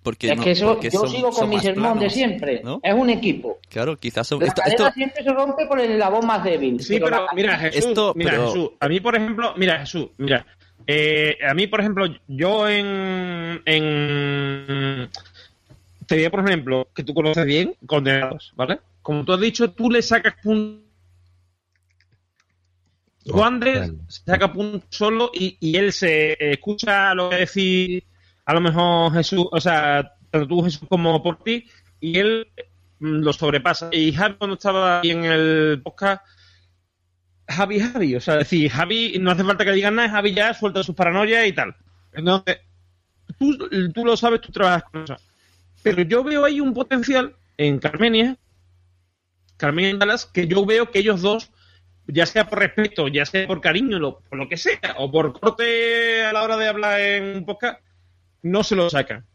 Porque 0.04 0.32
es 0.32 0.38
no- 0.38 0.44
que 0.44 0.52
eso, 0.52 0.66
porque 0.74 0.90
yo 0.90 1.00
son- 1.02 1.10
sigo 1.10 1.30
con 1.30 1.48
mi 1.50 1.60
sermón 1.60 2.00
de 2.00 2.10
siempre. 2.10 2.62
¿no? 2.64 2.80
Es 2.82 2.94
un 2.94 3.10
equipo. 3.12 3.60
Claro, 3.70 3.96
quizás 3.98 4.28
son. 4.28 4.40
La 4.40 4.48
Esto, 4.48 4.62
cadena 4.64 4.76
esto- 4.88 4.94
siempre 4.96 5.24
se 5.24 5.32
rompe 5.32 5.66
por 5.68 5.80
el 5.80 5.92
eslabón 5.92 6.26
más 6.26 6.44
débil. 6.44 6.80
Sí, 6.82 6.96
pero, 7.00 7.10
la- 7.10 7.28
mira, 7.36 7.58
Jesús, 7.60 7.86
esto- 7.86 8.14
mira, 8.16 8.32
pero- 8.32 8.48
Jesús, 8.48 8.70
a 8.80 8.88
mí, 8.90 9.00
por 9.00 9.16
ejemplo, 9.16 9.54
mira, 9.58 9.80
Jesús, 9.80 10.08
mira, 10.18 10.44
eh, 10.88 11.38
a 11.48 11.54
mí, 11.54 11.68
por 11.68 11.80
ejemplo, 11.82 12.06
yo 12.28 12.68
en, 12.68 13.62
en, 13.66 15.10
te 16.08 16.16
diría, 16.16 16.32
por 16.32 16.48
ejemplo, 16.48 16.88
que 16.96 17.04
tú 17.04 17.14
conoces 17.14 17.46
bien, 17.46 17.76
condenados, 17.86 18.54
¿vale? 18.56 18.80
Como 19.04 19.24
tú 19.24 19.34
has 19.34 19.40
dicho, 19.40 19.70
tú 19.72 19.92
le 19.92 20.02
sacas 20.02 20.34
puntos. 20.42 20.82
Juan 23.28 23.60
Claro. 23.60 23.94
saca 24.08 24.52
puntos 24.52 24.82
solo 24.90 25.30
y, 25.32 25.56
y 25.60 25.78
él 25.78 25.94
se 25.94 26.36
escucha 26.54 27.14
lo 27.14 27.30
que 27.30 27.36
decir 27.36 28.04
a 28.46 28.54
lo 28.54 28.62
mejor 28.62 29.14
Jesús, 29.14 29.48
o 29.52 29.60
sea, 29.60 30.16
tanto 30.30 30.48
tú 30.48 30.64
Jesús 30.64 30.88
como 30.90 31.22
por 31.22 31.44
ti, 31.44 31.66
y 32.00 32.20
él 32.20 32.48
mm, 33.00 33.22
lo 33.22 33.34
sobrepasa. 33.34 33.90
Y 33.92 34.12
Javi 34.12 34.36
cuando 34.36 34.56
estaba 34.56 35.00
ahí 35.00 35.12
en 35.12 35.26
el 35.26 35.82
podcast, 35.84 36.26
Javi, 37.48 37.80
Javi, 37.80 38.16
o 38.16 38.22
sea, 38.22 38.38
decir, 38.38 38.70
Javi, 38.70 39.18
no 39.20 39.32
hace 39.32 39.44
falta 39.44 39.66
que 39.66 39.72
digan 39.72 39.96
nada, 39.96 40.10
Javi 40.10 40.34
ya 40.34 40.54
suelta 40.54 40.84
sus 40.84 40.96
paranoias 40.96 41.48
y 41.48 41.54
tal. 41.54 41.76
Entonces, 42.14 42.60
tú, 43.38 43.58
tú 43.94 44.06
lo 44.06 44.18
sabes, 44.18 44.42
tú 44.42 44.52
trabajas 44.52 44.84
con 44.92 45.04
eso. 45.04 45.18
Pero 45.84 46.02
yo 46.04 46.24
veo 46.24 46.46
ahí 46.46 46.60
un 46.60 46.74
potencial 46.74 47.36
en 47.58 47.80
Carmenia, 47.80 48.38
Carmenia 49.58 49.92
y 49.92 49.98
Dallas, 49.98 50.26
que 50.26 50.48
yo 50.48 50.66
veo 50.66 50.92
que 50.92 51.00
ellos 51.00 51.22
dos, 51.22 51.52
ya 52.08 52.26
sea 52.26 52.48
por 52.48 52.60
respeto, 52.60 53.08
ya 53.08 53.26
sea 53.26 53.48
por 53.48 53.62
cariño, 53.62 54.00
por 54.30 54.38
lo 54.38 54.48
que 54.48 54.58
sea, 54.58 54.96
o 54.98 55.12
por 55.12 55.40
corte 55.40 56.24
a 56.24 56.34
la 56.34 56.44
hora 56.44 56.58
de 56.58 56.68
hablar 56.68 57.00
en 57.00 57.38
un 57.38 57.46
podcast, 57.46 57.82
no 58.44 58.64
se 58.64 58.76
lo 58.76 58.90
sacan. 58.90 59.26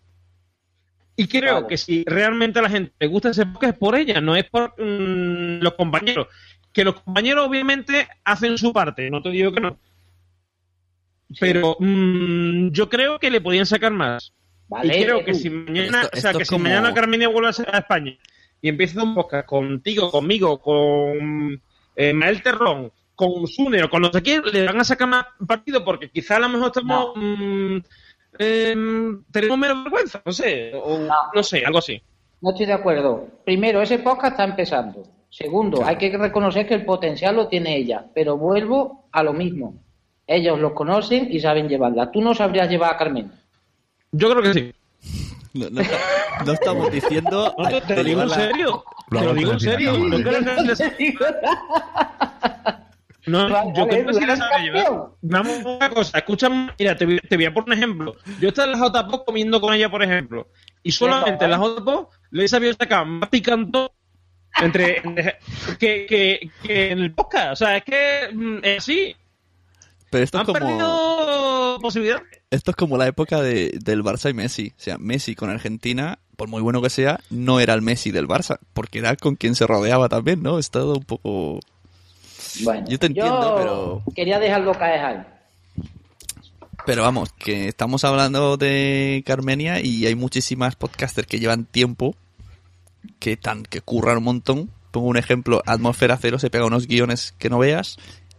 Y 1.16 1.28
creo 1.28 1.66
que 1.66 1.78
si 1.78 2.04
realmente 2.04 2.59
a 2.59 2.62
la 2.62 2.68
gente 2.68 2.92
le 3.00 3.07
gusta 3.07 3.30
ese 3.30 3.46
podcast 3.46 3.72
es 3.72 3.78
por 3.78 3.94
ella, 3.96 4.20
no 4.20 4.36
es 4.36 4.44
por 4.50 4.74
mm, 4.78 5.61
los 5.62 5.74
compañeros. 5.74 6.26
Que 6.72 6.84
los 6.84 7.00
compañeros 7.00 7.46
obviamente 7.48 8.07
hacen 8.24 8.59
su 8.59 8.72
parte, 8.72 9.09
no 9.11 9.22
te 9.22 9.30
digo 9.30 9.50
que 9.52 9.61
no. 9.61 9.78
Pero 11.40 11.76
mm, 11.80 12.68
yo 12.70 12.88
creo 12.88 13.18
que 13.18 13.30
le 13.30 13.40
podían 13.40 13.66
sacar 13.66 13.92
más. 13.92 14.32
Vale, 14.68 14.98
y 14.98 15.04
creo 15.04 15.24
que 15.24 15.34
si 15.34 15.48
mañana, 15.48 16.02
Esto- 16.02 16.18
o 16.18 16.20
sea, 16.20 16.32
que 16.34 16.44
si 16.44 16.50
como- 16.50 16.64
mañana 16.64 16.92
Carmenia 16.92 17.28
vuelve 17.28 17.48
a 17.48 17.52
ser- 17.52 17.74
a 17.74 17.78
España 17.78 18.16
y 18.61 18.68
empieza 18.68 19.02
un 19.02 19.14
podcast 19.14 19.46
contigo, 19.46 20.11
conmigo, 20.11 20.61
con 20.61 21.61
eh, 21.96 22.12
Mael 22.12 22.42
Terrón, 22.42 22.92
con 23.14 23.46
Sune 23.46 23.82
o 23.84 23.88
con 23.88 24.02
no 24.02 24.12
sé 24.12 24.20
quién, 24.22 24.42
le 24.52 24.66
van 24.66 24.78
a 24.80 24.84
sacar 24.84 25.09
más 25.09 25.24
partido 25.46 25.82
porque 25.84 26.11
quizá 26.11 26.36
a 26.36 26.40
lo 26.40 26.48
mejor 26.50 26.66
estamos 26.68 27.12
mm, 27.16 27.76
em, 28.39 29.22
tenemos 29.30 29.59
menos 29.59 29.84
vergüenza, 29.84 30.22
no 30.24 30.32
sé, 30.32 30.72
o 30.74 30.99
No. 30.99 31.14
no 31.34 31.43
sé, 31.43 31.64
algo 31.64 31.78
así. 31.78 32.01
No 32.41 32.51
estoy 32.51 32.66
de 32.66 32.72
acuerdo. 32.74 33.26
Primero, 33.45 33.80
ese 33.82 33.99
podcast 33.99 34.32
está 34.32 34.45
empezando. 34.45 35.03
Segundo, 35.30 35.84
hay 35.84 35.97
que 35.97 36.16
reconocer 36.16 36.66
que 36.66 36.74
el 36.74 36.84
potencial 36.84 37.37
lo 37.37 37.49
tiene 37.49 37.76
ella. 37.76 38.07
Pero 38.14 38.37
vuelvo 38.37 39.09
a 39.12 39.22
lo 39.22 39.32
mismo. 39.32 39.74
Ellos 40.26 40.59
lo 40.59 40.74
conocen 40.74 41.28
y 41.30 41.41
saben 41.41 41.68
llevarla. 41.68 42.11
Tú 42.11 42.20
no 42.20 42.34
sabrías 42.34 42.68
llevar 42.68 42.95
a 42.95 42.99
Carmen. 42.99 43.30
Yo 44.12 44.30
creo 44.30 44.43
que 44.43 44.53
sí. 44.55 44.72
no, 45.55 45.70
no 45.70 45.80
está- 45.80 45.99
no 46.45 46.53
estamos 46.53 46.93
diciendo. 46.93 47.55
No, 47.59 47.68
te, 47.68 47.80
te 47.82 47.97
lo 47.97 48.05
digo 48.05 48.22
en 48.22 48.30
serio. 48.30 48.84
Te 49.11 49.20
lo 49.24 49.34
digo 49.34 49.53
en 49.53 49.61
serio. 49.61 49.93
No 53.26 53.48
Vale, 53.50 53.72
yo 53.76 53.88
creo 53.88 54.06
que 54.06 54.14
sí 54.14 54.20
la 54.20 54.26
gran 54.26 54.38
sabe 54.38 54.62
llevar. 54.62 54.84
campeón. 54.84 55.10
Vamos 55.22 55.64
a 55.64 55.68
una 55.68 55.90
cosa, 55.90 56.18
escucha, 56.18 56.48
mira, 56.78 56.96
te 56.96 57.06
voy, 57.06 57.18
te 57.20 57.36
voy 57.36 57.44
a 57.46 57.52
poner 57.54 57.66
un 57.68 57.72
ejemplo. 57.74 58.14
Yo 58.40 58.48
estaba 58.48 58.72
en 58.72 58.78
la 58.80 58.86
JPO 58.88 59.24
comiendo 59.24 59.60
con 59.60 59.74
ella, 59.74 59.90
por 59.90 60.02
ejemplo, 60.02 60.48
y 60.82 60.92
solamente 60.92 61.44
en 61.44 61.50
la 61.50 61.58
JPO 61.58 62.10
le 62.30 62.44
he 62.44 62.48
sabido 62.48 62.72
sacar 62.74 63.04
más 63.04 63.28
picante 63.28 63.88
entre, 64.62 64.98
entre- 64.98 65.38
que, 65.78 66.06
que, 66.06 66.50
que 66.62 66.90
en 66.92 67.00
el 67.00 67.12
podcast. 67.14 67.52
O 67.52 67.56
sea, 67.56 67.76
es 67.78 67.84
que 67.84 68.28
mm, 68.32 68.58
es 68.62 68.78
así. 68.78 69.16
Pero 70.10 70.22
esto 70.24 70.38
es 70.38 70.44
como. 70.46 70.58
perdido 70.58 71.78
posibilidades. 71.80 72.22
Esto 72.50 72.70
es 72.70 72.76
como 72.76 72.96
la 72.96 73.08
época 73.08 73.42
de, 73.42 73.76
del 73.82 74.04
Barça 74.04 74.30
y 74.30 74.34
Messi. 74.34 74.72
O 74.76 74.80
sea, 74.80 74.98
Messi 74.98 75.34
con 75.34 75.50
Argentina, 75.50 76.20
por 76.36 76.48
muy 76.48 76.62
bueno 76.62 76.80
que 76.80 76.90
sea, 76.90 77.18
no 77.28 77.58
era 77.58 77.74
el 77.74 77.82
Messi 77.82 78.12
del 78.12 78.28
Barça, 78.28 78.58
porque 78.72 79.00
era 79.00 79.16
con 79.16 79.34
quien 79.34 79.56
se 79.56 79.66
rodeaba 79.66 80.08
también, 80.08 80.42
¿no? 80.44 80.58
Es 80.60 80.70
todo 80.70 80.94
un 80.94 81.04
poco... 81.04 81.58
Bueno, 82.64 82.86
Yo 82.88 82.98
te 82.98 83.07
entiendo, 83.07 83.40
yo 83.42 83.57
pero- 83.57 84.02
Quería 84.14 84.38
dejarlo 84.38 84.72
caer 84.72 85.04
ahí. 85.04 85.16
Pero 86.84 87.02
vamos, 87.02 87.32
que 87.32 87.68
estamos 87.68 88.04
hablando 88.04 88.57
de 88.57 89.22
Carmenia 89.26 89.80
y 89.80 90.07
hay 90.07 90.14
muchísimas 90.14 90.76
podcasters 90.76 91.26
que 91.26 91.40
llevan 91.40 91.64
tiempo, 91.64 92.14
que 93.18 93.36
tan 93.36 93.64
que 93.64 93.80
curran 93.80 94.18
un 94.18 94.24
montón. 94.24 94.70
Pongo 94.92 95.09
un 95.09 95.16
ejemplo, 95.16 95.62
Atmósfera 95.66 96.16
Cero 96.16 96.38
se 96.38 96.48
pega 96.48 96.64
unos 96.64 96.86
guiones 96.86 97.34
que 97.38 97.50
no 97.50 97.59
veas 97.59 97.98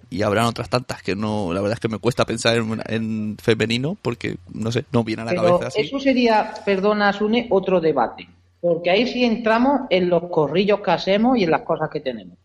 y 0.10 0.22
habrán 0.22 0.46
otras 0.46 0.70
tantas 0.70 1.04
que 1.04 1.16
no, 1.16 1.54
la 1.54 1.60
verdad 1.60 1.74
es 1.74 1.80
que 1.82 1.90
me 1.90 2.00
cuesta 2.00 2.24
pensar 2.26 2.56
en, 2.56 2.82
en 2.88 3.38
femenino 3.38 3.98
porque, 4.02 4.38
no 4.54 4.72
sé, 4.72 4.86
no 4.94 5.04
viene 5.04 5.24
a 5.24 5.26
la 5.26 5.32
Pero 5.32 5.44
cabeza 5.44 5.68
así. 5.68 5.82
eso 5.82 6.00
sería, 6.00 6.54
perdona, 6.66 7.12
Sune, 7.12 7.48
otro 7.50 7.82
debate. 7.82 8.28
Porque 8.62 8.90
ahí 8.90 9.06
sí 9.08 9.26
entramos 9.26 9.82
en 9.90 10.10
los 10.10 10.24
corrillos 10.32 10.80
que 10.80 10.92
hacemos 10.92 11.38
y 11.38 11.44
en 11.44 11.52
las 11.52 11.62
cosas 11.62 11.90
que 11.92 12.00
tenemos. 12.00 12.38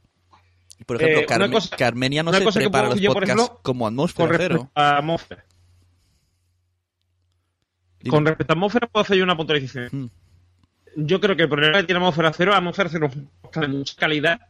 Y, 0.82 0.84
Por 0.84 0.96
ejemplo, 0.96 1.20
Eh, 1.20 1.26
una 1.28 1.38
Carme- 1.38 1.52
cosa- 1.54 1.76
Carmenia 1.76 2.22
no 2.24 2.32
se 2.32 2.40
prepara 2.52 2.88
los 2.88 3.00
yo, 3.00 3.12
podcasts 3.12 3.34
ejemplo, 3.40 3.60
como 3.62 3.86
Atmósfera 3.86 4.34
Cero. 4.36 4.70
a 4.74 4.96
Atmósfera. 4.98 5.44
Dime. 8.00 8.10
Con 8.10 8.26
respecto 8.26 8.52
a 8.52 8.54
Atmósfera 8.54 8.86
puedo 8.88 9.02
hacer 9.04 9.16
yo 9.16 9.24
una 9.24 9.36
puntualización. 9.36 9.88
Mm. 9.92 10.10
Yo 11.06 11.20
creo 11.20 11.36
que 11.36 11.44
el 11.44 11.48
problema 11.48 11.78
que 11.78 11.84
tiene 11.84 12.00
Atmósfera 12.00 12.32
Cero, 12.32 12.52
Atmósfera 12.54 12.88
Cero 12.90 13.06
es 13.06 13.16
un 13.16 13.30
podcast 13.40 13.66
de 13.68 13.72
mucha 13.78 13.94
calidad, 13.96 14.40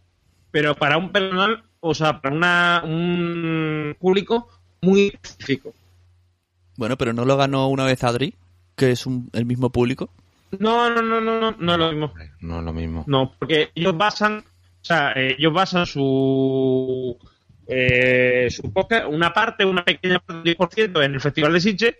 pero 0.50 0.74
para 0.74 0.96
un 0.96 1.12
personal, 1.12 1.62
o 1.80 1.94
sea, 1.94 2.20
para 2.20 2.34
una, 2.34 2.82
un 2.84 3.94
público 4.00 4.48
muy 4.80 5.08
específico. 5.22 5.74
Bueno, 6.78 6.96
pero 6.96 7.12
no 7.12 7.24
lo 7.26 7.36
ganó 7.36 7.68
una 7.68 7.84
vez 7.84 8.02
Adri, 8.02 8.34
que 8.74 8.90
es 8.90 9.04
un- 9.06 9.28
el 9.34 9.44
mismo 9.44 9.70
público. 9.70 10.08
No, 10.58 10.90
no, 10.90 11.00
no, 11.02 11.20
no, 11.20 11.38
no, 11.40 11.52
no 11.58 11.72
es 11.72 11.78
lo 11.78 11.90
mismo. 11.92 12.12
No 12.40 12.58
es 12.58 12.64
lo 12.64 12.72
mismo. 12.72 13.04
No, 13.06 13.32
porque 13.38 13.70
ellos 13.74 13.96
basan, 13.96 14.44
o 14.82 14.84
sea, 14.84 15.12
eh, 15.14 15.36
ellos 15.38 15.52
basan 15.52 15.86
su, 15.86 17.16
eh, 17.66 18.48
su 18.50 18.72
podcast, 18.72 19.06
una 19.08 19.32
parte, 19.32 19.64
una 19.64 19.84
pequeña 19.84 20.18
parte 20.18 20.42
del 20.42 20.56
10% 20.56 21.02
en 21.04 21.14
el 21.14 21.20
Festival 21.20 21.52
de 21.52 21.60
Sitges 21.60 21.94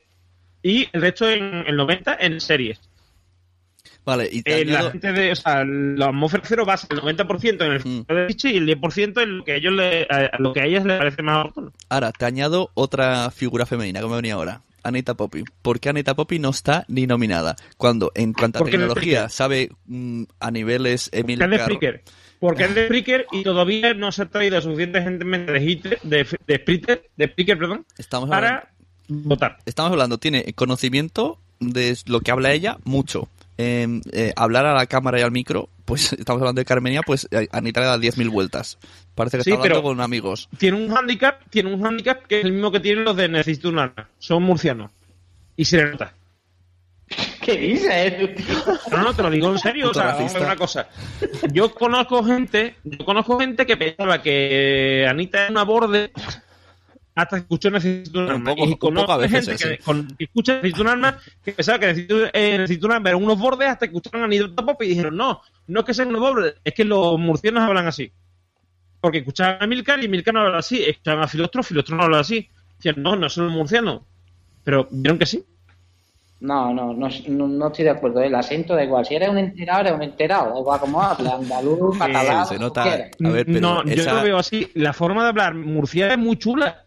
y 0.62 0.88
el 0.92 1.00
resto 1.00 1.30
en 1.30 1.64
el 1.66 1.76
90% 1.78 2.16
en 2.20 2.40
series. 2.40 2.80
Vale, 4.04 4.28
y 4.32 4.42
te 4.42 4.62
Eh, 4.62 4.64
la 4.64 4.90
gente 4.90 5.12
de, 5.12 5.30
o 5.30 5.36
sea, 5.36 5.64
la 5.64 6.06
atmósfera 6.06 6.42
cero 6.44 6.64
basa 6.64 6.88
el 6.90 7.00
90% 7.00 7.64
en 7.64 7.72
el 7.72 7.78
Mm. 7.78 7.82
Festival 8.04 8.26
de 8.26 8.32
Sitges 8.32 8.52
y 8.52 8.56
el 8.56 8.66
10% 8.66 9.22
en 9.22 9.38
lo 9.38 9.44
que 9.44 9.52
a 9.52 9.56
ellos 9.56 9.72
le, 9.74 10.02
a, 10.10 10.30
lo 10.40 10.52
que 10.52 10.60
a 10.60 10.64
ellas 10.66 10.84
les 10.84 10.98
parece 10.98 11.22
más 11.22 11.40
oportuno. 11.44 11.72
ahora 11.88 12.10
te 12.10 12.24
añado 12.24 12.70
otra 12.74 13.30
figura 13.30 13.64
femenina 13.64 14.00
que 14.00 14.06
me 14.08 14.16
venía 14.16 14.34
ahora. 14.34 14.62
Anita 14.84 15.14
Poppy. 15.14 15.44
¿Por 15.62 15.78
qué 15.78 15.90
Anita 15.90 16.16
Poppy 16.16 16.40
no 16.40 16.50
está 16.50 16.84
ni 16.88 17.06
nominada? 17.06 17.54
Cuando 17.76 18.10
en 18.16 18.32
cuanto 18.32 18.64
a 18.64 18.66
tecnología 18.68 19.28
sabe 19.28 19.70
mm, 19.86 20.24
a 20.40 20.50
niveles 20.50 21.08
Emil 21.12 21.38
Que 21.38 21.44
es 21.44 21.50
de 21.50 21.56
Carro- 21.58 21.74
Spreaker. 21.76 22.02
Porque 22.42 22.64
es 22.64 22.74
de 22.74 22.86
Spreaker 22.86 23.26
y 23.30 23.44
todavía 23.44 23.94
no 23.94 24.10
se 24.10 24.22
ha 24.22 24.26
traído 24.26 24.60
suficientemente 24.60 25.52
de 25.52 25.60
hit, 25.60 25.84
de, 26.02 26.26
de 26.44 26.56
Spreaker, 26.56 27.08
de 27.16 27.28
Spreaker, 27.28 27.56
perdón, 27.56 27.86
Estamos 27.96 28.28
hablando, 28.28 28.60
para 28.60 28.72
votar. 29.06 29.58
estamos 29.64 29.92
hablando, 29.92 30.18
tiene 30.18 30.52
conocimiento 30.54 31.38
de 31.60 31.96
lo 32.06 32.18
que 32.18 32.32
habla 32.32 32.50
ella, 32.50 32.78
mucho. 32.82 33.28
Eh, 33.58 33.86
eh, 34.10 34.32
hablar 34.34 34.66
a 34.66 34.74
la 34.74 34.86
cámara 34.86 35.20
y 35.20 35.22
al 35.22 35.30
micro, 35.30 35.68
pues 35.84 36.12
estamos 36.18 36.42
hablando 36.42 36.60
de 36.60 36.64
Carmenia, 36.64 37.02
pues 37.02 37.28
eh, 37.30 37.46
Anita 37.52 37.78
le 37.78 37.86
da 37.86 37.96
10.000 37.96 38.28
vueltas. 38.28 38.76
Parece 39.14 39.38
que 39.38 39.44
Sí, 39.44 39.50
está 39.52 39.62
hablando 39.62 39.84
con 39.84 40.00
amigos. 40.00 40.48
Tiene 40.58 40.84
un 40.84 40.90
handicap, 40.90 41.42
tiene 41.48 41.72
un 41.72 41.86
handicap 41.86 42.26
que 42.26 42.40
es 42.40 42.44
el 42.44 42.50
mismo 42.50 42.72
que 42.72 42.80
tienen 42.80 43.04
los 43.04 43.14
de 43.14 43.28
Necesito. 43.28 43.70
Son 44.18 44.42
murcianos. 44.42 44.90
Y 45.56 45.64
se 45.64 45.76
le 45.76 45.92
nota. 45.92 46.12
¿Qué 47.40 47.56
dices? 47.56 48.14
No, 48.90 48.98
no, 49.02 49.14
te 49.14 49.22
lo 49.22 49.30
digo 49.30 49.50
en 49.50 49.58
serio. 49.58 49.90
O 49.90 49.94
sea, 49.94 50.14
vamos 50.14 50.30
a 50.34 50.38
ver 50.38 50.46
una 50.46 50.56
cosa. 50.56 50.88
Yo 51.52 51.74
conozco 51.74 52.22
gente, 52.24 52.76
yo 52.84 53.04
conozco 53.04 53.38
gente 53.38 53.66
que 53.66 53.76
pensaba 53.76 54.22
que 54.22 55.06
Anita 55.08 55.42
era 55.42 55.50
una 55.50 55.64
borde 55.64 56.12
hasta 57.14 57.36
que 57.36 57.42
escuchó 57.42 57.70
Necesito 57.70 58.20
un 58.20 58.28
arma. 58.30 58.36
un 58.36 58.44
poco- 58.56 58.60
y 58.60 58.68
un 58.68 58.70
poco 58.74 58.86
conozco 58.86 59.12
a 59.12 59.16
veces, 59.18 59.46
gente 59.46 59.58
sí. 59.58 59.68
que, 59.70 59.78
con- 59.78 60.06
que 60.16 60.24
escucha 60.24 60.54
Necesito 60.56 60.82
un 60.82 60.88
arma 60.88 61.18
que 61.44 61.52
pensaba 61.52 61.78
que 61.78 61.86
Necesito, 61.86 62.16
eh, 62.32 62.58
Necesito 62.58 62.86
un 62.86 62.92
arma 62.92 63.08
eran 63.10 63.22
unos 63.22 63.38
bordes 63.38 63.68
hasta 63.68 63.86
que 63.88 63.96
escucharon 63.96 64.22
a 64.22 64.24
Anita 64.26 64.64
Pop 64.64 64.80
y 64.82 64.88
dijeron, 64.88 65.16
no, 65.16 65.42
no 65.66 65.80
es 65.80 65.86
que 65.86 65.94
sean 65.94 66.08
unos 66.08 66.20
bordes, 66.20 66.54
es 66.64 66.72
que 66.74 66.84
los 66.84 67.18
murcianos 67.18 67.62
hablan 67.64 67.86
así. 67.86 68.12
Porque 69.00 69.18
escuchaban 69.18 69.58
a 69.60 69.66
Milcar 69.66 70.02
y 70.02 70.08
Milcar 70.08 70.32
no 70.32 70.40
habla 70.42 70.58
así, 70.58 70.80
escuchaban 70.82 71.24
a 71.24 71.28
Filostro, 71.28 71.62
Filostro 71.64 71.96
no 71.96 72.04
habla 72.04 72.20
así. 72.20 72.48
Decían, 72.76 73.02
no, 73.02 73.16
no 73.16 73.28
son 73.28 73.48
murcianos. 73.48 74.02
Pero 74.64 74.86
vieron 74.92 75.18
que 75.18 75.26
sí. 75.26 75.44
No, 76.42 76.74
no, 76.74 76.92
no, 76.92 77.08
no, 77.28 77.46
no 77.46 77.66
estoy 77.68 77.84
de 77.84 77.90
acuerdo. 77.90 78.20
El 78.20 78.34
acento 78.34 78.74
da 78.74 78.82
igual. 78.82 79.06
Si 79.06 79.14
eres 79.14 79.28
un 79.28 79.38
enterado, 79.38 79.82
eres 79.82 79.92
un 79.92 80.02
enterado. 80.02 80.52
Da 80.52 80.58
igual 80.58 80.80
cómo 80.80 81.00
habla, 81.00 81.36
andaluz, 81.36 81.96
catalán, 81.96 82.46
se 82.46 82.56
como 82.56 82.66
nota. 82.66 82.82
quieras. 82.82 83.10
A 83.24 83.28
ver, 83.28 83.46
pero 83.46 83.60
no, 83.60 83.84
yo 83.84 84.04
lo 84.12 84.22
veo 84.24 84.38
así. 84.38 84.68
La 84.74 84.92
forma 84.92 85.22
de 85.22 85.28
hablar 85.28 85.54
murciana 85.54 86.14
es 86.14 86.18
muy 86.18 86.36
chula. 86.36 86.84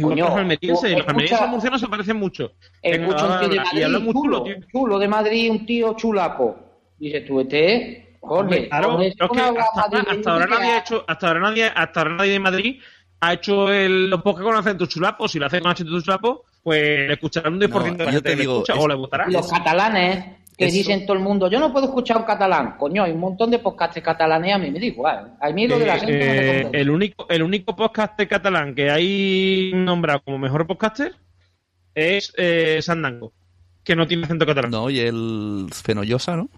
Coño, 0.00 0.24
los 0.26 0.36
almerienses. 0.36 0.98
Los 0.98 1.08
almerienses 1.08 1.44
y 1.44 1.50
murcianos 1.50 1.80
se 1.80 1.88
parecen 1.88 2.16
mucho. 2.16 2.52
Escucha 2.80 3.26
un 3.26 3.40
tío 3.40 3.48
de 3.48 3.56
y 3.56 3.58
Madrid, 3.58 3.82
habla 3.82 3.98
muy 3.98 4.12
chulo, 4.12 4.38
chulo, 4.38 4.42
tío. 4.44 4.66
chulo 4.72 4.98
de 5.00 5.08
Madrid, 5.08 5.50
un 5.50 5.66
tío 5.66 5.94
chulapo. 5.96 6.56
Dices 6.96 7.26
tú, 7.26 7.40
este, 7.40 8.18
Jorge, 8.20 8.68
Claro, 8.68 8.92
Jorge, 8.92 9.14
pero 9.18 9.32
es 9.32 9.32
que 9.32 9.38
¿cómo 9.40 9.48
habla 9.48 9.64
hasta, 9.74 10.30
ahora 10.32 10.46
nadie 10.46 10.70
ha 10.70 10.78
hecho, 10.78 11.04
hasta 11.08 11.26
ahora 11.26 11.40
nadie, 11.40 11.64
hasta 11.74 12.00
ahora 12.00 12.14
nadie 12.14 12.32
de 12.32 12.40
Madrid 12.40 12.80
ha 13.18 13.32
hecho 13.32 13.72
el, 13.72 14.08
los 14.08 14.22
podcasts 14.22 14.48
con 14.48 14.56
acento 14.56 14.86
chulapo. 14.86 15.26
Si 15.26 15.40
lo 15.40 15.46
hace 15.46 15.60
con 15.60 15.72
acento 15.72 16.00
chulapo, 16.00 16.44
pues 16.62 16.80
le 17.08 17.12
escucharán 17.14 17.54
un 17.54 17.60
10% 17.60 17.96
de 17.96 18.04
la 18.04 18.12
gente 18.12 18.36
digo, 18.36 18.52
escucha 18.58 18.74
es- 18.74 18.78
o 18.80 18.88
le 18.88 18.94
votará. 18.94 19.26
Los 19.28 19.48
catalanes 19.48 20.24
que 20.56 20.66
Eso- 20.66 20.74
dicen 20.76 21.06
todo 21.06 21.16
el 21.16 21.22
mundo, 21.22 21.48
yo 21.50 21.58
no 21.58 21.72
puedo 21.72 21.86
escuchar 21.86 22.18
un 22.18 22.24
catalán. 22.24 22.76
Coño, 22.78 23.02
hay 23.04 23.12
un 23.12 23.20
montón 23.20 23.50
de 23.50 23.58
podcasts 23.60 23.98
catalanes, 24.02 24.54
a 24.54 24.58
mí 24.58 24.70
me 24.70 24.78
da 24.78 24.84
igual. 24.84 25.34
A 25.40 25.50
mí 25.50 25.66
lo 25.66 25.78
del 25.78 25.88
Eh, 25.88 25.90
acento 25.90 26.12
no 26.12 26.18
me 26.18 26.60
eh, 26.60 26.68
el 26.72 26.90
único 26.90 27.26
el 27.30 27.42
único 27.42 27.74
podcaster 27.74 28.28
catalán 28.28 28.74
que 28.74 28.90
hay 28.90 29.72
nombrado 29.74 30.20
como 30.22 30.38
mejor 30.38 30.66
podcaster 30.66 31.14
es 31.94 32.32
eh, 32.36 32.80
Sandango, 32.82 33.32
que 33.82 33.96
no 33.96 34.06
tiene 34.06 34.24
acento 34.24 34.44
catalán. 34.44 34.70
No, 34.70 34.90
y 34.90 34.98
el 35.00 35.68
Fenollosa, 35.72 36.36
¿no? 36.36 36.50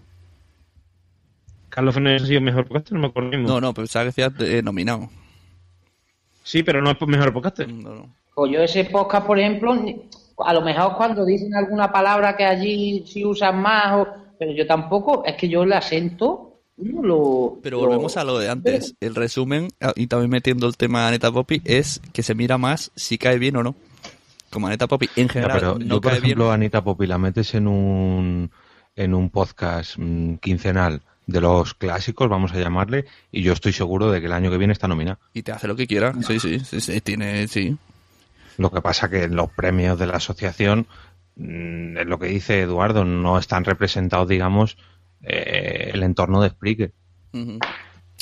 Carlos 1.69 1.93
Fernández 1.95 2.23
ha 2.23 2.25
sido 2.27 2.41
mejor 2.41 2.65
podcaster, 2.67 2.93
no 2.93 2.99
me 2.99 3.07
acuerdo 3.07 3.29
mismo. 3.29 3.47
No, 3.47 3.61
no, 3.61 3.73
pensaba 3.73 4.03
que 4.03 4.07
decías 4.21 4.33
eh, 4.41 4.61
nominado. 4.61 5.09
Sí, 6.43 6.61
pero 6.63 6.81
no 6.81 6.91
es 6.91 6.97
mejor 7.07 7.33
podcaster. 7.33 7.71
No, 7.71 7.95
no. 7.95 8.15
Pues 8.35 8.51
yo 8.51 8.61
ese 8.61 8.85
podcast, 8.85 9.25
por 9.25 9.39
ejemplo, 9.39 9.73
a 10.39 10.53
lo 10.53 10.61
mejor 10.61 10.95
cuando 10.97 11.23
dicen 11.25 11.55
alguna 11.55 11.91
palabra 11.91 12.35
que 12.35 12.43
allí 12.45 13.03
sí 13.07 13.23
usan 13.25 13.61
más, 13.61 13.93
o- 13.95 14.07
pero 14.39 14.51
yo 14.51 14.65
tampoco, 14.67 15.23
es 15.25 15.35
que 15.35 15.47
yo 15.47 15.63
el 15.63 15.73
acento 15.73 16.59
no 16.77 17.01
lo... 17.03 17.59
Pero 17.61 17.77
lo- 17.79 17.85
volvemos 17.87 18.17
a 18.17 18.23
lo 18.23 18.39
de 18.39 18.49
antes. 18.49 18.95
El 18.99 19.15
resumen, 19.15 19.69
ah, 19.79 19.93
y 19.95 20.07
también 20.07 20.31
metiendo 20.31 20.67
el 20.67 20.75
tema 20.75 21.01
de 21.03 21.07
Aneta 21.09 21.31
Poppy, 21.31 21.61
es 21.63 22.01
que 22.11 22.23
se 22.23 22.33
mira 22.35 22.57
más 22.57 22.91
si 22.95 23.17
cae 23.17 23.37
bien 23.37 23.55
o 23.57 23.63
no. 23.63 23.75
Como 24.49 24.67
Aneta 24.67 24.87
Poppy 24.87 25.09
en 25.15 25.27
Ya, 25.27 25.33
general 25.33 25.57
pero 25.59 25.79
no 25.79 25.85
yo, 25.95 26.01
por 26.01 26.11
cae 26.11 26.19
ejemplo, 26.19 26.43
bien. 26.45 26.53
Anita 26.55 26.83
Poppy 26.83 27.07
la 27.07 27.17
metes 27.19 27.53
en 27.55 27.67
un, 27.67 28.51
en 28.95 29.13
un 29.13 29.29
podcast 29.29 29.95
mm, 29.97 30.35
quincenal 30.37 31.01
de 31.25 31.39
los 31.41 31.73
clásicos, 31.73 32.27
vamos 32.29 32.51
a 32.53 32.59
llamarle, 32.59 33.05
y 33.31 33.41
yo 33.43 33.53
estoy 33.53 33.71
seguro 33.73 34.11
de 34.11 34.19
que 34.19 34.25
el 34.27 34.33
año 34.33 34.51
que 34.51 34.57
viene 34.57 34.73
está 34.73 34.87
nominada. 34.87 35.19
Y 35.33 35.41
te 35.43 35.51
hace 35.51 35.67
lo 35.67 35.75
que 35.75 35.87
quiera. 35.87 36.13
Sí, 36.27 36.39
sí, 36.39 36.59
sí, 36.59 36.81
sí, 36.81 37.01
tiene, 37.01 37.47
sí. 37.47 37.77
Lo 38.57 38.71
que 38.71 38.81
pasa 38.81 39.09
que 39.09 39.23
en 39.23 39.35
los 39.35 39.49
premios 39.51 39.97
de 39.97 40.07
la 40.07 40.17
asociación, 40.17 40.85
mm, 41.37 41.97
es 41.97 42.05
lo 42.07 42.19
que 42.19 42.27
dice 42.27 42.61
Eduardo, 42.61 43.05
no 43.05 43.37
están 43.39 43.63
representados, 43.63 44.27
digamos, 44.27 44.77
eh, 45.23 45.91
el 45.93 46.03
entorno 46.03 46.41
de 46.41 46.49
Spreaker. 46.49 46.91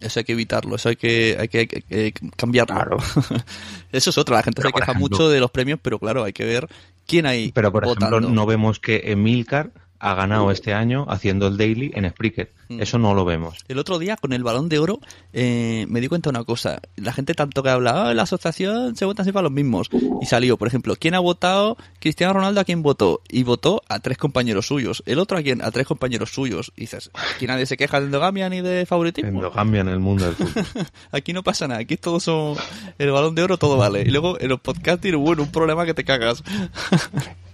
Eso 0.02 0.20
hay 0.20 0.24
que 0.24 0.32
evitarlo, 0.32 0.76
eso 0.76 0.90
hay 0.90 0.96
que, 0.96 1.38
hay 1.40 1.48
que, 1.48 1.60
hay 1.60 1.68
que- 1.68 1.84
hay 1.96 2.12
que 2.12 2.30
cambiarlo. 2.36 2.98
eso 3.92 4.10
es 4.10 4.18
otra, 4.18 4.38
la 4.38 4.44
gente 4.44 4.62
Pero, 4.62 4.70
se 4.70 4.74
queja 4.74 4.92
ejemplo- 4.94 5.00
mucho 5.18 5.30
de 5.30 5.40
los 5.40 5.52
premios, 5.52 5.80
pero 5.82 6.00
claro, 6.00 6.24
hay 6.24 6.34
que 6.34 6.46
ver 6.46 6.68
quién 7.06 7.26
hay 7.26 7.52
Pero, 7.52 7.72
por 7.72 7.86
votando. 7.86 8.18
ejemplo, 8.18 8.34
no 8.34 8.46
vemos 8.46 8.80
que 8.80 9.12
Emilcar 9.12 9.72
ha 10.02 10.16
ganado 10.16 10.50
este 10.52 10.74
año 10.74 11.06
haciendo 11.08 11.48
el 11.48 11.58
daily 11.58 11.92
en 11.94 12.10
Spreaker. 12.10 12.52
Mm. 12.70 12.82
Eso 12.82 12.98
no 12.98 13.14
lo 13.14 13.24
vemos. 13.24 13.60
El 13.68 13.78
otro 13.78 14.00
día, 14.00 14.18
con 14.18 14.34
el 14.34 14.44
balón 14.44 14.68
de 14.68 14.80
oro, 14.80 15.00
eh, 15.32 15.86
me 15.90 16.02
di 16.02 16.08
cuenta 16.08 16.30
de 16.32 16.38
una 16.38 16.44
cosa. 16.44 16.82
La 16.96 17.14
gente 17.14 17.36
tanto 17.36 17.62
que 17.62 17.70
habla, 17.70 18.10
"Ah, 18.10 18.14
la 18.16 18.24
asociación 18.24 18.96
se 18.96 19.06
vota 19.06 19.24
siempre 19.24 19.40
a 19.40 19.44
los 19.44 19.52
mismos. 19.52 19.90
Y 20.22 20.26
salió, 20.26 20.58
por 20.58 20.68
ejemplo, 20.68 20.96
¿quién 21.00 21.14
ha 21.14 21.20
votado? 21.20 21.78
Cristiano 22.00 22.34
Ronaldo, 22.34 22.62
¿a 22.62 22.64
quién 22.64 22.82
votó? 22.82 23.22
Y 23.30 23.44
votó 23.44 23.84
a 23.90 24.00
tres 24.00 24.18
compañeros 24.18 24.66
suyos. 24.66 25.04
El 25.06 25.20
otro, 25.20 25.38
¿a 25.38 25.44
quién? 25.44 25.62
A 25.62 25.70
tres 25.70 25.86
compañeros 25.86 26.32
suyos. 26.34 26.72
Y 26.76 26.82
dices, 26.82 27.12
aquí 27.36 27.46
nadie 27.46 27.68
se 27.68 27.78
queja 27.78 28.00
de 28.00 28.08
endogamia 28.08 28.50
ni 28.50 28.62
de 28.62 28.88
favoritismo. 28.88 29.30
Endogamia 29.30 29.82
en 29.82 29.90
el 29.90 30.00
mundo 30.00 30.26
del 30.26 30.36
fútbol. 30.36 30.66
Aquí 31.12 31.34
no 31.34 31.44
pasa 31.44 31.68
nada, 31.68 31.82
aquí 31.82 31.98
todos 31.98 32.24
son... 32.24 32.56
El 32.98 33.12
balón 33.12 33.36
de 33.36 33.44
oro 33.44 33.58
todo 33.58 33.78
vale. 33.78 34.02
Y 34.02 34.06
luego 34.10 34.40
en 34.40 34.50
los 34.50 34.60
podcasting, 34.62 35.16
bueno, 35.18 35.44
un 35.44 35.52
problema 35.52 35.86
que 35.86 35.94
te 35.94 36.04
cagas. 36.04 36.44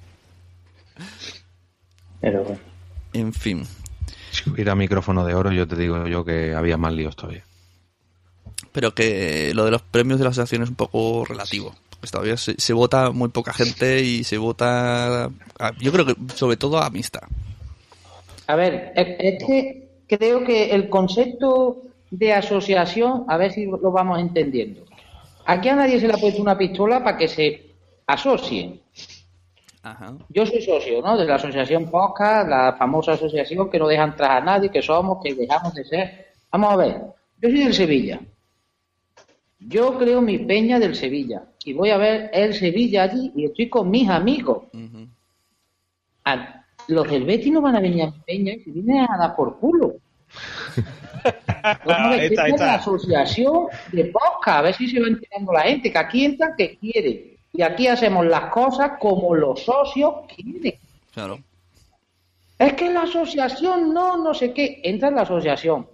Pero 2.22 2.44
bueno. 2.44 2.60
en 3.14 3.34
fin. 3.34 3.64
Si 4.32 4.50
hubiera 4.50 4.76
micrófono 4.76 5.26
de 5.26 5.34
oro, 5.36 5.52
yo 5.52 5.68
te 5.68 5.76
digo 5.76 6.06
yo 6.08 6.24
que 6.26 6.54
había 6.54 6.78
más 6.78 6.94
líos 6.94 7.16
todavía. 7.16 7.44
Pero 8.72 8.94
que 8.94 9.52
lo 9.54 9.66
de 9.66 9.72
los 9.72 9.82
premios 9.82 10.20
de 10.20 10.26
la 10.26 10.30
asociación 10.32 10.64
es 10.64 10.70
un 10.70 10.76
poco 10.76 11.26
relativo. 11.26 11.76
Pues 12.00 12.12
todavía 12.12 12.38
se, 12.38 12.56
se 12.60 12.74
vota 12.74 13.12
muy 13.12 13.30
poca 13.30 13.54
gente 13.54 14.02
y 14.04 14.24
se 14.24 14.38
vota, 14.38 15.26
a- 15.26 15.74
yo 15.80 15.92
creo 15.92 16.06
que 16.06 16.16
sobre 16.36 16.58
todo 16.58 16.78
a 16.78 16.86
amistad. 16.88 17.24
A 18.46 18.56
ver, 18.56 18.94
es, 18.96 19.44
que 19.44 19.90
creo 20.08 20.44
que 20.44 20.72
el 20.72 20.90
concepto 20.90 21.82
de 22.12 22.34
asociación, 22.34 23.26
a 23.28 23.38
ver 23.38 23.52
si 23.52 23.66
lo 23.66 23.92
vamos 23.92 24.20
entendiendo. 24.20 24.86
Aquí 25.46 25.70
a 25.70 25.76
nadie 25.76 26.00
se 26.00 26.08
le 26.08 26.14
ha 26.14 26.18
puesto 26.18 26.42
una 26.42 26.58
pistola 26.58 27.04
para 27.04 27.18
que 27.18 27.28
se 27.28 27.72
asocie. 28.06 28.80
Ajá. 29.92 30.14
Yo 30.30 30.46
soy 30.46 30.62
socio, 30.62 31.02
¿no? 31.02 31.18
De 31.18 31.26
la 31.26 31.36
asociación 31.36 31.90
POSCA, 31.90 32.44
la 32.48 32.74
famosa 32.78 33.14
asociación 33.14 33.70
que 33.70 33.80
no 33.80 33.88
deja 33.88 34.04
entrar 34.04 34.32
a 34.32 34.42
nadie, 34.42 34.70
que 34.70 34.82
somos, 34.82 35.20
que 35.24 35.34
dejamos 35.34 35.74
de 35.74 35.86
ser. 35.86 36.28
Vamos 36.52 36.74
a 36.74 36.76
ver, 36.76 37.02
yo 37.42 37.50
soy 37.50 37.60
del 37.64 37.74
Sevilla. 37.74 38.20
Yo 39.60 39.98
creo 39.98 40.22
mi 40.22 40.40
peña 40.40 40.78
del 40.80 40.96
Sevilla. 40.96 41.44
Y 41.64 41.74
voy 41.74 41.90
a 41.90 41.98
ver 41.98 42.30
el 42.34 42.54
Sevilla 42.54 43.04
allí 43.04 43.32
y 43.36 43.46
estoy 43.46 43.70
con 43.70 43.90
mis 43.90 44.10
amigos. 44.10 44.64
A- 46.26 46.54
los 46.90 47.10
del 47.10 47.26
Betis 47.26 47.52
no 47.52 47.62
van 47.62 47.76
a 47.76 47.80
venir 47.82 48.04
a 48.04 48.12
mi 48.12 48.20
peña 48.26 48.54
y 48.54 48.60
se 48.62 48.72
vienen 48.72 49.06
a 49.10 49.18
dar 49.18 49.36
por 49.36 49.60
culo. 49.60 49.96
Vamos 51.86 51.88
a 51.88 52.10
ver, 52.12 52.20
Ahí 52.22 52.26
está, 52.28 52.44
ahí 52.44 52.52
esta 52.52 52.56
es 52.56 52.60
la 52.62 52.76
asociación 52.76 53.68
de 53.92 54.06
Posca, 54.06 54.60
a 54.60 54.62
ver 54.62 54.74
si 54.76 54.88
se 54.88 55.00
va 55.02 55.08
enterando 55.08 55.52
la 55.52 55.62
gente, 55.62 55.92
que 55.92 55.98
aquí 55.98 56.24
entra 56.26 56.56
que 56.58 56.78
quiere. 56.78 57.37
Y 57.54 57.62
aquí 57.62 57.88
hacemos 57.88 58.26
las 58.26 58.52
cosas 58.52 58.94
como 59.00 59.34
los 59.36 59.64
socios 59.64 60.14
quieren. 60.36 60.76
Claro. 61.14 61.40
Es 62.60 62.74
que 62.74 62.92
la 62.92 63.04
asociación 63.04 63.94
no, 63.94 64.18
no 64.18 64.34
sé 64.34 64.54
qué. 64.54 64.80
Entra 64.84 65.10
en 65.10 65.16
la 65.16 65.22
asociación. 65.22 65.88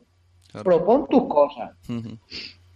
Claro. 0.52 0.64
Propon 0.64 1.08
tus 1.08 1.24
cosas. 1.28 1.72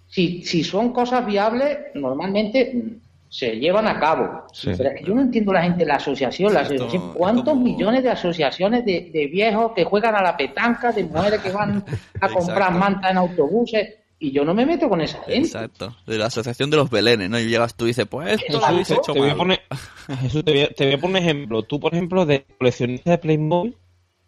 Si, 0.07 0.43
si 0.43 0.63
son 0.63 0.91
cosas 0.93 1.25
viables, 1.25 1.77
normalmente 1.95 2.83
se 3.29 3.57
llevan 3.57 3.87
a 3.87 3.99
cabo. 3.99 4.43
Sí. 4.53 4.71
Pero 4.77 4.89
yo 5.05 5.13
no 5.15 5.21
entiendo 5.21 5.51
la 5.53 5.63
gente 5.63 5.79
de 5.79 5.85
la 5.85 5.95
asociación. 5.95 6.53
La 6.53 6.61
esto 6.61 6.75
asociación 6.75 7.13
¿Cuántos 7.13 7.45
como- 7.53 7.61
millones 7.63 8.03
de 8.03 8.09
asociaciones 8.09 8.85
de, 8.85 9.09
de 9.13 9.27
viejos 9.27 9.73
que 9.73 9.83
juegan 9.83 10.15
a 10.15 10.21
la 10.23 10.35
petanca, 10.37 10.91
de 10.91 11.03
mujeres 11.03 11.41
que 11.41 11.51
van 11.51 11.83
a 12.21 12.29
comprar 12.33 12.71
mantas 12.73 13.11
en 13.11 13.17
autobuses? 13.17 13.95
Y 14.19 14.31
yo 14.31 14.43
no 14.43 14.53
me 14.53 14.65
meto 14.65 14.89
con 14.89 15.01
esa 15.01 15.19
gente. 15.19 15.47
Exacto. 15.47 15.95
De 16.07 16.17
la 16.17 16.25
asociación 16.25 16.71
de 16.71 16.77
los 16.77 16.89
belenes, 16.89 17.29
¿no? 17.29 17.39
Y 17.39 17.47
llegas 17.47 17.75
tú 17.75 17.85
y 17.85 17.89
dices, 17.89 18.07
pues 18.07 18.41
esto 18.41 18.59
lo 18.59 18.65
habéis 18.65 18.89
hecho 18.89 19.13
Te 19.13 19.19
voy, 19.19 19.29
a 19.29 19.35
poner, 19.35 19.61
Jesús, 20.21 20.43
te, 20.43 20.51
voy 20.51 20.61
a, 20.61 20.69
te 20.69 20.85
voy 20.85 20.93
a 20.95 20.97
poner 20.97 21.21
un 21.21 21.23
ejemplo. 21.23 21.63
Tú, 21.63 21.79
por 21.79 21.93
ejemplo, 21.93 22.25
de 22.25 22.45
coleccionista 22.57 23.11
de 23.11 23.17
Playmobil, 23.19 23.77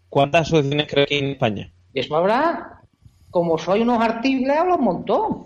¿cuántas 0.07 0.41
asociaciones 0.41 0.87
crees 0.87 1.07
que 1.07 1.15
hay 1.15 1.21
en 1.21 1.29
España? 1.31 1.73
Eso 1.93 2.15
habrá, 2.15 2.81
como 3.31 3.57
soy 3.57 3.81
unos 3.81 3.99
artibles, 3.99 4.55
hablo 4.55 4.75
un 4.75 4.83
montón. 4.83 5.45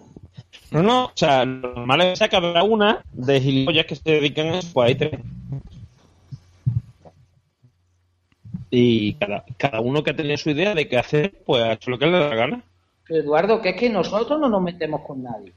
No, 0.72 0.84
no, 0.84 1.06
o 1.06 1.11
sea, 1.15 1.45
lo 1.45 1.74
normal 1.74 2.02
es 2.02 2.20
que 2.20 2.36
habrá 2.36 2.64
una 2.64 3.02
de 3.14 3.40
gilipollas 3.40 3.86
que 3.86 3.95
se 3.95 4.11
dedican 4.11 4.48
a 4.48 4.60
eso, 4.60 4.70
pues 4.74 4.88
hay 4.90 4.95
tres. 4.95 5.20
Y 8.70 9.14
cada, 9.14 9.45
cada 9.57 9.80
uno 9.80 10.03
que 10.03 10.11
ha 10.11 10.15
tenido 10.15 10.36
su 10.36 10.49
idea 10.49 10.74
de 10.74 10.88
qué 10.90 10.98
hacer, 10.98 11.44
pues 11.45 11.64
ha 11.64 11.74
hecho 11.74 11.91
lo 11.91 11.99
que 11.99 12.07
le 12.07 12.11
da 12.11 12.30
la 12.30 12.36
gana. 12.36 12.64
Eduardo, 13.15 13.61
que 13.61 13.69
es 13.69 13.76
que 13.76 13.90
nosotros 13.90 14.40
no 14.40 14.49
nos 14.49 14.61
metemos 14.61 15.02
con 15.02 15.23
nadie. 15.23 15.53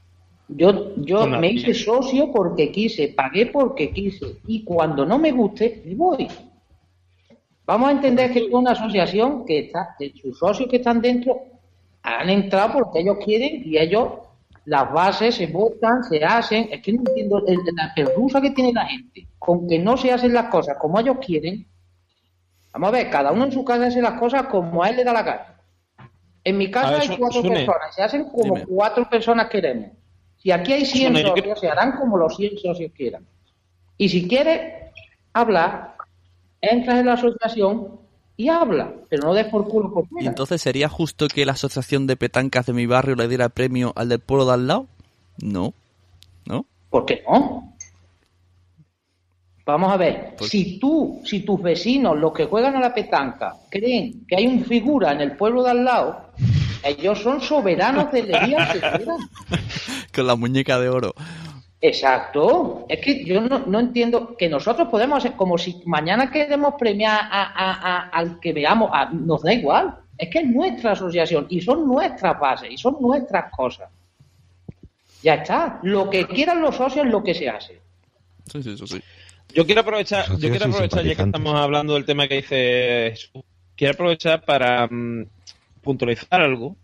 Yo, 0.49 0.95
yo 0.97 1.19
Con 1.19 1.39
me 1.39 1.51
hice 1.51 1.73
socio 1.73 2.31
porque 2.31 2.71
quise, 2.71 3.09
pagué 3.09 3.47
porque 3.47 3.91
quise. 3.91 4.37
Y 4.47 4.63
cuando 4.63 5.05
no 5.05 5.17
me 5.19 5.31
guste, 5.31 5.81
me 5.85 5.93
voy. 5.95 6.27
Vamos 7.65 7.89
a 7.89 7.91
entender 7.91 8.31
que 8.31 8.39
es 8.45 8.51
una 8.51 8.71
asociación 8.71 9.45
que 9.45 9.59
está, 9.59 9.95
que 9.99 10.13
sus 10.21 10.37
socios 10.39 10.69
que 10.69 10.77
están 10.77 11.01
dentro 11.01 11.37
han 12.01 12.29
entrado 12.29 12.79
porque 12.79 12.99
ellos 13.01 13.17
quieren 13.23 13.61
y 13.65 13.77
ellos, 13.77 14.09
las 14.63 14.91
bases 14.93 15.35
se 15.35 15.47
votan, 15.47 16.01
se 16.05 16.23
hacen. 16.23 16.69
Es 16.71 16.81
que 16.81 16.93
no 16.93 17.01
entiendo 17.05 17.43
el- 17.45 17.59
la 17.75 17.93
perrusa 17.93 18.39
que 18.39 18.51
tiene 18.51 18.71
la 18.71 18.85
gente. 18.85 19.27
Con 19.37 19.67
que 19.67 19.77
no 19.79 19.97
se 19.97 20.11
hacen 20.13 20.33
las 20.33 20.45
cosas 20.45 20.77
como 20.77 20.97
ellos 20.99 21.17
quieren. 21.25 21.65
Vamos 22.71 22.89
a 22.89 22.91
ver, 22.91 23.09
cada 23.09 23.31
uno 23.33 23.45
en 23.45 23.51
su 23.51 23.65
casa 23.65 23.87
hace 23.87 24.01
las 24.01 24.17
cosas 24.19 24.43
como 24.47 24.81
a 24.83 24.89
él 24.89 24.95
le 24.97 25.03
da 25.03 25.11
la 25.11 25.23
gana. 25.23 25.56
En 26.47 26.57
mi 26.57 26.71
casa 26.71 26.91
ver, 26.91 27.01
hay 27.01 27.17
cuatro 27.17 27.41
Sune. 27.41 27.55
personas, 27.55 27.93
se 27.93 28.01
hacen 28.01 28.23
como 28.29 28.43
Dime. 28.55 28.65
cuatro 28.65 29.09
personas 29.09 29.49
queremos. 29.49 29.89
Si 30.37 30.49
aquí 30.49 30.71
hay 30.71 30.85
100 30.85 31.07
Sune, 31.07 31.23
yo 31.23 31.29
socios, 31.35 31.59
se 31.59 31.67
harán 31.67 31.97
como 31.97 32.15
los 32.15 32.37
100 32.37 32.57
socios 32.59 32.91
quieran. 32.95 33.25
Y 33.97 34.07
si 34.07 34.29
quieres 34.29 34.91
hablar, 35.33 35.95
entras 36.61 36.99
en 36.99 37.07
la 37.07 37.13
asociación 37.13 37.99
y 38.37 38.47
habla, 38.47 38.93
pero 39.09 39.27
no 39.27 39.33
des 39.33 39.47
por 39.47 39.67
culo 39.67 39.91
por 39.93 40.05
¿Y 40.05 40.07
fuera. 40.07 40.29
entonces 40.29 40.61
sería 40.61 40.87
justo 40.87 41.27
que 41.27 41.45
la 41.45 41.51
asociación 41.51 42.07
de 42.07 42.15
petancas 42.15 42.65
de 42.65 42.71
mi 42.71 42.85
barrio 42.85 43.15
le 43.15 43.27
diera 43.27 43.49
premio 43.49 43.91
al 43.97 44.07
del 44.07 44.19
pueblo 44.19 44.45
de 44.45 44.53
al 44.53 44.67
lado? 44.67 44.87
No. 45.41 45.73
¿No? 46.45 46.65
¿Por 46.89 47.05
qué 47.05 47.23
no? 47.29 47.75
Vamos 49.67 49.91
a 49.91 49.97
ver, 49.97 50.33
Pues- 50.37 50.49
si 50.49 50.79
tú, 50.79 51.21
si 51.25 51.41
tus 51.41 51.61
vecinos, 51.61 52.17
los 52.17 52.31
que 52.31 52.45
juegan 52.45 52.77
a 52.77 52.79
la 52.79 52.93
petanca, 52.93 53.53
creen 53.69 54.25
que 54.25 54.37
hay 54.37 54.47
un 54.47 54.63
figura 54.63 55.11
en 55.11 55.19
el 55.19 55.35
pueblo 55.35 55.61
de 55.61 55.71
al 55.71 55.83
lado, 55.83 56.31
ellos 56.83 57.21
son 57.21 57.41
soberanos 57.41 58.09
de 58.13 58.23
quieran. 58.23 58.79
Con 60.15 60.25
la 60.25 60.35
muñeca 60.37 60.79
de 60.79 60.87
oro. 60.87 61.13
Exacto. 61.81 62.85
Es 62.87 63.01
que 63.01 63.25
yo 63.25 63.41
no, 63.41 63.59
no 63.67 63.79
entiendo 63.79 64.35
que 64.37 64.47
nosotros 64.49 64.87
podemos 64.87 65.17
hacer 65.17 65.33
como 65.35 65.57
si 65.57 65.81
mañana 65.85 66.31
queremos 66.31 66.75
premiar 66.79 67.19
a, 67.29 67.43
a- 67.43 67.73
a- 67.97 68.09
al 68.09 68.39
que 68.39 68.53
veamos, 68.53 68.89
nos 69.13 69.43
da 69.43 69.53
igual. 69.53 69.95
Es 70.17 70.29
que 70.29 70.39
es 70.39 70.47
nuestra 70.47 70.93
asociación 70.93 71.45
y 71.49 71.59
son 71.61 71.85
nuestras 71.87 72.39
bases 72.39 72.71
y 72.71 72.77
son 72.77 72.95
nuestras 73.01 73.51
cosas. 73.51 73.89
Ya 75.21 75.35
está. 75.35 75.79
Lo 75.83 76.09
que 76.09 76.25
quieran 76.25 76.61
los 76.61 76.75
socios 76.75 77.05
es 77.05 77.11
lo 77.11 77.21
que 77.23 77.35
se 77.35 77.49
hace. 77.49 77.81
Sí, 78.51 78.63
sí, 78.63 78.71
eso 78.73 78.87
sí. 78.87 78.99
Yo 79.53 79.65
quiero 79.65 79.81
aprovechar, 79.81 80.25
yo 80.37 80.49
quiero 80.49 80.65
aprovechar 80.65 81.03
ya 81.03 81.15
que 81.15 81.21
estamos 81.23 81.55
hablando 81.55 81.93
del 81.95 82.05
tema 82.05 82.27
que 82.27 82.35
dice 82.35 83.09
Jesús, 83.11 83.43
quiero 83.75 83.93
aprovechar 83.93 84.43
para 84.43 84.87
mm, 84.87 85.25
puntualizar 85.81 86.41
algo. 86.41 86.75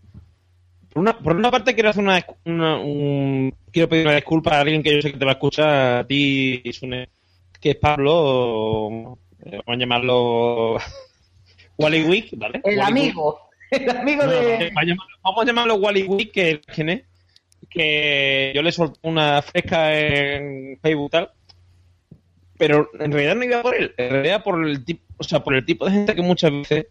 Por 0.92 1.02
una, 1.02 1.18
por 1.18 1.36
una 1.36 1.52
parte 1.52 1.74
quiero 1.74 1.90
hacer 1.90 2.04
una, 2.04 2.26
una- 2.46 2.78
un- 2.80 3.54
quiero 3.72 3.90
pedir 3.90 4.06
una 4.08 4.16
disculpa 4.16 4.56
a 4.58 4.62
alguien 4.62 4.82
que 4.84 4.94
yo 4.96 5.02
sé 5.02 5.12
que 5.12 5.18
te 5.18 5.26
va 5.26 5.32
a 5.32 5.36
escuchar, 5.36 5.98
a 6.00 6.08
ti, 6.08 6.62
Sune, 6.72 7.10
que 7.60 7.72
es 7.72 7.76
Pablo, 7.78 8.12
o, 8.16 9.18
eh, 9.46 9.60
vamos 9.66 9.68
a 9.68 9.76
llamarlo 9.76 10.78
Wally 11.78 12.04
Wick, 12.04 12.30
¿vale? 12.38 12.62
El 12.64 12.78
Wally 12.78 12.92
Wick. 13.02 13.10
amigo. 13.10 13.40
El 13.72 13.90
amigo 13.90 14.24
No, 14.24 14.32
de. 14.32 14.72
vamos 14.74 14.78
a 14.78 14.84
llamarlo- 14.86 15.18
vamos 15.24 15.42
a 15.42 15.46
llamarlo 15.46 15.76
Wally 15.76 16.04
Wick, 16.04 16.32
que 16.32 16.52
es, 16.52 17.06
que 17.70 18.52
yo 18.56 18.62
le 18.62 18.72
solté 18.72 19.00
una 19.04 19.42
fresca 19.42 20.00
en 20.00 20.78
Facebook 20.80 21.08
y 21.08 21.10
tal, 21.10 21.32
pero 22.66 22.90
en 22.98 23.12
realidad 23.12 23.36
no 23.36 23.44
iba 23.44 23.62
por 23.62 23.76
él, 23.76 23.94
en 23.98 24.10
realidad 24.10 24.42
por 24.42 24.66
el 24.66 24.86
tipo, 24.86 25.04
o 25.18 25.24
sea, 25.26 25.44
por 25.44 25.54
el 25.54 25.66
tipo 25.66 25.86
de 25.86 25.92
gente 25.92 26.16
que 26.16 26.22
muchas 26.22 26.50
veces 26.50 26.86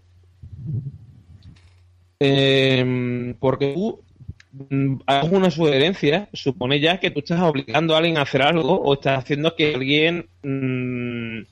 eh, 2.21 3.35
porque 3.41 3.73
tú 3.73 4.05
mm, 4.53 4.97
hagas 5.07 5.33
una 5.33 5.51
sugerencia, 5.51 6.29
supone 6.35 6.79
ya 6.79 7.01
que 7.01 7.11
tú 7.11 7.21
estás 7.21 7.41
obligando 7.41 7.95
a 7.95 7.99
alguien 7.99 8.19
a 8.19 8.23
hacer 8.23 8.43
algo 8.43 8.83
o 8.83 8.93
estás 8.93 9.19
haciendo 9.19 9.57
que 9.57 9.75
alguien 9.75 10.29
mm, 10.43 11.47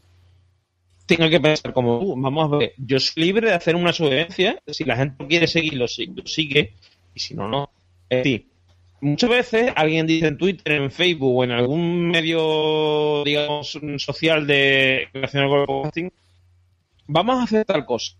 tenga 1.06 1.30
que 1.30 1.40
pensar 1.40 1.72
como 1.72 1.98
tú. 2.00 2.14
Vamos 2.20 2.52
a 2.52 2.56
ver, 2.58 2.74
yo 2.76 3.00
soy 3.00 3.22
libre 3.22 3.48
de 3.48 3.54
hacer 3.54 3.74
una 3.74 3.94
sugerencia, 3.94 4.60
si 4.66 4.84
la 4.84 4.96
gente 4.96 5.26
quiere 5.26 5.46
seguirlo, 5.46 5.86
lo 5.86 6.26
sigue, 6.26 6.74
y 7.14 7.20
si 7.20 7.32
no, 7.32 7.48
no. 7.48 7.70
Es 8.10 8.18
decir, 8.18 8.49
muchas 9.00 9.30
veces 9.30 9.72
alguien 9.76 10.06
dice 10.06 10.26
en 10.26 10.38
Twitter, 10.38 10.72
en 10.74 10.90
Facebook 10.90 11.36
o 11.36 11.44
en 11.44 11.50
algún 11.50 12.10
medio, 12.10 13.22
digamos, 13.24 13.78
social 13.98 14.46
de 14.46 15.08
relacionado 15.12 15.50
con 15.50 15.60
el 15.60 15.66
podcasting, 15.66 16.12
vamos 17.06 17.40
a 17.40 17.42
hacer 17.44 17.64
tal 17.64 17.84
cosa. 17.84 18.16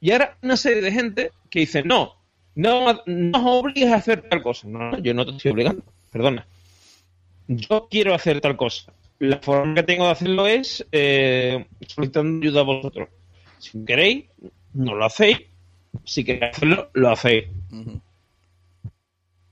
Y 0.00 0.12
ahora 0.12 0.36
una 0.42 0.56
serie 0.56 0.82
de 0.82 0.92
gente 0.92 1.32
que 1.50 1.60
dice, 1.60 1.82
no, 1.82 2.14
no, 2.54 3.00
no 3.06 3.38
os 3.38 3.64
obligues 3.64 3.92
a 3.92 3.96
hacer 3.96 4.28
tal 4.28 4.42
cosa. 4.42 4.66
No, 4.68 4.90
no, 4.90 4.98
yo 4.98 5.14
no 5.14 5.24
te 5.24 5.32
estoy 5.32 5.52
obligando, 5.52 5.82
perdona. 6.10 6.46
Yo 7.48 7.88
quiero 7.90 8.14
hacer 8.14 8.40
tal 8.40 8.56
cosa. 8.56 8.92
La 9.18 9.38
forma 9.38 9.74
que 9.74 9.82
tengo 9.82 10.06
de 10.06 10.12
hacerlo 10.12 10.46
es 10.46 10.86
eh, 10.92 11.66
solicitando 11.86 12.42
ayuda 12.42 12.60
a 12.60 12.64
vosotros. 12.64 13.08
Si 13.58 13.84
queréis, 13.84 14.24
no 14.72 14.94
lo 14.94 15.04
hacéis. 15.04 15.40
Si 16.04 16.24
queréis 16.24 16.56
hacerlo, 16.56 16.90
lo 16.94 17.10
hacéis. 17.10 17.46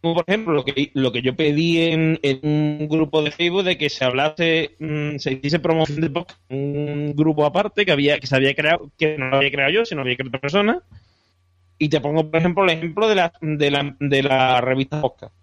Por 0.00 0.24
ejemplo, 0.26 0.52
lo 0.54 0.64
que, 0.64 0.90
lo 0.94 1.12
que 1.12 1.22
yo 1.22 1.34
pedí 1.36 1.80
en, 1.80 2.18
en 2.22 2.40
un 2.42 2.88
grupo 2.88 3.22
de 3.22 3.30
Facebook 3.30 3.64
de 3.64 3.76
que 3.78 3.90
se 3.90 4.04
hablase, 4.04 4.76
mm, 4.78 5.16
se 5.18 5.32
hiciese 5.32 5.58
promoción 5.58 6.00
de 6.00 6.10
podcast 6.10 6.40
en 6.48 6.58
un 6.88 7.16
grupo 7.16 7.44
aparte 7.44 7.84
que 7.84 7.92
había 7.92 8.18
que 8.18 8.26
se 8.26 8.36
había 8.36 8.54
creado, 8.54 8.90
que 8.96 9.18
no 9.18 9.28
lo 9.28 9.36
había 9.36 9.50
creado 9.50 9.72
yo, 9.72 9.84
sino 9.84 10.02
había 10.02 10.16
creado 10.16 10.28
otra 10.30 10.40
persona. 10.40 10.82
Y 11.78 11.88
te 11.88 12.00
pongo, 12.00 12.30
por 12.30 12.40
ejemplo, 12.40 12.64
el 12.64 12.70
ejemplo 12.70 13.08
de 13.08 13.14
la, 13.14 13.32
de 13.40 13.70
la, 13.70 13.96
de 14.00 14.22
la 14.22 14.60
revista 14.60 15.00
Podcast. 15.00 15.34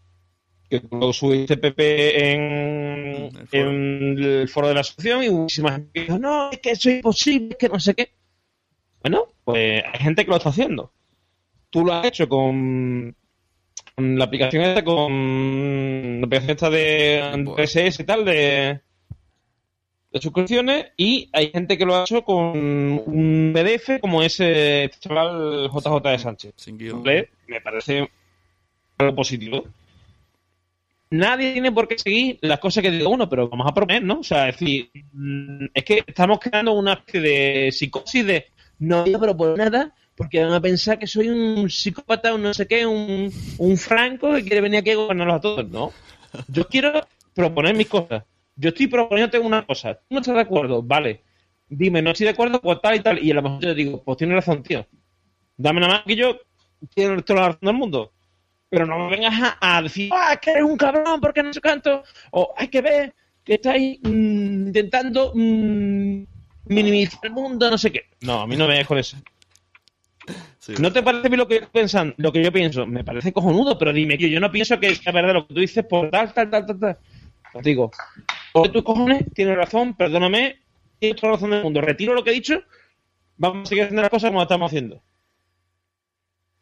Que 0.69 0.81
lo 0.91 1.13
subiste, 1.13 1.57
Pepe, 1.57 2.31
en, 2.33 3.15
Mm, 3.25 3.37
el 3.37 3.47
foro. 3.47 3.69
en 3.69 4.17
el 4.23 4.49
foro 4.49 4.67
de 4.67 4.73
la 4.73 4.79
asociación 4.81 5.23
y 5.23 5.29
muchísima 5.29 5.71
gente 5.73 6.01
dijo, 6.01 6.17
no, 6.19 6.51
es 6.51 6.59
que 6.59 6.71
eso 6.71 6.89
es 6.89 6.95
imposible, 6.97 7.49
es 7.51 7.57
que 7.57 7.69
no 7.69 7.79
sé 7.79 7.93
qué. 7.93 8.11
Bueno, 9.01 9.27
pues 9.43 9.83
hay 9.85 9.99
gente 9.99 10.25
que 10.25 10.31
lo 10.31 10.37
está 10.37 10.49
haciendo. 10.49 10.91
Tú 11.69 11.85
lo 11.85 11.93
has 11.93 12.05
hecho 12.05 12.27
con 12.27 13.15
la 13.97 14.25
aplicación 14.25 14.63
esta, 14.63 14.83
con 14.83 16.19
la 16.21 16.25
aplicación 16.25 16.51
esta 16.51 16.69
de 16.69 17.45
RSS 17.57 17.99
y 18.01 18.03
tal, 18.03 18.25
de, 18.25 18.81
de 20.11 20.21
suscripciones, 20.21 20.87
y 20.97 21.29
hay 21.31 21.49
gente 21.49 21.77
que 21.77 21.85
lo 21.85 21.95
ha 21.95 22.03
hecho 22.03 22.23
con 22.23 22.57
un 22.57 23.51
PDF 23.53 23.99
como 24.01 24.21
ese 24.21 24.91
chaval 24.99 25.69
JJ 25.71 26.09
de 26.09 26.19
Sánchez. 26.19 26.53
Sin 26.57 26.77
guion. 26.77 27.03
Me 27.03 27.61
parece 27.61 28.09
algo 28.97 29.15
positivo. 29.15 29.63
Nadie 31.11 31.53
tiene 31.53 31.71
por 31.71 31.87
qué 31.87 31.97
seguir 31.97 32.39
las 32.41 32.59
cosas 32.59 32.81
que 32.81 32.91
diga 32.91 33.07
uno, 33.07 33.29
pero 33.29 33.47
vamos 33.47 33.67
a 33.69 33.73
proponer, 33.73 34.03
¿no? 34.03 34.19
O 34.19 34.23
sea, 34.23 34.49
es 34.49 34.59
decir, 34.59 34.89
mm, 35.13 35.65
es 35.73 35.83
que 35.85 36.03
estamos 36.05 36.39
creando 36.39 36.73
una 36.73 36.93
especie 36.93 37.21
de 37.21 37.71
psicosis 37.71 38.25
de 38.25 38.47
no 38.79 39.03
voy 39.03 39.13
a 39.13 39.19
proponer 39.19 39.57
nada 39.57 39.93
porque 40.15 40.43
van 40.43 40.53
a 40.53 40.61
pensar 40.61 40.97
que 40.97 41.07
soy 41.07 41.29
un 41.29 41.69
psicópata, 41.69 42.33
un 42.33 42.43
no 42.43 42.53
sé 42.53 42.67
qué, 42.67 42.85
un, 42.85 43.31
un 43.57 43.77
franco 43.77 44.33
que 44.33 44.43
quiere 44.43 44.61
venir 44.61 44.79
aquí 44.79 44.91
a 44.91 44.95
gobernarlos 44.95 45.35
a 45.35 45.41
todos. 45.41 45.69
No. 45.69 45.91
Yo 46.47 46.67
quiero 46.67 47.01
proponer 47.33 47.75
mis 47.75 47.87
cosas. 47.87 48.23
Yo 48.55 48.69
estoy 48.69 48.87
proponiéndote 48.87 49.39
una 49.39 49.65
cosa. 49.65 49.95
¿Tú 49.95 50.05
no 50.11 50.19
estás 50.21 50.35
de 50.35 50.41
acuerdo? 50.41 50.81
Vale. 50.81 51.21
Dime, 51.67 52.01
no 52.01 52.11
estoy 52.11 52.25
de 52.25 52.31
acuerdo, 52.31 52.61
pues 52.61 52.79
tal 52.81 52.95
y 52.95 52.99
tal. 53.01 53.23
Y 53.23 53.31
a 53.31 53.35
lo 53.35 53.41
mejor 53.41 53.61
yo 53.61 53.73
digo, 53.73 54.01
pues 54.03 54.17
tienes 54.17 54.35
razón, 54.35 54.63
tío. 54.63 54.85
Dame 55.57 55.81
nada 55.81 55.93
más 55.95 56.03
que 56.05 56.15
yo 56.15 56.37
tiene 56.93 57.21
toda 57.23 57.41
la 57.41 57.47
razón 57.47 57.59
del 57.61 57.75
mundo. 57.75 58.13
Pero 58.69 58.85
no 58.85 58.97
me 58.97 59.09
vengas 59.09 59.57
a, 59.59 59.81
decir, 59.81 60.09
ah, 60.13 60.37
que 60.41 60.51
eres 60.51 60.63
un 60.63 60.77
cabrón, 60.77 61.19
porque 61.19 61.43
no 61.43 61.53
sé 61.53 61.61
cuánto. 61.61 62.03
O 62.31 62.53
hay 62.57 62.67
que 62.67 62.81
ver 62.81 63.13
que 63.43 63.55
estáis 63.55 63.99
mm, 64.01 64.67
intentando 64.67 65.31
mm, 65.35 66.23
minimizar 66.65 67.19
el 67.23 67.31
mundo, 67.31 67.69
no 67.69 67.77
sé 67.77 67.91
qué. 67.91 68.05
No, 68.21 68.41
a 68.41 68.47
mí 68.47 68.55
no 68.55 68.67
me 68.67 68.73
dejes 68.73 68.87
con 68.87 68.97
eso. 68.97 69.17
Sí. 70.65 70.73
¿No 70.79 70.91
te 70.91 71.03
parece 71.03 71.27
a 71.27 71.29
mí 71.29 71.37
lo 71.37 71.47
que, 71.47 71.61
pensan, 71.61 72.15
lo 72.17 72.31
que 72.31 72.43
yo 72.43 72.51
pienso? 72.51 72.87
Me 72.87 73.03
parece 73.03 73.31
cojonudo, 73.31 73.77
pero 73.77 73.93
dime, 73.93 74.17
tío, 74.17 74.27
yo 74.27 74.39
no 74.39 74.51
pienso 74.51 74.79
que 74.79 74.95
sea 74.95 75.13
verdad 75.13 75.35
lo 75.35 75.47
que 75.47 75.53
tú 75.53 75.59
dices 75.59 75.85
por 75.85 76.09
tal, 76.09 76.33
tal, 76.33 76.49
tal, 76.49 76.65
tal, 76.65 76.79
tal. 76.79 76.97
Os 77.53 77.63
digo, 77.63 77.91
o 78.53 78.71
tus 78.71 78.81
cojones, 78.81 79.25
tienes 79.35 79.55
razón, 79.55 79.93
perdóname, 79.93 80.59
tienes 80.97 81.21
toda 81.21 81.33
la 81.33 81.35
razón 81.35 81.51
del 81.51 81.61
mundo. 81.61 81.81
Retiro 81.81 82.15
lo 82.15 82.23
que 82.23 82.31
he 82.31 82.33
dicho, 82.33 82.63
vamos 83.37 83.67
a 83.67 83.69
seguir 83.69 83.83
haciendo 83.83 84.01
las 84.01 84.09
cosas 84.09 84.31
como 84.31 84.39
las 84.39 84.45
estamos 84.45 84.71
haciendo. 84.71 85.03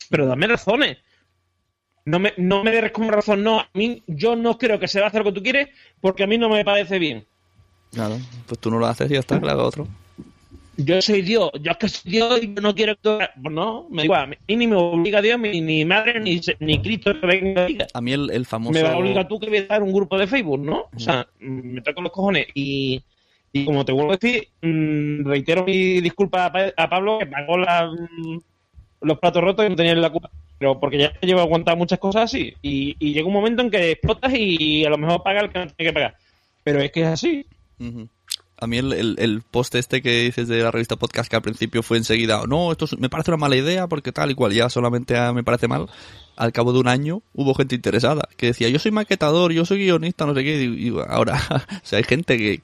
Pero 0.09 0.25
dame 0.25 0.47
razones. 0.47 0.97
No 2.03 2.19
me, 2.19 2.34
no 2.35 2.61
me 2.61 2.71
des 2.71 2.91
como 2.91 3.09
razón, 3.09 3.41
no. 3.41 3.61
A 3.61 3.69
mí, 3.73 4.03
yo 4.05 4.35
no 4.35 4.57
creo 4.57 4.81
que 4.81 4.89
se 4.89 4.99
va 4.99 5.05
a 5.05 5.07
hacer 5.07 5.23
lo 5.23 5.31
que 5.31 5.39
tú 5.39 5.43
quieres 5.43 5.69
porque 6.01 6.25
a 6.25 6.27
mí 6.27 6.38
no 6.38 6.49
me 6.49 6.65
parece 6.65 6.99
bien. 6.99 7.25
Claro, 7.93 8.17
pues 8.47 8.59
tú 8.59 8.69
no 8.69 8.80
lo 8.80 8.85
haces 8.85 9.09
y 9.09 9.13
ya 9.13 9.21
está, 9.21 9.39
que 9.39 9.49
haga 9.49 9.63
otro. 9.63 9.88
Yo 10.77 11.01
soy 11.01 11.21
Dios, 11.21 11.51
yo 11.61 11.71
es 11.71 11.77
que 11.77 11.87
soy 11.89 12.11
Dios 12.11 12.43
y 12.43 12.53
yo 12.53 12.61
no 12.61 12.73
quiero 12.73 12.95
que... 12.95 13.19
Pues 13.41 13.53
no, 13.53 13.87
me 13.89 14.03
digo, 14.03 14.15
a 14.15 14.25
mí 14.25 14.35
ni 14.47 14.67
me 14.67 14.75
obliga 14.75 15.21
Dios, 15.21 15.39
ni, 15.39 15.61
ni 15.61 15.85
madre, 15.85 16.19
ni, 16.19 16.41
ni 16.59 16.79
Cristo 16.81 17.13
que 17.19 17.27
venga. 17.27 17.67
A 17.93 18.01
mí 18.01 18.11
el, 18.13 18.29
el 18.31 18.45
famoso... 18.45 18.73
Me 18.73 18.83
va 18.83 18.93
a 18.93 18.97
obligar 18.97 19.27
tú 19.27 19.39
que 19.39 19.49
voy 19.49 19.57
a 19.59 19.65
dar 19.67 19.83
un 19.83 19.93
grupo 19.93 20.17
de 20.17 20.27
Facebook, 20.27 20.59
¿no? 20.59 20.87
O 20.95 20.99
sea, 20.99 21.27
me 21.39 21.81
toco 21.81 22.01
los 22.01 22.11
cojones 22.11 22.47
y, 22.55 23.01
y 23.51 23.65
como 23.65 23.85
te 23.85 23.91
vuelvo 23.91 24.13
a 24.13 24.17
decir, 24.17 24.47
mm, 24.61 25.25
reitero 25.27 25.63
mi 25.63 26.01
disculpa 26.01 26.45
a, 26.45 26.51
Pa- 26.51 26.73
a 26.75 26.89
Pablo 26.89 27.19
que 27.19 27.27
pagó 27.27 27.57
la, 27.57 27.85
mm, 27.91 28.39
los 29.01 29.19
platos 29.19 29.43
rotos 29.43 29.65
y 29.65 29.69
no 29.69 29.75
tenía 29.75 29.93
la 29.95 30.09
culpa. 30.09 30.31
Pero 30.57 30.79
porque 30.79 30.97
ya 30.97 31.13
llevo 31.21 31.41
aguantado 31.41 31.75
muchas 31.77 31.99
cosas 31.99 32.23
así. 32.23 32.53
Y, 32.61 32.95
y 32.99 33.13
llega 33.13 33.27
un 33.27 33.33
momento 33.33 33.61
en 33.61 33.69
que 33.69 33.91
explotas 33.91 34.31
y 34.33 34.85
a 34.85 34.89
lo 34.89 34.97
mejor 34.97 35.21
paga 35.21 35.41
el 35.41 35.49
que 35.51 35.59
no 35.59 35.67
tiene 35.67 35.89
que 35.89 35.93
pagar. 35.93 36.15
Pero 36.63 36.79
es 36.79 36.91
que 36.91 37.01
es 37.01 37.07
así. 37.07 37.45
Ujú. 37.79 38.07
A 38.64 38.68
mí 38.68 38.77
el, 38.77 38.94
el, 38.94 39.15
el 39.19 39.41
post 39.41 39.76
este 39.76 40.02
que 40.02 40.22
dices 40.23 40.48
de 40.48 40.64
la 40.64 40.72
revista 40.72 40.95
podcast 40.95 41.30
que 41.30 41.35
al 41.35 41.41
principio 41.41 41.84
fue 41.84 41.98
enseguida, 41.98 42.44
no, 42.48 42.72
esto 42.72 42.85
es- 42.85 42.98
me 42.98 43.10
parece 43.10 43.31
una 43.31 43.38
mala 43.38 43.56
idea 43.56 43.88
porque 43.88 44.11
tal 44.11 44.31
y 44.31 44.35
cual, 44.35 44.53
ya 44.53 44.69
solamente 44.69 45.15
ah, 45.18 45.34
me 45.34 45.44
parece 45.44 45.68
mal. 45.68 45.88
Al 46.35 46.52
cabo 46.52 46.73
de 46.73 46.80
un 46.80 46.88
año 46.88 47.22
hubo 47.34 47.53
gente 47.53 47.76
interesada 47.76 48.27
que 48.38 48.48
decía, 48.48 48.69
yo 48.69 48.80
soy 48.80 48.91
maquetador, 48.91 49.52
yo 49.52 49.65
soy 49.65 49.80
guionista, 49.80 50.26
no 50.26 50.34
sé 50.34 50.44
qué. 50.44 50.64
Y, 50.64 50.88
y 50.90 50.94
ahora, 51.07 51.40
o 51.72 51.85
sea, 51.85 51.98
hay 51.98 52.03
gente 52.03 52.38
que, 52.38 52.61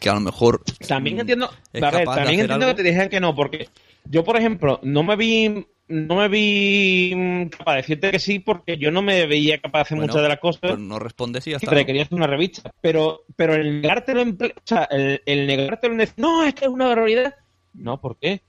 que 0.00 0.08
a 0.08 0.14
lo 0.14 0.20
mejor... 0.20 0.62
También 0.88 1.16
mm, 1.16 1.20
entiendo, 1.20 1.50
ver, 1.72 1.82
también 1.82 2.40
entiendo 2.40 2.54
algo. 2.54 2.66
que 2.68 2.74
te 2.74 2.82
dijeran 2.82 3.08
que 3.08 3.20
no, 3.20 3.34
porque 3.34 3.68
yo, 4.06 4.24
por 4.24 4.36
ejemplo, 4.36 4.80
no 4.82 5.02
me 5.02 5.16
vi, 5.16 5.66
no 5.88 6.16
me 6.16 6.28
vi 6.28 7.12
mm, 7.14 7.48
capaz 7.48 7.72
de 7.72 7.76
decirte 7.78 8.10
que 8.10 8.18
sí, 8.18 8.38
porque 8.38 8.76
yo 8.78 8.90
no 8.90 9.02
me 9.02 9.26
veía 9.26 9.58
capaz 9.60 9.78
de 9.78 9.82
hacer 9.82 9.98
Bueno, 9.98 10.12
muchas 10.12 10.22
de 10.22 10.28
las 10.28 10.38
cosas. 10.40 10.60
Pues 10.62 10.78
no 10.78 10.98
respondes 10.98 11.46
y 11.46 11.50
ya 11.50 11.56
hacer 11.56 12.08
una 12.10 12.26
revista, 12.26 12.70
pero, 12.80 13.24
pero 13.36 13.54
el 13.54 13.80
negártelo 13.82 14.20
en 14.22 14.38
ple- 14.38 14.54
o 14.56 14.62
sea, 14.64 14.84
el, 14.90 15.20
el 15.26 15.46
negártelo 15.46 15.92
en 15.94 15.98
decir, 15.98 16.14
no, 16.18 16.44
es 16.44 16.54
que 16.54 16.64
es 16.64 16.70
una 16.70 16.86
barbaridad. 16.88 17.34
No, 17.74 18.00
¿por 18.00 18.18
qué? 18.18 18.42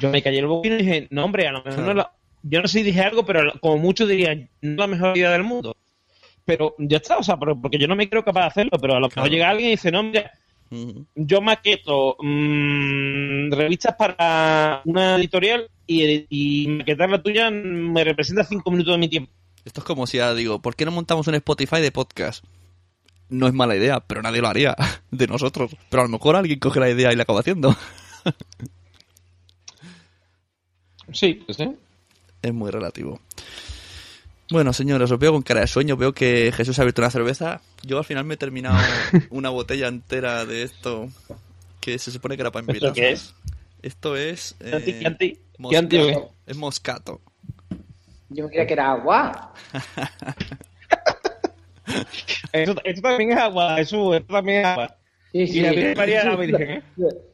Yo 0.00 0.10
me 0.10 0.22
callé 0.22 0.38
el 0.38 0.46
boquín 0.46 0.74
y 0.74 0.76
dije, 0.78 1.08
no, 1.10 1.24
hombre, 1.24 1.46
a 1.48 1.52
lo 1.52 1.62
mejor 1.62 1.80
no 1.84 1.94
la- 1.94 2.12
yo 2.42 2.62
no 2.62 2.68
sé 2.68 2.78
si 2.78 2.84
dije 2.84 3.02
algo, 3.02 3.24
pero 3.26 3.52
como 3.60 3.76
mucho 3.78 4.06
diría, 4.06 4.34
no 4.34 4.70
es 4.72 4.78
la 4.78 4.86
mejor 4.86 5.16
idea 5.16 5.30
del 5.32 5.44
mundo. 5.44 5.76
Pero 6.44 6.74
ya 6.78 6.96
está, 6.96 7.18
o 7.18 7.22
sea, 7.22 7.36
pero- 7.38 7.60
porque 7.60 7.78
yo 7.78 7.86
no 7.88 7.96
me 7.96 8.08
creo 8.08 8.24
capaz 8.24 8.40
de 8.42 8.46
hacerlo, 8.46 8.78
pero 8.80 8.94
a 8.94 9.00
lo 9.00 9.06
mejor 9.08 9.14
Claro. 9.14 9.30
llega 9.30 9.50
alguien 9.50 9.68
y 9.68 9.72
dice, 9.72 9.90
no, 9.92 10.02
mira, 10.02 10.30
Yo 11.16 11.40
maqueto 11.40 12.16
mm, 12.20 13.52
revistas 13.52 13.96
para 13.96 14.82
una 14.84 15.16
editorial 15.16 15.68
y, 15.86 16.26
y 16.30 16.68
maquetar 16.68 17.10
la 17.10 17.22
tuya 17.22 17.50
me 17.50 18.04
representa 18.04 18.44
cinco 18.44 18.70
minutos 18.70 18.94
de 18.94 18.98
mi 18.98 19.08
tiempo. 19.08 19.32
Esto 19.64 19.80
es 19.80 19.84
como 19.84 20.06
si 20.06 20.20
ahora 20.20 20.34
digo, 20.34 20.62
¿por 20.62 20.76
qué 20.76 20.84
no 20.84 20.92
montamos 20.92 21.26
un 21.26 21.34
Spotify 21.34 21.80
de 21.80 21.90
podcast? 21.90 22.44
No 23.28 23.46
es 23.46 23.52
mala 23.52 23.76
idea, 23.76 24.00
pero 24.00 24.22
nadie 24.22 24.40
lo 24.40 24.48
haría 24.48 24.76
de 25.10 25.26
nosotros. 25.26 25.76
Pero 25.88 26.02
a 26.02 26.06
lo 26.06 26.10
mejor 26.10 26.36
alguien 26.36 26.58
coge 26.58 26.80
la 26.80 26.90
idea 26.90 27.12
y 27.12 27.16
la 27.16 27.24
acaba 27.24 27.40
haciendo. 27.40 27.76
Sí, 31.12 31.42
pues, 31.44 31.58
¿eh? 31.60 31.72
Es 32.42 32.54
muy 32.54 32.70
relativo. 32.70 33.20
Bueno, 34.50 34.72
señores, 34.72 35.10
os 35.10 35.18
veo 35.18 35.32
con 35.32 35.42
cara 35.42 35.60
de 35.60 35.66
sueño. 35.66 35.96
Veo 35.96 36.12
que 36.12 36.50
Jesús 36.52 36.78
ha 36.78 36.82
abierto 36.82 37.02
una 37.02 37.10
cerveza. 37.10 37.60
Yo 37.82 37.98
al 37.98 38.04
final 38.04 38.24
me 38.24 38.34
he 38.34 38.36
terminado 38.36 38.76
una 39.30 39.50
botella 39.50 39.86
entera 39.88 40.44
de 40.44 40.62
esto 40.64 41.08
que 41.80 41.98
se 41.98 42.10
supone 42.10 42.36
que 42.36 42.42
era 42.42 42.50
para 42.50 42.64
invitar. 42.66 42.88
¿Esto 42.90 42.94
qué 42.94 43.10
es? 43.10 43.34
Esto 43.82 44.16
es. 44.16 44.56
¿Qué 44.58 44.74
anti- 44.74 44.90
eh, 44.90 44.98
qué 45.00 45.06
anti- 45.06 45.32
qué 45.34 45.40
moscato. 45.58 45.78
anti 45.78 45.96
o 45.98 46.06
qué? 46.06 46.50
Es 46.50 46.56
moscato. 46.56 47.20
Yo 48.28 48.44
me 48.44 48.50
creía 48.50 48.66
que 48.66 48.72
era 48.74 48.90
agua. 48.92 49.52
Esto, 52.52 52.80
esto 52.84 53.02
también 53.02 53.32
es 53.32 53.38
agua, 53.38 53.76
Jesús, 53.76 54.16
esto 54.16 54.32
también 54.32 54.60
es 54.60 54.66
agua. 54.66 54.96
Sí, 55.32 55.38
Y 55.40 55.60
la 55.60 55.70
Virgen 55.70 55.96
María 55.96 56.24
la 56.24 56.36
Virgen, 56.36 56.70
¿eh? 56.70 56.82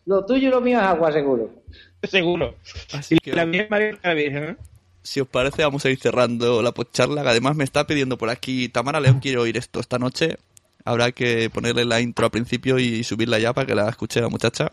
Lo 0.06 0.24
tuyo 0.24 0.48
y 0.48 0.50
lo 0.50 0.60
mío 0.60 0.78
es 0.78 0.84
agua, 0.84 1.12
seguro. 1.12 1.50
Seguro. 2.02 2.54
Así 2.92 3.16
Y 3.16 3.18
que, 3.18 3.32
la 3.32 3.44
Virgen 3.44 3.66
María 3.70 3.98
la 4.02 4.14
Virgen, 4.14 4.44
¿eh? 4.44 4.56
Si 5.06 5.20
os 5.20 5.28
parece, 5.28 5.62
vamos 5.62 5.84
a 5.84 5.90
ir 5.90 5.98
cerrando 6.00 6.62
la 6.62 6.72
podcharla. 6.72 7.22
que 7.22 7.28
Además, 7.28 7.56
me 7.56 7.64
está 7.64 7.86
pidiendo 7.86 8.18
por 8.18 8.28
aquí 8.28 8.68
Tamara 8.68 9.00
León. 9.00 9.20
Quiero 9.20 9.42
oír 9.42 9.56
esto 9.56 9.78
esta 9.78 9.98
noche. 9.98 10.36
Habrá 10.84 11.12
que 11.12 11.48
ponerle 11.50 11.84
la 11.84 12.00
intro 12.00 12.26
al 12.26 12.30
principio 12.32 12.78
y 12.78 13.04
subirla 13.04 13.38
ya 13.38 13.52
para 13.52 13.66
que 13.66 13.74
la 13.74 13.88
escuche 13.88 14.20
la 14.20 14.28
muchacha. 14.28 14.72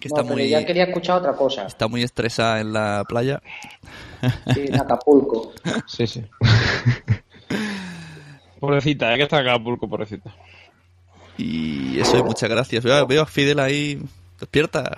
Que 0.00 0.08
No, 0.08 0.16
está 0.16 0.22
pero 0.22 0.34
muy, 0.34 0.48
ya 0.48 0.64
quería 0.64 0.84
escuchar 0.84 1.18
otra 1.18 1.34
cosa. 1.34 1.66
está 1.66 1.86
muy 1.86 2.02
estresada 2.02 2.60
en 2.60 2.72
la 2.72 3.04
playa. 3.06 3.42
Sí, 4.54 4.64
en 4.68 4.80
Acapulco. 4.80 5.52
Sí, 5.86 6.06
sí. 6.06 6.24
pobrecita, 8.60 9.10
es 9.12 9.16
que 9.18 9.22
está 9.24 9.40
en 9.40 9.48
Acapulco, 9.48 9.88
pobrecita. 9.88 10.34
Y 11.36 11.98
eso, 12.00 12.18
y 12.18 12.22
muchas 12.22 12.48
gracias. 12.48 12.84
Veo, 12.84 13.06
veo 13.06 13.22
a 13.22 13.26
Fidel 13.26 13.60
ahí. 13.60 14.00
Despierta. 14.38 14.96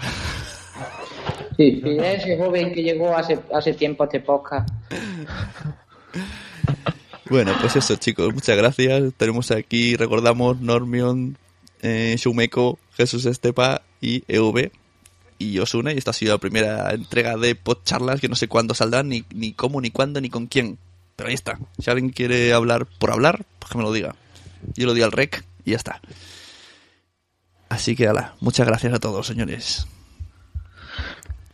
Sí, 1.56 1.80
Fidel, 1.82 2.04
ese 2.04 2.36
joven 2.36 2.72
que 2.72 2.82
llegó 2.82 3.16
hace, 3.16 3.38
hace 3.52 3.74
tiempo 3.74 4.02
a 4.02 4.06
este 4.06 4.20
podcast. 4.20 4.68
Bueno, 7.30 7.52
pues 7.58 7.74
eso, 7.74 7.96
chicos. 7.96 8.34
Muchas 8.34 8.56
gracias. 8.56 9.14
Tenemos 9.16 9.50
aquí, 9.50 9.96
recordamos, 9.96 10.60
Normion, 10.60 11.38
eh, 11.80 12.16
Shumeko, 12.18 12.78
Jesús 12.96 13.24
Estepa 13.24 13.82
y 14.00 14.24
EV. 14.28 14.70
Y 15.38 15.58
Osuna. 15.58 15.92
Y 15.92 15.98
esta 15.98 16.10
ha 16.10 16.14
sido 16.14 16.34
la 16.34 16.38
primera 16.38 16.90
entrega 16.92 17.36
de 17.36 17.54
podcharlas 17.54 18.20
que 18.20 18.28
no 18.28 18.36
sé 18.36 18.46
cuándo 18.46 18.74
saldrán, 18.74 19.08
ni, 19.08 19.24
ni 19.34 19.52
cómo, 19.52 19.80
ni 19.80 19.90
cuándo, 19.90 20.20
ni 20.20 20.28
con 20.28 20.46
quién. 20.46 20.78
Pero 21.16 21.28
ahí 21.28 21.34
está. 21.34 21.58
Si 21.78 21.90
alguien 21.90 22.10
quiere 22.10 22.52
hablar 22.52 22.86
por 22.86 23.10
hablar, 23.10 23.44
pues 23.58 23.72
que 23.72 23.78
me 23.78 23.84
lo 23.84 23.92
diga. 23.92 24.14
Yo 24.74 24.86
lo 24.86 24.94
di 24.94 25.02
al 25.02 25.12
rec 25.12 25.44
y 25.64 25.70
ya 25.70 25.76
está. 25.76 26.00
Así 27.70 27.96
que, 27.96 28.06
ala, 28.06 28.34
muchas 28.40 28.66
gracias 28.66 28.92
a 28.92 29.00
todos, 29.00 29.26
señores. 29.26 29.86